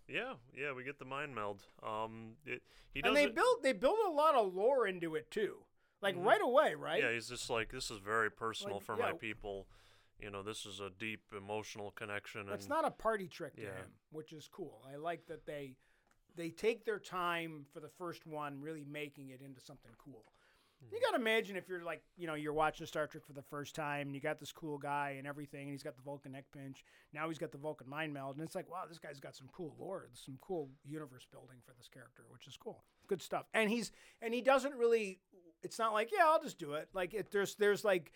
yeah, 0.09 0.35
yeah, 0.57 0.72
we 0.72 0.85
get 0.85 0.99
the 0.99 1.05
mind 1.05 1.35
meld. 1.35 1.62
Um, 1.83 2.33
it, 2.47 2.62
he 2.93 3.03
and 3.03 3.14
they 3.16 3.25
it- 3.25 3.35
built 3.35 3.62
they 3.62 3.72
built 3.72 3.99
a 4.07 4.11
lot 4.11 4.35
of 4.35 4.55
lore 4.55 4.87
into 4.87 5.14
it 5.14 5.31
too, 5.31 5.57
like 6.01 6.16
Mhm. 6.16 6.25
right 6.25 6.41
away, 6.43 6.75
right? 6.75 7.03
Yeah, 7.03 7.12
he's 7.12 7.29
just 7.29 7.51
like 7.51 7.70
this 7.70 7.91
is 7.91 7.99
very 7.99 8.31
personal 8.31 8.77
Like, 8.77 8.85
for 8.85 8.97
yeah. 8.99 9.07
my 9.07 9.12
people. 9.12 9.68
You 10.20 10.31
know, 10.31 10.43
this 10.45 10.64
is 10.64 10.79
a 10.81 10.91
deep 10.91 11.22
emotional 11.37 11.91
connection. 11.91 12.49
It's 12.49 12.68
not 12.68 12.85
a 12.87 12.91
party 12.91 13.27
trick 13.29 13.57
to 13.57 13.62
Yeah. 13.62 13.75
him, 13.75 13.91
which 14.12 14.33
is 14.33 14.47
cool. 14.49 14.83
I 14.91 14.97
like 14.97 15.27
that 15.27 15.45
they 15.45 15.77
they 16.37 16.51
take 16.51 16.85
their 16.85 16.99
time 17.01 17.66
for 17.72 17.81
the 17.81 17.89
first 17.89 18.25
one, 18.27 18.61
really 18.61 18.85
making 18.85 19.31
it 19.31 19.41
into 19.43 19.61
something 19.61 19.93
cool. 19.99 20.25
You 20.93 21.01
got 21.01 21.11
to 21.11 21.16
imagine 21.16 21.57
if 21.57 21.68
you're 21.68 21.82
like, 21.82 22.03
you 22.16 22.26
know, 22.26 22.35
you're 22.35 22.53
watching 22.53 22.87
Star 22.87 23.07
Trek 23.07 23.24
for 23.26 23.32
the 23.32 23.43
first 23.43 23.74
time, 23.74 24.09
and 24.09 24.14
you 24.14 24.20
got 24.20 24.39
this 24.39 24.53
cool 24.53 24.78
guy 24.78 25.16
and 25.18 25.26
everything, 25.26 25.62
and 25.62 25.70
he's 25.70 25.82
got 25.82 25.97
the 25.97 26.03
Vulcan 26.03 26.32
neck 26.32 26.45
pinch. 26.53 26.85
Now 27.12 27.28
he's 27.28 27.39
got 27.39 27.53
the 27.53 27.59
Vulcan 27.59 27.89
mind 27.89 28.12
meld, 28.12 28.37
and 28.37 28.45
it's 28.45 28.55
like, 28.55 28.70
wow, 28.70 28.85
this 28.89 28.99
guy's 28.99 29.20
got 29.20 29.35
some 29.35 29.49
cool 29.53 29.74
lore, 29.78 30.09
some 30.12 30.39
cool 30.41 30.68
universe 30.85 31.26
building 31.30 31.57
for 31.64 31.72
this 31.76 31.89
character, 31.89 32.24
which 32.30 32.47
is 32.47 32.57
cool. 32.57 32.85
Good 33.07 33.22
stuff. 33.22 33.47
And 33.55 33.70
he's 33.70 33.93
and 34.22 34.32
he 34.32 34.41
doesn't 34.41 34.74
really. 34.74 35.20
It's 35.62 35.78
not 35.78 35.93
like, 35.93 36.11
yeah, 36.12 36.24
I'll 36.26 36.43
just 36.43 36.59
do 36.59 36.74
it. 36.74 36.89
Like 36.93 37.14
it, 37.14 37.30
there's 37.30 37.55
there's 37.55 37.85
like, 37.85 38.12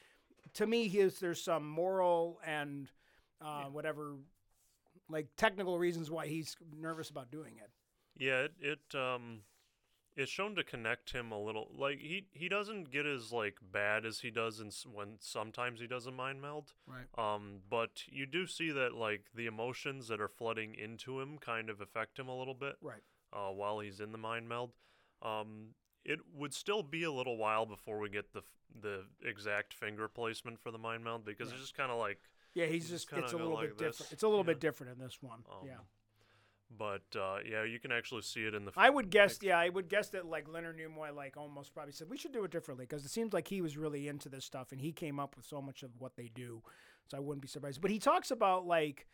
to 0.54 0.66
me, 0.66 0.88
his 0.88 1.18
there's 1.18 1.42
some 1.42 1.68
moral 1.68 2.40
and 2.46 2.90
uh, 3.40 3.64
whatever, 3.64 4.16
like 5.08 5.28
technical 5.36 5.78
reasons 5.78 6.10
why 6.10 6.26
he's 6.26 6.56
nervous 6.78 7.10
about 7.10 7.30
doing 7.30 7.54
it. 7.56 7.70
Yeah, 8.22 8.40
it, 8.40 8.52
it 8.60 8.98
um 8.98 9.40
it's 10.18 10.30
shown 10.30 10.54
to 10.56 10.64
connect 10.64 11.12
him 11.12 11.30
a 11.32 11.38
little. 11.40 11.70
Like 11.74 11.98
he 12.00 12.26
he 12.32 12.48
doesn't 12.48 12.90
get 12.90 13.06
as 13.06 13.32
like 13.32 13.56
bad 13.72 14.04
as 14.04 14.20
he 14.20 14.30
does 14.30 14.60
in, 14.60 14.70
when 14.92 15.16
sometimes 15.20 15.80
he 15.80 15.86
does 15.86 16.06
a 16.06 16.10
mind 16.10 16.42
meld. 16.42 16.72
Right. 16.86 17.06
Um, 17.16 17.60
but 17.70 18.02
you 18.06 18.26
do 18.26 18.46
see 18.46 18.70
that 18.72 18.94
like 18.94 19.26
the 19.34 19.46
emotions 19.46 20.08
that 20.08 20.20
are 20.20 20.28
flooding 20.28 20.74
into 20.74 21.20
him 21.20 21.38
kind 21.38 21.70
of 21.70 21.80
affect 21.80 22.18
him 22.18 22.28
a 22.28 22.36
little 22.36 22.54
bit. 22.54 22.76
Right. 22.82 23.02
Uh, 23.32 23.50
while 23.52 23.78
he's 23.80 24.00
in 24.00 24.12
the 24.12 24.18
mind 24.18 24.48
meld. 24.48 24.72
Um, 25.22 25.74
it 26.04 26.20
would 26.34 26.54
still 26.54 26.82
be 26.82 27.02
a 27.04 27.12
little 27.12 27.36
while 27.36 27.66
before 27.66 27.98
we 27.98 28.08
get 28.08 28.32
the 28.32 28.42
the 28.82 29.04
exact 29.24 29.72
finger 29.72 30.08
placement 30.08 30.58
for 30.60 30.70
the 30.70 30.78
mind 30.78 31.02
meld 31.04 31.24
because 31.24 31.48
Right. 31.48 31.54
it's 31.54 31.62
just 31.62 31.76
kind 31.76 31.90
of 31.90 31.98
like 31.98 32.18
Yeah, 32.54 32.66
he's 32.66 32.90
You 32.90 32.96
just 32.96 33.08
just 33.10 33.22
it's 33.24 33.32
a 33.32 33.36
little 33.36 33.54
like 33.54 33.68
bit 33.70 33.78
different. 33.78 33.98
this, 33.98 34.12
It's 34.12 34.22
a 34.22 34.28
little 34.28 34.44
yeah. 34.44 34.52
bit 34.52 34.60
different 34.60 34.92
in 34.92 34.98
this 34.98 35.22
one. 35.22 35.44
um, 35.50 35.66
yeah. 35.66 35.78
But 36.76 37.02
uh, 37.16 37.38
yeah, 37.48 37.64
you 37.64 37.78
can 37.80 37.90
actually 37.92 38.22
see 38.22 38.44
it 38.44 38.54
in 38.54 38.64
the. 38.64 38.70
f- 38.70 38.76
I 38.76 38.90
would 38.90 39.10
guess, 39.10 39.38
yeah, 39.40 39.58
I 39.58 39.68
would 39.70 39.88
guess 39.88 40.10
that 40.10 40.26
like 40.26 40.48
Leonard 40.48 40.78
Nimoy 40.78 41.14
like 41.14 41.36
almost 41.36 41.72
probably 41.72 41.92
said 41.92 42.10
we 42.10 42.18
should 42.18 42.32
do 42.32 42.44
it 42.44 42.50
differently 42.50 42.84
because 42.84 43.04
it 43.04 43.10
seems 43.10 43.32
like 43.32 43.48
he 43.48 43.62
was 43.62 43.76
really 43.78 44.06
into 44.06 44.28
this 44.28 44.44
stuff 44.44 44.70
and 44.70 44.80
he 44.80 44.92
came 44.92 45.18
up 45.18 45.34
with 45.36 45.46
so 45.46 45.62
much 45.62 45.82
of 45.82 45.90
what 45.98 46.16
they 46.16 46.30
do, 46.34 46.62
so 47.06 47.16
I 47.16 47.20
wouldn't 47.20 47.42
be 47.42 47.48
surprised. 47.48 47.80
But 47.80 47.90
he 47.90 47.98
talks 47.98 48.30
about 48.30 48.66
like 48.66 49.06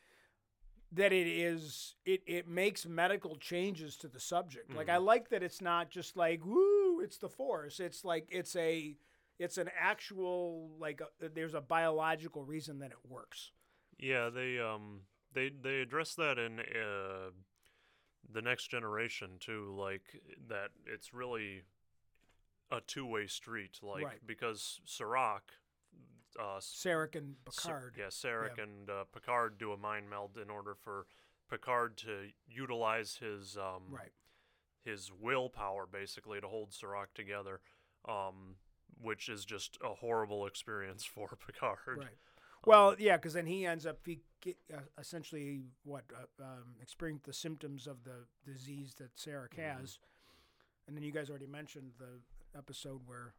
that 0.92 1.12
it 1.12 1.26
is 1.26 1.94
it 2.04 2.22
it 2.26 2.48
makes 2.48 2.86
medical 2.86 3.36
changes 3.36 3.96
to 3.98 4.08
the 4.08 4.20
subject. 4.20 4.74
Like 4.74 4.88
I 4.88 4.96
like 4.96 5.28
that 5.30 5.42
it's 5.42 5.60
not 5.60 5.90
just 5.90 6.16
like 6.16 6.44
woo, 6.44 7.00
it's 7.00 7.18
the 7.18 7.28
force. 7.28 7.78
It's 7.78 8.04
like 8.04 8.26
it's 8.30 8.56
a 8.56 8.96
it's 9.38 9.58
an 9.58 9.70
actual 9.78 10.70
like 10.78 11.00
a, 11.00 11.28
there's 11.28 11.54
a 11.54 11.60
biological 11.60 12.44
reason 12.44 12.80
that 12.80 12.90
it 12.90 12.98
works. 13.08 13.52
Yeah, 13.98 14.28
they 14.30 14.58
um 14.58 15.00
they 15.34 15.50
they 15.50 15.80
address 15.80 16.14
that 16.14 16.38
in 16.38 16.60
uh, 16.60 17.30
the 18.32 18.42
next 18.42 18.68
generation 18.70 19.32
too, 19.40 19.74
like 19.78 20.20
that 20.48 20.70
it's 20.86 21.12
really 21.12 21.62
a 22.70 22.80
two 22.80 23.06
way 23.06 23.26
street, 23.26 23.78
like 23.82 24.04
Right. 24.04 24.26
because 24.26 24.80
Sarek, 24.86 25.42
uh, 26.40 26.58
Sarek 26.60 27.14
and 27.14 27.36
Picard. 27.44 27.94
yeah, 27.98 28.06
Sarek 28.06 28.58
and 28.62 28.88
uh, 28.88 29.04
Picard 29.12 29.58
do 29.58 29.72
a 29.72 29.76
mind 29.76 30.08
meld 30.08 30.38
in 30.38 30.50
order 30.50 30.74
for 30.74 31.06
Picard 31.50 31.96
to 31.98 32.30
utilize 32.48 33.16
his 33.16 33.56
um 33.56 33.84
Right. 33.90 34.12
his 34.82 35.12
willpower 35.12 35.86
basically 35.86 36.40
to 36.40 36.48
hold 36.48 36.70
Sarek 36.70 37.12
together, 37.14 37.60
um, 38.08 38.56
which 39.00 39.28
is 39.28 39.44
just 39.44 39.76
a 39.82 39.94
horrible 39.94 40.46
experience 40.46 41.04
for 41.14 41.28
Picard. 41.46 41.98
Right. 41.98 42.18
Well, 42.66 42.96
yeah, 42.98 43.18
because 43.18 43.34
then 43.34 43.44
he 43.46 43.66
ends 43.66 43.84
up 43.84 43.98
he, 44.06 44.20
get, 44.44 44.56
uh, 44.72 44.80
essentially 44.98 45.62
what 45.84 46.04
uh, 46.14 46.42
um, 46.42 46.74
experiencing 46.82 47.22
the 47.26 47.32
symptoms 47.32 47.86
of 47.86 47.96
the 48.04 48.26
disease 48.50 48.94
that 48.98 49.14
Sarek 49.16 49.50
Mm-hmm. 49.58 49.80
has, 49.80 49.98
and 50.86 50.96
then 50.96 51.02
you 51.02 51.12
guys 51.12 51.30
already 51.30 51.46
mentioned 51.46 51.92
the 51.98 52.20
episode 52.58 53.00
where, 53.06 53.34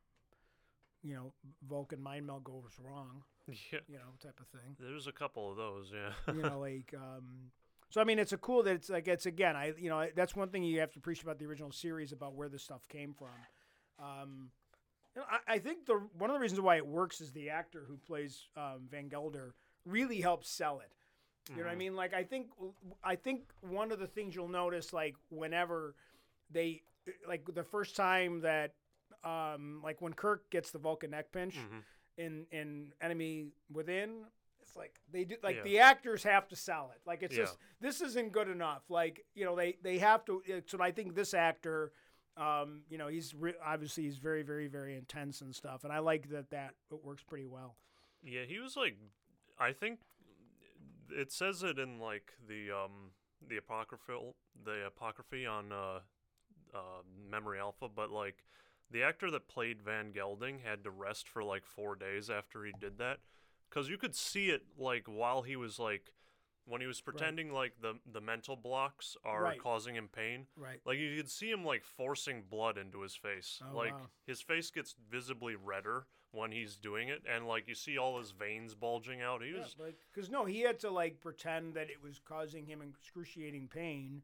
you 1.03 1.13
know, 1.13 1.31
Vulcan 1.69 2.01
mind 2.01 2.25
meld 2.25 2.43
goes 2.43 2.71
wrong, 2.83 3.23
Yeah, 3.47 3.79
you 3.87 3.95
know, 3.97 4.11
type 4.21 4.39
of 4.39 4.47
thing. 4.47 4.75
there's 4.79 5.07
a 5.07 5.11
couple 5.11 5.49
of 5.51 5.57
those. 5.57 5.91
Yeah. 5.93 6.33
you 6.33 6.41
know, 6.41 6.59
like 6.69 6.93
um, 6.95 7.51
so. 7.89 8.01
I 8.01 8.03
mean, 8.03 8.17
it's 8.19 8.33
a 8.33 8.37
cool 8.37 8.63
that 8.63 8.75
it's 8.75 8.89
like 8.89 9.07
it's 9.07 9.25
again. 9.27 9.55
I 9.55 9.73
you 9.77 9.89
know 9.89 10.07
that's 10.15 10.35
one 10.35 10.49
thing 10.49 10.63
you 10.63 10.79
have 10.79 10.91
to 10.93 10.99
appreciate 10.99 11.23
about 11.25 11.37
the 11.39 11.45
original 11.45 11.71
series 11.71 12.11
about 12.11 12.33
where 12.33 12.49
this 12.49 12.63
stuff 12.63 12.87
came 12.89 13.13
from. 13.13 13.29
Um, 14.03 14.49
you 15.15 15.21
know, 15.21 15.27
I, 15.29 15.53
I 15.55 15.59
think 15.59 15.85
the 15.85 16.01
one 16.17 16.29
of 16.29 16.33
the 16.35 16.39
reasons 16.41 16.59
why 16.59 16.75
it 16.77 16.85
works 16.85 17.21
is 17.21 17.31
the 17.31 17.49
actor 17.51 17.85
who 17.87 17.95
plays 17.97 18.47
um, 18.57 18.87
Van 18.89 19.07
Gelder 19.07 19.53
really 19.85 20.21
helps 20.21 20.49
sell 20.49 20.79
it. 20.79 20.91
You 21.49 21.57
know 21.57 21.63
what 21.63 21.71
I 21.71 21.75
Mhm. 21.75 21.77
mean? 21.77 21.95
Like 21.95 22.13
I 22.13 22.23
think 22.23 22.49
I 23.03 23.15
think 23.15 23.51
one 23.61 23.91
of 23.91 23.99
the 23.99 24.07
things 24.07 24.33
you'll 24.35 24.47
notice, 24.47 24.91
like 24.93 25.15
whenever 25.29 25.95
they 26.49 26.81
like 27.27 27.45
the 27.53 27.63
first 27.63 27.95
time 27.95 28.41
that 28.41 28.73
um, 29.23 29.81
like 29.83 30.01
when 30.01 30.13
Kirk 30.13 30.49
gets 30.49 30.71
the 30.71 30.79
Vulcan 30.79 31.11
neck 31.11 31.31
pinch 31.31 31.55
Mhm. 31.55 31.83
in 32.17 32.47
in 32.51 32.93
Enemy 33.01 33.51
Within, 33.71 34.25
it's 34.59 34.75
like 34.75 34.99
they 35.11 35.23
do 35.23 35.37
like 35.43 35.57
Yeah. 35.57 35.63
the 35.63 35.79
actors 35.79 36.23
have 36.23 36.47
to 36.47 36.55
sell 36.55 36.91
it. 36.95 37.01
Like 37.05 37.21
it's 37.21 37.35
Yeah. 37.35 37.43
just 37.45 37.57
this 37.79 38.01
isn't 38.01 38.31
good 38.31 38.47
enough. 38.47 38.89
Like 38.89 39.23
you 39.35 39.45
know 39.45 39.55
they 39.55 39.73
they 39.73 39.99
have 39.99 40.25
to. 40.25 40.63
So 40.67 40.81
I 40.81 40.91
think 40.91 41.13
this 41.15 41.33
actor. 41.33 41.91
Um, 42.37 42.83
you 42.89 42.97
know, 42.97 43.07
he's 43.07 43.33
re- 43.33 43.55
obviously 43.63 44.03
he's 44.03 44.17
very, 44.17 44.41
very, 44.43 44.67
very 44.67 44.97
intense 44.97 45.39
and 45.39 45.55
stuff, 45.55 45.85
and 45.85 45.93
I 45.93 45.99
like 45.99 46.27
that. 46.31 46.49
That 46.49 46.75
it 46.91 47.01
works 47.01 47.23
pretty 47.23 47.45
well. 47.45 47.77
Yeah, 48.21 48.43
he 48.43 48.59
was 48.59 48.75
like, 48.75 48.97
I 49.59 49.71
think 49.73 49.99
it 51.09 51.31
says 51.31 51.63
it 51.63 51.79
in 51.79 51.99
like 51.99 52.33
the 52.47 52.71
um 52.71 53.11
the 53.47 53.57
apocryphal 53.57 54.35
the 54.63 54.85
apocryphy 54.87 55.45
on 55.45 55.71
uh, 55.71 55.99
uh 56.73 57.01
Memory 57.29 57.59
Alpha, 57.59 57.87
but 57.93 58.09
like 58.11 58.43
the 58.91 59.03
actor 59.03 59.31
that 59.31 59.47
played 59.47 59.81
Van 59.81 60.11
Gelding 60.11 60.59
had 60.59 60.83
to 60.83 60.91
rest 60.91 61.27
for 61.27 61.43
like 61.43 61.65
four 61.65 61.95
days 61.95 62.29
after 62.29 62.63
he 62.65 62.71
did 62.79 62.97
that, 62.99 63.19
because 63.69 63.89
you 63.89 63.97
could 63.97 64.15
see 64.15 64.49
it 64.49 64.63
like 64.77 65.05
while 65.07 65.41
he 65.41 65.55
was 65.55 65.79
like 65.79 66.13
when 66.67 66.81
he 66.81 66.87
was 66.87 67.01
pretending 67.01 67.51
like 67.51 67.73
the 67.81 67.99
the 68.11 68.21
mental 68.21 68.55
blocks 68.55 69.15
are 69.23 69.43
Right. 69.43 69.59
causing 69.59 69.95
him 69.95 70.09
pain. 70.11 70.47
Right. 70.57 70.79
Like 70.85 70.97
you 70.97 71.15
could 71.15 71.29
see 71.29 71.49
him 71.51 71.63
like 71.63 71.83
forcing 71.83 72.43
blood 72.49 72.77
into 72.77 73.01
his 73.01 73.15
face. 73.15 73.61
Oh, 73.71 73.77
like 73.77 73.93
wow. 73.93 74.09
his 74.25 74.41
face 74.41 74.71
gets 74.71 74.95
visibly 75.09 75.55
redder 75.55 76.07
when 76.35 76.51
he's 76.51 76.75
doing 76.75 77.09
it, 77.09 77.23
and 77.33 77.47
like 77.47 77.67
you 77.67 77.75
see 77.75 77.97
all 77.97 78.19
his 78.19 78.31
veins 78.31 78.75
bulging 78.75 79.21
out. 79.21 79.41
He 79.43 79.53
was 79.53 79.75
because 80.13 80.29
no, 80.29 80.45
he 80.45 80.61
had 80.61 80.79
to 80.81 80.91
like 80.91 81.21
pretend 81.21 81.73
that 81.75 81.89
it 81.89 82.03
was 82.03 82.19
causing 82.19 82.65
him 82.65 82.81
excruciating 82.81 83.69
pain 83.73 84.21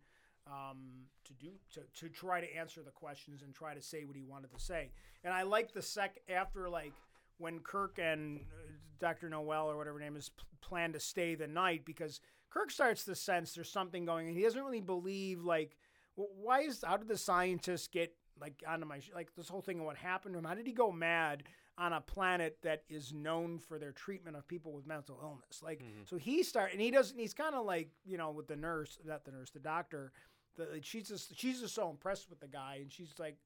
um, 0.48 1.06
to 1.26 1.34
do 1.34 1.50
to, 1.74 1.82
to 2.00 2.10
try 2.10 2.42
to 2.42 2.56
answer 2.56 2.82
the 2.84 2.92
questions 2.92 3.42
and 3.42 3.54
try 3.54 3.74
to 3.74 3.82
say 3.82 4.04
what 4.06 4.16
he 4.16 4.24
wanted 4.24 4.52
to 4.54 4.60
say. 4.60 4.92
And 5.24 5.34
I 5.34 5.44
like 5.44 5.74
the 5.74 5.82
sec 5.82 6.18
after 6.30 6.70
like 6.70 6.94
when 7.38 7.60
Kirk 7.60 7.98
and 8.02 8.40
uh, 8.40 8.72
Dr. 9.00 9.30
Noel 9.30 9.70
or 9.70 9.78
whatever 9.78 10.00
name 10.00 10.16
is 10.16 10.30
p- 10.30 10.44
plan 10.62 10.94
to 10.94 11.00
stay 11.00 11.36
the 11.36 11.48
night 11.48 11.86
because 11.86 12.20
Kirk 12.50 12.70
starts 12.72 13.06
to 13.06 13.16
sense 13.16 13.54
there's 13.54 13.72
something 13.72 14.06
going 14.06 14.28
and 14.28 14.38
he 14.38 14.44
doesn't 14.44 14.62
really 14.62 14.82
believe 14.82 15.44
like 15.44 15.78
why 16.16 16.62
is 16.62 16.84
how 16.86 16.98
did 16.98 17.08
the 17.08 17.18
scientists 17.18 17.88
get 17.88 18.14
like 18.40 18.64
onto 18.68 18.86
my 18.86 19.00
like 19.16 19.34
this 19.36 19.48
whole 19.48 19.62
thing 19.62 19.78
and 19.78 19.86
what 19.86 19.96
happened 19.96 20.34
to 20.34 20.40
him 20.40 20.46
how 20.46 20.54
did 20.54 20.68
he 20.68 20.74
go 20.74 20.92
mad 20.92 21.44
on 21.78 21.94
a 21.94 22.02
planet 22.02 22.58
that 22.62 22.84
is 22.90 23.14
known 23.14 23.58
for 23.58 23.80
their 23.80 23.92
treatment 23.92 24.36
of 24.36 24.48
people 24.48 24.72
with 24.72 24.86
mental 24.86 25.20
illness. 25.22 25.62
Like 25.64 25.80
mm-hmm. 25.80 26.04
so 26.06 26.18
he 26.18 26.44
start 26.44 26.72
and 26.72 26.82
he 26.82 26.92
doesn't 26.92 27.18
he's 27.18 27.34
kind 27.34 27.56
of 27.56 27.66
like 27.66 27.90
you 28.06 28.18
know 28.18 28.32
with 28.32 28.48
the 28.48 28.56
nurse 28.56 28.98
not 29.06 29.26
the 29.26 29.32
nurse 29.32 29.52
the 29.52 29.60
doctor 29.60 30.12
the, 30.58 30.80
she's 30.82 31.08
just 31.08 31.38
she's 31.38 31.62
just 31.62 31.76
so 31.76 31.90
impressed 31.90 32.30
with 32.30 32.40
the 32.40 32.48
guy 32.48 32.80
and 32.82 32.92
she's 32.92 33.14
like 33.18 33.38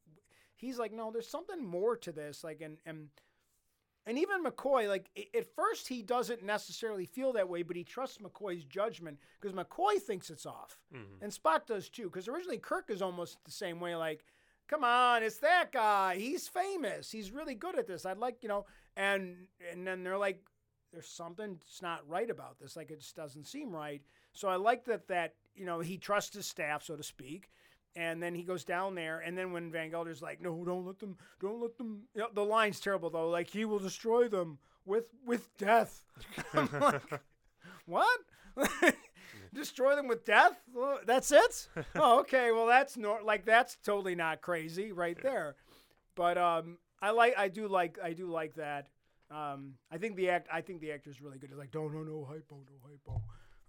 he's 0.55 0.80
like 0.80 0.91
no 0.91 1.11
there's 1.11 1.28
something 1.28 1.63
more 1.63 1.95
to 1.95 2.11
this 2.11 2.43
like 2.43 2.61
and 2.61 2.78
and 2.86 3.09
and 4.07 4.19
even 4.19 4.43
McCoy, 4.43 4.88
like 4.88 5.09
at 5.36 5.47
first, 5.55 5.88
he 5.88 6.03
doesn't 6.03 6.43
necessarily 6.43 7.05
feel 7.05 7.34
that 7.34 7.49
way, 7.49 7.63
but 7.63 7.76
he 7.76 7.84
trusts 7.84 8.19
McCoy's 8.19 8.63
judgment 8.63 9.17
because 9.41 9.57
McCoy 9.57 9.99
thinks 9.99 10.30
it's 10.30 10.45
off, 10.45 10.78
mm-hmm. 10.93 11.23
and 11.23 11.32
Spock 11.32 11.65
does 11.65 11.89
too. 11.89 12.03
Because 12.03 12.28
originally 12.28 12.59
Kirk 12.59 12.86
is 12.89 13.01
almost 13.01 13.43
the 13.45 13.51
same 13.51 13.80
way, 13.80 13.95
like, 13.95 14.23
"Come 14.68 14.84
on, 14.84 15.24
it's 15.24 15.38
that 15.38 15.72
guy. 15.72 16.16
He's 16.18 16.47
famous. 16.47 17.11
He's 17.11 17.32
really 17.32 17.55
good 17.55 17.78
at 17.78 17.88
this. 17.88 18.05
I'd 18.05 18.18
like, 18.18 18.38
you 18.41 18.49
know." 18.49 18.66
And 18.95 19.47
and 19.72 19.86
then 19.86 20.03
they're 20.03 20.18
like, 20.18 20.41
"There's 20.91 21.07
something 21.07 21.57
that's 21.59 21.82
not 21.82 22.07
right 22.07 22.30
about 22.30 22.59
this. 22.59 22.76
Like, 22.76 22.91
it 22.91 22.99
just 22.99 23.16
doesn't 23.16 23.45
seem 23.47 23.72
right." 23.72 24.01
So 24.34 24.47
I 24.47 24.55
like 24.55 24.86
that 24.86 25.07
that 25.07 25.36
you 25.55 25.66
know 25.66 25.80
he 25.80 25.97
trusts 25.97 26.36
his 26.36 26.45
staff, 26.45 26.84
so 26.84 26.95
to 26.95 27.03
speak. 27.03 27.49
And 27.97 28.22
then 28.22 28.36
he 28.36 28.43
goes 28.43 28.66
down 28.66 28.93
there, 28.95 29.20
and 29.20 29.38
then 29.38 29.53
when 29.53 29.72
Van 29.72 29.89
Gelder's 29.89 30.22
like, 30.22 30.41
"No, 30.41 30.66
don't 30.66 30.86
let 30.86 30.99
them, 30.99 31.18
don't 31.39 31.61
let 31.61 31.78
them." 31.78 32.03
You 32.13 32.22
know, 32.22 32.30
the 32.34 32.43
line's 32.43 32.80
terrible 32.80 33.09
though. 33.09 33.30
Like 33.30 33.49
he 33.49 33.63
will 33.63 33.80
destroy 33.80 34.28
them 34.28 34.57
with 34.86 35.13
with 35.26 35.55
death. 35.57 36.03
Like, 36.53 37.22
what? 37.86 38.20
destroy 39.55 39.95
them 39.95 40.07
with 40.07 40.25
death? 40.25 40.57
That's 41.05 41.31
it? 41.31 41.69
Oh, 41.95 42.19
okay. 42.19 42.51
Well, 42.51 42.67
that's 42.67 42.97
nor 42.97 43.21
like 43.23 43.45
that's 43.45 43.77
totally 43.83 44.15
not 44.15 44.41
crazy 44.41 44.91
right 44.91 45.17
there. 45.21 45.55
But 46.15 46.37
um, 46.37 46.77
I 47.01 47.11
like, 47.11 47.35
I 47.37 47.47
do 47.49 47.67
like, 47.67 47.97
I 48.03 48.13
do 48.13 48.27
like 48.27 48.55
that. 48.55 48.87
Um, 49.31 49.73
I 49.91 49.97
think 49.97 50.15
the 50.15 50.29
act, 50.29 50.47
I 50.51 50.61
think 50.61 50.81
the 50.81 50.91
actor 50.91 51.09
is 51.09 51.21
really 51.21 51.39
good. 51.39 51.49
He's 51.49 51.57
like, 51.57 51.73
no, 51.73 51.87
no, 51.87 52.03
no 52.03 52.25
hypo, 52.29 52.55
no 52.55 52.77
hypo. 52.83 53.21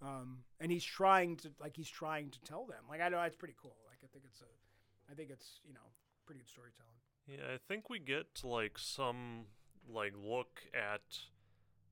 Um, 0.03 0.39
and 0.61 0.71
he's 0.71 0.85
trying 0.85 1.37
to 1.39 1.51
like 1.61 1.75
he's 1.75 1.89
trying 1.89 2.31
to 2.31 2.41
tell 2.43 2.67
them. 2.67 2.85
Like 2.89 3.01
I 3.01 3.09
know 3.09 3.21
it's 3.23 3.37
pretty 3.37 3.55
cool. 3.61 3.77
Like 3.89 3.99
I 4.05 4.09
think 4.13 4.25
it's 4.29 4.43
a, 4.43 5.11
I 5.11 5.15
think 5.15 5.31
it's 5.31 5.61
you 5.67 5.73
know 5.73 5.81
pretty 6.27 6.41
good 6.41 6.49
storytelling. 6.49 6.93
Yeah, 7.27 7.55
I 7.55 7.59
think 7.67 7.89
we 7.89 7.99
get 7.99 8.43
like 8.45 8.79
some 8.79 9.47
like 9.89 10.13
look 10.23 10.61
at 10.75 11.01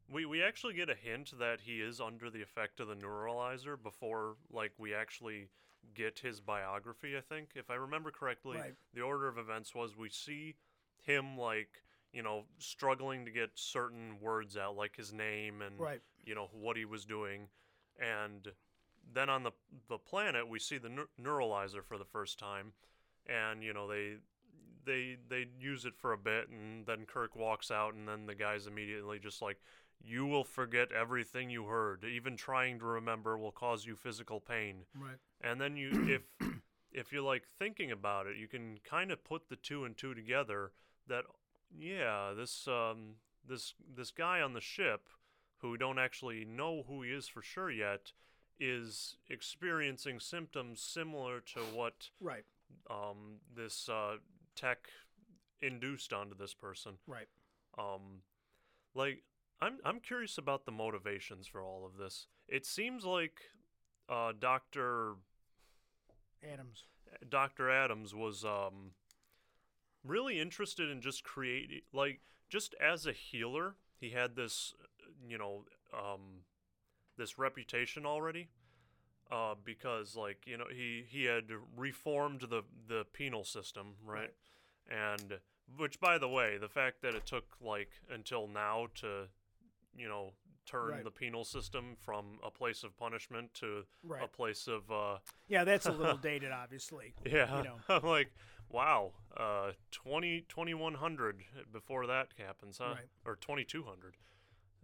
we 0.08 0.26
we 0.26 0.42
actually 0.42 0.74
get 0.74 0.88
a 0.90 0.94
hint 0.94 1.32
that 1.38 1.60
he 1.62 1.80
is 1.80 2.00
under 2.00 2.30
the 2.30 2.42
effect 2.42 2.80
of 2.80 2.88
the 2.88 2.94
neuralizer 2.94 3.80
before 3.80 4.36
like 4.52 4.72
we 4.78 4.94
actually 4.94 5.48
get 5.94 6.18
his 6.18 6.40
biography, 6.40 7.16
I 7.16 7.20
think. 7.20 7.50
If 7.54 7.70
I 7.70 7.74
remember 7.74 8.10
correctly, 8.10 8.56
Right. 8.58 8.74
the 8.94 9.02
order 9.02 9.28
of 9.28 9.38
events 9.38 9.74
was 9.74 9.96
we 9.96 10.08
see 10.08 10.54
him 11.02 11.36
like 11.38 11.82
you 12.12 12.22
know, 12.22 12.44
struggling 12.58 13.24
to 13.24 13.30
get 13.32 13.50
certain 13.54 14.20
words 14.20 14.56
out, 14.56 14.76
like 14.76 14.94
his 14.94 15.12
name 15.12 15.60
and 15.62 15.80
Right. 15.80 16.00
you 16.24 16.34
know 16.36 16.46
what 16.52 16.76
he 16.76 16.84
was 16.84 17.04
doing, 17.04 17.48
and 17.98 18.52
then 19.12 19.28
on 19.28 19.42
the 19.42 19.52
the 19.88 19.98
planet 19.98 20.46
we 20.48 20.58
see 20.60 20.78
the 20.78 20.88
neur- 20.88 21.08
neuralizer 21.20 21.84
for 21.84 21.98
the 21.98 22.04
first 22.04 22.38
time, 22.38 22.72
and 23.26 23.64
you 23.64 23.72
know 23.72 23.88
they 23.88 24.18
they 24.84 25.16
they 25.28 25.48
use 25.58 25.84
it 25.86 25.96
for 25.96 26.12
a 26.12 26.18
bit, 26.18 26.48
and 26.50 26.86
then 26.86 27.04
Kirk 27.04 27.34
walks 27.34 27.70
out, 27.72 27.94
and 27.94 28.06
then 28.06 28.26
the 28.26 28.34
guy's 28.34 28.66
immediately 28.66 29.18
just 29.18 29.42
like. 29.42 29.58
You 30.02 30.26
will 30.26 30.44
forget 30.44 30.92
everything 30.92 31.50
you 31.50 31.64
heard. 31.66 32.04
Even 32.04 32.36
trying 32.36 32.78
to 32.80 32.84
remember 32.84 33.36
will 33.38 33.52
cause 33.52 33.86
you 33.86 33.96
physical 33.96 34.40
pain. 34.40 34.84
Right. 34.94 35.18
And 35.40 35.60
then 35.60 35.76
you, 35.76 35.90
if 36.08 36.22
if 36.92 37.12
you're 37.12 37.22
like 37.22 37.44
thinking 37.58 37.90
about 37.90 38.26
it, 38.26 38.36
you 38.36 38.46
can 38.48 38.78
kind 38.84 39.10
of 39.10 39.24
put 39.24 39.48
the 39.48 39.56
two 39.56 39.84
and 39.84 39.96
two 39.96 40.14
together. 40.14 40.72
That 41.06 41.24
yeah, 41.76 42.32
this 42.36 42.66
um 42.68 43.16
this 43.46 43.74
this 43.96 44.10
guy 44.10 44.40
on 44.40 44.52
the 44.52 44.60
ship, 44.60 45.08
who 45.58 45.70
we 45.72 45.78
don't 45.78 45.98
actually 45.98 46.44
know 46.44 46.84
who 46.86 47.02
he 47.02 47.10
is 47.10 47.26
for 47.28 47.42
sure 47.42 47.70
yet, 47.70 48.12
is 48.60 49.16
experiencing 49.28 50.20
symptoms 50.20 50.80
similar 50.80 51.40
to 51.40 51.60
what 51.60 52.10
Right. 52.20 52.44
um 52.90 53.40
this 53.56 53.88
uh, 53.88 54.16
tech 54.54 54.88
induced 55.62 56.12
onto 56.12 56.34
this 56.36 56.52
person. 56.54 56.98
Right. 57.06 57.28
Um, 57.78 58.22
like 58.94 59.22
I'm 59.60 59.78
I'm 59.84 60.00
curious 60.00 60.38
about 60.38 60.66
the 60.66 60.72
motivations 60.72 61.46
for 61.46 61.62
all 61.62 61.86
of 61.86 61.96
this. 61.96 62.26
It 62.48 62.66
seems 62.66 63.04
like 63.04 63.40
uh, 64.08 64.32
Doctor 64.38 65.14
Adams. 66.52 66.84
Dr. 67.28 67.70
Adams 67.70 68.14
was 68.14 68.44
um, 68.44 68.90
really 70.04 70.40
interested 70.40 70.90
in 70.90 71.00
just 71.00 71.22
creating, 71.22 71.82
like, 71.92 72.20
just 72.48 72.74
as 72.80 73.06
a 73.06 73.12
healer, 73.12 73.76
he 74.00 74.10
had 74.10 74.34
this, 74.34 74.74
you 75.28 75.38
know, 75.38 75.64
um, 75.92 76.42
this 77.16 77.38
reputation 77.38 78.04
already. 78.04 78.48
Uh, 79.32 79.54
because 79.64 80.14
like 80.14 80.42
you 80.44 80.56
know 80.56 80.66
he 80.70 81.02
he 81.08 81.24
had 81.24 81.44
reformed 81.78 82.42
the 82.42 82.62
the 82.86 83.06
penal 83.14 83.42
system 83.42 83.94
right? 84.04 84.34
and 84.90 85.40
which 85.78 85.98
by 85.98 86.18
the 86.18 86.28
way 86.28 86.58
the 86.58 86.68
fact 86.68 87.00
that 87.00 87.14
it 87.14 87.24
took 87.24 87.46
like 87.58 87.88
until 88.12 88.46
now 88.46 88.86
to 88.94 89.26
you 89.96 90.08
know 90.08 90.32
turn 90.66 90.88
Right. 90.90 91.04
the 91.04 91.10
penal 91.10 91.44
system 91.44 91.94
from 92.00 92.38
a 92.42 92.50
place 92.50 92.84
of 92.84 92.96
punishment 92.96 93.52
to 93.54 93.84
a 94.22 94.26
place 94.28 94.66
of 94.66 94.90
uh, 94.90 95.18
Yeah, 95.46 95.64
that's 95.64 95.84
a 95.86 95.92
little 95.92 96.16
dated, 96.30 96.52
obviously. 96.52 97.12
yeah. 97.26 97.58
You 97.58 97.64
know. 97.64 97.76
I'm 97.90 98.02
like, 98.02 98.32
wow, 98.70 99.12
uh, 99.36 99.72
20, 99.90 100.46
2100 100.48 101.42
before 101.70 102.06
that 102.06 102.28
happens, 102.38 102.78
huh? 102.78 102.94
Right. 102.94 103.08
Or 103.26 103.36
2200. 103.36 104.16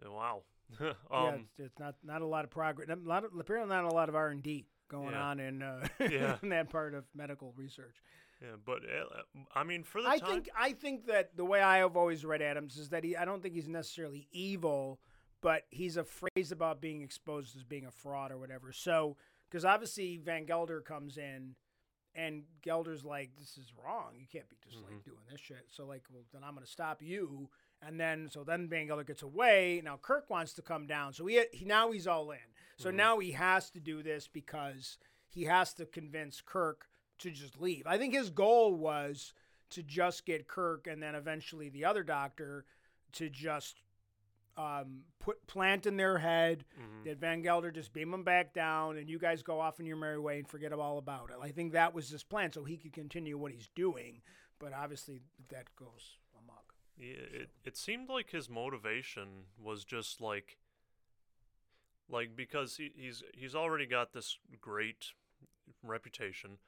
Uh, 0.04 0.10
Wow. 0.12 0.42
um, 0.80 0.94
yeah, 1.10 1.34
it's, 1.34 1.58
it's 1.58 1.78
not 1.78 1.94
not 2.04 2.22
a 2.22 2.26
lot 2.26 2.44
of 2.44 2.50
progress. 2.50 2.88
A 2.90 2.94
lot 2.96 3.24
of, 3.24 3.30
apparently 3.38 3.74
not 3.74 3.84
a 3.90 3.94
lot 3.94 4.08
of 4.10 4.14
R 4.14 4.28
and 4.28 4.42
D 4.42 4.66
going 4.88 5.12
Yeah. 5.12 5.22
on 5.24 5.40
in 5.40 5.62
uh, 5.62 5.88
Yeah. 5.98 6.36
in 6.42 6.50
that 6.50 6.68
part 6.70 6.94
of 6.94 7.04
medical 7.14 7.52
research. 7.56 7.96
Yeah, 8.42 8.56
but 8.64 8.78
uh, 8.84 9.38
I 9.54 9.64
mean, 9.64 9.82
for 9.82 10.02
the 10.02 10.08
I 10.08 10.18
time, 10.18 10.30
think 10.30 10.50
I 10.58 10.72
think 10.72 11.06
that 11.06 11.36
the 11.36 11.44
way 11.44 11.60
I 11.60 11.78
have 11.78 11.96
always 11.96 12.24
read 12.24 12.42
Adams 12.42 12.76
is 12.78 12.88
that 12.90 13.04
he 13.04 13.16
I 13.16 13.24
don't 13.24 13.42
think 13.42 13.54
he's 13.54 13.68
necessarily 13.68 14.28
evil, 14.32 15.00
but 15.42 15.62
he's 15.70 15.96
afraid 15.96 16.50
about 16.50 16.80
being 16.80 17.02
exposed 17.02 17.56
as 17.56 17.64
being 17.64 17.86
a 17.86 17.90
fraud 17.90 18.32
or 18.32 18.38
whatever. 18.38 18.72
So 18.72 19.16
because 19.50 19.64
obviously 19.64 20.16
Van 20.18 20.44
Gelder 20.46 20.80
comes 20.80 21.18
in, 21.18 21.54
and 22.14 22.44
Gelder's 22.62 23.04
like, 23.04 23.30
"This 23.38 23.56
is 23.58 23.72
wrong. 23.84 24.14
You 24.18 24.26
can't 24.30 24.48
be 24.48 24.56
just 24.64 24.78
Mm-hmm. 24.78 24.94
like 24.94 25.04
doing 25.04 25.18
this 25.30 25.40
shit." 25.40 25.66
So 25.70 25.84
like, 25.86 26.04
well, 26.12 26.22
then 26.32 26.42
I'm 26.44 26.54
gonna 26.54 26.66
stop 26.66 27.02
you. 27.02 27.50
And 27.82 27.98
then 27.98 28.28
so 28.30 28.44
then 28.44 28.68
Van 28.68 28.86
Gelder 28.86 29.04
gets 29.04 29.22
away. 29.22 29.80
Now 29.84 29.98
Kirk 30.00 30.28
wants 30.28 30.52
to 30.54 30.62
come 30.62 30.86
down. 30.86 31.12
So 31.14 31.24
he, 31.26 31.42
he 31.52 31.64
now 31.64 31.92
he's 31.92 32.06
all 32.06 32.30
in. 32.30 32.38
So 32.76 32.90
now 32.90 33.18
he 33.18 33.32
has 33.32 33.68
to 33.70 33.80
do 33.80 34.02
this 34.02 34.26
because 34.28 34.96
he 35.28 35.44
has 35.44 35.72
to 35.74 35.84
convince 35.86 36.40
Kirk 36.40 36.86
to 37.20 37.30
just 37.30 37.60
leave. 37.60 37.86
I 37.86 37.96
think 37.98 38.12
his 38.14 38.30
goal 38.30 38.74
was 38.74 39.32
to 39.70 39.82
just 39.82 40.26
get 40.26 40.48
Kirk 40.48 40.86
and 40.86 41.02
then 41.02 41.14
eventually 41.14 41.68
the 41.68 41.84
other 41.84 42.02
doctor 42.02 42.64
to 43.12 43.28
just 43.30 43.82
um, 44.56 45.02
put 45.20 45.46
plant 45.46 45.86
in 45.86 45.96
their 45.96 46.18
head 46.18 46.64
Mhm. 46.78 47.04
that 47.04 47.18
Van 47.18 47.40
Gelder 47.40 47.70
just 47.70 47.92
beam 47.92 48.10
them 48.10 48.24
back 48.24 48.52
down 48.52 48.98
and 48.98 49.08
you 49.08 49.18
guys 49.18 49.42
go 49.42 49.60
off 49.60 49.80
in 49.80 49.86
your 49.86 49.96
merry 49.96 50.18
way 50.18 50.38
and 50.38 50.48
forget 50.48 50.72
all 50.72 50.98
about 50.98 51.30
it. 51.30 51.36
I 51.40 51.50
think 51.50 51.72
that 51.72 51.94
was 51.94 52.10
his 52.10 52.22
plan 52.24 52.52
so 52.52 52.64
he 52.64 52.76
could 52.76 52.92
continue 52.92 53.38
what 53.38 53.52
he's 53.52 53.68
doing. 53.74 54.20
But 54.58 54.72
obviously 54.74 55.20
that 55.48 55.74
goes 55.76 56.18
amok. 56.38 56.74
yeah, 56.98 57.14
it, 57.14 57.50
it 57.64 57.76
seemed 57.76 58.08
like 58.10 58.30
his 58.30 58.50
motivation 58.50 59.44
was 59.56 59.84
just 59.84 60.20
like, 60.20 60.58
like 62.08 62.34
because 62.36 62.76
he, 62.76 62.90
he's 62.94 63.22
he's 63.32 63.54
already 63.54 63.86
got 63.86 64.12
this 64.12 64.36
great 64.60 65.12
reputation. 65.82 66.58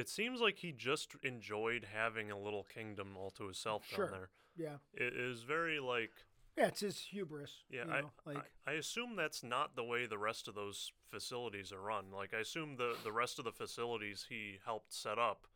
It 0.00 0.08
seems 0.08 0.40
like 0.40 0.58
he 0.58 0.72
just 0.72 1.14
enjoyed 1.22 1.84
having 1.92 2.30
a 2.30 2.38
little 2.38 2.64
kingdom 2.64 3.16
all 3.16 3.30
to 3.32 3.44
himself 3.44 3.86
Sure. 3.86 4.06
down 4.06 4.12
there. 4.18 4.30
Yeah. 4.56 4.76
It 4.94 5.14
is 5.16 5.42
very 5.42 5.78
like 5.80 6.12
Yeah, 6.56 6.66
it's 6.66 6.80
his 6.80 6.98
hubris. 7.00 7.64
Yeah, 7.70 7.84
you 7.86 7.92
I, 7.92 8.02
like 8.26 8.52
I 8.66 8.70
I 8.72 8.74
assume 8.74 9.14
that's 9.16 9.42
not 9.42 9.76
the 9.76 9.84
way 9.84 10.06
the 10.06 10.18
rest 10.18 10.48
of 10.48 10.54
those 10.54 10.92
facilities 11.08 11.72
are 11.72 11.80
run. 11.80 12.10
Like 12.10 12.34
I 12.34 12.38
assume 12.38 12.76
the 12.76 12.96
the 13.04 13.12
rest 13.12 13.38
of 13.38 13.44
the 13.44 13.52
facilities 13.52 14.26
he 14.28 14.58
helped 14.64 14.92
set 14.92 15.18
up 15.18 15.46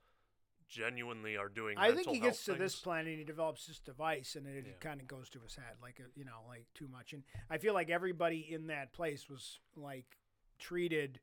genuinely 0.69 1.37
are 1.37 1.49
doing. 1.49 1.77
I 1.79 1.93
think 1.93 2.09
he 2.09 2.19
gets 2.21 2.45
to 2.47 2.53
health 2.53 2.59
this 2.61 2.77
planet 2.77 3.09
and 3.09 3.19
he 3.19 3.25
develops 3.25 3.67
this 3.67 3.79
device 3.79 4.35
and 4.35 4.47
it 4.47 4.65
Yeah. 4.67 4.73
kind 4.81 5.01
of 5.01 5.07
goes 5.07 5.29
to 5.31 5.41
his 5.41 5.55
head 5.57 5.77
like 5.83 6.01
uh, 6.01 6.09
you 6.15 6.25
know 6.25 6.41
like 6.49 6.67
too 6.75 6.89
much 6.89 7.13
and 7.13 7.23
I 7.51 7.59
feel 7.59 7.75
like 7.75 7.91
everybody 7.91 8.41
in 8.53 8.69
that 8.69 8.93
place 8.93 9.29
was 9.29 9.61
like 9.77 10.17
treated 10.59 11.21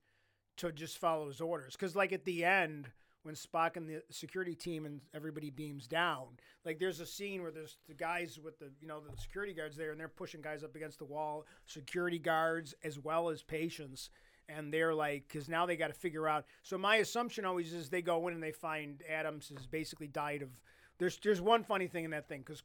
to 0.58 0.72
just 0.72 0.98
follow 1.00 1.28
his 1.28 1.42
orders 1.42 1.76
cuz 1.76 1.96
like 1.96 2.12
at 2.14 2.24
the 2.26 2.46
end 2.46 2.92
when 3.24 3.36
Spock 3.36 3.78
and 3.78 3.88
the 3.88 4.02
security 4.10 4.56
team 4.56 4.86
and 4.86 5.02
everybody 5.14 5.50
beams 5.50 5.88
down 5.88 6.28
like 6.66 6.80
there's 6.80 7.00
a 7.00 7.06
scene 7.06 7.42
where 7.42 7.52
there's 7.52 7.78
the 7.88 7.94
guys 7.94 8.40
with 8.44 8.58
the 8.60 8.72
you 8.82 8.88
know 8.88 9.00
the 9.00 9.16
security 9.22 9.54
guards 9.54 9.76
there 9.78 9.92
and 9.92 10.00
they're 10.00 10.08
pushing 10.08 10.42
guys 10.42 10.64
up 10.64 10.76
against 10.76 10.98
the 11.00 11.06
wall 11.06 11.46
security 11.66 12.18
guards 12.20 12.74
as 12.84 12.98
well 13.00 13.30
as 13.30 13.44
patients 13.44 14.10
and 14.50 14.74
they're 14.74 14.94
like 14.96 15.24
because 15.28 15.48
now 15.48 15.66
they 15.66 15.76
got 15.76 15.88
to 15.88 15.94
figure 15.94 16.28
out 16.28 16.46
so 16.64 16.78
my 16.78 16.96
assumption 16.98 17.46
always 17.46 17.74
is 17.74 17.90
they 17.90 18.02
go 18.02 18.28
in 18.28 18.34
and 18.34 18.42
they 18.44 18.52
find 18.52 19.04
adams 19.10 19.50
has 19.56 19.68
basically 19.68 20.08
died 20.08 20.42
of 20.42 20.50
there's 20.98 21.18
there's 21.24 21.42
one 21.42 21.64
funny 21.64 21.88
thing 21.88 22.06
in 22.06 22.12
that 22.12 22.28
thing 22.28 22.40
because 22.40 22.64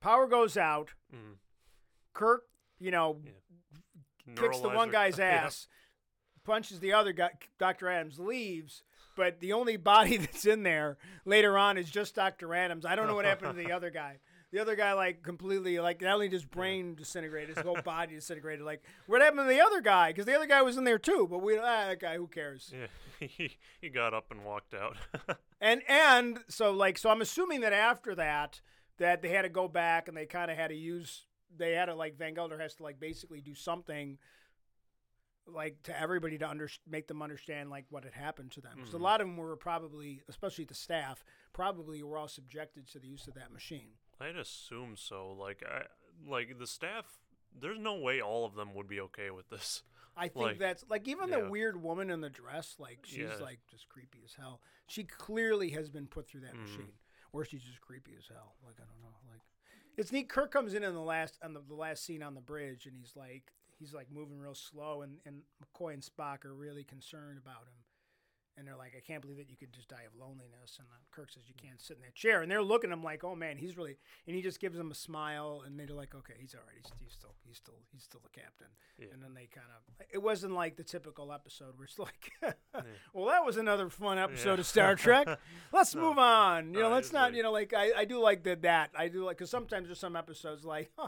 power 0.00 0.26
goes 0.26 0.56
out 0.56 0.90
Mhm. 1.14 1.36
kirk 2.12 2.42
you 2.78 2.90
know 2.90 3.18
kicks 4.36 4.60
the 4.60 4.68
one 4.68 4.90
guy's 4.90 5.18
Yeah. 5.18 5.44
ass 5.46 5.68
punches 6.44 6.80
the 6.80 6.92
other 6.92 7.12
guy 7.12 7.30
dr 7.58 7.88
adams 7.88 8.18
leaves 8.18 8.82
but 9.14 9.40
the 9.40 9.52
only 9.52 9.76
body 9.76 10.16
that's 10.18 10.46
in 10.46 10.62
there 10.62 10.96
later 11.24 11.56
on 11.58 11.78
is 11.78 11.90
just 11.90 12.14
dr 12.14 12.54
adams. 12.54 12.84
I 12.84 12.94
don't 12.96 13.06
know 13.06 13.14
what 13.14 13.24
happened 13.24 13.56
to 13.56 13.62
the 13.62 13.72
other 13.76 13.90
guy. 13.90 14.18
The 14.52 14.58
other 14.58 14.76
guy 14.76 14.92
like 14.92 15.22
completely 15.22 15.78
like 15.80 16.02
not 16.02 16.14
only 16.14 16.28
just 16.28 16.50
brain 16.50 16.94
disintegrated 16.94 17.56
his 17.56 17.64
whole 17.64 17.80
body 17.84 18.14
disintegrated. 18.14 18.64
Like 18.64 18.82
what 19.06 19.22
happened 19.22 19.40
to 19.40 19.54
the 19.54 19.62
other 19.62 19.80
guy? 19.80 20.10
Because 20.10 20.26
the 20.26 20.34
other 20.34 20.46
guy 20.46 20.62
was 20.62 20.76
in 20.76 20.84
there 20.84 20.98
too 20.98 21.26
but 21.30 21.38
we 21.38 21.56
ah, 21.58 21.86
that 21.88 22.00
guy 22.00 22.16
who 22.16 22.26
cares? 22.26 22.72
Yeah, 22.72 23.26
he 23.26 23.56
he 23.80 23.88
got 23.88 24.12
up 24.14 24.30
and 24.30 24.44
walked 24.44 24.74
out. 24.74 24.96
and 25.60 25.82
and 25.88 26.40
so 26.48 26.72
like 26.72 26.98
so 26.98 27.08
i'm 27.08 27.20
assuming 27.22 27.60
that 27.60 27.72
after 27.72 28.14
that 28.14 28.60
that 28.98 29.22
they 29.22 29.28
had 29.28 29.42
to 29.42 29.48
go 29.48 29.68
back 29.68 30.08
and 30.08 30.16
they 30.16 30.26
kind 30.26 30.50
of 30.50 30.56
had 30.56 30.68
to 30.68 30.76
use 30.76 31.22
they 31.56 31.72
had 31.72 31.86
to 31.86 31.94
like 31.94 32.16
van 32.18 32.34
gelder 32.34 32.58
has 32.58 32.74
to 32.74 32.82
like 32.82 32.98
basically 33.00 33.40
do 33.40 33.54
something 33.54 34.18
like 35.46 35.82
to 35.82 36.00
everybody 36.00 36.38
to 36.38 36.48
under, 36.48 36.68
make 36.88 37.08
them 37.08 37.20
understand 37.22 37.68
like 37.70 37.84
what 37.90 38.04
had 38.04 38.12
happened 38.14 38.50
to 38.52 38.60
them 38.60 38.78
so 38.90 38.96
a 38.96 38.98
lot 38.98 39.20
of 39.20 39.26
them 39.26 39.36
were 39.36 39.56
probably 39.56 40.22
especially 40.28 40.64
the 40.64 40.74
staff 40.74 41.24
probably 41.52 42.02
were 42.02 42.16
all 42.16 42.28
subjected 42.28 42.86
to 42.86 42.98
the 42.98 43.08
use 43.08 43.26
of 43.26 43.34
that 43.34 43.52
machine 43.52 43.88
I'd 44.20 44.36
assume 44.36 44.94
so. 44.96 45.32
Like 45.32 45.64
I 45.68 45.82
like 46.30 46.56
the 46.60 46.66
staff. 46.68 47.06
There's 47.60 47.78
no 47.80 47.96
way 47.98 48.20
all 48.20 48.44
of 48.44 48.54
them 48.54 48.72
would 48.74 48.86
be 48.86 49.00
okay 49.00 49.30
with 49.32 49.48
this. 49.50 49.82
I 50.16 50.28
think 50.28 50.36
Like, 50.36 50.58
that's 50.60 50.84
like 50.88 51.08
even 51.08 51.28
yeah. 51.28 51.40
the 51.40 51.50
weird 51.50 51.82
woman 51.82 52.08
in 52.08 52.20
the 52.20 52.30
dress, 52.30 52.76
like 52.78 53.00
she's 53.02 53.18
Yeah. 53.18 53.34
like 53.40 53.58
just 53.68 53.88
creepy 53.88 54.20
as 54.24 54.34
hell. 54.34 54.60
She 54.86 55.02
clearly 55.02 55.70
has 55.70 55.88
been 55.88 56.06
put 56.06 56.28
through 56.28 56.42
that 56.42 56.54
Mhm. 56.54 56.60
machine, 56.60 56.92
or 57.32 57.44
she's 57.44 57.64
just 57.64 57.80
creepy 57.80 58.14
as 58.16 58.28
hell. 58.28 58.54
Like 58.64 58.76
I 58.80 58.84
don't 58.84 59.00
know. 59.02 59.16
Like 59.28 59.40
it's 59.96 60.12
neat. 60.12 60.28
Kirk 60.28 60.52
comes 60.52 60.72
in 60.74 60.84
in 60.84 60.94
the 60.94 61.00
last 61.00 61.36
on 61.42 61.52
the, 61.54 61.60
the 61.60 61.74
last 61.74 62.04
scene 62.04 62.22
on 62.22 62.34
the 62.34 62.40
bridge, 62.40 62.86
and 62.86 62.96
he's 62.96 63.16
like 63.16 63.52
he's 63.82 63.92
like 63.94 64.06
moving 64.12 64.38
real 64.38 64.54
slow, 64.54 65.02
and 65.02 65.18
and 65.26 65.42
McCoy 65.62 65.94
and 65.94 66.02
Spock 66.02 66.44
are 66.44 66.54
really 66.54 66.84
concerned 66.84 67.38
about 67.38 67.62
him, 67.66 67.78
And 68.58 68.66
they're 68.68 68.76
like, 68.76 68.92
I 68.94 69.00
can't 69.00 69.22
believe 69.22 69.38
that 69.38 69.48
you 69.50 69.56
could 69.56 69.72
just 69.72 69.88
die 69.88 70.04
of 70.06 70.14
loneliness. 70.18 70.76
And 70.78 70.86
uh, 70.92 71.00
Kirk 71.10 71.30
says, 71.32 71.44
You 71.48 71.54
can't 71.56 71.80
sit 71.80 71.96
in 71.96 72.02
that 72.02 72.14
chair. 72.14 72.42
And 72.42 72.50
they're 72.50 72.62
looking 72.62 72.90
at 72.90 72.98
him 72.98 73.02
like, 73.02 73.24
Oh 73.24 73.34
man, 73.34 73.56
he's 73.56 73.76
really. 73.78 73.96
And 74.26 74.36
he 74.36 74.42
just 74.42 74.60
gives 74.60 74.76
them 74.76 74.90
a 74.90 74.94
smile. 74.94 75.62
And 75.64 75.78
they're 75.78 75.96
like, 76.02 76.14
Okay, 76.14 76.34
he's 76.38 76.54
all 76.54 76.60
right. 76.66 76.76
He's, 76.76 76.92
he's 77.02 77.12
still, 77.14 77.34
he's 77.48 77.56
still, 77.56 77.80
he's 77.92 78.02
still 78.04 78.20
the 78.22 78.28
captain. 78.40 78.66
Yeah. 78.98 79.06
And 79.14 79.22
then 79.22 79.32
they 79.34 79.46
kind 79.46 79.66
of. 79.76 80.06
It 80.12 80.22
wasn't 80.22 80.52
like 80.52 80.76
the 80.76 80.84
typical 80.84 81.32
episode 81.32 81.78
where 81.78 81.86
it's 81.86 81.98
like, 81.98 82.32
Well, 83.14 83.26
that 83.32 83.44
was 83.46 83.56
another 83.56 83.88
fun 83.88 84.18
episode 84.18 84.54
Yeah. 84.54 84.60
of 84.60 84.66
Star 84.66 84.94
Trek. 84.96 85.26
Let's 85.72 85.94
No. 85.94 86.02
move 86.02 86.18
on. 86.18 86.74
You 86.74 86.80
know, 86.80 86.88
No, 86.90 86.94
let's 86.94 87.10
not. 87.12 87.28
like- 87.30 87.34
You 87.36 87.42
know, 87.44 87.52
like 87.52 87.72
I, 87.72 87.92
I 88.00 88.04
do 88.04 88.20
like 88.20 88.42
the 88.44 88.56
that. 88.56 88.90
I 88.94 89.08
do 89.08 89.24
like 89.24 89.38
because 89.38 89.50
sometimes 89.50 89.88
there's 89.88 89.98
some 89.98 90.14
episodes 90.16 90.62
like. 90.64 90.92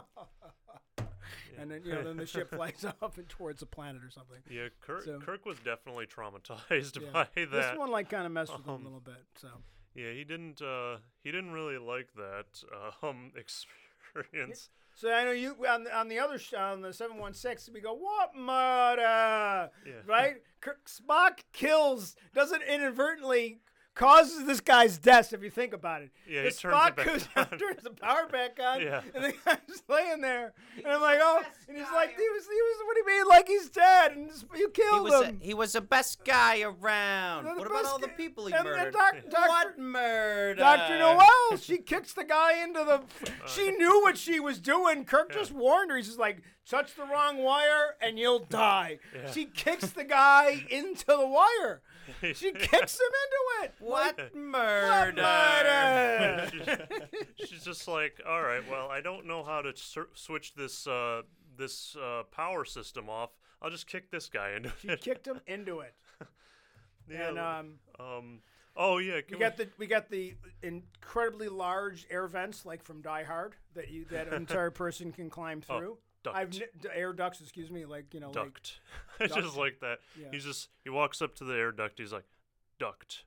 And 1.59 1.69
then 1.71 1.81
you 1.85 1.93
know, 1.93 2.03
then 2.03 2.17
the 2.17 2.25
ship 2.25 2.49
flies 2.55 2.85
off 3.01 3.17
and 3.17 3.27
towards 3.29 3.59
the 3.61 3.65
planet 3.65 4.03
or 4.03 4.09
something. 4.09 4.37
Yeah, 4.49 4.67
Kirk, 4.81 5.03
So- 5.03 5.19
Kirk 5.19 5.45
was 5.45 5.57
definitely 5.59 6.05
traumatized 6.07 6.99
Yeah. 7.01 7.09
by 7.13 7.27
that. 7.35 7.51
This 7.51 7.77
one 7.77 7.91
like 7.91 8.09
kind 8.09 8.25
of 8.25 8.31
messed 8.31 8.51
with 8.55 8.65
him 8.65 8.73
um, 8.75 8.81
a 8.81 8.83
little 8.85 8.99
bit. 8.99 9.23
So 9.35 9.47
Yeah, 9.93 10.11
he 10.11 10.23
didn't. 10.23 10.61
Uh, 10.61 10.97
he 11.23 11.31
didn't 11.31 11.51
really 11.51 11.77
like 11.77 12.09
that 12.15 12.63
um, 13.03 13.31
experience. 13.35 14.69
so 14.95 15.11
I 15.11 15.23
know 15.25 15.31
you 15.31 15.55
on 15.67 15.83
the- 15.83 15.97
on 15.97 16.07
the 16.07 16.19
other 16.19 16.37
sh- 16.37 16.53
on 16.53 16.81
the 16.81 16.93
seven 16.93 17.17
one 17.17 17.33
six 17.33 17.69
we 17.73 17.81
go 17.81 17.93
what 17.93 18.35
murder 18.35 19.69
Yeah. 19.85 20.01
right? 20.05 20.37
Kirk, 20.61 20.87
Spock 20.87 21.39
kills 21.53 22.15
doesn't 22.33 22.63
inadvertently 22.63 23.59
causes 23.95 24.45
this 24.45 24.59
guy's 24.59 24.97
death 24.97 25.33
if 25.33 25.41
you 25.41 25.49
think 25.49 25.73
about 25.73 26.01
it. 26.03 26.11
Yeah, 26.29 26.43
he 26.43 26.49
The 26.49 26.55
turns 26.55 26.75
Spock 26.75 27.05
goes 27.05 27.27
on. 27.35 27.45
turns 27.57 27.83
the 27.83 27.89
power 27.91 28.27
back 28.27 28.59
on, 28.63 28.81
Yeah. 28.81 29.01
and 29.15 29.23
the 29.23 29.33
guy's 29.45 29.83
laying 29.87 30.21
there, 30.21 30.53
and 30.77 30.87
I'm 30.87 31.01
like, 31.01 31.19
oh, 31.21 31.41
and 31.67 31.77
he's 31.77 31.87
like, 31.93 32.09
he 32.09 32.29
was, 32.29 32.43
he 32.43 32.61
was, 32.61 32.77
what 32.85 32.93
do 32.95 32.99
you 33.11 33.17
mean, 33.17 33.27
like 33.29 33.47
he's 33.47 33.69
dead, 33.69 34.11
and 34.11 34.29
just- 34.29 34.45
you 34.55 34.67
He 34.67 34.81
killed 34.83 35.03
was, 35.03 35.13
a, 35.21 35.25
him. 35.27 35.39
he 35.41 35.53
was 35.53 35.73
the 35.73 35.81
best 35.81 36.23
guy 36.25 36.61
around. 36.61 37.45
The 37.45 37.53
What 37.55 37.67
about 37.67 37.85
all 37.85 37.99
the 37.99 38.09
people 38.09 38.47
he 38.47 38.53
and- 38.53 38.67
and 38.67 38.77
murdered? 38.77 38.93
Doc- 38.93 39.15
Doctor- 39.29 39.47
what 39.49 39.79
murder? 39.79 40.55
Dr. 40.59 40.99
Noel, 40.99 41.57
she 41.57 41.77
kicks 41.77 42.13
the 42.13 42.23
guy 42.25 42.61
into 42.63 42.83
the. 42.83 43.01
She 43.47 43.71
knew 43.71 44.01
what 44.01 44.17
she 44.17 44.39
was 44.39 44.59
doing. 44.59 45.05
Kirk 45.05 45.29
Yeah. 45.31 45.37
just 45.39 45.51
warned 45.51 45.91
her. 45.91 45.97
He's 45.97 46.07
just 46.07 46.19
like, 46.19 46.41
touch 46.67 46.95
the 46.95 47.03
wrong 47.05 47.37
wire 47.37 47.95
and 48.01 48.17
you'll 48.19 48.39
die. 48.39 48.97
Yeah. 49.15 49.31
She 49.31 49.45
kicks 49.45 49.91
the 49.91 50.03
guy 50.03 50.65
into 50.69 51.05
the 51.05 51.25
wire. 51.27 51.81
She 52.35 52.51
kicks 52.51 52.99
him 52.99 53.11
into 53.23 53.63
it. 53.63 53.73
What 53.79 54.17
Like, 54.17 54.35
murder? 54.35 55.21
murder? 55.21 56.49
she's, 57.37 57.49
she's 57.49 57.63
just 57.63 57.87
like, 57.87 58.21
all 58.27 58.41
right, 58.41 58.61
well, 58.69 58.89
I 58.89 59.01
don't 59.01 59.25
know 59.25 59.43
how 59.43 59.61
to 59.61 59.75
sur- 59.75 60.09
switch 60.13 60.53
this 60.55 60.85
uh, 60.87 61.21
this 61.57 61.95
uh, 61.95 62.23
power 62.31 62.65
system 62.65 63.09
off. 63.09 63.31
I'll 63.61 63.69
just 63.69 63.87
kick 63.87 64.11
this 64.11 64.29
guy 64.29 64.51
into 64.51 64.71
She 64.81 64.87
it. 64.89 65.03
She 65.03 65.09
kicked 65.09 65.25
him 65.27 65.41
into 65.47 65.79
it. 65.79 65.93
Yeah, 67.09 67.29
And 67.29 67.39
um, 67.39 67.73
um, 67.99 68.39
oh 68.75 68.97
yeah, 68.97 69.15
we 69.15 69.21
can 69.23 69.39
got 69.39 69.57
the 69.57 69.69
we 69.77 69.85
got 69.87 70.09
the 70.09 70.35
incredibly 70.63 71.47
large 71.49 72.05
air 72.09 72.27
vents 72.27 72.65
like 72.65 72.83
from 72.83 73.01
Die 73.01 73.23
Hard 73.23 73.55
that 73.75 73.89
you 73.89 74.05
that 74.11 74.27
an 74.27 74.33
entire 74.33 74.71
person 74.71 75.11
can 75.11 75.29
climb 75.29 75.61
Oh, 75.69 75.77
through. 75.79 75.97
Duct. 76.25 76.37
I've 76.37 76.53
n- 76.53 76.91
air 76.93 77.13
ducts, 77.13 77.39
excuse 77.41 77.71
me, 77.71 77.85
like 77.85 78.13
you 78.13 78.19
know, 78.19 78.27
like 78.27 78.35
duct. 78.35 78.79
I 79.19 79.27
duct. 79.27 79.41
just 79.41 79.57
like 79.57 79.79
that. 79.79 79.99
Yeah. 80.19 80.27
He's 80.31 80.43
just 80.45 80.69
he 80.83 80.89
walks 80.89 81.21
up 81.21 81.35
to 81.35 81.43
the 81.45 81.53
air 81.53 81.71
duct. 81.71 81.97
He's 81.99 82.11
like, 82.13 82.25
duct. 82.79 83.23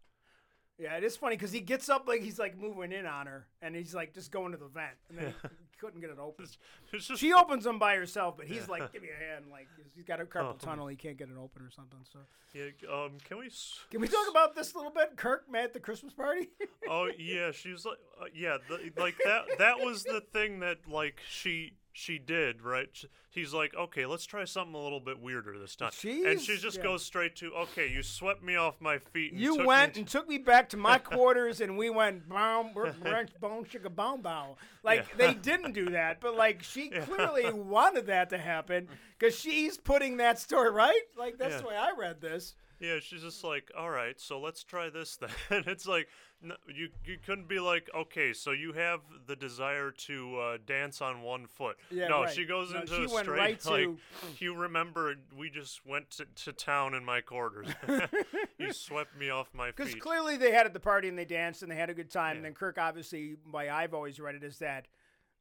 Yeah, 0.80 0.96
it 0.96 1.02
is 1.02 1.16
funny 1.16 1.34
because 1.34 1.50
he 1.50 1.58
gets 1.60 1.88
up 1.88 2.06
like 2.06 2.22
he's 2.22 2.38
like 2.38 2.56
moving 2.56 2.92
in 2.92 3.04
on 3.04 3.26
her, 3.26 3.48
and 3.60 3.74
he's 3.74 3.94
like 3.96 4.14
just 4.14 4.30
going 4.30 4.52
to 4.52 4.58
the 4.58 4.68
vent, 4.68 4.94
and 5.08 5.18
then 5.18 5.34
he 5.42 5.76
couldn't 5.80 6.00
get 6.00 6.10
it 6.10 6.20
open. 6.20 6.46
It's 6.92 7.08
just 7.08 7.20
She 7.20 7.32
opens 7.32 7.64
them 7.64 7.80
by 7.80 7.96
herself, 7.96 8.36
but 8.36 8.46
he's 8.46 8.68
like, 8.68 8.92
"Give 8.92 9.02
me 9.02 9.08
a 9.08 9.32
hand!" 9.32 9.46
Like 9.50 9.66
he's 9.96 10.04
got 10.04 10.20
a 10.20 10.24
carpal 10.24 10.54
Oh. 10.54 10.56
tunnel, 10.64 10.86
he 10.86 10.94
can't 10.94 11.16
get 11.16 11.30
it 11.30 11.36
open 11.36 11.62
or 11.62 11.70
something. 11.72 11.98
So, 12.12 12.20
yeah, 12.54 12.66
um, 12.94 13.18
can 13.24 13.38
we? 13.38 13.46
s- 13.46 13.80
can 13.90 14.00
we 14.00 14.06
talk 14.06 14.28
about 14.30 14.54
this 14.54 14.72
a 14.74 14.76
little 14.76 14.92
bit? 14.92 15.16
Kirk 15.16 15.50
met 15.50 15.64
at 15.64 15.72
the 15.74 15.80
Christmas 15.80 16.12
party. 16.12 16.48
Oh 16.88 17.10
yeah, 17.18 17.50
she's 17.50 17.84
like, 17.84 17.98
uh, 18.20 18.26
yeah, 18.32 18.58
the, 18.68 18.92
like 19.02 19.16
that. 19.24 19.46
That 19.58 19.80
was 19.80 20.04
the 20.04 20.20
thing 20.32 20.60
that 20.60 20.88
like 20.88 21.18
she 21.28 21.72
she 21.98 22.18
did 22.18 22.62
right. 22.62 22.88
Sh- 22.92 23.06
He's 23.30 23.52
like, 23.52 23.74
okay, 23.74 24.06
let's 24.06 24.24
try 24.24 24.44
something 24.44 24.74
a 24.74 24.82
little 24.82 24.98
bit 25.00 25.20
weirder 25.20 25.58
this 25.58 25.76
time. 25.76 25.90
and 26.02 26.40
she 26.40 26.56
just 26.56 26.78
yeah. 26.78 26.82
goes 26.82 27.04
straight 27.04 27.36
to, 27.36 27.52
okay, 27.54 27.88
you 27.88 28.02
swept 28.02 28.42
me 28.42 28.56
off 28.56 28.80
my 28.80 28.98
feet. 28.98 29.32
And 29.32 29.40
you 29.40 29.58
took 29.58 29.66
went 29.66 29.94
me 29.94 30.00
and 30.00 30.08
took 30.08 30.28
me 30.28 30.38
back 30.38 30.68
to 30.70 30.76
my 30.76 30.98
quarters, 31.12 31.60
and 31.60 31.76
we 31.78 31.88
went 31.90 32.28
boom, 32.28 32.72
we're 32.74 32.92
bone, 33.04 33.28
bone, 33.40 33.64
chicka, 33.64 33.94
bone, 33.94 34.22
bow. 34.22 34.56
Like 34.82 35.06
Yeah. 35.10 35.26
they 35.28 35.34
didn't 35.34 35.72
do 35.72 35.90
that, 35.90 36.20
but 36.20 36.36
like 36.36 36.62
she 36.62 36.90
Yeah. 36.92 37.00
clearly 37.00 37.52
wanted 37.52 38.06
that 38.06 38.30
to 38.30 38.38
happen 38.38 38.88
because 39.18 39.38
she's 39.38 39.76
putting 39.76 40.16
that 40.16 40.38
story 40.38 40.70
right. 40.70 41.02
Like 41.16 41.38
that's 41.38 41.54
Yeah. 41.54 41.60
the 41.60 41.68
way 41.68 41.76
I 41.76 41.92
read 41.96 42.20
this. 42.20 42.54
Yeah, 42.80 43.00
she's 43.00 43.22
just 43.22 43.42
like, 43.42 43.70
all 43.76 43.90
right, 43.90 44.20
so 44.20 44.38
let's 44.38 44.62
try 44.62 44.88
this 44.88 45.16
then. 45.16 45.30
it's 45.66 45.86
like, 45.86 46.08
no, 46.40 46.54
you 46.72 46.90
you 47.04 47.18
couldn't 47.24 47.48
be 47.48 47.58
like, 47.58 47.90
okay, 47.94 48.32
so 48.32 48.52
you 48.52 48.72
have 48.72 49.00
the 49.26 49.34
desire 49.34 49.90
to 49.90 50.38
uh, 50.38 50.58
dance 50.64 51.02
on 51.02 51.22
one 51.22 51.46
foot. 51.46 51.76
Yeah, 51.90 52.06
no, 52.08 52.22
right. 52.22 52.32
she 52.34 52.44
goes 52.44 52.72
No, 52.72 52.80
into 52.80 52.94
she 52.94 53.08
straight 53.08 53.26
right 53.26 53.66
like, 53.66 53.84
to- 53.84 53.98
you 54.38 54.54
remember 54.54 55.16
we 55.36 55.50
just 55.50 55.84
went 55.84 56.10
to, 56.12 56.26
to 56.44 56.52
town 56.52 56.94
in 56.94 57.04
my 57.04 57.20
quarters. 57.20 57.66
you 58.58 58.72
swept 58.72 59.18
me 59.18 59.30
off 59.30 59.48
my 59.52 59.66
feet. 59.66 59.76
Because 59.76 59.94
clearly 59.96 60.36
they 60.36 60.52
had 60.52 60.66
at 60.66 60.72
the 60.72 60.80
party 60.80 61.08
and 61.08 61.18
they 61.18 61.24
danced 61.24 61.62
and 61.62 61.70
they 61.70 61.76
had 61.76 61.90
a 61.90 61.94
good 61.94 62.10
time. 62.10 62.32
Yeah. 62.32 62.36
And 62.36 62.44
then 62.44 62.54
Kirk, 62.54 62.78
obviously, 62.78 63.36
why 63.50 63.68
I've 63.70 63.94
always 63.94 64.20
read 64.20 64.36
it 64.36 64.44
is 64.44 64.58
that, 64.58 64.86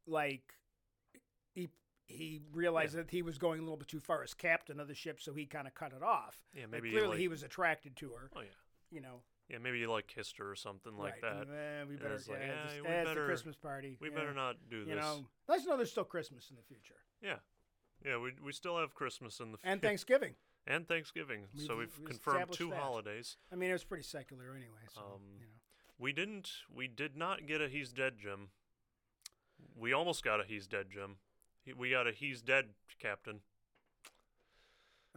like, 0.07 0.41
he 2.08 2.41
realized 2.53 2.95
that 2.95 3.12
he 3.12 3.22
was 3.22 3.38
going 3.38 3.60
a 3.60 3.64
little 3.64 3.78
bit 3.78 3.88
too 3.88 3.99
far 3.99 4.24
as 4.24 4.34
captain 4.34 4.80
of 4.80 4.88
the 4.88 4.95
ship, 4.95 5.20
so 5.22 5.34
he 5.34 5.45
kind 5.45 5.68
of 5.68 5.76
cut 5.76 5.91
it 5.93 6.01
off. 6.01 6.38
yeah, 6.53 6.64
But 6.64 6.72
maybe 6.72 6.91
clearly 6.91 7.10
like, 7.10 7.20
he 7.20 7.28
was 7.28 7.43
attracted 7.43 7.95
to 7.97 8.10
her. 8.12 8.30
Oh 8.36 8.41
yeah, 8.41 8.47
You 8.89 9.01
know, 9.01 9.22
yeah, 9.49 9.58
maybe 9.60 9.80
you 9.80 9.89
like 9.91 10.08
kissed 10.08 10.38
her 10.38 10.49
or 10.49 10.55
something 10.55 10.97
like 10.97 11.22
right. 11.22 11.45
that. 11.47 11.47
Eh, 11.53 11.84
we 11.88 11.95
better, 11.95 12.16
it's 12.16 12.28
like, 12.28 12.39
yeah, 12.39 12.47
yeah, 12.47 12.64
just, 12.66 12.82
we 12.82 12.88
eh, 12.89 13.01
it's 13.01 13.10
the 13.14 13.26
Christmas 13.26 13.55
party. 13.55 13.97
We 14.01 14.10
yeah. 14.10 14.16
better 14.16 14.34
not 14.34 14.55
do 14.70 14.86
this. 14.86 14.89
You 14.89 14.95
know, 14.99 15.26
let's 15.47 15.66
know 15.66 15.76
there's 15.78 15.91
still 15.91 16.03
Christmas 16.05 16.49
in 16.49 16.55
the 16.55 16.64
future 16.64 16.95
Yeah, 17.22 17.36
yeah, 18.05 18.18
we 18.18 18.32
we 18.43 18.51
still 18.53 18.78
have 18.80 18.93
Christmas 18.95 19.39
in 19.39 19.51
the 19.51 19.58
and 19.64 19.82
Thanksgiving. 19.82 20.36
and 20.66 20.88
Thanksgiving. 20.88 21.47
so 21.55 21.76
We've- 21.78 21.91
we've 21.91 21.99
we've 21.99 22.08
confirmed 22.10 22.51
two 22.53 22.70
that. 22.70 22.80
holidays. 22.80 23.38
I 23.51 23.55
mean, 23.55 23.70
it 23.70 23.74
was 23.74 23.84
pretty 23.84 24.03
secular 24.03 24.55
anyway. 24.55 24.86
So 24.93 25.01
Um, 25.01 25.22
you 25.39 25.45
know, 25.45 25.51
We 25.97 26.14
didn't. 26.14 26.51
We 26.74 26.88
did 26.88 27.16
not 27.18 27.45
get 27.47 27.60
a 27.62 27.68
he's 27.68 27.91
dead 27.91 28.18
Jim. 28.20 28.51
We 29.76 29.91
almost 29.93 30.24
got 30.24 30.39
a 30.39 30.43
he's 30.45 30.68
dead 30.68 30.88
Jim. 30.91 31.18
He, 31.68 31.74
we 31.74 31.91
got 31.91 32.07
a 32.07 32.11
he's 32.13 32.41
dead 32.41 32.70
captain. 32.97 33.41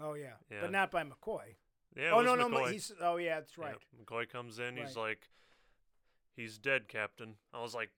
oh 0.01 0.14
yeah, 0.14 0.32
yeah. 0.51 0.59
but 0.62 0.72
not 0.72 0.90
by 0.90 1.05
McCoy. 1.05 1.55
Yeah. 1.96 2.11
oh 2.12 2.18
was 2.18 2.26
no, 2.26 2.34
no, 2.34 2.48
McCoy. 2.48 2.72
he's 2.72 2.92
oh 3.01 3.16
yeah, 3.16 3.36
that's 3.36 3.53
Yeah, 3.57 3.64
right. 3.66 3.76
McCoy 4.05 4.28
comes 4.28 4.59
in. 4.59 4.76
He's 4.76 4.96
Right. 4.96 5.09
like, 5.11 5.28
he's 6.36 6.59
dead, 6.59 6.88
Captain. 6.88 7.34
I 7.55 7.61
was 7.62 7.74
like, 7.74 7.90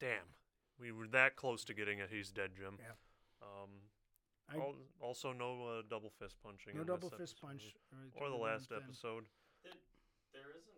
damn. 0.00 0.34
We 0.80 0.90
were 0.92 1.06
that 1.08 1.36
close 1.36 1.62
to 1.66 1.74
getting 1.74 2.00
a 2.00 2.06
he's 2.06 2.30
dead 2.30 2.50
Jim. 2.56 2.78
Yeah. 2.80 2.92
Um. 3.42 3.70
I- 4.52 4.56
al- 4.56 4.74
also, 5.00 5.32
no 5.32 5.64
uh, 5.78 5.82
double 5.88 6.10
fist 6.10 6.36
punching. 6.42 6.74
No 6.74 6.80
in 6.80 6.86
this 6.86 6.94
double 6.96 7.10
fist 7.10 7.36
episode. 7.36 7.46
punch. 7.46 7.74
right, 7.92 8.22
Or 8.22 8.30
the 8.30 8.34
last 8.36 8.68
thin. 8.70 8.78
episode. 8.82 9.24
There 10.32 10.42
isn't. 10.58 10.69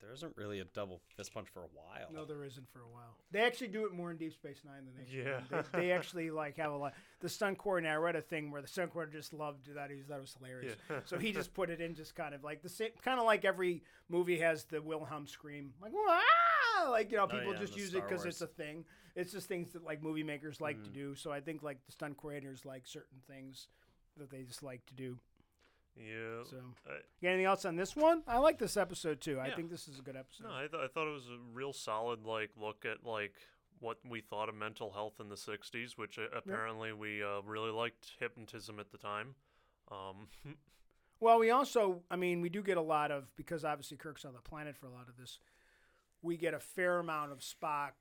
There 0.00 0.12
isn't 0.12 0.36
really 0.36 0.60
a 0.60 0.64
double 0.64 1.00
fist 1.16 1.32
punch 1.32 1.48
for 1.48 1.60
a 1.60 1.68
while. 1.72 2.08
No, 2.12 2.24
there 2.24 2.44
isn't 2.44 2.68
for 2.70 2.80
a 2.80 2.88
while. 2.88 3.16
They 3.30 3.40
actually 3.40 3.68
do 3.68 3.86
it 3.86 3.92
more 3.92 4.10
in 4.10 4.16
Deep 4.18 4.34
Space 4.34 4.60
Nine 4.64 4.84
than 4.84 4.94
they 4.94 5.02
actually 5.02 5.22
Yeah. 5.54 5.62
They, 5.72 5.78
they 5.80 5.92
actually 5.98 6.30
like 6.30 6.56
have 6.58 6.72
a 6.72 6.76
lot. 6.76 6.94
The 7.20 7.28
stunt 7.28 7.56
coordinator. 7.58 7.94
I 7.94 7.96
read 7.98 8.16
a 8.16 8.20
thing 8.20 8.50
where 8.50 8.60
the 8.60 8.68
stunt 8.68 8.92
coordinator 8.92 9.18
just 9.20 9.32
loved 9.32 9.66
that. 9.74 9.90
He 9.90 10.02
thought 10.02 10.18
it 10.18 10.20
was 10.20 10.34
hilarious. 10.38 10.76
Yeah. 10.90 11.00
So 11.06 11.18
he 11.18 11.32
just 11.32 11.54
put 11.54 11.70
it 11.70 11.80
in, 11.80 11.94
just 11.94 12.14
kind 12.14 12.34
of 12.34 12.44
like 12.44 12.62
the 12.62 12.68
same, 12.68 12.90
kind 13.02 13.18
of 13.18 13.24
like 13.26 13.44
every 13.44 13.82
movie 14.08 14.38
has 14.40 14.64
the 14.64 14.82
Wilhelm 14.82 15.26
scream, 15.26 15.72
like 15.80 15.92
"Wah!" 15.92 16.90
like 16.90 17.10
you 17.10 17.16
know 17.16 17.24
Oh, 17.24 17.28
people 17.28 17.52
yeah, 17.52 17.58
just 17.60 17.76
use 17.76 17.90
Star 17.90 18.00
it 18.00 18.08
because 18.08 18.26
it's 18.26 18.40
a 18.40 18.46
thing. 18.46 18.84
It's 19.16 19.32
just 19.32 19.48
things 19.48 19.72
that 19.72 19.84
like 19.84 20.02
movie 20.02 20.22
makers 20.24 20.60
like 20.60 20.82
to 20.84 20.90
Mm. 20.90 20.94
do. 20.94 21.14
So 21.14 21.32
I 21.32 21.40
think 21.40 21.62
like 21.62 21.78
the 21.86 21.92
stunt 21.92 22.16
coordinators 22.18 22.64
like 22.64 22.86
certain 22.86 23.18
things 23.26 23.68
that 24.16 24.30
they 24.30 24.42
just 24.42 24.62
like 24.62 24.84
to 24.86 24.94
do. 24.94 25.18
Yeah. 25.96 26.42
So, 26.48 26.56
I- 26.88 26.92
got 27.22 27.28
anything 27.28 27.46
else 27.46 27.64
on 27.64 27.76
this 27.76 27.94
one? 27.94 28.22
I 28.26 28.38
like 28.38 28.58
this 28.58 28.76
episode 28.76 29.20
too. 29.20 29.38
I 29.40 29.50
think 29.50 29.70
this 29.70 29.86
is 29.88 29.98
a 29.98 30.02
good 30.02 30.16
episode. 30.16 30.44
No, 30.44 30.52
I, 30.54 30.66
th- 30.66 30.82
I 30.82 30.88
thought 30.88 31.08
it 31.08 31.14
was 31.14 31.28
a 31.28 31.38
real 31.52 31.72
solid 31.72 32.24
like 32.24 32.50
look 32.56 32.84
at 32.84 33.06
like 33.06 33.34
what 33.80 33.98
we 34.08 34.20
thought 34.20 34.48
of 34.48 34.54
mental 34.54 34.90
health 34.92 35.14
in 35.20 35.28
the 35.28 35.34
'60s, 35.36 35.92
which 35.96 36.18
uh, 36.18 36.22
apparently 36.36 36.92
we 36.92 37.22
uh, 37.22 37.42
really 37.44 37.70
liked 37.70 38.12
hypnotism 38.18 38.80
at 38.80 38.90
the 38.90 38.98
time. 38.98 39.34
Um, 39.90 40.28
Well, 41.20 41.38
we 41.38 41.50
also, 41.50 42.02
I 42.10 42.16
mean, 42.16 42.42
we 42.42 42.50
do 42.50 42.60
get 42.62 42.76
a 42.76 42.82
lot 42.82 43.10
of 43.10 43.34
because 43.36 43.64
obviously 43.64 43.96
Kirk's 43.96 44.26
on 44.26 44.34
the 44.34 44.40
planet 44.40 44.76
for 44.76 44.86
a 44.86 44.90
lot 44.90 45.08
of 45.08 45.16
this. 45.16 45.38
We 46.20 46.36
get 46.36 46.52
a 46.52 46.58
fair 46.58 46.98
amount 46.98 47.32
of 47.32 47.38
Spock, 47.38 47.92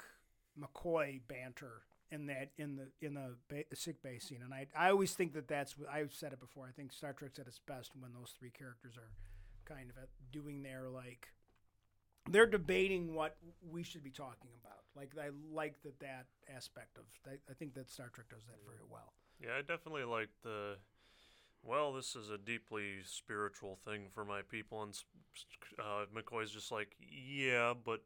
McCoy 0.60 1.22
banter 1.26 1.84
in 2.14 2.28
that 2.28 2.52
in 2.58 2.76
the 2.76 2.88
in 3.06 3.16
the 3.16 3.36
ba- 3.50 3.76
sick 3.76 4.02
bay 4.04 4.20
scene, 4.20 4.42
and 4.44 4.54
I 4.54 4.68
I 4.78 4.92
always 4.92 5.14
think 5.14 5.34
that 5.34 5.48
that's 5.48 5.76
I've 5.92 6.14
said 6.14 6.32
it 6.32 6.40
before. 6.40 6.68
I 6.68 6.72
think 6.72 6.94
Star 6.94 7.12
Trek's 7.14 7.40
at 7.40 7.48
its 7.48 7.60
best 7.60 7.92
when 8.00 8.14
those 8.14 8.34
three 8.38 8.52
characters 8.52 8.96
are 8.98 9.12
kind 9.66 9.90
of 9.90 9.96
doing 10.32 10.62
their 10.62 10.90
like 10.90 11.28
they're 12.30 12.46
debating 12.46 13.16
what 13.16 13.36
we 13.68 13.84
should 13.84 14.04
be 14.04 14.12
talking 14.12 14.52
about. 14.64 14.84
Like 14.96 15.12
I 15.20 15.32
like 15.52 15.82
that 15.84 16.00
that 16.00 16.28
aspect 16.56 16.98
of 16.98 17.06
I, 17.26 17.38
I 17.50 17.54
think 17.54 17.74
that 17.74 17.90
Star 17.90 18.10
Trek 18.14 18.30
does 18.30 18.46
that 18.46 18.60
very 18.66 18.86
well. 18.90 19.14
yeah, 19.42 19.58
I 19.58 19.62
definitely 19.62 20.04
like 20.04 20.30
the 20.44 20.78
well, 21.64 21.94
this 21.94 22.16
is 22.16 22.30
a 22.30 22.38
deeply 22.38 23.04
spiritual 23.06 23.80
thing 23.86 24.08
for 24.14 24.26
my 24.26 24.42
people, 24.42 24.84
and 24.84 24.94
uh, 25.80 26.06
McCoy's 26.14 26.52
just 26.52 26.74
like, 26.74 26.90
yeah, 27.00 27.74
but 27.74 28.02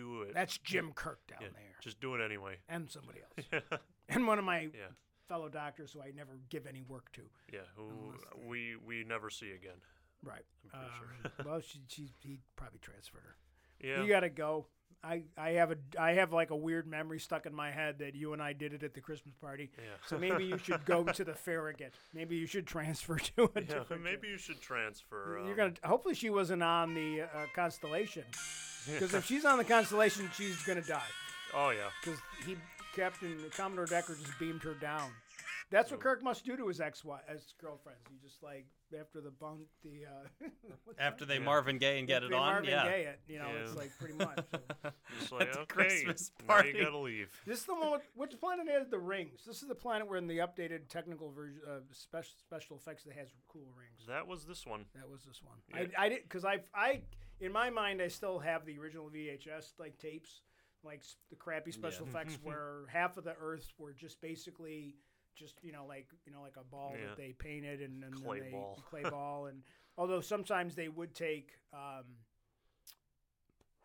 do 0.00 0.22
it. 0.22 0.34
That's 0.34 0.58
Jim 0.58 0.92
Kirk 0.94 1.20
down 1.28 1.38
yeah, 1.42 1.48
there, 1.52 1.76
just 1.82 2.00
do 2.00 2.14
it 2.14 2.20
anyway. 2.24 2.56
and 2.68 2.90
somebody 2.90 3.20
else, 3.22 3.62
and 4.08 4.26
one 4.26 4.38
of 4.38 4.44
my 4.44 4.60
yeah, 4.60 4.92
fellow 5.28 5.48
doctors 5.48 5.92
who 5.92 6.00
I 6.00 6.12
never 6.16 6.40
give 6.48 6.66
any 6.66 6.82
work 6.82 7.10
to. 7.12 7.22
yeah. 7.52 7.60
Who 7.76 7.88
they- 8.12 8.48
we 8.48 8.76
we 8.84 9.04
never 9.04 9.30
see 9.30 9.52
again. 9.52 9.78
Right. 10.22 10.44
I'm 10.64 10.80
pretty 10.80 10.94
sure. 10.98 11.08
Um, 11.24 11.46
well, 11.50 11.60
she, 11.60 11.78
she 11.88 12.12
he 12.20 12.38
probably 12.56 12.78
transferred 12.80 13.22
her. 13.24 13.36
Yeah. 13.82 14.02
You 14.02 14.08
gotta 14.08 14.28
go. 14.28 14.66
I, 15.02 15.22
I 15.38 15.50
have 15.50 15.70
a 15.70 15.76
I 15.98 16.12
have 16.12 16.32
like 16.32 16.50
a 16.50 16.56
weird 16.56 16.86
memory 16.86 17.18
stuck 17.18 17.46
in 17.46 17.54
my 17.54 17.70
head 17.70 17.98
that 18.00 18.14
you 18.14 18.34
and 18.34 18.42
I 18.42 18.52
did 18.52 18.74
it 18.74 18.82
at 18.82 18.92
the 18.92 19.00
Christmas 19.00 19.34
party. 19.34 19.70
yeah. 19.78 19.84
So 20.06 20.18
maybe 20.18 20.44
you 20.44 20.58
should 20.58 20.84
go 20.84 21.04
to 21.04 21.24
the 21.24 21.34
Farragut. 21.34 21.94
Maybe 22.12 22.36
you 22.36 22.46
should 22.46 22.66
transfer 22.66 23.18
to 23.36 23.50
a 23.54 23.62
yeah, 23.62 23.96
maybe 24.02 24.28
you 24.28 24.38
should 24.38 24.60
transfer. 24.60 25.40
You're 25.42 25.52
um, 25.52 25.56
gonna. 25.56 25.72
Hopefully, 25.84 26.14
she 26.14 26.28
wasn't 26.28 26.62
on 26.62 26.94
the 26.94 27.22
uh, 27.22 27.46
Constellation. 27.54 28.24
Because 28.86 29.14
if 29.14 29.26
she's 29.26 29.44
on 29.44 29.58
the 29.58 29.64
Constellation, 29.64 30.30
she's 30.36 30.62
gonna 30.62 30.82
die. 30.82 31.00
Oh 31.54 31.70
yeah. 31.70 31.88
Because 32.02 32.20
he, 32.46 32.56
Captain 32.94 33.38
Commodore 33.56 33.86
Decker, 33.86 34.14
just 34.14 34.38
beamed 34.38 34.62
her 34.62 34.74
down. 34.74 35.10
That's 35.70 35.90
what 35.90 36.00
Kirk 36.00 36.22
must 36.22 36.44
do 36.44 36.56
to 36.56 36.66
his 36.68 36.80
ex 36.80 37.04
wife, 37.04 37.20
ex 37.28 37.54
girlfriends. 37.60 38.00
You 38.10 38.16
just 38.22 38.42
like 38.42 38.66
after 38.98 39.20
the 39.20 39.30
bunk 39.30 39.60
the 39.84 40.04
uh, 40.06 40.48
After 40.98 41.24
that? 41.24 41.28
they 41.32 41.38
Yeah. 41.38 41.44
Marvin 41.44 41.78
Gaye 41.78 41.98
and 42.00 42.08
get 42.08 42.16
After 42.22 42.26
it 42.26 42.30
they 42.30 42.36
on, 42.36 42.52
Marvin 42.54 42.70
yeah. 42.70 42.84
Gaye 42.84 43.02
it, 43.02 43.20
you 43.28 43.38
know, 43.38 43.48
it's 43.62 43.76
like 43.76 43.90
pretty 43.98 44.14
much. 44.14 44.38
so. 44.52 44.90
Just 45.20 45.32
like 45.32 45.42
At 45.42 45.52
the 45.52 45.58
okay, 45.60 45.66
Christmas 45.74 46.32
now 46.40 46.54
party. 46.54 46.72
you 46.76 46.84
gotta 46.84 46.98
leave. 46.98 47.30
This 47.46 47.60
is 47.60 47.64
the 47.66 47.74
one. 47.74 47.92
With, 47.92 48.02
which 48.16 48.40
planet 48.40 48.66
has 48.68 48.88
the 48.88 48.98
rings? 48.98 49.40
This 49.46 49.62
is 49.62 49.68
the 49.68 49.74
planet 49.74 50.08
where 50.08 50.18
in 50.18 50.26
the 50.26 50.38
updated 50.38 50.88
technical 50.88 51.30
version 51.30 51.60
of 51.68 51.82
special 51.92 52.32
special 52.40 52.76
effects 52.76 53.04
that 53.04 53.14
has 53.16 53.28
cool 53.48 53.68
rings. 53.78 54.06
That 54.08 54.26
was 54.26 54.44
this 54.44 54.66
one. 54.66 54.86
That 54.96 55.08
was 55.08 55.22
this 55.24 55.40
one. 55.44 55.58
Yeah. 55.72 55.86
I, 55.98 56.06
I 56.06 56.08
did 56.08 56.22
because 56.24 56.44
I 56.44 56.60
I 56.74 57.02
in 57.40 57.52
my 57.52 57.70
mind 57.70 58.02
I 58.02 58.08
still 58.08 58.38
have 58.40 58.66
the 58.66 58.76
original 58.78 59.08
VHS 59.08 59.74
like 59.78 59.98
tapes, 59.98 60.42
like 60.82 61.02
the 61.30 61.36
crappy 61.36 61.70
special 61.70 62.06
Yeah. 62.06 62.10
effects 62.18 62.38
where 62.42 62.86
half 62.88 63.16
of 63.16 63.24
the 63.24 63.34
Earths 63.40 63.72
were 63.78 63.92
just 63.92 64.20
basically 64.20 64.96
just 65.36 65.54
you 65.62 65.72
know 65.72 65.86
like 65.86 66.06
you 66.26 66.32
know 66.32 66.42
like 66.42 66.56
a 66.56 66.64
ball 66.64 66.94
Yeah. 66.98 67.08
that 67.08 67.16
they 67.16 67.32
painted 67.32 67.80
and, 67.80 68.02
and 68.04 68.14
then 68.14 68.22
Clay 68.22 68.40
they, 68.40 68.50
ball. 68.50 68.78
clay 68.90 69.02
ball 69.10 69.46
and 69.46 69.62
although 69.96 70.20
sometimes 70.20 70.74
they 70.74 70.88
would 70.88 71.14
take 71.14 71.50
um, 71.72 72.04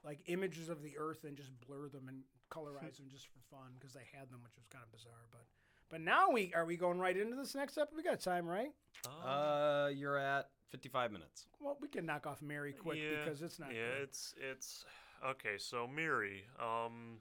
like 0.04 0.20
images 0.28 0.70
of 0.70 0.82
the 0.84 0.98
Earth 0.98 1.24
and 1.24 1.36
just 1.36 1.50
blur 1.68 1.88
them 1.90 2.08
and 2.08 2.22
colorize 2.52 2.96
them 2.98 3.08
just 3.10 3.28
for 3.28 3.40
fun 3.56 3.72
because 3.80 3.94
they 3.94 4.06
had 4.18 4.30
them, 4.30 4.40
which 4.44 4.56
was 4.56 4.66
kind 4.72 4.84
of 4.84 4.92
bizarre. 4.92 5.26
But 5.32 5.46
but 5.90 6.02
now 6.02 6.30
we 6.32 6.52
are 6.56 6.66
we 6.66 6.78
going 6.78 7.00
right 7.00 7.16
into 7.16 7.36
this 7.36 7.56
next 7.56 7.78
episode? 7.78 7.98
We 7.98 8.04
got 8.04 8.20
time, 8.20 8.46
right? 8.48 8.70
Oh, 9.08 9.28
Uh, 9.30 9.88
you're 9.90 10.18
at 10.18 10.50
55 10.72 11.12
minutes. 11.12 11.46
Well, 11.60 11.78
we 11.80 11.88
can 11.88 12.06
knock 12.06 12.26
off 12.28 12.42
Miri 12.42 12.74
quick 12.74 12.98
yeah, 13.00 13.24
because 13.24 13.42
it's 13.42 13.60
not. 13.60 13.70
Yeah, 13.70 13.82
good. 14.00 14.04
it's 14.04 14.34
it's 14.52 14.86
okay. 15.26 15.58
So 15.58 15.88
Miri 15.88 16.44
um, 16.60 17.18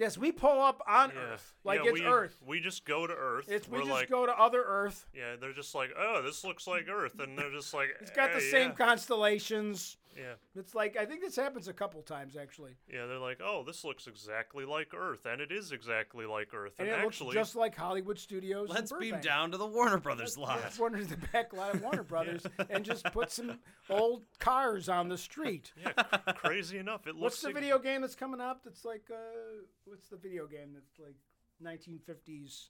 Yes, 0.00 0.16
we 0.16 0.32
pull 0.32 0.62
up 0.62 0.80
on 0.88 1.12
yeah, 1.14 1.20
Earth 1.20 1.54
like 1.62 1.80
yeah, 1.84 1.90
it's 1.90 2.00
we, 2.00 2.06
Earth. 2.06 2.34
We 2.46 2.58
just 2.58 2.86
go 2.86 3.06
to 3.06 3.12
Earth. 3.12 3.50
It's 3.50 3.68
we 3.68 3.76
We're 3.76 3.84
just 3.84 3.90
like, 3.90 4.08
go 4.08 4.24
to 4.24 4.32
other 4.32 4.64
Earth. 4.66 5.04
yeah, 5.14 5.36
they're 5.38 5.52
just 5.52 5.74
like, 5.74 5.90
oh, 5.94 6.22
this 6.24 6.42
looks 6.42 6.66
like 6.66 6.88
Earth, 6.88 7.20
and 7.20 7.36
they're 7.36 7.52
just 7.52 7.74
like, 7.74 7.88
It's 8.00 8.10
got 8.10 8.32
the 8.32 8.40
same 8.40 8.72
constellations. 8.72 9.98
Yeah, 10.16 10.34
It's 10.54 10.74
like 10.74 10.96
I 10.96 11.04
think 11.04 11.20
this 11.20 11.36
happens 11.36 11.68
a 11.68 11.72
couple 11.72 12.02
times 12.02 12.36
actually, 12.36 12.76
yeah. 12.92 13.06
They're 13.06 13.18
like, 13.18 13.40
oh, 13.44 13.62
this 13.64 13.84
looks 13.84 14.06
exactly 14.06 14.64
like 14.64 14.88
Earth, 14.94 15.26
and 15.26 15.40
it 15.40 15.52
is 15.52 15.72
exactly 15.72 16.26
like 16.26 16.48
Earth, 16.54 16.74
and 16.78 16.88
and, 16.88 17.02
it 17.02 17.04
actually, 17.04 17.36
looks 17.36 17.48
just 17.48 17.56
like 17.56 17.76
Hollywood 17.76 18.18
Studios. 18.18 18.68
Let's 18.68 18.92
beam 18.92 19.20
down 19.20 19.52
to 19.52 19.58
the 19.58 19.66
Warner 19.66 19.98
Brothers 19.98 20.36
lot. 20.36 20.60
Let's 20.62 20.78
wander 20.78 20.98
to 20.98 21.04
the 21.04 21.16
back 21.32 21.52
lot 21.52 21.74
of 21.74 21.82
Warner 21.82 22.02
Brothers 22.10 22.46
and 22.68 22.84
just 22.84 23.04
put 23.12 23.30
some 23.30 23.58
old 23.88 24.24
cars 24.38 24.88
on 24.88 25.08
the 25.08 25.18
street. 25.18 25.72
yeah, 25.80 25.92
cr- 25.92 26.32
crazy 26.32 26.78
enough, 26.78 27.06
it 27.06 27.14
looks. 27.14 27.22
What's 27.22 27.42
the 27.42 27.48
ex- 27.48 27.58
video 27.58 27.78
game 27.78 28.00
that's 28.00 28.16
coming 28.16 28.40
up? 28.40 28.62
That's 28.64 28.84
like 28.84 29.08
uh, 29.10 29.62
what's 29.84 30.08
the 30.08 30.16
video 30.16 30.46
game 30.46 30.74
that's 30.74 30.98
like 30.98 31.16
1950s 31.62 32.68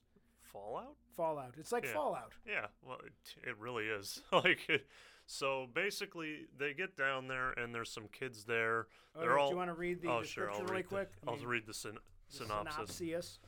Fallout? 0.52 0.96
Fallout? 1.16 1.54
It's 1.58 1.72
like 1.72 1.84
Yeah. 1.84 1.92
Fallout. 1.92 2.32
Yeah, 2.46 2.66
well, 2.82 2.98
it, 3.04 3.48
it 3.48 3.58
really 3.58 3.84
is. 3.84 4.22
like, 4.32 4.68
it, 4.68 4.86
so 5.30 5.68
basically, 5.72 6.46
they 6.58 6.74
get 6.74 6.96
down 6.96 7.28
there, 7.28 7.52
and 7.52 7.72
there's 7.72 7.92
some 7.92 8.08
kids 8.10 8.42
there. 8.42 8.88
Oh, 9.14 9.20
They're 9.20 9.34
do 9.34 9.38
all. 9.38 9.50
you 9.50 9.56
want 9.56 9.70
to 9.70 9.74
read 9.74 10.02
the 10.02 10.10
oh, 10.10 10.22
description 10.22 10.54
sure. 10.54 10.60
I'll 10.60 10.66
really 10.66 10.82
read 10.82 10.88
quick? 10.88 11.08
The, 11.22 11.30
I'll 11.30 11.36
mean, 11.36 11.46
read 11.46 11.66
the, 11.68 11.74
syn- 11.74 11.98
the 12.30 12.36
synopsis. 12.36 12.96
Synopsis. 12.96 13.38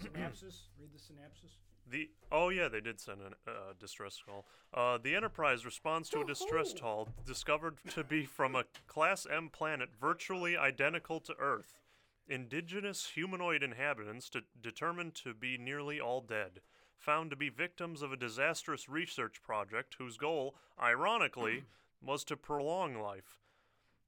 Synopsis. 0.00 0.62
Read 0.80 0.90
the 0.94 0.98
synopsis. 0.98 1.50
The 1.90 2.08
oh 2.30 2.48
yeah, 2.48 2.68
they 2.68 2.80
did 2.80 3.00
send 3.00 3.18
a 3.20 3.50
uh, 3.50 3.54
distress 3.78 4.18
call. 4.24 4.46
Uh, 4.72 4.96
the 5.02 5.14
Enterprise 5.14 5.66
responds 5.66 6.08
to 6.08 6.20
a 6.20 6.24
distress 6.24 6.72
call 6.72 7.08
discovered 7.26 7.76
to 7.90 8.02
be 8.02 8.24
from 8.24 8.56
a 8.56 8.64
Class 8.86 9.26
M 9.30 9.50
planet 9.50 9.90
virtually 10.00 10.56
identical 10.56 11.20
to 11.20 11.34
Earth. 11.38 11.80
Indigenous 12.28 13.10
humanoid 13.14 13.62
inhabitants 13.62 14.30
de- 14.30 14.40
determined 14.62 15.14
to 15.16 15.34
be 15.34 15.58
nearly 15.58 16.00
all 16.00 16.22
dead, 16.22 16.60
found 16.98 17.30
to 17.30 17.36
be 17.36 17.48
victims 17.48 18.02
of 18.02 18.12
a 18.12 18.16
disastrous 18.16 18.88
research 18.88 19.42
project 19.42 19.96
whose 19.98 20.16
goal, 20.16 20.54
ironically, 20.80 21.64
was 22.02 22.24
to 22.24 22.36
prolong 22.36 22.94
life. 23.00 23.38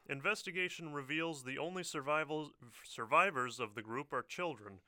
Investigation 0.08 0.92
reveals 0.92 1.42
the 1.42 1.58
only 1.58 1.82
survival- 1.82 2.52
survivors 2.84 3.58
of 3.58 3.74
the 3.74 3.82
group 3.82 4.12
are 4.12 4.22
children, 4.22 4.80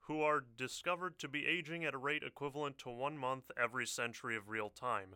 who 0.00 0.22
are 0.22 0.44
discovered 0.56 1.18
to 1.18 1.28
be 1.28 1.46
aging 1.46 1.84
at 1.84 1.94
a 1.94 1.98
rate 1.98 2.22
equivalent 2.22 2.78
to 2.78 2.90
one 2.90 3.16
month 3.16 3.50
every 3.60 3.86
century 3.86 4.36
of 4.36 4.48
real 4.48 4.70
time. 4.70 5.14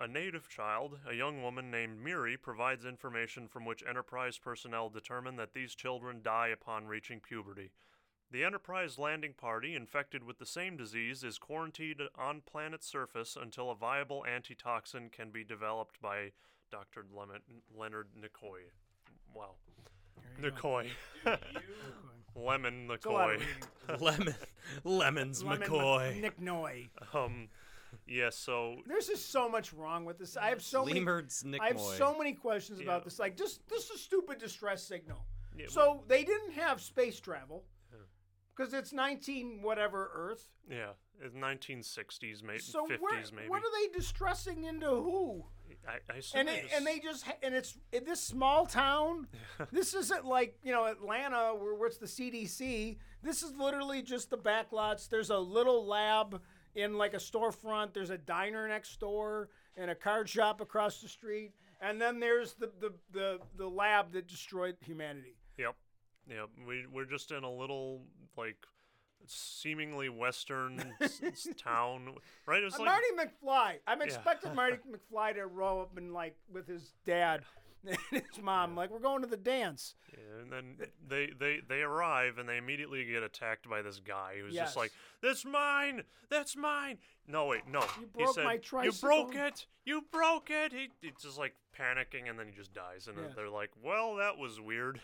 A 0.00 0.06
native 0.06 0.48
child, 0.48 1.00
a 1.08 1.14
young 1.14 1.42
woman 1.42 1.70
named 1.70 1.98
Miri, 2.02 2.36
provides 2.36 2.84
information 2.84 3.48
from 3.48 3.64
which 3.64 3.82
Enterprise 3.86 4.38
personnel 4.38 4.88
determine 4.88 5.36
that 5.36 5.54
these 5.54 5.74
children 5.74 6.20
die 6.22 6.48
upon 6.48 6.86
reaching 6.86 7.20
puberty. 7.20 7.72
The 8.30 8.44
Enterprise 8.44 8.98
landing 8.98 9.32
party, 9.32 9.74
infected 9.74 10.22
with 10.22 10.38
the 10.38 10.44
same 10.46 10.76
disease, 10.76 11.24
is 11.24 11.38
quarantined 11.38 12.02
on 12.16 12.42
planet's 12.42 12.86
surface 12.86 13.36
until 13.40 13.70
a 13.70 13.74
viable 13.74 14.24
antitoxin 14.26 15.08
can 15.10 15.30
be 15.30 15.44
developed 15.44 16.00
by 16.02 16.32
Dr. 16.70 17.06
Lemon- 17.14 17.40
Leonard 17.74 18.08
Nicoy. 18.14 18.60
Wow. 19.34 19.54
There 20.38 20.50
you 20.50 20.56
go. 20.60 20.82
Nicoy. 20.82 20.88
Lemon 22.36 22.90
It's 22.92 23.06
a 23.06 23.10
lot 23.10 23.34
of 23.34 23.40
Nicoy. 23.40 23.96
Lemon, 24.04 24.34
lemons, 24.84 25.42
Lemon 25.42 25.68
McCoy. 25.68 26.20
Nick 26.20 26.38
Noy. 26.38 26.90
Um, 27.14 27.48
yeah, 28.06 28.28
so 28.28 28.76
There's 28.86 29.06
just 29.06 29.32
so 29.32 29.48
much 29.48 29.72
wrong 29.72 30.04
with 30.04 30.18
this. 30.18 30.36
I 30.36 30.50
have 30.50 30.60
so 30.60 30.84
many. 30.84 31.00
Nick 31.00 31.62
I 31.62 31.68
have 31.68 31.76
Moy. 31.76 31.94
so 31.96 32.14
many 32.16 32.34
questions 32.34 32.78
Yeah. 32.78 32.84
about 32.84 33.04
this. 33.04 33.18
Like, 33.18 33.36
just 33.38 33.66
this 33.70 33.84
is 33.86 33.90
a 33.92 33.98
stupid 33.98 34.38
distress 34.38 34.82
signal. 34.84 35.24
yeah, 35.56 35.66
So 35.68 36.04
they 36.06 36.22
didn't 36.24 36.52
have 36.52 36.82
space 36.82 37.18
travel 37.18 37.64
because 38.58 38.74
it's 38.74 38.92
19 38.92 39.60
whatever 39.62 40.10
Earth. 40.14 40.48
yeah, 40.70 40.90
it's 41.22 41.34
1960s, 41.34 42.42
maybe 42.42 42.58
So 42.58 42.86
50s, 42.86 43.00
where, 43.00 43.22
maybe. 43.34 43.48
what 43.48 43.62
are 43.62 43.70
they 43.80 43.88
distressing 43.96 44.64
into 44.64 44.88
who? 44.88 45.44
I, 45.86 45.98
I 46.12 46.20
And 46.34 46.48
it, 46.48 46.62
just- 46.62 46.74
and 46.74 46.86
they 46.86 46.98
just 46.98 47.24
and 47.42 47.54
it's 47.54 47.78
in 47.92 48.04
this 48.04 48.22
small 48.22 48.66
town. 48.66 49.28
this 49.72 49.94
isn't 49.94 50.24
like 50.24 50.58
you 50.62 50.72
know 50.72 50.86
Atlanta 50.86 51.54
where, 51.54 51.74
where 51.74 51.88
it's 51.88 51.98
the 51.98 52.06
CDC. 52.06 52.96
This 53.22 53.42
is 53.42 53.54
literally 53.56 54.02
just 54.02 54.30
the 54.30 54.38
backlots. 54.38 55.08
There's 55.08 55.30
a 55.30 55.38
little 55.38 55.86
lab 55.86 56.40
in 56.74 56.96
like 56.98 57.14
a 57.14 57.18
storefront. 57.18 57.92
There's 57.92 58.10
a 58.10 58.18
diner 58.18 58.66
next 58.68 58.98
door 59.00 59.50
and 59.76 59.90
a 59.90 59.94
card 59.94 60.28
shop 60.28 60.60
across 60.60 61.00
the 61.00 61.08
street. 61.08 61.52
And 61.80 62.00
then 62.00 62.18
there's 62.18 62.54
the 62.54 62.70
the 62.80 62.92
the, 63.12 63.38
the 63.56 63.68
lab 63.68 64.12
that 64.12 64.26
destroyed 64.26 64.76
humanity. 64.84 65.36
Yep, 65.58 65.74
yep. 66.28 66.48
We 66.66 66.86
we're 66.92 67.04
just 67.04 67.30
in 67.32 67.44
a 67.44 67.50
little 67.52 68.02
like 68.36 68.56
seemingly 69.26 70.08
western 70.08 70.92
s- 71.00 71.20
s- 71.22 71.48
town, 71.62 72.14
right? 72.46 72.62
It 72.62 72.64
was 72.64 72.78
like 72.78 72.86
Marty 72.86 73.06
McFly. 73.16 73.74
I'm 73.86 74.02
expecting 74.02 74.54
Marty 74.54 74.78
McFly 75.12 75.34
to 75.34 75.46
roll 75.46 75.80
up 75.82 75.96
and 75.96 76.12
like 76.12 76.36
with 76.52 76.66
his 76.66 76.92
dad 77.04 77.42
and 77.86 77.96
his 78.10 78.42
mom. 78.42 78.74
Like 78.76 78.90
we're 78.90 78.98
going 79.00 79.22
to 79.22 79.28
the 79.28 79.36
dance. 79.36 79.94
Yeah, 80.12 80.42
and 80.42 80.52
then 80.52 80.76
they, 81.08 81.30
they 81.38 81.58
they 81.68 81.82
arrive 81.82 82.38
and 82.38 82.48
they 82.48 82.56
immediately 82.56 83.04
get 83.04 83.22
attacked 83.22 83.68
by 83.68 83.82
this 83.82 84.00
guy 84.00 84.34
who's 84.40 84.54
Yes. 84.54 84.68
just 84.68 84.76
like, 84.76 84.92
"That's 85.22 85.44
mine, 85.44 86.02
that's 86.30 86.56
mine." 86.56 86.98
No, 87.26 87.46
wait, 87.46 87.68
no. 87.68 87.80
You 87.80 88.08
he 88.16 88.22
broke 88.24 88.34
said, 88.34 88.44
my 88.44 88.54
You 88.54 88.60
tricycle." 88.60 89.08
broke 89.08 89.34
it. 89.34 89.66
You 89.84 90.04
broke 90.10 90.50
it. 90.50 90.72
He, 90.72 90.88
he's 91.02 91.12
just 91.22 91.38
like 91.38 91.54
panicking 91.78 92.28
and 92.30 92.38
then 92.38 92.46
he 92.46 92.52
just 92.52 92.72
dies. 92.72 93.06
And 93.08 93.16
Yeah. 93.18 93.24
they're 93.36 93.50
like, 93.50 93.70
"Well, 93.82 94.16
that 94.16 94.38
was 94.38 94.60
weird." 94.60 95.00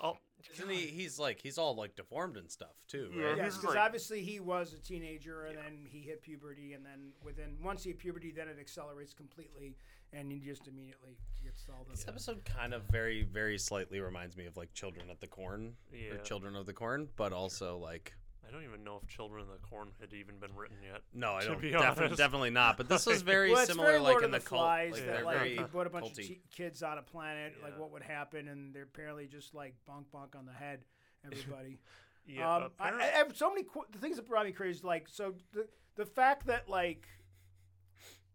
Oh, 0.00 0.16
Isn't 0.54 0.70
he? 0.70 0.86
He's 0.86 1.18
like 1.18 1.40
he's 1.42 1.58
all 1.58 1.74
like 1.74 1.96
deformed 1.96 2.36
and 2.36 2.50
stuff 2.50 2.74
too. 2.88 3.10
Yeah, 3.14 3.24
Right? 3.24 3.36
Yes, 3.36 3.46
he's 3.46 3.56
because 3.56 3.74
like- 3.74 3.84
obviously 3.84 4.22
he 4.22 4.40
was 4.40 4.72
a 4.72 4.78
teenager, 4.78 5.46
and 5.46 5.56
then 5.58 5.86
he 5.86 6.00
hit 6.00 6.22
puberty, 6.22 6.72
and 6.74 6.84
then 6.84 7.12
within 7.22 7.56
once 7.62 7.82
he 7.84 7.90
hit 7.90 7.98
puberty, 7.98 8.30
then 8.32 8.48
it 8.48 8.56
accelerates 8.58 9.12
completely, 9.12 9.76
and 10.12 10.30
he 10.32 10.38
just 10.38 10.66
immediately 10.66 11.16
gets 11.44 11.66
all 11.68 11.84
the. 11.84 11.92
This 11.92 12.06
episode 12.08 12.44
kind 12.44 12.74
of 12.74 12.82
very, 12.84 13.22
very 13.24 13.58
slightly 13.58 14.00
reminds 14.00 14.36
me 14.36 14.46
of 14.46 14.56
like 14.56 14.72
Children 14.74 15.10
at 15.10 15.20
the 15.20 15.26
Corn 15.26 15.74
or 16.10 16.16
Children 16.18 16.56
of 16.56 16.66
the 16.66 16.72
Corn, 16.72 17.08
but 17.16 17.32
also 17.32 17.78
like 17.78 18.14
I 18.50 18.52
don't 18.52 18.64
even 18.64 18.82
know 18.82 18.98
if 19.00 19.08
Children 19.08 19.42
of 19.42 19.48
the 19.48 19.58
Corn 19.68 19.90
had 20.00 20.12
even 20.12 20.36
been 20.40 20.50
written 20.56 20.78
yet. 20.84 21.02
No, 21.14 21.34
I 21.34 21.44
don't. 21.44 21.60
be 21.60 21.70
Definitely, 21.70 22.48
honest. 22.48 22.52
not. 22.52 22.76
But 22.76 22.88
this 22.88 23.06
is 23.06 23.22
very 23.22 23.52
well, 23.52 23.64
similar, 23.64 23.88
very 23.92 24.00
like 24.00 24.22
in 24.24 24.30
the 24.32 24.38
the 24.40 24.44
cult. 24.44 24.62
Flies 24.62 24.92
like, 24.94 25.06
that 25.06 25.14
they're 25.14 25.24
like 25.24 25.36
very 25.38 25.54
you 25.56 25.64
put 25.66 25.86
a 25.86 25.90
bunch 25.90 26.06
culty. 26.06 26.18
of 26.18 26.26
che- 26.28 26.40
kids 26.56 26.82
on 26.82 26.98
a 26.98 27.02
planet, 27.02 27.54
like 27.62 27.78
what 27.78 27.92
would 27.92 28.02
happen, 28.02 28.48
and 28.48 28.74
they're 28.74 28.82
apparently 28.82 29.26
just 29.28 29.54
like 29.54 29.74
bonk 29.88 30.04
bonk 30.12 30.36
on 30.36 30.46
the 30.46 30.52
head, 30.52 30.80
everybody. 31.24 31.78
Yeah, 32.26 32.56
um, 32.56 32.70
I, 32.80 32.90
I 32.90 33.02
have 33.18 33.36
so 33.36 33.48
many 33.50 33.62
qu- 33.62 33.86
the 33.92 33.98
things 33.98 34.16
that 34.16 34.26
brought 34.28 34.46
me 34.46 34.52
crazy. 34.52 34.80
Like 34.82 35.08
so, 35.08 35.34
the 35.52 35.68
the 35.96 36.06
fact 36.06 36.46
that 36.46 36.68
like 36.68 37.06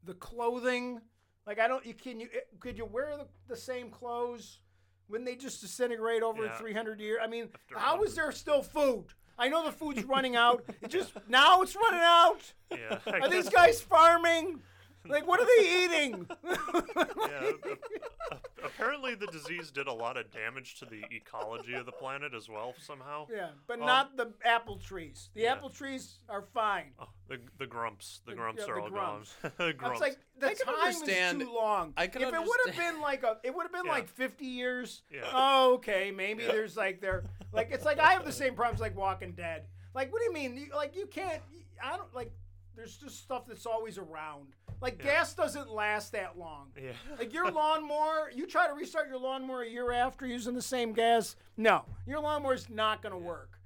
the 0.03 0.13
clothing, 0.13 1.01
like 1.45 1.59
I 1.59 1.67
don't, 1.67 1.85
you 1.85 1.93
can 1.93 2.19
you 2.19 2.29
could 2.59 2.77
you 2.77 2.85
wear 2.85 3.17
the, 3.17 3.27
the 3.47 3.55
same 3.57 3.89
clothes 3.89 4.59
when 5.07 5.23
they 5.25 5.35
just 5.35 5.61
disintegrate 5.61 6.23
over 6.23 6.45
Yeah. 6.45 6.53
three 6.57 6.73
hundred 6.73 6.99
years? 7.01 7.19
I 7.21 7.27
mean, 7.27 7.49
After 7.53 7.77
how 7.79 7.95
is 8.03 8.11
100. 8.11 8.15
there 8.15 8.31
still 8.31 8.63
food? 8.63 9.07
I 9.37 9.49
know 9.49 9.65
the 9.65 9.71
food's 9.71 10.03
running 10.03 10.35
out. 10.35 10.63
It 10.81 10.89
just 10.89 11.13
now 11.27 11.61
it's 11.61 11.75
running 11.75 12.01
out. 12.01 12.39
yeah, 12.71 12.99
Are 13.21 13.29
these 13.29 13.49
guys 13.49 13.81
farming? 13.81 14.61
Like, 15.09 15.27
what 15.27 15.39
are 15.39 15.45
they 15.45 15.83
eating? 15.85 16.27
yeah, 16.43 17.51
a- 17.63 18.33
a- 18.35 18.39
apparently 18.65 19.15
the 19.15 19.27
disease 19.27 19.71
did 19.71 19.87
a 19.87 19.93
lot 19.93 20.17
of 20.17 20.31
damage 20.31 20.75
to 20.79 20.85
the 20.85 21.03
ecology 21.11 21.73
of 21.73 21.85
the 21.85 21.91
planet 21.91 22.33
as 22.33 22.49
well 22.49 22.73
somehow. 22.81 23.27
Yeah, 23.31 23.49
but 23.67 23.79
Um, 23.79 23.85
not 23.85 24.17
the 24.17 24.33
apple 24.43 24.77
trees. 24.77 25.29
The 25.35 25.41
yeah. 25.41 25.53
apple 25.53 25.69
trees 25.69 26.19
are 26.29 26.41
fine. 26.53 26.91
Oh, 26.99 27.07
the 27.27 27.39
the 27.59 27.67
grups, 27.67 28.21
the, 28.25 28.31
The- 28.31 28.37
grups 28.37 28.63
yeah, 28.65 28.73
are 28.73 28.75
the 28.77 28.81
all 28.81 28.89
grups. 28.89 29.35
gone. 29.41 29.51
the 29.57 29.63
I 29.65 29.71
grups. 29.73 29.91
was 29.93 30.01
like, 30.01 30.17
the 30.39 30.47
I 30.47 30.53
can 30.53 30.65
time 30.65 30.75
understand- 30.75 31.41
is 31.41 31.47
too 31.47 31.53
long. 31.53 31.93
I 31.97 32.07
can 32.07 32.21
if 32.23 32.33
it 32.33 32.39
would 32.41 32.59
have 32.67 32.75
been 32.75 33.01
like 33.01 33.23
a, 33.23 33.37
it 33.43 33.53
would 33.55 33.63
have 33.63 33.71
been 33.73 33.85
Yeah. 33.85 33.91
like 33.91 34.07
fifty 34.09 34.45
years. 34.47 35.03
Yeah. 35.11 35.21
Oh, 35.33 35.73
okay, 35.75 36.11
maybe 36.11 36.43
Yeah. 36.43 36.51
there's 36.51 36.75
like 36.75 37.01
there, 37.01 37.25
like 37.53 37.69
it's 37.71 37.85
like 37.85 37.99
I 37.99 38.13
have 38.13 38.25
the 38.25 38.31
same 38.31 38.55
problems 38.55 38.81
like 38.81 38.95
Walking 38.95 39.33
Dead. 39.33 39.65
Like, 39.93 40.11
what 40.11 40.19
do 40.19 40.25
you 40.25 40.33
mean? 40.33 40.57
You, 40.57 40.67
like, 40.75 40.95
you 40.95 41.05
can't. 41.05 41.41
I 41.83 41.95
don't 41.95 42.13
like. 42.13 42.31
There's 42.75 42.97
just 42.97 43.19
stuff 43.23 43.43
that's 43.47 43.65
always 43.65 43.97
around. 43.97 44.47
Like, 44.81 44.97
Yeah. 44.99 45.05
gas 45.11 45.33
doesn't 45.33 45.69
last 45.71 46.11
that 46.11 46.37
long. 46.37 46.71
yeah. 46.81 46.91
Like 47.19 47.33
your 47.33 47.49
lawnmower, 47.51 48.31
you 48.33 48.45
try 48.47 48.67
to 48.67 48.73
restart 48.73 49.07
your 49.07 49.17
lawnmower 49.19 49.61
a 49.63 49.69
year 49.69 49.91
after 49.91 50.25
using 50.25 50.53
the 50.55 50.61
same 50.61 50.93
gas. 50.93 51.35
No, 51.57 51.85
your 52.05 52.19
lawnmower's 52.19 52.69
not 52.69 53.01
going 53.01 53.13
to 53.13 53.17
work. 53.19 53.59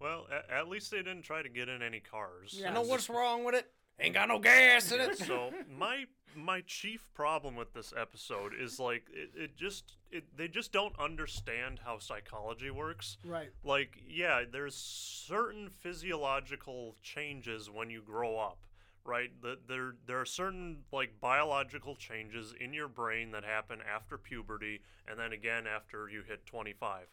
Well, 0.00 0.26
at, 0.30 0.50
at 0.50 0.68
least 0.68 0.90
they 0.90 0.98
didn't 0.98 1.22
try 1.22 1.42
to 1.42 1.48
get 1.48 1.68
in 1.68 1.80
any 1.82 2.00
cars. 2.00 2.56
Yeah. 2.60 2.70
I 2.70 2.74
know 2.74 2.82
what's 2.82 3.08
wrong 3.08 3.44
with 3.44 3.54
it. 3.54 3.66
Ain't 3.98 4.12
got 4.12 4.28
no 4.28 4.38
gas 4.38 4.92
in 4.92 5.00
it. 5.00 5.16
so 5.26 5.50
my 5.74 6.04
my 6.34 6.60
chief 6.66 7.08
problem 7.14 7.56
with 7.56 7.72
this 7.72 7.94
episode 7.98 8.52
is 8.60 8.78
like 8.78 9.04
it, 9.10 9.30
it 9.34 9.56
just 9.56 9.94
it, 10.10 10.24
they 10.36 10.48
just 10.48 10.70
don't 10.70 10.92
understand 10.98 11.80
how 11.82 11.98
psychology 11.98 12.70
works 12.70 13.16
Right. 13.24 13.48
like 13.64 13.96
yeah 14.06 14.42
there's 14.52 14.74
certain 14.74 15.70
physiological 15.70 16.94
changes 17.02 17.70
when 17.70 17.88
you 17.88 18.02
grow 18.02 18.38
up 18.38 18.58
right? 19.06 19.30
The, 19.40 19.58
there 19.68 19.94
there 20.06 20.20
are 20.20 20.26
certain 20.26 20.78
like 20.92 21.20
biological 21.20 21.94
changes 21.96 22.54
in 22.60 22.72
your 22.72 22.88
brain 22.88 23.30
that 23.32 23.44
happen 23.44 23.78
after 23.94 24.18
puberty 24.18 24.80
and 25.08 25.18
then 25.18 25.32
again 25.32 25.64
after 25.66 26.08
you 26.08 26.22
hit 26.26 26.44
25 26.46 27.06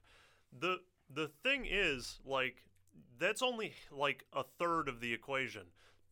the 0.59 0.79
the 1.13 1.27
thing 1.27 1.67
is 1.69 2.19
like 2.25 2.63
that's 3.19 3.41
only 3.41 3.73
like 3.91 4.25
a 4.33 4.43
third 4.43 4.87
of 4.87 4.99
the 4.99 5.13
equation. 5.13 5.63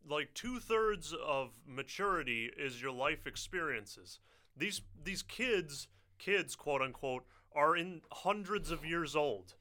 Like 0.07 0.33
two 0.33 0.59
thirds 0.59 1.13
of 1.13 1.51
maturity 1.65 2.49
is 2.57 2.81
your 2.81 2.91
life 2.91 3.27
experiences. 3.27 4.19
These 4.55 4.81
these 5.03 5.21
kids 5.21 5.87
kids 6.17 6.55
quote 6.55 6.81
unquote 6.81 7.25
are 7.53 7.75
in 7.75 8.01
hundreds 8.11 8.71
of 8.71 8.85
years 8.85 9.15
old 9.15 9.55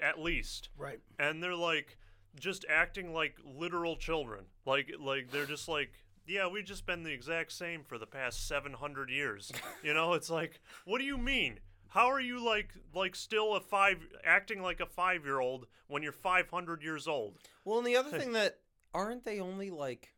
at 0.00 0.18
least. 0.18 0.68
Right. 0.76 1.00
and 1.18 1.42
they're 1.42 1.54
like 1.54 1.96
just 2.38 2.64
acting 2.68 3.12
like 3.12 3.36
literal 3.44 3.96
children. 3.96 4.44
Like 4.66 4.92
like 5.00 5.30
they're 5.30 5.46
just 5.46 5.68
like 5.68 5.92
yeah 6.26 6.46
we've 6.46 6.64
just 6.64 6.86
been 6.86 7.02
the 7.02 7.12
exact 7.12 7.52
same 7.52 7.82
for 7.84 7.98
the 7.98 8.06
past 8.06 8.46
700 8.48 9.10
years. 9.10 9.50
You 9.82 9.94
know 9.94 10.12
it's 10.12 10.30
like 10.30 10.60
what 10.84 10.98
do 10.98 11.04
you 11.04 11.18
mean? 11.18 11.58
How 11.88 12.10
are 12.10 12.20
you 12.20 12.42
like 12.44 12.70
like 12.94 13.14
still 13.14 13.54
a 13.54 13.60
five 13.60 13.98
acting 14.24 14.62
like 14.62 14.80
a 14.80 14.86
five 14.86 15.24
year 15.24 15.40
old 15.40 15.66
when 15.88 16.02
you're 16.02 16.12
500 16.12 16.82
years 16.82 17.06
old? 17.06 17.38
Well, 17.64 17.78
and 17.78 17.86
the 17.86 17.96
other 17.96 18.10
thing 18.18 18.32
that 18.32 18.60
aren't 18.94 19.24
they 19.24 19.40
only 19.40 19.70
like 19.70 20.14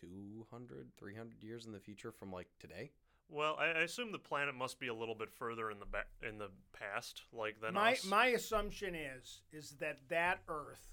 200, 0.00 0.88
300 0.98 1.42
years 1.42 1.66
in 1.66 1.72
the 1.72 1.80
future 1.80 2.12
from 2.12 2.32
like 2.32 2.48
today? 2.60 2.92
Well 3.28 3.56
i, 3.58 3.66
I 3.66 3.80
assume 3.82 4.12
the 4.12 4.18
planet 4.18 4.54
must 4.54 4.78
be 4.78 4.88
a 4.88 4.94
little 4.94 5.14
bit 5.14 5.30
further 5.32 5.70
in 5.70 5.78
the 5.80 5.86
ba- 5.86 6.06
in 6.26 6.38
the 6.38 6.50
past 6.72 7.22
like 7.32 7.60
than 7.60 7.74
My 7.74 7.92
us 7.92 8.04
my 8.04 8.26
assumption 8.28 8.94
is 8.94 9.42
is 9.52 9.70
that 9.80 9.98
that 10.08 10.40
Earth, 10.48 10.86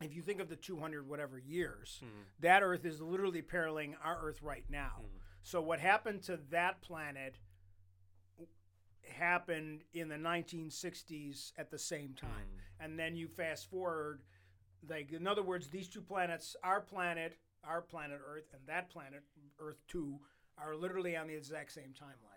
if 0.00 0.14
you 0.14 0.22
think 0.22 0.40
of 0.40 0.48
the 0.48 0.56
200 0.56 1.08
whatever 1.08 1.38
years, 1.38 2.00
Mhm. 2.04 2.24
that 2.40 2.62
Earth 2.62 2.84
is 2.84 3.00
literally 3.00 3.42
paralleling 3.42 3.94
our 4.02 4.20
Earth 4.26 4.42
right 4.42 4.68
now. 4.68 5.02
Mhm. 5.04 5.20
So 5.42 5.62
what 5.62 5.78
happened 5.80 6.22
to 6.24 6.36
that 6.50 6.82
planet 6.82 7.38
happened 9.08 9.84
in 9.92 10.08
the 10.08 10.18
1960s 10.18 11.52
at 11.56 11.70
the 11.70 11.78
same 11.78 12.14
time. 12.14 12.48
Mm. 12.80 12.84
And 12.84 12.98
then 12.98 13.16
you 13.16 13.28
fast 13.28 13.70
forward 13.70 14.22
like 14.88 15.12
in 15.12 15.26
other 15.26 15.42
words 15.42 15.70
these 15.70 15.88
two 15.88 16.02
planets, 16.02 16.56
our 16.62 16.80
planet, 16.80 17.38
our 17.64 17.80
planet 17.80 18.20
Earth 18.24 18.52
and 18.52 18.66
that 18.66 18.90
planet 18.90 19.22
Earth 19.58 19.78
2 19.88 20.20
are 20.58 20.74
literally 20.74 21.16
on 21.16 21.26
the 21.26 21.34
exact 21.34 21.72
same 21.72 21.92
timeline. 22.00 22.35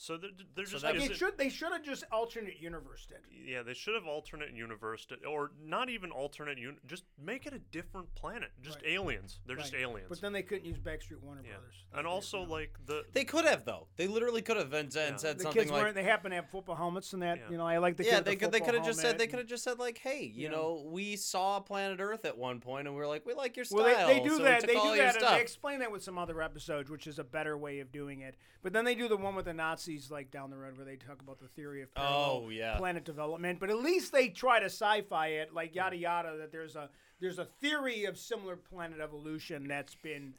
So 0.00 0.16
they're, 0.16 0.30
they're 0.54 0.64
So 0.64 0.70
just 0.72 0.82
that 0.84 0.94
Like 0.94 1.02
isn't- 1.02 1.12
it 1.12 1.18
should 1.18 1.36
they 1.36 1.48
should 1.48 1.72
have 1.72 1.82
just 1.84 2.04
alternate 2.12 2.60
universe 2.60 3.08
it. 3.10 3.22
Yeah, 3.44 3.62
they 3.64 3.74
should 3.74 3.94
have 3.94 4.06
alternate 4.06 4.52
universe, 4.54 5.04
to, 5.06 5.16
or 5.26 5.50
not 5.60 5.90
even 5.90 6.12
alternate 6.12 6.56
un. 6.58 6.78
Just 6.86 7.02
make 7.20 7.46
it 7.46 7.52
a 7.52 7.58
different 7.58 8.14
planet. 8.14 8.50
Just 8.62 8.76
Right. 8.82 8.92
aliens. 8.92 9.40
They're 9.44 9.56
just 9.56 9.74
aliens. 9.74 10.08
But 10.08 10.20
then 10.20 10.32
they 10.32 10.42
couldn't 10.44 10.64
use 10.64 10.78
Backstreet 10.78 11.20
Warner 11.20 11.42
yeah. 11.44 11.54
Brothers. 11.56 11.84
and 11.94 12.06
also 12.06 12.42
you 12.42 12.46
like 12.46 12.78
the 12.86 13.04
They 13.12 13.24
could 13.24 13.44
have 13.44 13.64
though. 13.64 13.88
They 13.96 14.06
literally 14.06 14.40
could 14.40 14.56
have 14.56 14.72
and, 14.72 14.94
and 14.94 14.94
Yeah. 14.94 15.16
said 15.16 15.38
the 15.38 15.42
something 15.42 15.62
kids 15.62 15.72
like 15.72 15.82
weren't. 15.82 15.94
They 15.96 16.04
happen 16.04 16.30
to 16.30 16.36
have 16.36 16.48
football 16.48 16.76
helmets 16.76 17.12
and 17.12 17.22
that. 17.22 17.38
Yeah. 17.38 17.50
You 17.50 17.56
know, 17.58 17.66
I 17.66 17.78
like 17.78 17.96
the 17.96 18.04
yeah, 18.04 18.20
they 18.20 18.30
the 18.32 18.36
could. 18.36 18.52
They 18.52 18.60
could 18.60 18.74
have 18.74 18.84
just 18.86 19.00
said. 19.00 19.18
They 19.18 19.26
could 19.26 19.40
have 19.40 19.48
just 19.48 19.64
said 19.64 19.80
like, 19.80 19.98
"Hey, 19.98 20.22
you 20.22 20.44
Yeah. 20.44 20.50
know, 20.50 20.84
we 20.86 21.16
saw 21.16 21.58
Planet 21.58 21.98
Earth 22.00 22.24
at 22.24 22.38
one 22.38 22.60
point, 22.60 22.86
and 22.86 22.94
we 22.96 23.02
are 23.02 23.06
like, 23.08 23.26
we 23.26 23.34
like 23.34 23.56
your 23.56 23.64
style." 23.64 23.82
Well, 23.84 24.06
they, 24.08 24.14
they 24.14 24.24
do 24.24 24.36
so 24.36 24.42
that. 24.44 24.60
They 24.62 24.74
do 24.74 24.96
that. 24.96 25.16
and. 25.16 25.34
They 25.34 25.40
explain 25.40 25.80
that 25.80 25.90
with 25.90 26.04
some 26.04 26.18
other 26.18 26.40
episodes, 26.40 26.88
which 26.88 27.08
is 27.08 27.18
a 27.18 27.24
better 27.24 27.58
way 27.58 27.80
of 27.80 27.90
doing 27.90 28.20
it. 28.20 28.36
But 28.62 28.72
then 28.72 28.84
they 28.84 28.94
do 28.94 29.08
the 29.08 29.16
one 29.16 29.34
with 29.34 29.46
the 29.46 29.54
Nazis, 29.88 30.10
like 30.10 30.30
down 30.30 30.50
the 30.50 30.56
road, 30.56 30.76
where 30.76 30.84
they 30.84 30.96
talk 30.96 31.20
about 31.22 31.38
the 31.40 31.48
theory 31.48 31.82
of 31.82 31.94
parallel 31.94 32.42
Oh, 32.44 32.48
yeah. 32.50 32.76
planet 32.76 33.04
development. 33.04 33.58
But 33.60 33.70
at 33.70 33.78
least 33.78 34.12
they 34.12 34.28
try 34.28 34.60
to 34.60 34.66
sci-fi 34.66 35.28
it, 35.28 35.54
like 35.54 35.74
yada 35.74 35.96
yada. 35.96 36.36
That 36.38 36.52
there's 36.52 36.76
a 36.76 36.90
there's 37.20 37.38
a 37.38 37.44
theory 37.44 38.04
of 38.04 38.18
similar 38.18 38.56
planet 38.56 39.00
evolution 39.00 39.66
that's 39.68 39.94
been 39.94 40.34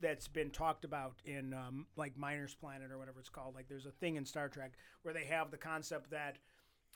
that's 0.00 0.26
been 0.28 0.50
talked 0.50 0.84
about 0.84 1.14
in 1.24 1.54
um, 1.54 1.86
like 1.96 2.16
Miner's 2.16 2.54
Planet 2.54 2.90
or 2.90 2.98
whatever 2.98 3.20
it's 3.20 3.28
called. 3.28 3.54
Like 3.54 3.68
there's 3.68 3.86
a 3.86 3.90
thing 3.92 4.16
in 4.16 4.24
Star 4.24 4.48
Trek 4.48 4.72
where 5.02 5.14
they 5.14 5.24
have 5.24 5.50
the 5.50 5.56
concept 5.56 6.10
that, 6.10 6.38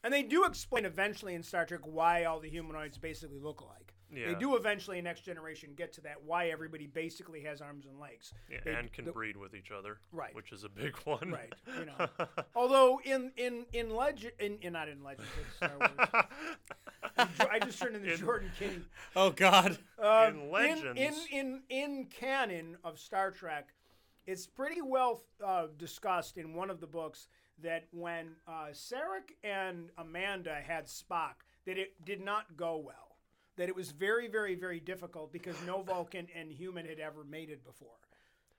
and 0.04 0.12
they 0.12 0.22
do 0.22 0.44
explain 0.44 0.84
eventually 0.84 1.34
in 1.34 1.42
Star 1.42 1.64
Trek 1.66 1.80
why 1.84 2.24
all 2.24 2.40
the 2.40 2.48
humanoids 2.48 2.98
basically 2.98 3.38
look 3.40 3.60
alike. 3.60 3.92
They 4.08 4.36
do 4.36 4.54
eventually 4.56 4.98
in 4.98 5.04
Next 5.04 5.22
Generation 5.22 5.70
get 5.76 5.92
to 5.94 6.00
that 6.02 6.22
why 6.24 6.48
everybody 6.48 6.86
basically 6.86 7.40
has 7.42 7.60
arms 7.60 7.86
and 7.86 7.98
legs. 7.98 8.32
yeah, 8.50 8.58
They- 8.64 8.72
and 8.74 8.90
can 8.92 9.04
the- 9.04 9.10
breed 9.12 9.36
with 9.36 9.52
each 9.52 9.70
other. 9.72 9.98
Right. 10.12 10.32
Which 10.34 10.52
is 10.52 10.62
a 10.64 10.68
big 10.68 10.96
one. 11.04 11.32
Right, 11.32 11.52
you 11.78 11.86
know. 11.86 12.08
Although 12.54 13.00
in 13.04 13.32
in 13.36 13.66
in 13.72 13.94
legend, 13.94 14.32
in, 14.38 14.58
in 14.62 14.72
not 14.74 14.88
in 14.88 15.02
legend, 15.02 15.26
Star 15.56 15.72
Wars. 15.78 15.90
I 17.18 17.58
just 17.64 17.78
turned 17.80 17.96
into 17.96 18.12
In- 18.12 18.18
Jordan 18.18 18.50
Kinney. 18.58 18.80
oh 19.16 19.30
God. 19.30 19.76
Um, 19.98 20.34
In 20.36 20.40
in, 20.40 20.50
Legends- 20.52 21.26
in 21.30 21.38
in 21.38 21.62
in 21.68 22.04
canon 22.06 22.76
of 22.84 22.98
Star 22.98 23.30
Trek, 23.32 23.74
it's 24.26 24.46
pretty 24.46 24.82
well 24.82 25.22
uh, 25.44 25.66
discussed 25.76 26.36
in 26.38 26.54
one 26.54 26.70
of 26.70 26.80
the 26.80 26.86
books 26.86 27.26
that 27.62 27.84
when 27.90 28.36
uh, 28.46 28.68
Sarek 28.72 29.32
and 29.42 29.90
Amanda 29.98 30.60
had 30.66 30.86
Spock, 30.86 31.44
that 31.66 31.78
it 31.78 32.04
did 32.04 32.20
not 32.20 32.56
go 32.56 32.76
well. 32.76 33.16
That 33.56 33.68
it 33.68 33.76
was 33.76 33.90
very, 33.90 34.28
very, 34.28 34.54
very 34.54 34.80
difficult 34.80 35.32
because 35.32 35.56
no 35.66 35.82
Vulcan 35.86 36.28
and 36.34 36.52
human 36.52 36.86
had 36.86 36.98
ever 36.98 37.24
mated 37.24 37.64
before. 37.64 37.98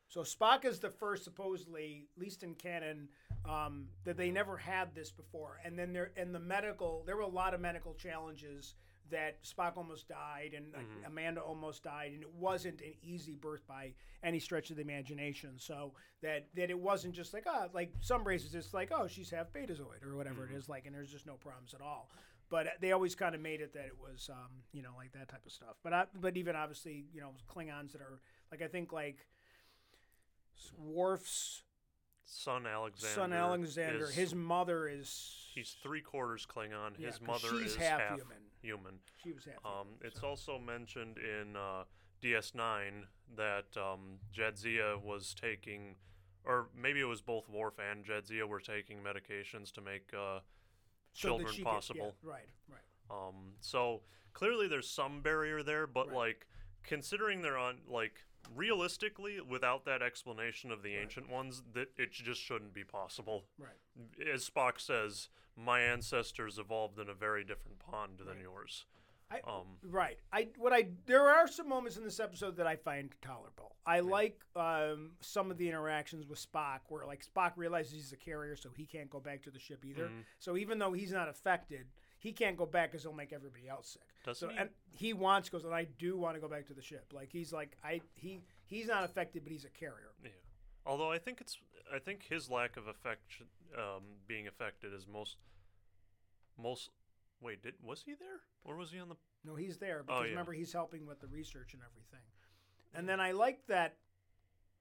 So 0.09 0.21
Spock 0.21 0.65
is 0.65 0.79
the 0.79 0.89
first, 0.89 1.23
supposedly, 1.23 2.07
at 2.15 2.21
least 2.21 2.43
in 2.43 2.55
canon, 2.55 3.09
um, 3.47 3.87
that 4.05 4.17
they 4.17 4.31
never 4.31 4.55
had 4.55 4.95
this 4.95 5.11
before. 5.11 5.59
And 5.65 5.77
then 5.77 5.91
there, 5.91 6.11
and 6.15 6.33
the 6.33 6.39
medical, 6.39 7.03
there 7.05 7.17
were 7.17 7.23
a 7.23 7.27
lot 7.27 7.53
of 7.53 7.59
medical 7.59 7.93
challenges 7.93 8.75
that 9.11 9.43
Spock 9.43 9.77
almost 9.77 10.07
died 10.07 10.51
and 10.55 10.73
uh, 10.75 10.79
Amanda 11.07 11.41
almost 11.41 11.83
died, 11.83 12.11
and 12.13 12.21
it 12.21 12.31
wasn't 12.33 12.81
an 12.81 12.93
easy 13.01 13.35
birth 13.35 13.65
by 13.67 13.93
any 14.23 14.39
stretch 14.39 14.69
of 14.69 14.75
the 14.77 14.81
imagination. 14.81 15.51
So 15.57 15.93
that 16.21 16.47
that 16.55 16.69
it 16.69 16.79
wasn't 16.79 17.13
just 17.13 17.33
like 17.33 17.45
oh, 17.47 17.67
like 17.73 17.91
some 18.01 18.23
races, 18.23 18.55
it's 18.55 18.73
like 18.73 18.91
oh, 18.91 19.07
she's 19.07 19.29
half 19.29 19.51
betazoid 19.53 20.05
or 20.05 20.15
whatever 20.15 20.45
it 20.45 20.51
is 20.55 20.67
like, 20.69 20.85
and 20.85 20.95
there's 20.95 21.11
just 21.11 21.25
no 21.25 21.33
problems 21.35 21.73
at 21.73 21.81
all. 21.81 22.09
But 22.49 22.67
they 22.79 22.93
always 22.93 23.13
kind 23.13 23.35
of 23.35 23.41
made 23.41 23.59
it 23.59 23.73
that 23.73 23.87
it 23.87 23.97
was, 24.01 24.29
um, 24.31 24.63
you 24.71 24.81
know, 24.81 24.91
like 24.95 25.11
that 25.11 25.27
type 25.27 25.45
of 25.45 25.51
stuff. 25.51 25.75
But 25.83 25.91
I, 25.91 26.05
but 26.21 26.37
even 26.37 26.55
obviously, 26.55 27.03
you 27.13 27.19
know, 27.19 27.31
Klingons 27.53 27.91
that 27.91 28.01
are 28.01 28.21
like 28.51 28.61
I 28.61 28.67
think 28.67 28.93
like 28.93 29.17
Worf's 30.77 31.63
Son 32.25 32.65
Alexander. 32.67 33.15
son 33.15 33.33
Alexander, 33.33 34.03
is- 34.05 34.13
his 34.15 34.35
mother 34.35 34.87
is 34.87 35.33
He's 35.55 35.75
three 35.81 36.01
quarters 36.01 36.45
Klingon. 36.45 36.91
yeah, 36.99 37.07
His 37.07 37.21
mother 37.21 37.55
is 37.63 37.75
half, 37.75 37.99
half. 38.01 38.17
human. 38.17 38.37
Human. 38.61 38.99
She 39.23 39.31
was 39.33 39.45
half. 39.45 39.55
Um, 39.65 39.87
human, 39.87 39.99
it's 40.07 40.21
so. 40.21 40.27
also 40.27 40.59
mentioned 40.59 41.17
in 41.17 41.55
uh, 41.55 41.83
DS9 42.23 43.03
that 43.35 43.65
um, 43.77 44.19
Jadzia 44.35 45.01
was 45.01 45.33
taking, 45.39 45.95
or 46.45 46.67
maybe 46.79 46.99
it 47.01 47.05
was 47.05 47.21
both 47.21 47.47
Worf 47.49 47.75
and 47.79 48.05
Jadzia 48.05 48.47
were 48.47 48.59
taking 48.59 48.97
medications 48.99 49.71
to 49.73 49.81
make 49.81 50.09
uh, 50.13 50.39
So 51.13 51.29
children 51.29 51.47
she 51.51 51.57
could- 51.57 51.67
yeah, 51.67 51.73
possible. 51.73 52.15
right, 52.23 52.49
right. 52.69 52.81
Um, 53.09 53.53
so 53.61 54.01
clearly 54.33 54.67
there's 54.67 54.89
some 54.89 55.21
barrier 55.21 55.63
there, 55.63 55.87
but 55.87 56.07
Right. 56.07 56.15
like 56.15 56.47
considering 56.83 57.41
they're 57.41 57.57
on 57.57 57.77
like 57.87 58.23
realistically 58.55 59.39
without 59.41 59.85
that 59.85 60.01
explanation 60.01 60.71
of 60.71 60.83
the 60.83 60.95
ancient 60.95 61.29
ones, 61.29 61.63
that 61.73 61.89
it 61.97 62.11
just 62.11 62.41
shouldn't 62.41 62.73
be 62.73 62.83
possible. 62.83 63.45
Right. 63.57 64.27
As 64.33 64.49
Spock 64.49 64.79
says, 64.79 65.29
my 65.55 65.81
ancestors 65.81 66.57
evolved 66.59 66.99
in 66.99 67.09
a 67.09 67.13
very 67.13 67.43
different 67.43 67.79
pond 67.79 68.19
than 68.19 68.27
Right. 68.27 68.41
yours. 68.41 68.85
I, 69.29 69.41
Um, 69.41 69.77
right. 69.83 70.17
I 70.31 70.49
what 70.57 70.71
I 70.71 70.87
there 71.05 71.27
are 71.27 71.49
some 71.49 71.67
moments 71.67 71.97
in 71.97 72.03
this 72.05 72.17
episode 72.19 72.55
that 72.57 72.65
I 72.67 72.77
find 72.77 73.13
tolerable. 73.21 73.75
I 73.85 73.99
like 73.99 74.39
um, 74.55 75.17
some 75.19 75.51
of 75.51 75.57
the 75.57 75.67
interactions 75.67 76.25
with 76.27 76.39
Spock, 76.39 76.79
where 76.87 77.05
like 77.05 77.25
Spock 77.25 77.51
realizes 77.57 77.91
he's 77.91 78.13
a 78.13 78.17
carrier, 78.17 78.55
so 78.55 78.69
he 78.69 78.85
can't 78.85 79.09
go 79.09 79.19
back 79.19 79.41
to 79.43 79.51
the 79.51 79.59
ship 79.59 79.83
either. 79.83 80.07
Mhm. 80.07 80.23
So 80.39 80.55
even 80.55 80.79
though 80.79 80.93
he's 80.93 81.11
not 81.11 81.27
affected, 81.27 81.87
he 82.19 82.31
can't 82.31 82.57
go 82.57 82.65
back 82.65 82.91
because 82.91 83.03
he'll 83.03 83.13
make 83.13 83.33
everybody 83.33 83.67
else 83.67 83.89
sick. 83.89 84.01
Doesn't 84.25 84.49
so 84.49 84.53
he? 84.53 84.59
and 84.59 84.69
he 84.91 85.13
wants 85.13 85.49
goes, 85.49 85.63
and 85.63 85.73
I 85.73 85.85
do 85.97 86.17
want 86.17 86.35
to 86.35 86.41
go 86.41 86.47
back 86.47 86.67
to 86.67 86.73
the 86.73 86.81
ship. 86.81 87.11
Like 87.13 87.29
he's 87.31 87.53
like 87.53 87.77
I 87.83 88.01
he 88.15 88.41
he's 88.65 88.87
not 88.87 89.03
affected, 89.03 89.43
but 89.43 89.51
he's 89.51 89.65
a 89.65 89.69
carrier. 89.69 90.13
Yeah. 90.23 90.31
Although 90.85 91.11
I 91.11 91.17
think 91.19 91.41
it's 91.41 91.57
I 91.93 91.99
think 91.99 92.23
his 92.29 92.49
lack 92.49 92.77
of 92.77 92.87
affection 92.87 93.47
um, 93.77 94.03
being 94.27 94.47
affected 94.47 94.93
is 94.93 95.05
most 95.07 95.37
most 96.57 96.89
wait, 97.41 97.61
did 97.61 97.75
was 97.83 98.03
he 98.05 98.13
there? 98.13 98.41
Or 98.63 98.75
was 98.75 98.91
he 98.91 98.99
on 98.99 99.09
the 99.09 99.15
No, 99.45 99.55
he's 99.55 99.77
there 99.77 99.99
Oh, 99.99 100.03
because 100.05 100.23
yeah. 100.23 100.29
remember 100.29 100.53
he's 100.53 100.73
helping 100.73 101.05
with 101.05 101.19
the 101.21 101.27
research 101.27 101.73
and 101.73 101.81
everything. 101.83 102.25
And 102.93 103.07
then 103.07 103.19
I 103.19 103.31
like 103.31 103.59
that, 103.67 103.95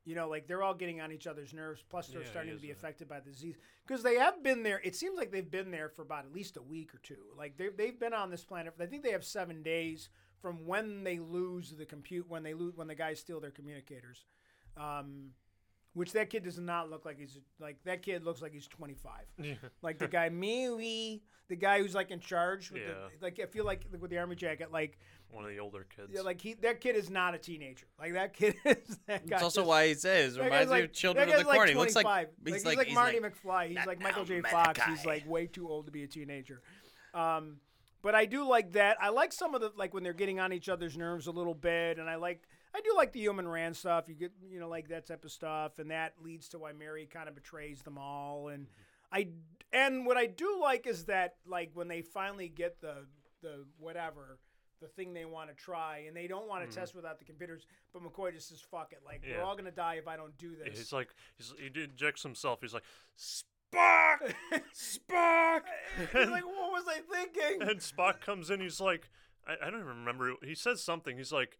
you 0.06 0.14
know, 0.14 0.28
like 0.28 0.46
they're 0.46 0.62
all 0.62 0.72
getting 0.72 1.00
on 1.02 1.12
each 1.12 1.26
other's 1.26 1.52
nerves. 1.52 1.82
Plus, 1.90 2.06
they're 2.08 2.22
Yeah, 2.22 2.30
starting 2.30 2.54
to 2.54 2.60
be 2.62 2.70
a- 2.70 2.72
affected 2.72 3.08
by 3.08 3.20
the 3.20 3.30
disease 3.30 3.56
because 3.86 4.02
they 4.02 4.14
have 4.14 4.42
been 4.42 4.62
there. 4.62 4.80
It 4.84 4.94
seems 4.96 5.18
like 5.18 5.30
they've 5.30 5.50
been 5.50 5.70
there 5.70 5.88
for 5.90 6.02
about 6.02 6.24
at 6.24 6.32
least 6.32 6.56
a 6.56 6.62
week 6.62 6.94
or 6.94 6.98
two. 6.98 7.18
Like 7.36 7.56
they've 7.58 7.76
they've 7.76 7.98
been 8.00 8.14
on 8.14 8.30
this 8.30 8.44
planet. 8.44 8.72
I 8.80 8.86
think 8.86 9.02
they 9.02 9.10
have 9.12 9.24
seven 9.24 9.62
days 9.62 10.08
from 10.40 10.64
when 10.66 11.02
they 11.04 11.18
lose 11.18 11.74
the 11.76 11.84
compute 11.84 12.28
when 12.28 12.42
they 12.42 12.54
lose 12.54 12.76
when 12.76 12.86
the 12.86 12.94
guys 12.94 13.18
steal 13.20 13.40
their 13.40 13.50
communicators. 13.50 14.24
Um, 14.76 15.30
which 15.96 16.12
that 16.12 16.28
kid 16.28 16.44
does 16.44 16.58
not 16.58 16.90
look 16.90 17.04
like 17.06 17.18
he's 17.18 17.38
like 17.58 17.76
that 17.84 18.02
kid 18.02 18.22
looks 18.22 18.42
like 18.42 18.52
he's 18.52 18.66
25 18.68 19.12
like 19.82 19.98
the 19.98 20.06
guy 20.06 20.28
Mary, 20.28 21.22
the 21.48 21.56
guy 21.56 21.80
who's 21.80 21.94
like 21.94 22.10
in 22.10 22.20
charge 22.20 22.70
with 22.70 22.82
Yeah. 22.82 23.08
the, 23.18 23.24
like 23.24 23.40
I 23.42 23.46
feel 23.46 23.64
like 23.64 23.86
with 23.98 24.10
the 24.10 24.18
army 24.18 24.36
jacket 24.36 24.70
like 24.70 24.98
one 25.30 25.42
of 25.44 25.50
the 25.50 25.58
older 25.58 25.86
kids? 25.96 26.12
yeah, 26.14 26.20
like 26.20 26.40
he 26.40 26.54
that 26.54 26.80
kid 26.80 26.96
is 26.96 27.08
not 27.10 27.34
a 27.34 27.38
teenager. 27.38 27.86
Like 27.98 28.12
that 28.12 28.34
kid 28.34 28.54
is 28.64 28.98
that 29.06 29.26
guy. 29.26 29.36
It's 29.36 29.42
also 29.42 29.62
is- 29.62 29.66
why 29.68 29.88
he 29.88 29.94
says 29.94 30.38
reminds 30.38 30.66
me 30.70 30.76
like, 30.76 30.84
of 30.84 30.92
Children 30.92 31.28
that 31.28 31.40
of 31.40 31.46
the 31.46 31.50
guy's 31.50 31.58
like 31.58 31.68
He 31.70 31.74
looks 31.74 31.94
like 31.96 32.04
25. 32.04 32.28
he's 32.44 32.64
like, 32.64 32.76
like 32.76 32.86
he's 32.86 32.96
like 32.96 33.02
Marty 33.02 33.20
like, 33.20 33.34
McFly. 33.42 33.68
He's 33.76 33.86
like 33.86 34.02
Michael 34.02 34.24
J. 34.24 34.42
Fox. 34.42 34.80
He's 34.84 35.04
like 35.06 35.26
way 35.28 35.46
too 35.46 35.68
old 35.68 35.86
to 35.86 35.92
be 35.92 36.02
a 36.04 36.06
teenager. 36.06 36.60
Um, 37.14 37.56
but 38.02 38.14
I 38.14 38.26
do 38.26 38.46
like 38.46 38.72
that. 38.72 38.98
I 39.00 39.08
like 39.08 39.32
some 39.32 39.54
of 39.54 39.60
the 39.62 39.72
like 39.76 39.94
when 39.94 40.02
they're 40.04 40.12
getting 40.12 40.38
on 40.38 40.52
each 40.52 40.68
other's 40.68 40.96
nerves 40.96 41.26
a 41.26 41.32
little 41.32 41.54
bit, 41.54 41.98
and 41.98 42.08
I 42.08 42.16
like 42.16 42.42
I 42.76 42.80
do 42.80 42.92
like 42.94 43.12
the 43.12 43.20
Yeoman 43.20 43.48
Rand 43.48 43.74
stuff. 43.74 44.06
You 44.06 44.14
get 44.14 44.32
you 44.50 44.60
know 44.60 44.68
like 44.68 44.88
that 44.88 45.06
type 45.06 45.24
of 45.24 45.30
stuff, 45.32 45.78
and 45.78 45.90
that 45.90 46.12
leads 46.22 46.50
to 46.50 46.58
why 46.58 46.72
Miri 46.72 47.06
kind 47.06 47.26
of 47.28 47.34
betrays 47.34 47.82
them 47.82 47.96
all. 47.96 48.48
And 48.48 48.66
I 49.10 49.28
and 49.72 50.04
what 50.04 50.18
I 50.18 50.26
do 50.26 50.58
like 50.60 50.86
is 50.86 51.06
that 51.06 51.36
like 51.46 51.70
when 51.72 51.88
they 51.88 52.02
finally 52.02 52.48
get 52.48 52.82
the 52.82 53.06
the 53.40 53.64
whatever 53.78 54.38
the 54.82 54.88
thing 54.88 55.14
they 55.14 55.24
want 55.24 55.48
to 55.48 55.54
try, 55.54 56.04
and 56.06 56.14
they 56.14 56.26
don't 56.26 56.48
want 56.48 56.62
to 56.64 56.68
mm-hmm. 56.68 56.78
test 56.78 56.94
without 56.94 57.18
the 57.18 57.24
computers, 57.24 57.66
but 57.94 58.02
McCoy 58.02 58.34
just 58.34 58.50
says 58.50 58.60
fuck 58.60 58.92
it, 58.92 59.00
like 59.06 59.24
we're 59.26 59.42
all 59.42 59.56
gonna 59.56 59.70
die 59.70 59.94
if 59.94 60.06
I 60.06 60.16
don't 60.16 60.36
do 60.36 60.52
this. 60.54 60.76
He's 60.76 60.92
like 60.92 61.08
he's, 61.38 61.54
he 61.58 61.82
injects 61.82 62.22
himself. 62.22 62.58
He's 62.60 62.74
like 62.74 62.84
Spock, 63.18 64.34
Spock, 64.74 65.62
He's 66.12 66.28
like, 66.28 66.44
what 66.44 66.72
was 66.72 66.84
I 66.86 67.00
thinking? 67.10 67.62
and 67.62 67.80
Spock 67.80 68.20
comes 68.20 68.50
in. 68.50 68.60
He's 68.60 68.80
like, 68.80 69.08
I, 69.46 69.54
I 69.66 69.70
don't 69.70 69.80
even 69.80 70.00
remember. 70.00 70.34
He 70.44 70.54
says 70.54 70.82
something. 70.82 71.16
He's 71.16 71.32
like, 71.32 71.58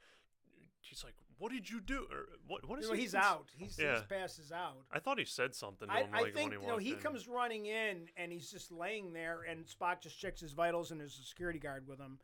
he's 0.88 1.04
like, 1.04 1.14
what 1.38 1.52
did 1.52 1.68
you 1.68 1.80
do? 1.80 2.06
Or 2.10 2.26
what? 2.46 2.66
What 2.66 2.78
is 2.78 2.84
You 2.86 2.90
know, 2.92 2.96
he? 2.96 3.02
he's 3.02 3.14
out. 3.14 3.48
He's, 3.56 3.78
Yeah. 3.78 3.94
he's 3.96 4.02
passes 4.04 4.52
out. 4.52 4.76
I 4.92 4.98
thought 4.98 5.18
he 5.18 5.24
said 5.24 5.54
something 5.54 5.88
to 5.88 5.94
I, 5.94 6.00
him 6.02 6.10
I 6.12 6.20
like 6.22 6.34
think 6.34 6.50
when 6.52 6.60
he 6.60 6.66
you 6.66 6.72
know 6.72 6.78
he 6.78 6.92
in. 6.92 6.98
comes 6.98 7.28
running 7.28 7.66
in 7.66 8.08
and 8.16 8.32
he's 8.32 8.50
just 8.50 8.72
laying 8.72 9.12
there 9.12 9.42
and 9.48 9.64
Spock 9.66 10.00
just 10.00 10.18
checks 10.18 10.40
his 10.40 10.52
vitals 10.52 10.90
and 10.90 11.00
there's 11.00 11.18
a 11.18 11.24
security 11.26 11.58
guard 11.58 11.86
with 11.86 11.98
him, 11.98 12.18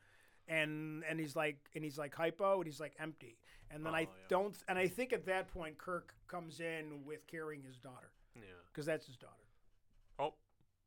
and 0.49 1.05
and 1.09 1.21
he's 1.21 1.37
like 1.37 1.59
and 1.75 1.85
he's 1.85 1.99
like 1.99 2.15
hypo 2.15 2.57
and 2.57 2.67
he's 2.67 2.81
like 2.81 2.95
empty 2.99 3.39
and 3.71 3.85
then 3.85 3.93
Oh, 3.93 3.97
I 3.97 4.01
yeah. 4.01 4.07
don't 4.29 4.57
and 4.69 4.79
I 4.79 4.89
think 4.89 5.13
at 5.13 5.27
that 5.27 5.49
point 5.53 5.77
Kirk 5.79 6.15
comes 6.29 6.61
in 6.61 7.05
with 7.05 7.27
carrying 7.27 7.63
his 7.63 7.77
daughter 7.79 8.11
Yeah. 8.35 8.43
because 8.73 8.87
that's 8.87 9.07
his 9.07 9.17
daughter. 9.17 9.33
Oh, 10.19 10.35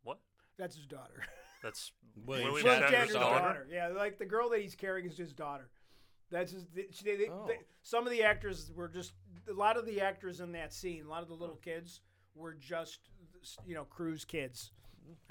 what? 0.04 0.20
That's 0.58 0.76
his 0.76 0.86
daughter. 0.88 1.24
That's 1.64 1.92
William 2.26 2.52
William 2.54 2.66
William 2.66 2.84
Shatner's 2.84 2.94
Shatner's 3.10 3.14
daughter. 3.14 3.40
daughter. 3.40 3.68
Yeah, 3.72 3.88
like 3.90 4.18
the 4.20 4.26
girl 4.26 4.50
that 4.50 4.62
he's 4.62 4.76
carrying 4.76 5.08
is 5.08 5.18
his 5.18 5.34
daughter. 5.34 5.70
That's 6.32 6.52
his. 6.52 6.66
They, 6.74 6.88
they, 7.04 7.16
they- 7.18 7.30
Oh. 7.30 7.50
some 7.84 8.06
of 8.06 8.12
the 8.12 8.24
actors 8.24 8.72
were 8.76 8.88
just 8.88 9.14
a 9.50 9.54
lot 9.54 9.78
of 9.78 9.86
the 9.86 10.02
actors 10.02 10.40
in 10.40 10.52
that 10.54 10.74
scene. 10.74 11.06
A 11.06 11.10
lot 11.10 11.22
of 11.22 11.28
the 11.30 11.36
little 11.36 11.58
kids 11.58 12.02
were 12.36 12.54
just 12.54 13.00
you 13.66 13.76
know 13.76 13.84
Cruz 13.86 14.26
kids. 14.26 14.72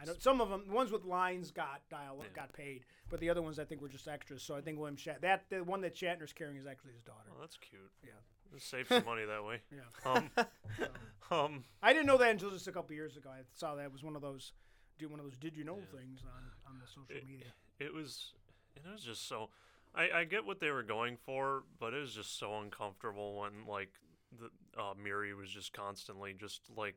I 0.01 0.05
don't. 0.05 0.23
Some 0.23 0.41
of 0.41 0.51
them, 0.51 0.65
the 0.69 0.73
ones 0.75 0.93
with 0.93 1.05
lines, 1.05 1.51
got 1.51 1.81
dial 1.91 2.19
Yeah. 2.21 2.27
got 2.35 2.53
paid, 2.53 2.85
but 3.11 3.19
the 3.19 3.29
other 3.29 3.43
ones 3.43 3.59
I 3.59 3.65
think 3.65 3.81
were 3.83 3.89
just 3.89 4.07
extras. 4.07 4.43
So 4.43 4.55
I 4.55 4.61
think 4.61 4.79
William 4.79 4.97
Shat 4.97 5.21
that 5.23 5.45
the 5.51 5.65
one 5.65 5.81
that 5.81 5.97
Shatner's 5.97 6.33
carrying 6.33 6.57
is 6.59 6.67
actually 6.67 6.93
his 6.93 7.03
daughter. 7.03 7.29
Oh, 7.33 7.41
that's 7.41 7.57
cute. 7.57 7.91
Yeah. 8.05 8.11
just 8.53 8.71
Save 8.71 8.87
some 8.87 9.05
money 9.05 9.25
that 9.25 9.45
way. 9.45 9.61
Yeah. 9.73 10.11
Um, 10.13 10.31
um, 11.33 11.65
I 11.83 11.93
didn't 11.93 12.07
know 12.07 12.19
that 12.19 12.31
until 12.31 12.51
just 12.51 12.69
a 12.69 12.73
couple 12.73 12.95
years 12.95 13.17
ago. 13.17 13.31
I 13.31 13.41
saw 13.57 13.75
that 13.75 13.85
it 13.87 13.93
was 13.93 14.05
one 14.05 14.15
of 14.15 14.23
those 14.23 14.53
do 14.99 15.09
one 15.09 15.19
of 15.19 15.27
those 15.27 15.37
did 15.39 15.57
you 15.57 15.65
know 15.65 15.79
Yeah. 15.79 15.99
things 15.99 16.21
on 16.25 16.73
on 16.73 16.79
the 16.79 16.87
social 16.87 17.07
It- 17.17 17.27
media. 17.27 17.47
it 17.81 17.93
was, 17.93 18.33
it 18.77 18.83
was 18.89 19.03
just 19.03 19.27
so. 19.27 19.51
I, 19.95 20.11
I 20.21 20.25
get 20.25 20.45
what 20.45 20.59
they 20.61 20.71
were 20.71 20.83
going 20.83 21.17
for, 21.25 21.63
but 21.79 21.95
it 21.95 22.01
was 22.01 22.15
just 22.15 22.39
so 22.39 22.59
uncomfortable 22.59 23.41
when 23.41 23.67
like 23.69 23.91
the 24.39 24.51
uh, 24.81 24.95
Miri 25.03 25.35
was 25.35 25.51
just 25.51 25.73
constantly 25.73 26.35
just 26.39 26.63
like 26.77 26.97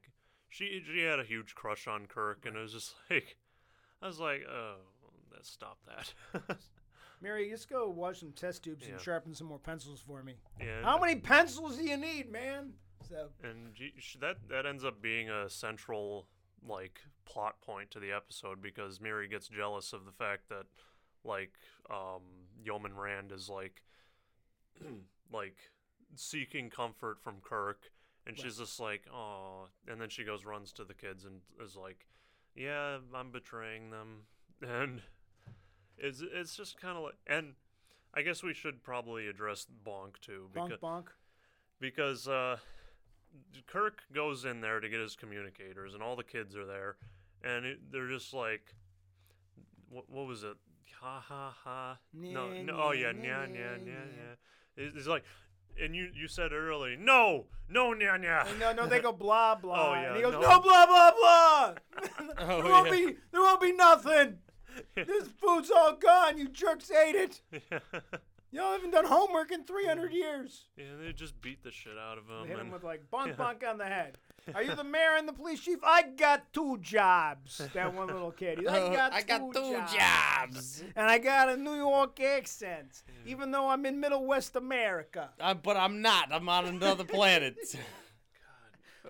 she 0.49 0.81
she 0.91 1.01
had 1.01 1.19
a 1.19 1.23
huge 1.23 1.53
crush 1.55 1.87
on 1.87 2.05
Kirk, 2.07 2.45
and 2.45 2.55
it 2.55 2.59
was 2.59 2.73
just 2.73 2.95
like 3.09 3.37
I 4.01 4.07
was 4.07 4.19
like, 4.19 4.43
oh, 4.49 4.75
let's 5.33 5.49
stop 5.49 5.77
that. 5.87 6.57
Miri, 7.21 7.49
just 7.49 7.69
go 7.69 7.89
wash 7.89 8.19
some 8.19 8.31
test 8.31 8.63
tubes 8.63 8.85
Yeah. 8.85 8.93
and 8.93 9.01
sharpen 9.01 9.33
some 9.33 9.47
more 9.47 9.57
pencils 9.59 9.99
for 9.99 10.21
me. 10.23 10.35
yeah, 10.59 10.83
How 10.83 10.99
many 10.99 11.15
pencils 11.15 11.77
do 11.77 11.83
you 11.83 11.97
need, 11.97 12.31
man? 12.31 12.73
So 13.09 13.29
and 13.43 13.73
that 14.19 14.37
that 14.49 14.65
ends 14.65 14.83
up 14.83 15.01
being 15.01 15.29
a 15.29 15.49
central 15.49 16.27
like 16.67 16.99
plot 17.25 17.59
point 17.61 17.91
to 17.91 17.99
the 17.99 18.11
episode 18.11 18.61
because 18.61 18.99
Miri 18.99 19.27
gets 19.27 19.47
jealous 19.47 19.93
of 19.93 20.05
the 20.05 20.11
fact 20.11 20.49
that 20.49 20.65
like 21.23 21.53
um 21.89 22.21
Yeoman 22.63 22.95
Rand 22.95 23.31
is 23.31 23.49
like 23.49 23.83
like 25.31 25.57
seeking 26.15 26.69
comfort 26.69 27.19
from 27.21 27.35
Kirk 27.43 27.91
and 28.25 28.37
she's 28.37 28.57
just 28.57 28.79
like 28.79 29.03
oh 29.13 29.67
and 29.89 29.99
then 30.01 30.09
she 30.09 30.23
goes 30.23 30.45
runs 30.45 30.71
to 30.73 30.83
the 30.83 30.93
kids 30.93 31.25
and 31.25 31.41
is 31.63 31.75
like 31.75 32.07
yeah 32.55 32.97
I'm 33.13 33.31
betraying 33.31 33.91
them 33.91 34.23
and 34.61 35.01
it's 35.97 36.21
it's 36.33 36.55
just 36.55 36.79
kind 36.79 36.97
of 36.97 37.03
like 37.03 37.17
and 37.27 37.53
I 38.13 38.21
guess 38.21 38.41
we 38.41 38.53
should 38.53 38.83
probably 38.83 39.27
address 39.27 39.67
Bonk 39.85 40.19
too 40.21 40.49
bonk 40.55 40.69
because 40.69 40.79
bonk. 40.79 41.05
because 41.79 42.27
uh, 42.27 42.57
Kirk 43.67 44.01
goes 44.13 44.45
in 44.45 44.61
there 44.61 44.79
to 44.79 44.89
get 44.89 44.99
his 44.99 45.15
communicators, 45.15 45.93
and 45.93 46.01
all 46.01 46.15
the 46.15 46.23
kids 46.23 46.55
are 46.55 46.65
there, 46.65 46.95
and 47.43 47.65
it, 47.65 47.91
they're 47.91 48.09
just 48.09 48.33
like, 48.33 48.73
what, 49.89 50.09
what 50.09 50.25
was 50.25 50.43
it? 50.43 50.55
Ha 51.01 51.23
ha 51.27 51.53
ha. 51.63 51.99
no, 52.13 52.47
Nya, 52.47 52.65
no. 52.65 52.73
Oh 52.73 52.91
nya, 52.91 53.01
yeah, 53.01 53.13
nya, 53.13 53.47
nya 53.47 53.47
nya 53.47 53.53
nya, 53.53 53.77
nya 53.77 53.85
nya. 53.85 54.05
nya. 54.07 54.35
It's, 54.75 54.97
it's 54.97 55.07
like, 55.07 55.23
and 55.79 55.95
you 55.95 56.09
you 56.13 56.27
said 56.27 56.51
earlier, 56.53 56.97
no, 56.97 57.45
no 57.69 57.93
nya 57.93 58.19
nya. 58.19 58.47
And 58.47 58.59
no, 58.59 58.73
no, 58.73 58.87
they 58.87 58.99
go 58.99 59.11
blah 59.25 59.55
blah. 59.55 59.89
Oh, 59.89 59.93
yeah, 59.93 60.07
and 60.07 60.15
he 60.15 60.21
goes, 60.21 60.33
no. 60.33 60.41
no, 60.41 60.59
blah 60.59 60.85
blah 60.85 61.11
blah. 61.11 61.73
Oh, 62.39 62.61
there 62.61 62.71
won't 62.71 62.87
yeah. 62.87 62.91
be, 63.07 63.15
there 63.31 63.41
won't 63.41 63.61
be 63.61 63.73
nothing. 63.73 64.37
this 64.95 65.27
food's 65.39 65.71
all 65.71 65.95
gone. 65.95 66.37
You 66.37 66.49
jerks 66.49 66.91
ate 66.91 67.15
it. 67.15 67.41
You 68.51 68.61
all 68.61 68.71
haven't 68.71 68.91
done 68.91 69.05
homework 69.05 69.51
in 69.51 69.65
300 69.65 70.13
years. 70.13 70.65
yeah, 70.77 70.85
they 71.03 71.11
just 71.11 71.39
beat 71.41 71.63
the 71.63 71.71
shit 71.71 71.97
out 71.97 72.17
of 72.17 72.29
him. 72.29 72.43
They 72.43 72.49
hit 72.49 72.59
him 72.59 72.71
with 72.71 72.83
like 72.83 73.03
bonk 73.11 73.27
yeah. 73.27 73.33
bonk 73.33 73.67
on 73.67 73.77
the 73.77 73.85
head. 73.85 74.17
Are 74.55 74.63
you 74.63 74.75
the 74.75 74.83
mayor 74.83 75.15
and 75.17 75.27
the 75.27 75.33
police 75.33 75.59
chief? 75.59 75.79
I 75.83 76.03
got 76.03 76.53
two 76.53 76.77
jobs. 76.79 77.61
That 77.73 77.93
one 77.93 78.07
little 78.07 78.31
kid. 78.31 78.59
He's, 78.59 78.67
I 78.69 78.93
got, 78.93 79.13
I 79.13 79.21
got 79.21 79.39
two, 79.39 79.53
two 79.53 79.71
jobs. 79.73 79.93
jobs. 79.93 80.83
and 80.95 81.07
I 81.07 81.17
got 81.17 81.49
a 81.49 81.57
New 81.57 81.75
York 81.75 82.19
accent, 82.19 83.03
even 83.25 83.51
though 83.51 83.67
I'm 83.69 83.85
in 83.85 83.99
Middle 83.99 84.25
West 84.25 84.55
America. 84.55 85.29
Uh, 85.39 85.53
but 85.53 85.77
I'm 85.77 86.01
not. 86.01 86.31
I'm 86.31 86.47
on 86.49 86.65
another 86.65 87.03
planet. 87.03 87.55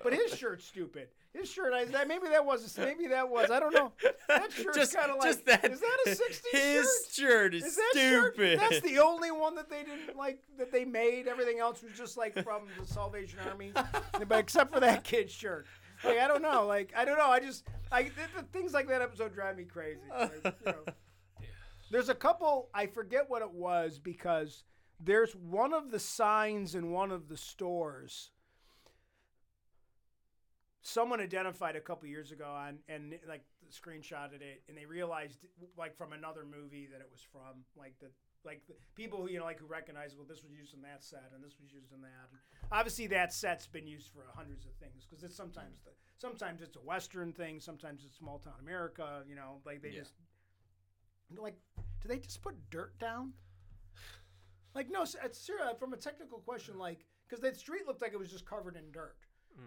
But 0.03 0.13
his 0.13 0.37
shirt's 0.37 0.63
stupid. 0.63 1.07
His 1.37 1.49
shirt, 1.49 1.73
I, 1.73 1.85
that, 1.85 2.07
maybe 2.07 2.27
that 2.29 2.45
was 2.45 2.77
maybe 2.77 3.07
that 3.07 3.29
was. 3.29 3.51
I 3.51 3.59
don't 3.59 3.73
know. 3.73 3.91
That 4.27 4.51
shirt's 4.51 4.93
kind 4.93 5.11
of 5.11 5.17
like. 5.17 5.27
just 5.27 5.45
that. 5.45 5.65
is 5.65 5.79
that 5.79 5.97
a 6.05 6.09
'60s 6.09 6.41
His 6.51 6.87
shirt? 7.11 7.11
shirt 7.11 7.53
is, 7.55 7.63
Is 7.63 7.75
that 7.75 7.91
shirt- 7.93 8.33
stupid. 8.33 8.59
That's 8.59 8.81
the 8.81 8.99
only 8.99 9.31
one 9.31 9.55
that 9.55 9.69
they 9.69 9.83
didn't 9.83 10.17
like 10.17 10.39
that 10.57 10.71
they 10.71 10.83
made. 10.85 11.27
Everything 11.27 11.59
else 11.59 11.81
was 11.83 11.91
just 11.97 12.17
like 12.17 12.33
from 12.43 12.63
the 12.79 12.85
Salvation 12.85 13.39
Army, 13.47 13.71
but 14.27 14.39
except 14.39 14.73
for 14.73 14.79
that 14.79 15.03
kid's 15.03 15.31
shirt. 15.31 15.65
Like 16.03 16.17
I 16.19 16.27
don't 16.27 16.41
know. 16.41 16.65
Like 16.65 16.93
I 16.95 17.05
don't 17.05 17.17
know. 17.17 17.29
I 17.29 17.39
just 17.39 17.65
I 17.91 18.03
th- 18.03 18.13
th- 18.15 18.45
things 18.51 18.73
like 18.73 18.87
that 18.87 19.01
episode 19.01 19.33
drive 19.33 19.57
me 19.57 19.63
crazy. 19.65 19.99
Like, 20.17 20.31
you 20.43 20.51
know. 20.65 20.75
There's 21.91 22.09
a 22.09 22.15
couple. 22.15 22.69
I 22.73 22.87
forget 22.87 23.29
what 23.29 23.41
it 23.41 23.51
was 23.51 23.97
because 23.97 24.63
there's 24.99 25.33
one 25.35 25.73
of 25.73 25.89
the 25.91 25.99
signs 25.99 26.75
in 26.75 26.91
one 26.91 27.11
of 27.11 27.29
the 27.29 27.37
stores. 27.37 28.31
Someone 30.87 31.19
identified 31.19 31.75
a 31.75 31.81
couple 31.81 32.07
years 32.07 32.31
ago 32.31 32.45
on 32.45 32.77
and 32.87 33.13
like 33.27 33.43
screenshotted 33.69 34.39
it, 34.41 34.63
and 34.69 34.77
they 34.77 34.85
realized 34.85 35.45
like 35.77 35.97
from 35.97 36.13
another 36.13 36.45
movie 36.45 36.87
that 36.89 37.01
it 37.01 37.09
was 37.11 37.19
from 37.21 37.65
like 37.75 37.93
the 37.99 38.07
like 38.45 38.61
the 38.69 38.73
people 38.95 39.19
who 39.21 39.29
you 39.29 39.37
know 39.37 39.43
like 39.43 39.59
who 39.59 39.65
recognize 39.65 40.15
well 40.15 40.25
this 40.25 40.41
was 40.43 40.53
used 40.53 40.73
in 40.73 40.81
that 40.81 41.03
set 41.03 41.29
and 41.35 41.43
this 41.43 41.59
was 41.61 41.73
used 41.73 41.91
in 41.91 41.99
that. 42.01 42.29
And 42.31 42.39
obviously 42.71 43.05
that 43.07 43.33
set's 43.33 43.67
been 43.67 43.85
used 43.85 44.07
for 44.13 44.23
hundreds 44.33 44.65
of 44.65 44.71
things 44.75 45.05
because 45.05 45.25
it's 45.25 45.35
sometimes 45.35 45.81
the 45.83 45.91
sometimes 46.15 46.61
it's 46.61 46.77
a 46.77 46.79
western 46.79 47.33
thing, 47.33 47.59
sometimes 47.59 48.05
it's 48.05 48.15
small 48.17 48.39
town 48.39 48.53
America. 48.61 49.23
You 49.27 49.35
know, 49.35 49.59
like 49.65 49.81
they 49.81 49.89
Yeah. 49.89 49.99
just 49.99 50.13
like 51.37 51.57
do 52.01 52.07
they 52.07 52.19
just 52.19 52.41
put 52.41 52.55
dirt 52.69 52.97
down? 52.97 53.33
Like 54.73 54.89
no, 54.89 55.01
it's. 55.01 55.49
Uh, 55.49 55.73
from 55.73 55.91
a 55.91 55.97
technical 55.97 56.39
question, 56.39 56.77
like 56.79 57.05
because 57.27 57.41
that 57.41 57.57
street 57.57 57.85
looked 57.85 58.01
like 58.01 58.13
it 58.13 58.19
was 58.19 58.31
just 58.31 58.45
covered 58.45 58.77
in 58.77 58.89
dirt, 58.93 59.17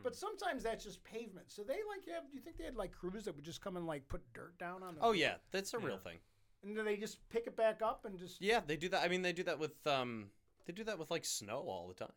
but 0.03 0.15
sometimes 0.17 0.63
that's 0.63 0.85
just 0.85 1.03
pavement. 1.05 1.47
So 1.51 1.63
they 1.63 1.75
like 1.89 2.07
have. 2.15 2.31
Do 2.31 2.37
you 2.37 2.41
think 2.41 2.57
they 2.59 2.65
had 2.65 2.77
like 2.77 2.93
crews 2.93 3.25
that 3.25 3.35
would 3.37 3.45
just 3.45 3.61
come 3.61 3.77
and 3.77 3.87
like 3.87 4.09
put 4.09 4.23
dirt 4.33 4.59
down 4.59 4.83
on? 4.83 4.95
The 4.95 5.01
oh 5.03 5.13
yeah, 5.13 5.35
that's 5.51 5.75
a 5.75 5.79
real 5.79 5.99
thing. 5.99 6.19
and 6.63 6.77
then 6.77 6.85
they 6.85 6.97
just 6.97 7.19
pick 7.29 7.47
it 7.47 7.57
back 7.57 7.81
up 7.83 8.05
and 8.05 8.19
just. 8.19 8.41
Yeah, 8.41 8.61
they 8.67 8.77
do 8.77 8.89
that. 8.91 9.03
I 9.03 9.09
mean, 9.09 9.23
they 9.23 9.33
do 9.33 9.43
that 9.45 9.59
with 9.59 9.87
um, 9.87 10.27
they 10.67 10.73
do 10.73 10.85
that 10.85 10.99
with 10.99 11.11
like 11.11 11.25
snow 11.25 11.65
all 11.67 11.89
the 11.89 11.95
time. 11.95 12.13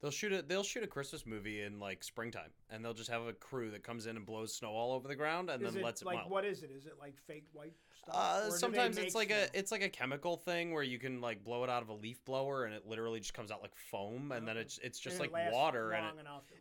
They'll 0.00 0.12
shoot 0.12 0.32
a 0.32 0.42
they'll 0.42 0.62
shoot 0.62 0.84
a 0.84 0.86
Christmas 0.86 1.26
movie 1.26 1.62
in 1.62 1.80
like 1.80 2.04
springtime, 2.04 2.50
and 2.70 2.84
they'll 2.84 2.94
just 2.94 3.10
have 3.10 3.22
a 3.22 3.32
crew 3.32 3.70
that 3.72 3.82
comes 3.82 4.06
in 4.06 4.16
and 4.16 4.24
blows 4.24 4.54
snow 4.54 4.70
all 4.70 4.92
over 4.92 5.08
the 5.08 5.16
ground, 5.16 5.50
and 5.50 5.60
Is 5.60 5.72
then 5.74 5.82
it 5.82 5.84
lets 5.84 6.02
it 6.02 6.04
like 6.06 6.18
melt. 6.18 6.30
what 6.30 6.44
is 6.44 6.62
it? 6.62 6.70
Is 6.70 6.86
it 6.86 6.94
like 7.00 7.14
fake 7.26 7.46
white 7.52 7.72
stuff? 8.00 8.14
Uh, 8.14 8.38
Or 8.42 8.44
do 8.46 8.50
they 8.52 8.58
sometimes 8.58 8.96
it's 8.98 9.16
like 9.16 9.28
snow? 9.30 9.46
a 9.52 9.58
it's 9.58 9.72
like 9.72 9.82
a 9.82 9.88
chemical 9.88 10.36
thing 10.36 10.72
where 10.72 10.84
you 10.84 11.00
can 11.00 11.20
like 11.20 11.42
blow 11.42 11.64
it 11.64 11.70
out 11.70 11.82
of 11.82 11.88
a 11.88 11.94
leaf 11.94 12.24
blower 12.24 12.64
and 12.64 12.74
it 12.74 12.86
literally 12.86 13.18
just 13.18 13.34
comes 13.34 13.50
out 13.50 13.60
like 13.60 13.74
foam 13.74 14.30
and 14.30 14.46
then 14.46 14.56
it's 14.56 14.78
it's 14.84 15.00
just 15.00 15.16
And 15.16 15.24
it 15.26 15.32
like 15.32 15.42
lasts 15.46 15.56
water 15.56 15.90
and 15.90 16.06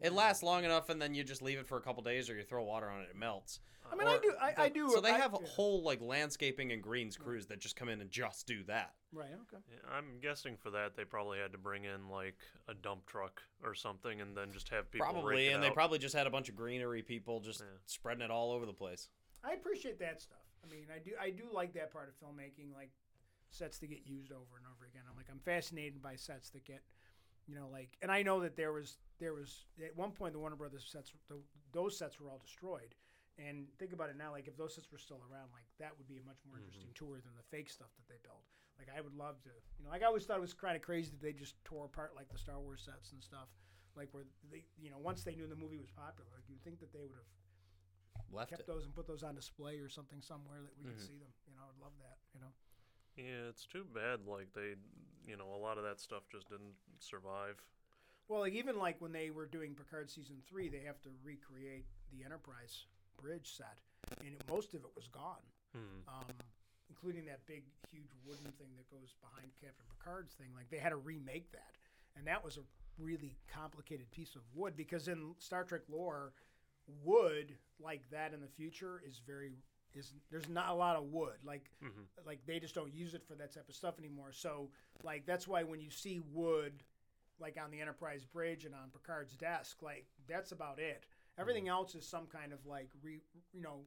it, 0.01 0.07
it 0.07 0.13
lasts 0.13 0.41
long 0.41 0.65
enough 0.65 0.89
and 0.89 0.99
then 0.99 1.13
you 1.13 1.23
just 1.23 1.43
leave 1.43 1.59
it 1.59 1.67
for 1.67 1.77
a 1.77 1.81
couple 1.81 2.01
days 2.01 2.31
or 2.31 2.35
you 2.35 2.43
throw 2.43 2.63
water 2.63 2.89
on 2.89 3.01
it 3.01 3.03
and 3.03 3.09
it 3.11 3.15
melts. 3.17 3.59
I 3.91 3.95
mean, 3.95 4.07
I 4.07 4.17
do. 4.17 4.33
I, 4.41 4.53
I 4.65 4.69
do. 4.69 4.89
So 4.89 5.01
they 5.01 5.11
I- 5.11 5.17
have 5.17 5.35
yeah. 5.39 5.47
whole 5.47 5.81
like 5.83 6.01
landscaping 6.01 6.71
and 6.71 6.81
greens 6.81 7.17
crews 7.17 7.45
that 7.47 7.59
just 7.59 7.75
come 7.75 7.89
in 7.89 8.01
and 8.01 8.09
just 8.09 8.47
do 8.47 8.63
that. 8.63 8.93
Right. 9.13 9.29
Okay. 9.33 9.61
Yeah, 9.71 9.95
I'm 9.95 10.19
guessing 10.21 10.55
for 10.57 10.69
that 10.71 10.95
they 10.95 11.05
probably 11.05 11.39
had 11.39 11.51
to 11.53 11.57
bring 11.57 11.85
in 11.85 12.09
like 12.09 12.37
a 12.67 12.73
dump 12.73 13.05
truck 13.05 13.41
or 13.63 13.73
something, 13.73 14.21
and 14.21 14.35
then 14.35 14.51
just 14.51 14.69
have 14.69 14.91
people 14.91 15.07
probably 15.07 15.47
it 15.47 15.53
and 15.53 15.63
they 15.63 15.69
probably 15.69 15.99
just 15.99 16.15
had 16.15 16.27
a 16.27 16.29
bunch 16.29 16.49
of 16.49 16.55
greenery 16.55 17.01
people 17.01 17.39
just 17.39 17.61
Yeah. 17.61 17.65
spreading 17.85 18.23
it 18.23 18.31
all 18.31 18.51
over 18.51 18.65
the 18.65 18.73
place. 18.73 19.09
I 19.43 19.53
appreciate 19.53 19.99
that 19.99 20.21
stuff. 20.21 20.39
I 20.65 20.69
mean, 20.69 20.87
I 20.93 20.99
do. 20.99 21.11
I 21.21 21.29
do 21.29 21.43
like 21.53 21.73
that 21.75 21.91
part 21.93 22.09
of 22.09 22.15
filmmaking, 22.27 22.73
like 22.73 22.89
sets 23.49 23.77
that 23.79 23.87
get 23.87 24.05
used 24.05 24.31
over 24.31 24.57
and 24.57 24.65
over 24.65 24.85
again. 24.85 25.03
I'm 25.09 25.15
like, 25.15 25.27
I'm 25.31 25.39
fascinated 25.39 26.01
by 26.01 26.15
sets 26.15 26.49
that 26.49 26.65
get, 26.65 26.81
you 27.47 27.55
know, 27.55 27.69
like, 27.71 27.95
and 28.01 28.11
I 28.11 28.23
know 28.23 28.41
that 28.41 28.57
there 28.57 28.73
was 28.73 28.97
there 29.19 29.33
was 29.33 29.65
at 29.83 29.95
one 29.95 30.11
point 30.11 30.33
the 30.33 30.39
Warner 30.39 30.57
Brothers 30.57 30.87
sets, 30.91 31.13
the, 31.29 31.37
those 31.71 31.97
sets 31.97 32.19
were 32.19 32.29
all 32.29 32.39
destroyed. 32.43 32.93
And 33.37 33.69
think 33.77 33.93
about 33.93 34.09
it 34.09 34.17
now, 34.17 34.31
like 34.33 34.47
if 34.49 34.57
those 34.57 34.73
sets 34.73 34.91
were 34.91 34.97
still 34.97 35.21
around, 35.29 35.53
like 35.53 35.69
that 35.77 35.93
would 35.97 36.07
be 36.09 36.17
a 36.17 36.25
much 36.25 36.41
more 36.49 36.57
interesting 36.57 36.89
tour 36.97 37.21
than 37.21 37.37
the 37.37 37.45
fake 37.53 37.69
stuff 37.69 37.93
that 37.97 38.07
they 38.09 38.17
built. 38.25 38.41
Like 38.81 38.89
I 38.89 39.01
would 39.01 39.13
love 39.13 39.37
to, 39.45 39.53
you 39.77 39.85
know, 39.85 39.93
like 39.93 40.01
I 40.01 40.09
always 40.09 40.25
thought 40.25 40.37
it 40.37 40.45
was 40.45 40.53
kind 40.57 40.75
of 40.75 40.81
crazy 40.81 41.11
that 41.13 41.21
they 41.21 41.33
just 41.33 41.53
tore 41.63 41.85
apart 41.85 42.13
like 42.17 42.29
the 42.33 42.37
Star 42.41 42.57
Wars 42.59 42.81
sets 42.81 43.13
and 43.13 43.21
stuff, 43.21 43.49
like 43.95 44.09
where 44.11 44.25
they, 44.49 44.65
you 44.81 44.89
know, 44.89 44.97
once 44.97 45.21
they 45.21 45.35
knew 45.37 45.45
the 45.45 45.55
movie 45.57 45.77
was 45.77 45.93
popular, 45.93 46.29
like 46.33 46.49
you'd 46.49 46.61
think 46.65 46.79
that 46.81 46.89
they 46.93 47.05
would 47.05 47.17
have 47.21 47.29
Left 48.33 48.49
kept 48.49 48.61
it. 48.61 48.67
those 48.67 48.85
and 48.85 48.93
put 48.93 49.05
those 49.07 49.21
on 49.23 49.35
display 49.35 49.77
or 49.79 49.89
something 49.89 50.21
somewhere 50.21 50.61
that 50.61 50.73
we 50.77 50.85
could 50.85 50.97
Mhm. 50.97 51.07
see 51.07 51.17
them. 51.17 51.31
You 51.47 51.55
know, 51.55 51.63
I'd 51.69 51.77
love 51.81 51.93
that. 52.01 52.17
You 52.33 52.41
know, 52.41 52.53
Yeah, 53.15 53.49
it's 53.49 53.65
too 53.65 53.85
bad. 53.85 54.25
Like 54.25 54.53
they, 54.53 54.75
you 55.25 55.37
know, 55.37 55.53
a 55.53 55.61
lot 55.61 55.77
of 55.77 55.83
that 55.85 55.99
stuff 55.99 56.27
just 56.29 56.49
didn't 56.49 56.75
survive. 56.99 57.61
well, 58.27 58.41
like 58.41 58.53
even 58.53 58.77
like 58.77 58.99
when 58.99 59.11
they 59.13 59.29
were 59.31 59.45
doing 59.45 59.73
Picard 59.73 60.09
season 60.11 60.41
three, 60.45 60.69
they 60.69 60.81
have 60.81 61.01
to 61.01 61.09
recreate 61.23 61.85
the 62.11 62.23
Enterprise 62.25 62.85
bridge 63.21 63.51
set, 63.55 63.77
and 64.19 64.33
it, 64.35 64.41
most 64.49 64.73
of 64.73 64.81
it 64.81 64.91
was 64.95 65.07
gone, 65.07 65.43
Hmm. 65.73 66.07
um, 66.07 66.35
including 66.89 67.25
that 67.25 67.45
big, 67.45 67.63
huge 67.91 68.11
wooden 68.25 68.51
thing 68.53 68.69
that 68.77 68.89
goes 68.89 69.15
behind 69.21 69.51
Captain 69.61 69.85
Picard's 69.89 70.33
thing. 70.33 70.53
Like 70.55 70.69
they 70.69 70.77
had 70.77 70.89
to 70.89 70.97
remake 70.97 71.51
that, 71.51 71.75
and 72.15 72.25
that 72.27 72.43
was 72.43 72.57
a 72.57 72.61
really 73.01 73.37
complicated 73.47 74.09
piece 74.11 74.35
of 74.35 74.41
wood 74.55 74.75
because 74.75 75.07
in 75.07 75.35
Star 75.39 75.63
Trek 75.63 75.81
lore, 75.89 76.33
wood 77.03 77.57
like 77.79 78.09
that 78.11 78.33
in 78.33 78.41
the 78.41 78.47
future 78.47 79.01
is 79.05 79.19
very 79.25 79.57
is 79.93 80.13
there's 80.31 80.47
not 80.49 80.69
a 80.69 80.73
lot 80.73 80.95
of 80.95 81.05
wood 81.11 81.37
like 81.43 81.69
Mhm. 81.81 82.05
like 82.25 82.45
they 82.45 82.59
just 82.59 82.75
don't 82.75 82.93
use 82.93 83.13
it 83.13 83.23
for 83.23 83.35
that 83.35 83.51
type 83.53 83.67
of 83.69 83.75
stuff 83.75 83.97
anymore. 83.99 84.31
So 84.31 84.71
like 85.03 85.25
that's 85.25 85.47
why 85.47 85.63
when 85.63 85.79
you 85.81 85.89
see 85.89 86.19
wood 86.19 86.83
like 87.39 87.57
on 87.57 87.71
the 87.71 87.81
Enterprise 87.81 88.25
bridge 88.25 88.65
and 88.65 88.73
on 88.73 88.89
Picard's 88.89 89.35
desk, 89.35 89.81
like 89.81 90.07
that's 90.27 90.51
about 90.51 90.79
it. 90.79 91.05
Everything 91.39 91.67
else 91.67 91.95
is 91.95 92.07
some 92.07 92.25
kind 92.27 92.51
of 92.53 92.65
like 92.65 92.89
re, 93.03 93.19
you 93.53 93.61
know 93.61 93.81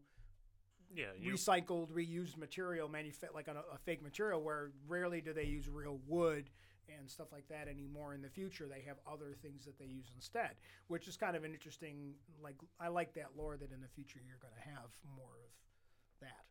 Yeah, 0.94 1.06
you. 1.18 1.32
recycled, 1.32 1.90
reused 1.90 2.36
material, 2.36 2.88
manufa- 2.88 3.34
like 3.34 3.48
a, 3.48 3.56
a 3.72 3.78
fake 3.84 4.02
material. 4.02 4.40
Where 4.42 4.70
rarely 4.88 5.20
do 5.20 5.32
they 5.32 5.44
use 5.44 5.68
real 5.68 5.98
wood 6.06 6.50
and 6.98 7.08
stuff 7.08 7.28
like 7.32 7.46
that 7.48 7.68
anymore. 7.68 8.14
In 8.14 8.22
the 8.22 8.28
future, 8.28 8.66
they 8.68 8.82
have 8.86 8.96
other 9.10 9.34
things 9.42 9.64
that 9.64 9.78
they 9.78 9.84
use 9.86 10.10
instead, 10.14 10.50
which 10.88 11.06
is 11.08 11.16
kind 11.16 11.36
of 11.36 11.44
an 11.44 11.52
interesting. 11.52 12.14
Like 12.42 12.56
I 12.80 12.88
like 12.88 13.14
that 13.14 13.36
lore 13.36 13.56
that 13.56 13.72
in 13.72 13.80
the 13.80 13.88
future 13.88 14.20
you're 14.26 14.40
going 14.40 14.54
to 14.54 14.68
have 14.68 14.90
more 15.16 15.38
of 15.44 16.20
that. 16.20 16.44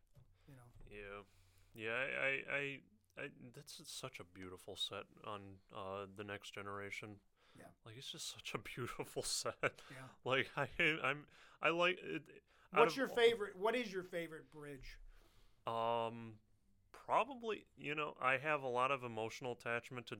You 0.48 0.54
know. 0.56 0.68
Yeah, 0.90 1.84
yeah. 1.84 1.90
I, 1.92 2.54
I, 2.54 2.56
I, 2.56 3.22
I 3.24 3.28
that's 3.54 3.80
such 3.84 4.18
a 4.20 4.24
beautiful 4.24 4.76
set 4.76 5.04
on 5.26 5.40
uh, 5.74 6.06
the 6.16 6.24
next 6.24 6.54
generation. 6.54 7.16
Yeah. 7.60 7.66
Like 7.84 7.94
it's 7.98 8.10
just 8.10 8.32
such 8.32 8.52
a 8.54 8.58
beautiful 8.58 9.22
set. 9.24 9.54
Yeah. 9.62 9.70
Like 10.24 10.50
I, 10.56 10.68
I'm, 11.04 11.24
I 11.62 11.70
like 11.70 11.98
it. 12.02 12.22
What's 12.72 12.96
your 12.96 13.08
all- 13.08 13.16
favorite? 13.16 13.54
What 13.56 13.74
is 13.74 13.92
your 13.92 14.02
favorite 14.04 14.50
bridge? 14.52 14.98
Um, 15.66 16.34
probably. 16.92 17.64
You 17.76 17.94
know, 17.94 18.14
I 18.20 18.36
have 18.38 18.62
a 18.62 18.68
lot 18.68 18.90
of 18.90 19.04
emotional 19.04 19.52
attachment 19.52 20.06
to 20.08 20.16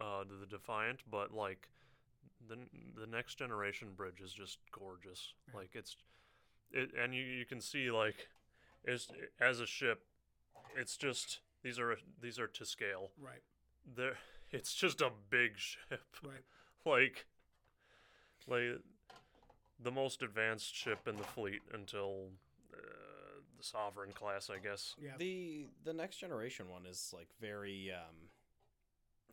uh 0.00 0.24
to 0.24 0.34
the 0.40 0.46
Defiant, 0.46 1.00
but 1.10 1.32
like 1.32 1.68
the 2.48 2.56
the 2.98 3.06
next 3.06 3.36
generation 3.36 3.88
bridge 3.96 4.20
is 4.20 4.32
just 4.32 4.58
gorgeous. 4.72 5.34
Yeah. 5.48 5.60
Like 5.60 5.70
it's 5.74 5.96
it, 6.72 6.90
and 7.00 7.14
you 7.14 7.22
you 7.22 7.44
can 7.44 7.60
see 7.60 7.90
like 7.90 8.28
as 8.86 9.08
as 9.40 9.60
a 9.60 9.66
ship, 9.66 10.02
it's 10.76 10.96
just 10.96 11.40
these 11.62 11.78
are 11.78 11.96
these 12.20 12.38
are 12.38 12.46
to 12.48 12.64
scale. 12.64 13.10
Right. 13.20 13.42
There, 13.96 14.14
it's 14.50 14.74
just 14.74 15.00
a 15.00 15.10
big 15.30 15.58
ship. 15.58 16.00
Right. 16.24 16.44
Like 16.86 17.26
like 18.48 18.80
the 19.82 19.90
most 19.90 20.22
advanced 20.22 20.74
ship 20.74 21.06
in 21.06 21.16
the 21.16 21.24
fleet 21.24 21.60
until. 21.72 22.28
Uh, 22.72 23.00
the 23.60 23.66
sovereign 23.66 24.12
class, 24.12 24.50
I 24.50 24.58
guess. 24.58 24.94
Yeah. 25.00 25.10
The 25.18 25.66
the 25.84 25.92
next 25.92 26.16
generation 26.16 26.68
one 26.68 26.86
is 26.86 27.12
like 27.14 27.28
very 27.40 27.92
um 27.92 28.30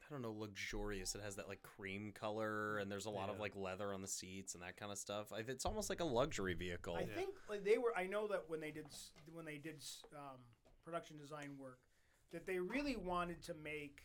I 0.09 0.13
don't 0.13 0.21
know, 0.21 0.33
luxurious. 0.37 1.15
It 1.15 1.21
has 1.21 1.35
that 1.35 1.49
like 1.49 1.61
cream 1.63 2.13
color 2.17 2.77
and 2.77 2.89
there's 2.89 3.05
a 3.05 3.09
lot 3.09 3.29
of 3.29 3.39
like 3.39 3.53
leather 3.55 3.93
on 3.93 4.01
the 4.01 4.07
seats 4.07 4.53
and 4.53 4.63
that 4.63 4.77
kind 4.77 4.91
of 4.91 4.97
stuff. 4.97 5.33
It's 5.35 5.65
almost 5.65 5.89
like 5.89 5.99
a 5.99 6.05
luxury 6.05 6.53
vehicle. 6.53 6.95
I 6.95 7.03
think 7.03 7.31
like 7.49 7.65
they 7.65 7.77
were. 7.77 7.93
I 7.95 8.07
know 8.07 8.27
that 8.27 8.43
when 8.47 8.61
they 8.61 8.71
did 8.71 8.85
when 9.33 9.45
they 9.45 9.57
did 9.57 9.83
um, 10.15 10.37
production 10.85 11.17
design 11.17 11.51
work, 11.59 11.79
that 12.31 12.45
they 12.45 12.59
really 12.59 12.95
wanted 12.95 13.41
to 13.43 13.53
make 13.61 14.03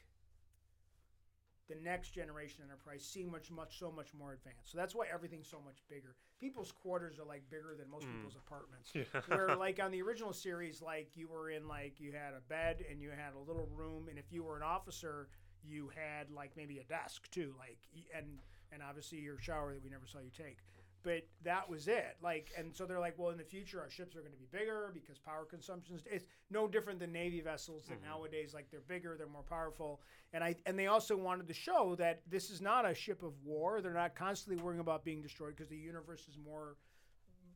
the 1.73 1.81
next 1.82 2.11
generation 2.11 2.62
enterprise 2.65 3.03
seem 3.05 3.31
much 3.31 3.51
much 3.51 3.78
so 3.78 3.90
much 3.90 4.12
more 4.15 4.32
advanced. 4.32 4.70
So 4.73 4.78
that's 4.78 4.94
why 4.94 5.07
everything's 5.12 5.49
so 5.49 5.59
much 5.65 5.78
bigger. 5.89 6.15
People's 6.40 6.73
quarters 6.73 7.19
are 7.19 7.24
like 7.24 7.49
bigger 7.51 7.74
than 7.78 7.89
most 7.90 8.07
Mm. 8.07 8.12
people's 8.16 8.36
apartments. 8.36 8.90
Yeah. 8.94 9.05
Where 9.28 9.57
like 9.57 9.81
on 9.82 9.90
the 9.90 10.03
original 10.03 10.32
series, 10.32 10.82
like 10.82 11.16
you 11.16 11.28
were 11.28 11.51
in 11.51 11.66
like 11.69 12.01
you 12.01 12.12
had 12.12 12.35
a 12.35 12.40
bed 12.49 12.85
and 12.90 13.01
you 13.01 13.11
had 13.11 13.35
a 13.35 13.39
little 13.39 13.69
room, 13.74 14.09
and 14.09 14.19
if 14.19 14.32
you 14.32 14.43
were 14.43 14.57
an 14.57 14.62
officer, 14.62 15.28
you 15.65 15.90
had 15.94 16.31
like 16.31 16.51
maybe 16.57 16.78
a 16.78 16.85
desk 16.85 17.31
too, 17.31 17.55
like 17.59 17.78
and 18.16 18.27
and 18.73 18.82
obviously 18.82 19.19
your 19.19 19.39
shower 19.39 19.73
that 19.74 19.82
we 19.85 19.90
never 19.90 20.07
saw 20.07 20.19
you 20.19 20.31
take. 20.36 20.59
But 21.03 21.27
that 21.45 21.69
was 21.69 21.89
it. 21.89 22.16
Like, 22.23 22.51
and 22.57 22.74
so 22.74 22.87
they're 22.87 23.01
like, 23.01 23.19
well, 23.19 23.31
in 23.31 23.39
the 23.39 23.45
future, 23.45 23.81
our 23.81 23.91
ships 23.91 24.15
are 24.15 24.20
going 24.20 24.33
to 24.33 24.39
be 24.39 24.47
bigger 24.51 24.91
because 24.95 25.19
power 25.19 25.45
consumption 25.45 25.99
is 26.11 26.24
no 26.51 26.69
different 26.69 27.01
than 27.01 27.12
Navy 27.12 27.41
vessels 27.41 27.87
that 27.89 28.01
mm-hmm. 28.01 28.11
nowadays, 28.11 28.55
like, 28.55 28.70
they're 28.70 28.81
bigger, 28.81 29.16
they're 29.16 29.27
more 29.27 29.43
powerful. 29.43 30.01
And 30.33 30.43
I 30.45 30.55
and 30.65 30.79
they 30.79 30.87
also 30.87 31.16
wanted 31.16 31.49
to 31.49 31.55
show 31.55 31.95
that 31.99 32.23
this 32.31 32.51
is 32.51 32.61
not 32.61 32.89
a 32.89 32.95
ship 32.95 33.23
of 33.23 33.33
war. 33.45 33.81
They're 33.81 33.93
not 33.93 34.15
constantly 34.15 34.62
worrying 34.62 34.81
about 34.81 35.05
being 35.05 35.23
destroyed 35.23 35.57
because 35.57 35.69
the 35.69 35.77
universe 35.77 36.27
is 36.29 36.39
more 36.43 36.77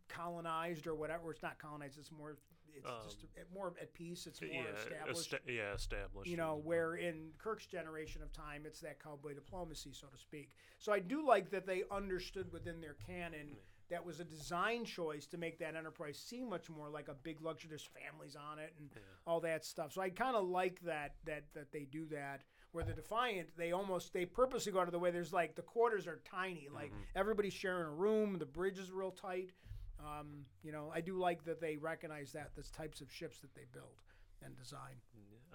colonized 0.08 0.86
or 0.86 0.94
whatever. 0.94 1.30
It's 1.30 1.42
not 1.42 1.58
colonized. 1.58 1.98
It's 1.98 2.12
more. 2.12 2.36
It's 2.74 3.04
just 3.04 3.22
Um, 3.24 3.28
a- 3.50 3.54
more 3.54 3.74
at 3.80 3.92
peace. 3.94 4.26
It's 4.26 4.40
more 4.42 4.50
yeah, 4.50 4.68
established. 4.70 5.32
esta- 5.34 5.52
yeah, 5.52 5.74
established. 5.74 6.30
you 6.30 6.36
know, 6.36 6.56
where 6.56 6.96
in 6.96 7.32
Kirk's 7.38 7.66
generation 7.66 8.22
of 8.22 8.32
time, 8.32 8.66
it's 8.66 8.80
that 8.80 9.00
cowboy 9.00 9.34
diplomacy, 9.34 9.92
so 9.92 10.08
to 10.08 10.16
speak. 10.18 10.52
So 10.78 10.92
I 10.92 10.98
do 11.00 11.24
like 11.26 11.50
that 11.50 11.66
they 11.66 11.84
understood 11.90 12.52
within 12.52 12.80
their 12.80 12.94
canon 12.94 13.56
that 13.88 14.04
was 14.04 14.18
a 14.18 14.24
design 14.24 14.84
choice 14.84 15.26
to 15.28 15.38
make 15.38 15.58
that 15.58 15.76
Enterprise 15.76 16.18
seem 16.18 16.48
much 16.48 16.68
more 16.68 16.88
like 16.88 17.06
a 17.08 17.14
big 17.14 17.40
luxury. 17.40 17.68
There's 17.68 17.84
families 17.84 18.34
on 18.34 18.58
it 18.58 18.74
and 18.78 18.90
all 19.26 19.40
that 19.40 19.64
stuff. 19.64 19.92
So 19.92 20.00
I 20.02 20.10
kind 20.10 20.34
of 20.36 20.44
like 20.48 20.80
that 20.82 21.14
that 21.24 21.44
that 21.54 21.70
they 21.72 21.84
do 21.84 22.06
that. 22.06 22.42
Where 22.72 22.84
the 22.84 22.92
Defiant, 22.92 23.56
they 23.56 23.72
almost 23.72 24.12
they 24.12 24.26
purposely 24.26 24.70
go 24.72 24.80
out 24.80 24.88
of 24.88 24.92
the 24.92 24.98
way. 24.98 25.10
There's 25.10 25.32
like 25.32 25.54
the 25.54 25.62
quarters 25.62 26.06
are 26.06 26.20
tiny, 26.26 26.68
like 26.68 26.92
everybody's 27.14 27.54
sharing 27.54 27.86
a 27.86 27.90
room. 27.90 28.38
The 28.38 28.44
bridge 28.44 28.78
is 28.78 28.90
real 28.92 29.12
tight. 29.12 29.52
Um, 29.98 30.44
you 30.62 30.72
know, 30.72 30.92
I 30.94 31.00
do 31.00 31.18
like 31.18 31.44
that 31.44 31.60
they 31.60 31.76
recognize 31.76 32.32
that 32.32 32.54
the 32.54 32.62
types 32.62 33.00
of 33.00 33.10
ships 33.10 33.40
that 33.40 33.54
they 33.54 33.64
build 33.72 34.02
and 34.44 34.56
design. 34.56 35.00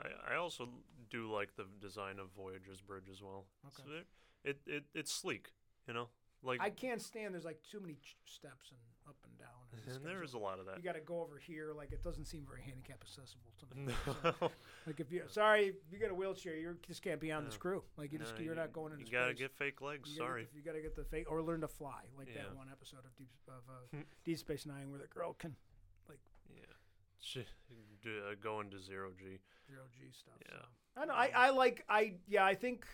I, 0.01 0.33
I 0.33 0.37
also 0.37 0.69
do 1.09 1.31
like 1.31 1.55
the 1.55 1.65
design 1.79 2.19
of 2.19 2.29
Voyager's 2.35 2.81
bridge 2.81 3.09
as 3.11 3.21
well. 3.21 3.45
Okay. 3.67 3.83
So 3.85 3.91
it, 3.93 4.05
it, 4.43 4.59
it 4.65 4.83
it's 4.95 5.11
sleek, 5.11 5.51
you 5.87 5.93
know. 5.93 6.07
Like 6.43 6.61
I 6.61 6.69
can't 6.69 7.01
stand. 7.01 7.33
There's 7.33 7.45
like 7.45 7.61
too 7.69 7.79
many 7.79 7.95
ch- 7.95 8.17
steps 8.25 8.71
and 8.71 8.79
up 9.07 9.17
and 9.25 9.37
down. 9.37 9.60
And, 9.73 9.81
this 9.85 9.95
and 9.95 10.03
goes 10.03 10.11
there 10.13 10.23
is 10.23 10.33
a 10.33 10.37
lot 10.37 10.59
of 10.59 10.65
that. 10.65 10.77
You 10.77 10.83
got 10.83 10.95
to 10.95 10.99
go 11.01 11.21
over 11.21 11.37
here. 11.37 11.71
Like 11.75 11.91
it 11.91 12.03
doesn't 12.03 12.25
seem 12.25 12.45
very 12.47 12.61
handicap 12.61 12.97
accessible 13.01 13.51
to 13.59 13.75
me. 13.75 13.93
No. 14.41 14.51
like 14.85 14.99
if 14.99 15.11
you 15.11 15.23
sorry, 15.27 15.67
if 15.67 15.75
you 15.93 15.99
got 15.99 16.11
a 16.11 16.15
wheelchair, 16.15 16.55
you 16.55 16.75
just 16.85 17.01
can't 17.01 17.19
be 17.19 17.31
on 17.31 17.45
this 17.45 17.53
No. 17.55 17.59
crew. 17.59 17.83
Like 17.97 18.11
you 18.11 18.19
just 18.19 18.35
No, 18.37 18.43
you're 18.43 18.55
not 18.55 18.73
going 18.73 18.93
in. 18.93 18.99
You 18.99 19.05
gotta 19.11 19.33
get 19.33 19.53
fake 19.53 19.81
legs. 19.81 20.09
You 20.09 20.17
Sorry. 20.17 20.43
get 20.43 20.51
you 20.55 20.61
got 20.61 20.73
to 20.73 20.81
get 20.81 20.95
the 20.95 21.03
fake 21.05 21.31
or 21.31 21.41
learn 21.41 21.61
to 21.61 21.67
fly, 21.67 22.01
like 22.17 22.27
Yeah. 22.33 22.43
that 22.43 22.55
one 22.55 22.67
episode 22.71 23.05
of 23.05 23.15
Deep 23.17 23.29
of 23.47 23.63
uh, 23.69 23.97
Deep 24.25 24.37
Space 24.37 24.65
Nine 24.65 24.89
where 24.89 24.99
the 24.99 25.07
girl 25.07 25.33
can 25.39 25.55
like, 26.09 26.19
Yeah. 26.53 26.63
Sh- 27.19 27.47
do, 28.01 28.09
uh, 28.29 28.35
going 28.41 28.69
to 28.71 28.79
zero 28.79 29.11
G. 29.17 29.39
zero 29.69 29.83
G 29.93 30.11
stuff. 30.11 30.33
Yeah. 30.49 30.57
So. 30.95 31.01
I 31.01 31.05
know. 31.05 31.13
I, 31.13 31.31
I 31.33 31.49
like. 31.51 31.85
I 31.87 32.13
yeah. 32.27 32.43
I 32.43 32.55
think 32.55 32.85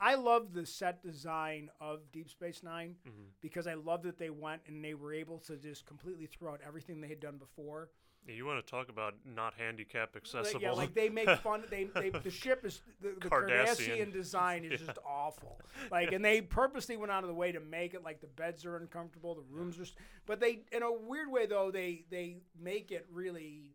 I 0.00 0.14
love 0.14 0.52
the 0.54 0.64
set 0.64 1.02
design 1.02 1.70
of 1.80 2.10
Deep 2.10 2.30
Space 2.30 2.62
9 2.62 2.96
Mhm. 3.06 3.10
because 3.40 3.66
I 3.66 3.74
love 3.74 4.02
that 4.04 4.18
they 4.18 4.30
went 4.30 4.62
and 4.66 4.82
they 4.84 4.94
were 4.94 5.12
able 5.12 5.38
to 5.40 5.56
just 5.56 5.84
completely 5.86 6.26
throw 6.26 6.52
out 6.52 6.60
everything 6.66 7.00
they 7.00 7.08
had 7.08 7.20
done 7.20 7.36
before. 7.36 7.90
Yeah, 8.26 8.34
you 8.34 8.44
want 8.44 8.64
to 8.64 8.70
talk 8.70 8.88
about 8.90 9.14
not 9.24 9.54
handicap 9.54 10.14
accessible? 10.14 10.60
yeah, 10.60 10.72
like 10.72 10.94
they 10.94 11.08
make 11.08 11.28
fun. 11.40 11.64
They, 11.70 11.84
they 11.84 12.10
the 12.10 12.30
ship 12.30 12.64
is 12.66 12.82
the, 13.00 13.10
the 13.18 13.28
Cardassian. 13.28 13.76
Cardassian 14.08 14.12
design 14.12 14.64
is 14.64 14.80
just 14.86 14.98
awful. 15.06 15.58
Like, 15.90 16.12
and 16.12 16.22
they 16.24 16.42
purposely 16.42 16.96
went 16.98 17.10
out 17.12 17.24
of 17.24 17.28
the 17.28 17.34
way 17.34 17.50
to 17.52 17.60
make 17.60 17.94
it 17.94 18.02
like 18.04 18.20
the 18.20 18.26
beds 18.26 18.64
are 18.66 18.76
uncomfortable, 18.76 19.34
the 19.34 19.42
rooms 19.50 19.78
are. 19.78 19.82
s- 19.82 19.94
But 20.26 20.38
they, 20.40 20.64
in 20.70 20.82
a 20.82 20.92
weird 20.92 21.30
way 21.30 21.46
though, 21.46 21.70
they 21.70 22.04
they 22.10 22.42
make 22.58 22.90
it 22.92 23.06
really. 23.10 23.74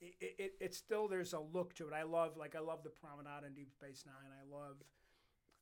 It, 0.00 0.34
it, 0.38 0.52
it's 0.60 0.76
still 0.76 1.08
there's 1.08 1.32
a 1.32 1.40
look 1.40 1.74
to 1.76 1.86
it. 1.88 1.94
I 1.94 2.02
love 2.02 2.36
like 2.36 2.54
I 2.54 2.60
love 2.60 2.82
the 2.82 2.90
promenade 2.90 3.44
in 3.46 3.54
Deep 3.54 3.70
Space 3.72 4.04
Nine. 4.04 4.30
I 4.30 4.44
love, 4.54 4.76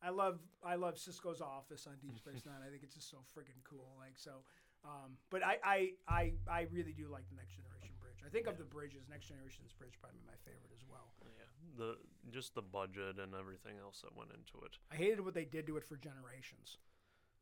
I 0.05 0.11
love 0.11 0.39
I 0.63 0.75
love 0.75 0.97
Sisko's 0.97 1.41
office 1.41 1.87
on 1.87 1.97
Deep 2.03 2.17
Space 2.19 2.45
Nine. 2.45 2.61
I 2.61 2.69
think 2.69 2.83
it's 2.83 2.95
just 2.95 3.11
so 3.11 3.25
friggin' 3.33 3.57
cool. 3.65 3.97
Like 3.99 4.21
so, 4.21 4.45
um, 4.85 5.17
but 5.31 5.43
I, 5.43 5.57
I 5.65 5.79
I 6.07 6.33
I 6.45 6.61
really 6.71 6.93
do 6.93 7.09
like 7.09 7.25
the 7.33 7.37
Next 7.37 7.57
Generation 7.57 7.97
bridge. 8.01 8.21
I 8.21 8.29
think 8.29 8.47
of 8.47 8.59
the 8.59 8.69
bridges, 8.69 9.09
Next 9.09 9.33
Generation's 9.33 9.73
bridge 9.73 9.97
probably 10.01 10.21
my 10.27 10.37
favorite 10.45 10.77
as 10.77 10.85
well. 10.85 11.09
yeah. 11.25 11.49
The 11.81 11.97
just 12.31 12.55
the 12.55 12.63
budget 12.63 13.17
and 13.17 13.33
everything 13.33 13.81
else 13.81 14.05
that 14.05 14.15
went 14.15 14.31
into 14.31 14.61
it. 14.67 14.77
I 14.93 14.97
hated 14.97 15.25
what 15.25 15.33
they 15.33 15.49
did 15.49 15.67
to 15.69 15.77
it 15.79 15.85
for 15.85 15.97
Generations. 15.97 16.77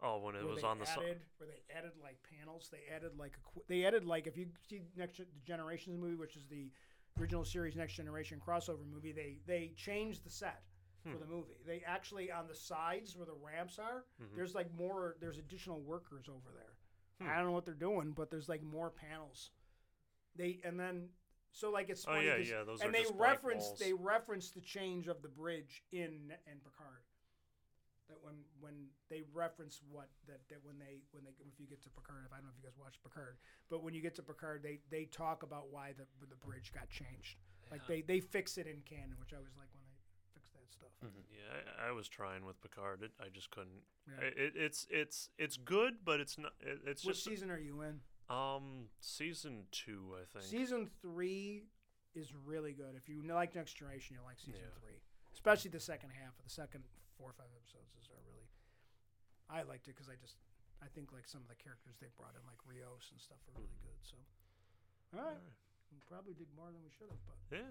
Oh, 0.02 0.18
when 0.18 0.34
it 0.34 0.46
was 0.46 0.64
on 0.64 0.78
the 0.78 0.86
side. 0.86 1.22
where 1.38 1.48
they 1.50 1.62
added 1.76 1.92
like 2.02 2.18
panels. 2.38 2.70
They 2.70 2.92
added 2.94 3.18
like 3.18 3.34
a, 3.38 3.60
they 3.66 3.84
added 3.84 4.04
like 4.04 4.26
if 4.26 4.36
you 4.36 4.46
see 4.68 4.82
Next 4.96 5.18
the 5.18 5.26
Generations 5.44 5.98
movie, 5.98 6.14
which 6.14 6.36
is 6.36 6.46
the 6.46 6.70
original 7.18 7.44
series 7.44 7.74
Next 7.74 7.94
Generation 7.94 8.40
crossover 8.44 8.86
movie, 8.86 9.12
they 9.12 9.38
they 9.46 9.72
changed 9.76 10.24
the 10.24 10.30
set 10.30 10.62
Hmm. 11.04 11.12
for 11.12 11.18
the 11.18 11.26
movie. 11.26 11.56
They 11.66 11.82
actually 11.86 12.30
on 12.30 12.46
the 12.48 12.54
sides 12.54 13.16
where 13.16 13.26
the 13.26 13.34
ramps 13.42 13.78
are, 13.78 14.04
Mm-hmm. 14.22 14.36
there's 14.36 14.54
like 14.54 14.68
more. 14.76 15.16
There's 15.20 15.38
additional 15.38 15.80
workers 15.80 16.26
over 16.28 16.50
there. 16.54 16.74
Hmm. 17.20 17.32
I 17.32 17.36
don't 17.36 17.46
know 17.46 17.52
what 17.52 17.64
they're 17.64 17.74
doing, 17.74 18.12
but 18.12 18.30
there's 18.30 18.48
like 18.48 18.62
more 18.62 18.90
panels. 18.90 19.50
They 20.36 20.60
and 20.64 20.78
then 20.78 21.08
so 21.50 21.70
like 21.70 21.90
it's 21.90 22.04
Oh 22.08 22.20
yeah, 22.20 22.36
yeah. 22.36 22.62
Those 22.64 22.80
and 22.80 22.90
are 22.90 22.92
they 22.92 23.04
reference 23.14 23.70
they 23.78 23.92
reference 23.92 24.50
the 24.50 24.60
change 24.60 25.08
of 25.08 25.22
the 25.22 25.28
bridge 25.28 25.82
in 25.92 26.32
in 26.46 26.58
Picard. 26.64 27.02
That 28.08 28.18
when 28.22 28.34
when 28.60 28.74
they 29.10 29.22
reference 29.32 29.80
what 29.90 30.08
that, 30.26 30.40
that 30.50 30.58
when 30.62 30.78
they 30.78 31.02
when 31.12 31.24
they 31.24 31.30
if 31.46 31.58
you 31.58 31.66
get 31.66 31.82
to 31.82 31.90
Picard, 31.90 32.24
if 32.26 32.32
I 32.32 32.36
don't 32.36 32.46
know 32.46 32.52
if 32.56 32.62
you 32.62 32.68
guys 32.68 32.78
watched 32.78 33.02
Picard, 33.02 33.38
but 33.70 33.82
when 33.82 33.92
you 33.94 34.00
get 34.02 34.14
to 34.16 34.22
Picard, 34.22 34.62
they 34.62 34.78
they 34.90 35.04
talk 35.06 35.42
about 35.42 35.70
why 35.70 35.92
the 35.96 36.04
the 36.26 36.36
bridge 36.46 36.72
got 36.72 36.88
changed. 36.88 37.38
Like 37.70 37.86
they 37.86 38.02
they 38.02 38.20
fix 38.20 38.58
it 38.58 38.66
in 38.66 38.82
canon, 38.84 39.16
which 39.18 39.32
I 39.32 39.38
was 39.40 39.56
like 39.56 39.68
when 40.80 41.10
they 41.12 41.20
fix 41.22 41.30
that 41.32 41.52
stuff. 41.52 41.66
Yeah, 41.76 41.84
I, 41.84 41.88
I 41.88 41.92
was 41.92 42.08
trying 42.08 42.44
with 42.44 42.60
Picard. 42.62 43.02
It, 43.02 43.12
I 43.20 43.28
just 43.28 43.50
couldn't. 43.50 43.82
Yeah. 44.08 44.26
It, 44.26 44.34
it, 44.38 44.52
it's 44.56 44.86
it's 44.90 45.28
it's 45.38 45.56
good, 45.56 46.04
but 46.04 46.20
it's 46.20 46.38
not. 46.38 46.52
It, 46.60 46.80
it's 46.86 47.04
What 47.04 47.14
just 47.14 47.24
season 47.24 47.50
are 47.50 47.58
you 47.58 47.82
in? 47.82 48.00
um 48.30 48.88
season 49.00 49.66
two, 49.72 50.14
I 50.16 50.24
think. 50.32 50.44
Season 50.46 50.88
three 51.02 51.66
is 52.14 52.32
really 52.46 52.72
good. 52.72 52.94
If 52.96 53.08
you 53.08 53.22
like 53.26 53.54
Next 53.54 53.74
Generation, 53.74 54.16
you'll 54.16 54.24
like 54.28 54.38
season 54.40 54.60
Yeah. 54.62 54.78
three, 54.80 55.00
especially 55.34 55.70
the 55.74 55.80
second 55.82 56.10
half 56.16 56.32
of 56.38 56.44
the 56.44 56.52
second 56.52 56.84
four 57.18 57.30
or 57.30 57.36
five 57.36 57.50
episodes. 57.56 57.92
Is 58.00 58.08
are 58.08 58.22
really. 58.28 58.46
I 59.50 59.66
liked 59.68 59.88
it 59.88 59.96
because 59.98 60.08
I 60.08 60.16
just 60.20 60.36
I 60.80 60.88
think 60.96 61.12
like 61.12 61.28
some 61.28 61.42
of 61.44 61.48
the 61.52 61.58
characters 61.60 61.98
they 62.00 62.08
brought 62.16 62.32
in, 62.38 62.42
like 62.48 62.60
Rios 62.64 63.10
and 63.12 63.20
stuff, 63.20 63.38
are 63.50 63.54
really 63.60 63.76
good. 63.84 63.98
So, 64.00 64.16
all 65.18 65.24
right, 65.28 65.36
we 65.92 66.00
probably 66.08 66.32
did 66.32 66.48
more 66.56 66.72
than 66.72 66.80
we 66.80 66.90
should 66.94 67.10
have. 67.12 67.20
But 67.28 67.36
Yeah. 67.52 67.70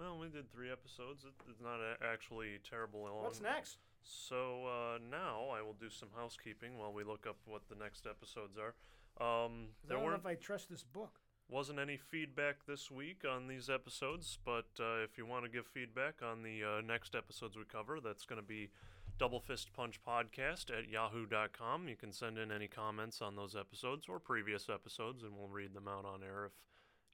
Well, 0.00 0.16
we 0.18 0.28
did 0.28 0.50
three 0.50 0.72
episodes. 0.72 1.24
It, 1.24 1.32
it's 1.50 1.60
not 1.60 1.76
a, 1.76 2.02
actually 2.10 2.58
terrible 2.68 3.02
long. 3.02 3.22
what's 3.22 3.42
next? 3.42 3.78
So 4.02 4.64
uh, 4.64 4.98
now 5.10 5.48
I 5.52 5.60
will 5.60 5.76
do 5.78 5.90
some 5.90 6.08
housekeeping 6.16 6.78
while 6.78 6.92
we 6.92 7.04
look 7.04 7.26
up 7.28 7.36
what 7.44 7.68
the 7.68 7.74
next 7.74 8.06
episodes 8.06 8.56
are. 8.56 8.74
Um, 9.20 9.68
I 9.84 9.88
there 9.88 9.96
don't 9.96 10.00
know 10.00 10.12
weren't 10.12 10.20
if 10.20 10.26
I 10.26 10.34
trust 10.36 10.70
this 10.70 10.82
book. 10.82 11.20
wasn't 11.50 11.78
any 11.78 11.98
feedback 11.98 12.64
this 12.66 12.90
week 12.90 13.24
on 13.30 13.46
these 13.46 13.68
episodes, 13.68 14.38
but 14.42 14.68
uh, 14.80 15.04
if 15.04 15.18
you 15.18 15.26
want 15.26 15.44
to 15.44 15.50
give 15.50 15.66
feedback 15.66 16.22
on 16.22 16.42
the 16.42 16.64
uh, 16.64 16.80
next 16.80 17.14
episodes 17.14 17.58
we 17.58 17.64
cover, 17.70 18.00
that's 18.00 18.24
going 18.24 18.40
to 18.40 18.46
be 18.46 18.70
Double 19.18 19.40
Fist 19.40 19.70
Punch 19.74 20.00
Podcast 20.02 20.70
at 20.70 20.88
yahoo.com. 20.88 21.88
You 21.88 21.96
can 21.96 22.10
send 22.10 22.38
in 22.38 22.50
any 22.50 22.68
comments 22.68 23.20
on 23.20 23.36
those 23.36 23.54
episodes 23.54 24.06
or 24.08 24.18
previous 24.18 24.70
episodes, 24.70 25.22
and 25.22 25.32
we'll 25.36 25.48
read 25.48 25.74
them 25.74 25.88
out 25.88 26.06
on 26.06 26.22
air 26.22 26.46
if, 26.46 26.52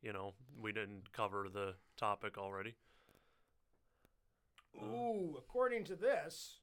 you 0.07 0.13
know, 0.13 0.35
we 0.63 0.71
didn't 0.71 1.13
cover 1.13 1.49
the 1.53 1.75
topic 1.97 2.39
already. 2.39 2.75
Ooh, 4.81 5.35
according 5.37 5.83
to 5.85 5.97
this, 5.97 6.61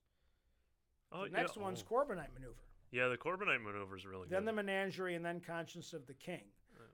Oh, 1.11 1.25
the 1.25 1.31
next 1.31 1.57
yeah, 1.57 1.63
one's 1.63 1.83
oh. 1.85 1.93
Corbomite 1.93 2.33
maneuver. 2.33 2.55
Yeah, 2.91 3.09
the 3.09 3.17
Corbomite 3.17 3.61
maneuver 3.61 3.97
is 3.97 4.05
really 4.05 4.27
then 4.29 4.29
good. 4.29 4.35
Then 4.37 4.45
the 4.45 4.53
menagerie, 4.53 5.15
and 5.15 5.25
then 5.25 5.41
conscience 5.41 5.93
of 5.93 6.07
the 6.07 6.13
king. 6.13 6.43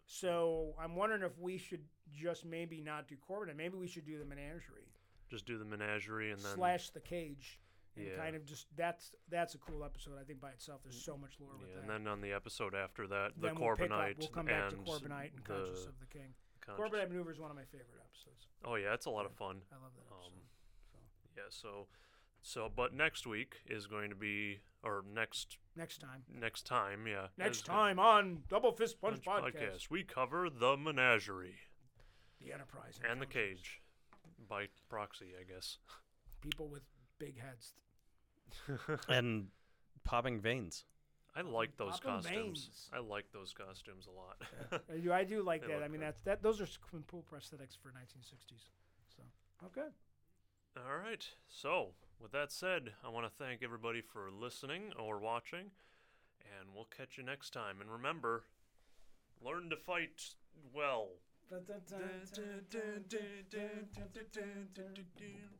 So 0.06 0.74
I'm 0.82 0.96
wondering 0.96 1.22
if 1.22 1.38
we 1.38 1.60
should 1.60 1.84
just 2.12 2.44
maybe 2.44 2.82
not 2.82 3.08
do 3.08 3.16
Corbomite. 3.30 3.56
Maybe 3.56 3.78
we 3.78 3.88
should 3.88 4.08
do 4.08 4.18
the 4.18 4.26
menagerie 4.26 4.90
Just 5.30 5.46
do 5.46 5.60
the 5.60 5.66
menagerie 5.66 6.32
and 6.32 6.42
then 6.42 6.56
slash 6.56 6.90
the 6.90 7.00
cage, 7.00 7.60
and 8.00 8.08
Yeah. 8.08 8.18
kind 8.18 8.36
of 8.36 8.46
just 8.46 8.68
that's 8.76 9.14
that's 9.30 9.56
a 9.56 9.58
cool 9.60 9.84
episode. 9.84 10.14
I 10.20 10.24
think 10.24 10.40
by 10.42 10.52
itself, 10.52 10.82
there's 10.84 11.02
so 11.04 11.18
much 11.18 11.40
lore 11.40 11.52
with 11.60 11.70
yeah, 11.70 11.76
that. 11.76 11.82
and 11.82 11.90
then 11.90 12.08
on 12.12 12.22
the 12.22 12.32
episode 12.34 12.74
after 12.76 13.08
that, 13.08 13.34
the 13.36 13.48
Then 13.48 13.56
we'll 13.60 13.76
pick 13.76 13.92
up- 13.92 13.98
Corbomite 14.00 14.18
We'll 14.20 14.28
come 14.30 14.46
back 14.46 14.70
to 14.70 14.76
and 14.76 14.86
Corbomite 14.86 15.30
and 15.36 15.38
the 15.38 15.42
Conscience 15.54 15.86
of 15.86 16.00
the 16.00 16.06
King. 16.08 16.34
conscious- 16.62 16.80
Corbomite 16.94 17.10
maneuver 17.10 17.32
is 17.32 17.40
one 17.40 17.52
of 17.52 17.58
my 17.58 17.66
favorite 17.66 18.00
episodes. 18.04 18.48
Oh 18.64 18.76
yeah, 18.76 18.94
it's 18.94 19.06
a 19.06 19.10
lot 19.10 19.26
of 19.26 19.34
fun. 19.34 19.62
I 19.72 19.76
love 19.76 19.94
that 19.96 20.06
episode. 20.12 20.26
Um, 20.26 20.34
Yeah, 21.38 21.44
so 21.50 21.88
so 22.42 22.70
but 22.74 22.94
next 22.94 23.28
week 23.28 23.58
is 23.66 23.86
going 23.88 24.10
to 24.10 24.16
be 24.16 24.60
or 24.84 25.04
next 25.14 25.58
next 25.76 26.00
time, 26.00 26.24
next 26.30 26.66
time, 26.66 27.06
yeah. 27.08 27.28
next 27.38 27.66
time 27.66 28.00
on 28.00 28.44
Double 28.48 28.72
Fist 28.72 29.00
Punch, 29.02 29.24
Punch 29.24 29.54
podcast, 29.56 29.90
we 29.90 30.04
cover 30.04 30.50
the 30.50 30.76
menagerie 30.78 31.60
the 32.42 32.54
Enterprise 32.54 33.00
and 33.04 33.22
the 33.22 33.26
cage 33.26 33.82
by 34.48 34.68
proxy, 34.90 35.34
I 35.40 35.44
guess. 35.44 35.78
People 36.42 36.70
with 36.70 36.84
big 37.18 37.38
heads. 37.40 37.74
And 39.10 39.48
popping 40.04 40.40
veins. 40.40 40.86
I 41.36 41.42
like 41.42 41.78
those 41.78 42.00
Poppin' 42.00 42.12
costumes. 42.24 42.66
veins. 42.66 42.90
I 42.94 43.00
like 43.00 43.26
those 43.32 43.54
costumes 43.54 44.08
a 44.08 44.12
lot. 44.12 44.82
I 44.92 44.98
do, 44.98 45.14
I 45.14 45.24
do 45.24 45.44
like 45.44 45.62
They 45.62 45.68
that. 45.68 45.76
look 45.76 45.84
I 45.84 45.88
mean, 45.88 46.00
good. 46.02 46.08
that's 46.08 46.22
that. 46.22 46.42
Those 46.44 46.60
are 46.60 46.66
some 46.66 47.04
cool 47.10 47.24
prosthetics 47.32 47.78
for 47.82 47.90
1960s. 47.90 48.66
So 49.16 49.24
okay. 49.68 49.88
All 50.78 50.98
right. 50.98 51.26
So, 51.48 51.90
with 52.22 52.32
that 52.32 52.52
said, 52.52 52.94
I 53.06 53.10
want 53.10 53.26
to 53.26 53.32
thank 53.44 53.62
everybody 53.64 54.02
for 54.02 54.30
listening 54.32 54.92
or 55.00 55.20
watching, 55.20 55.72
and 56.60 56.70
we'll 56.74 56.88
catch 56.96 57.18
you 57.18 57.24
next 57.24 57.52
time. 57.54 57.82
And 57.82 57.92
remember, 57.92 58.44
learn 59.44 59.70
to 59.70 59.76
fight 59.78 60.36
well. 60.74 61.10
Dun, 61.50 61.62
dun, 61.68 61.82
dun, 61.90 62.00
dun, 62.34 62.66
dun, 62.70 63.06
dun, 63.10 63.46
dun, 63.50 64.10
dun, 64.14 64.26
dun, 64.32 64.68
dun, 64.74 65.06
dun. 65.18 65.59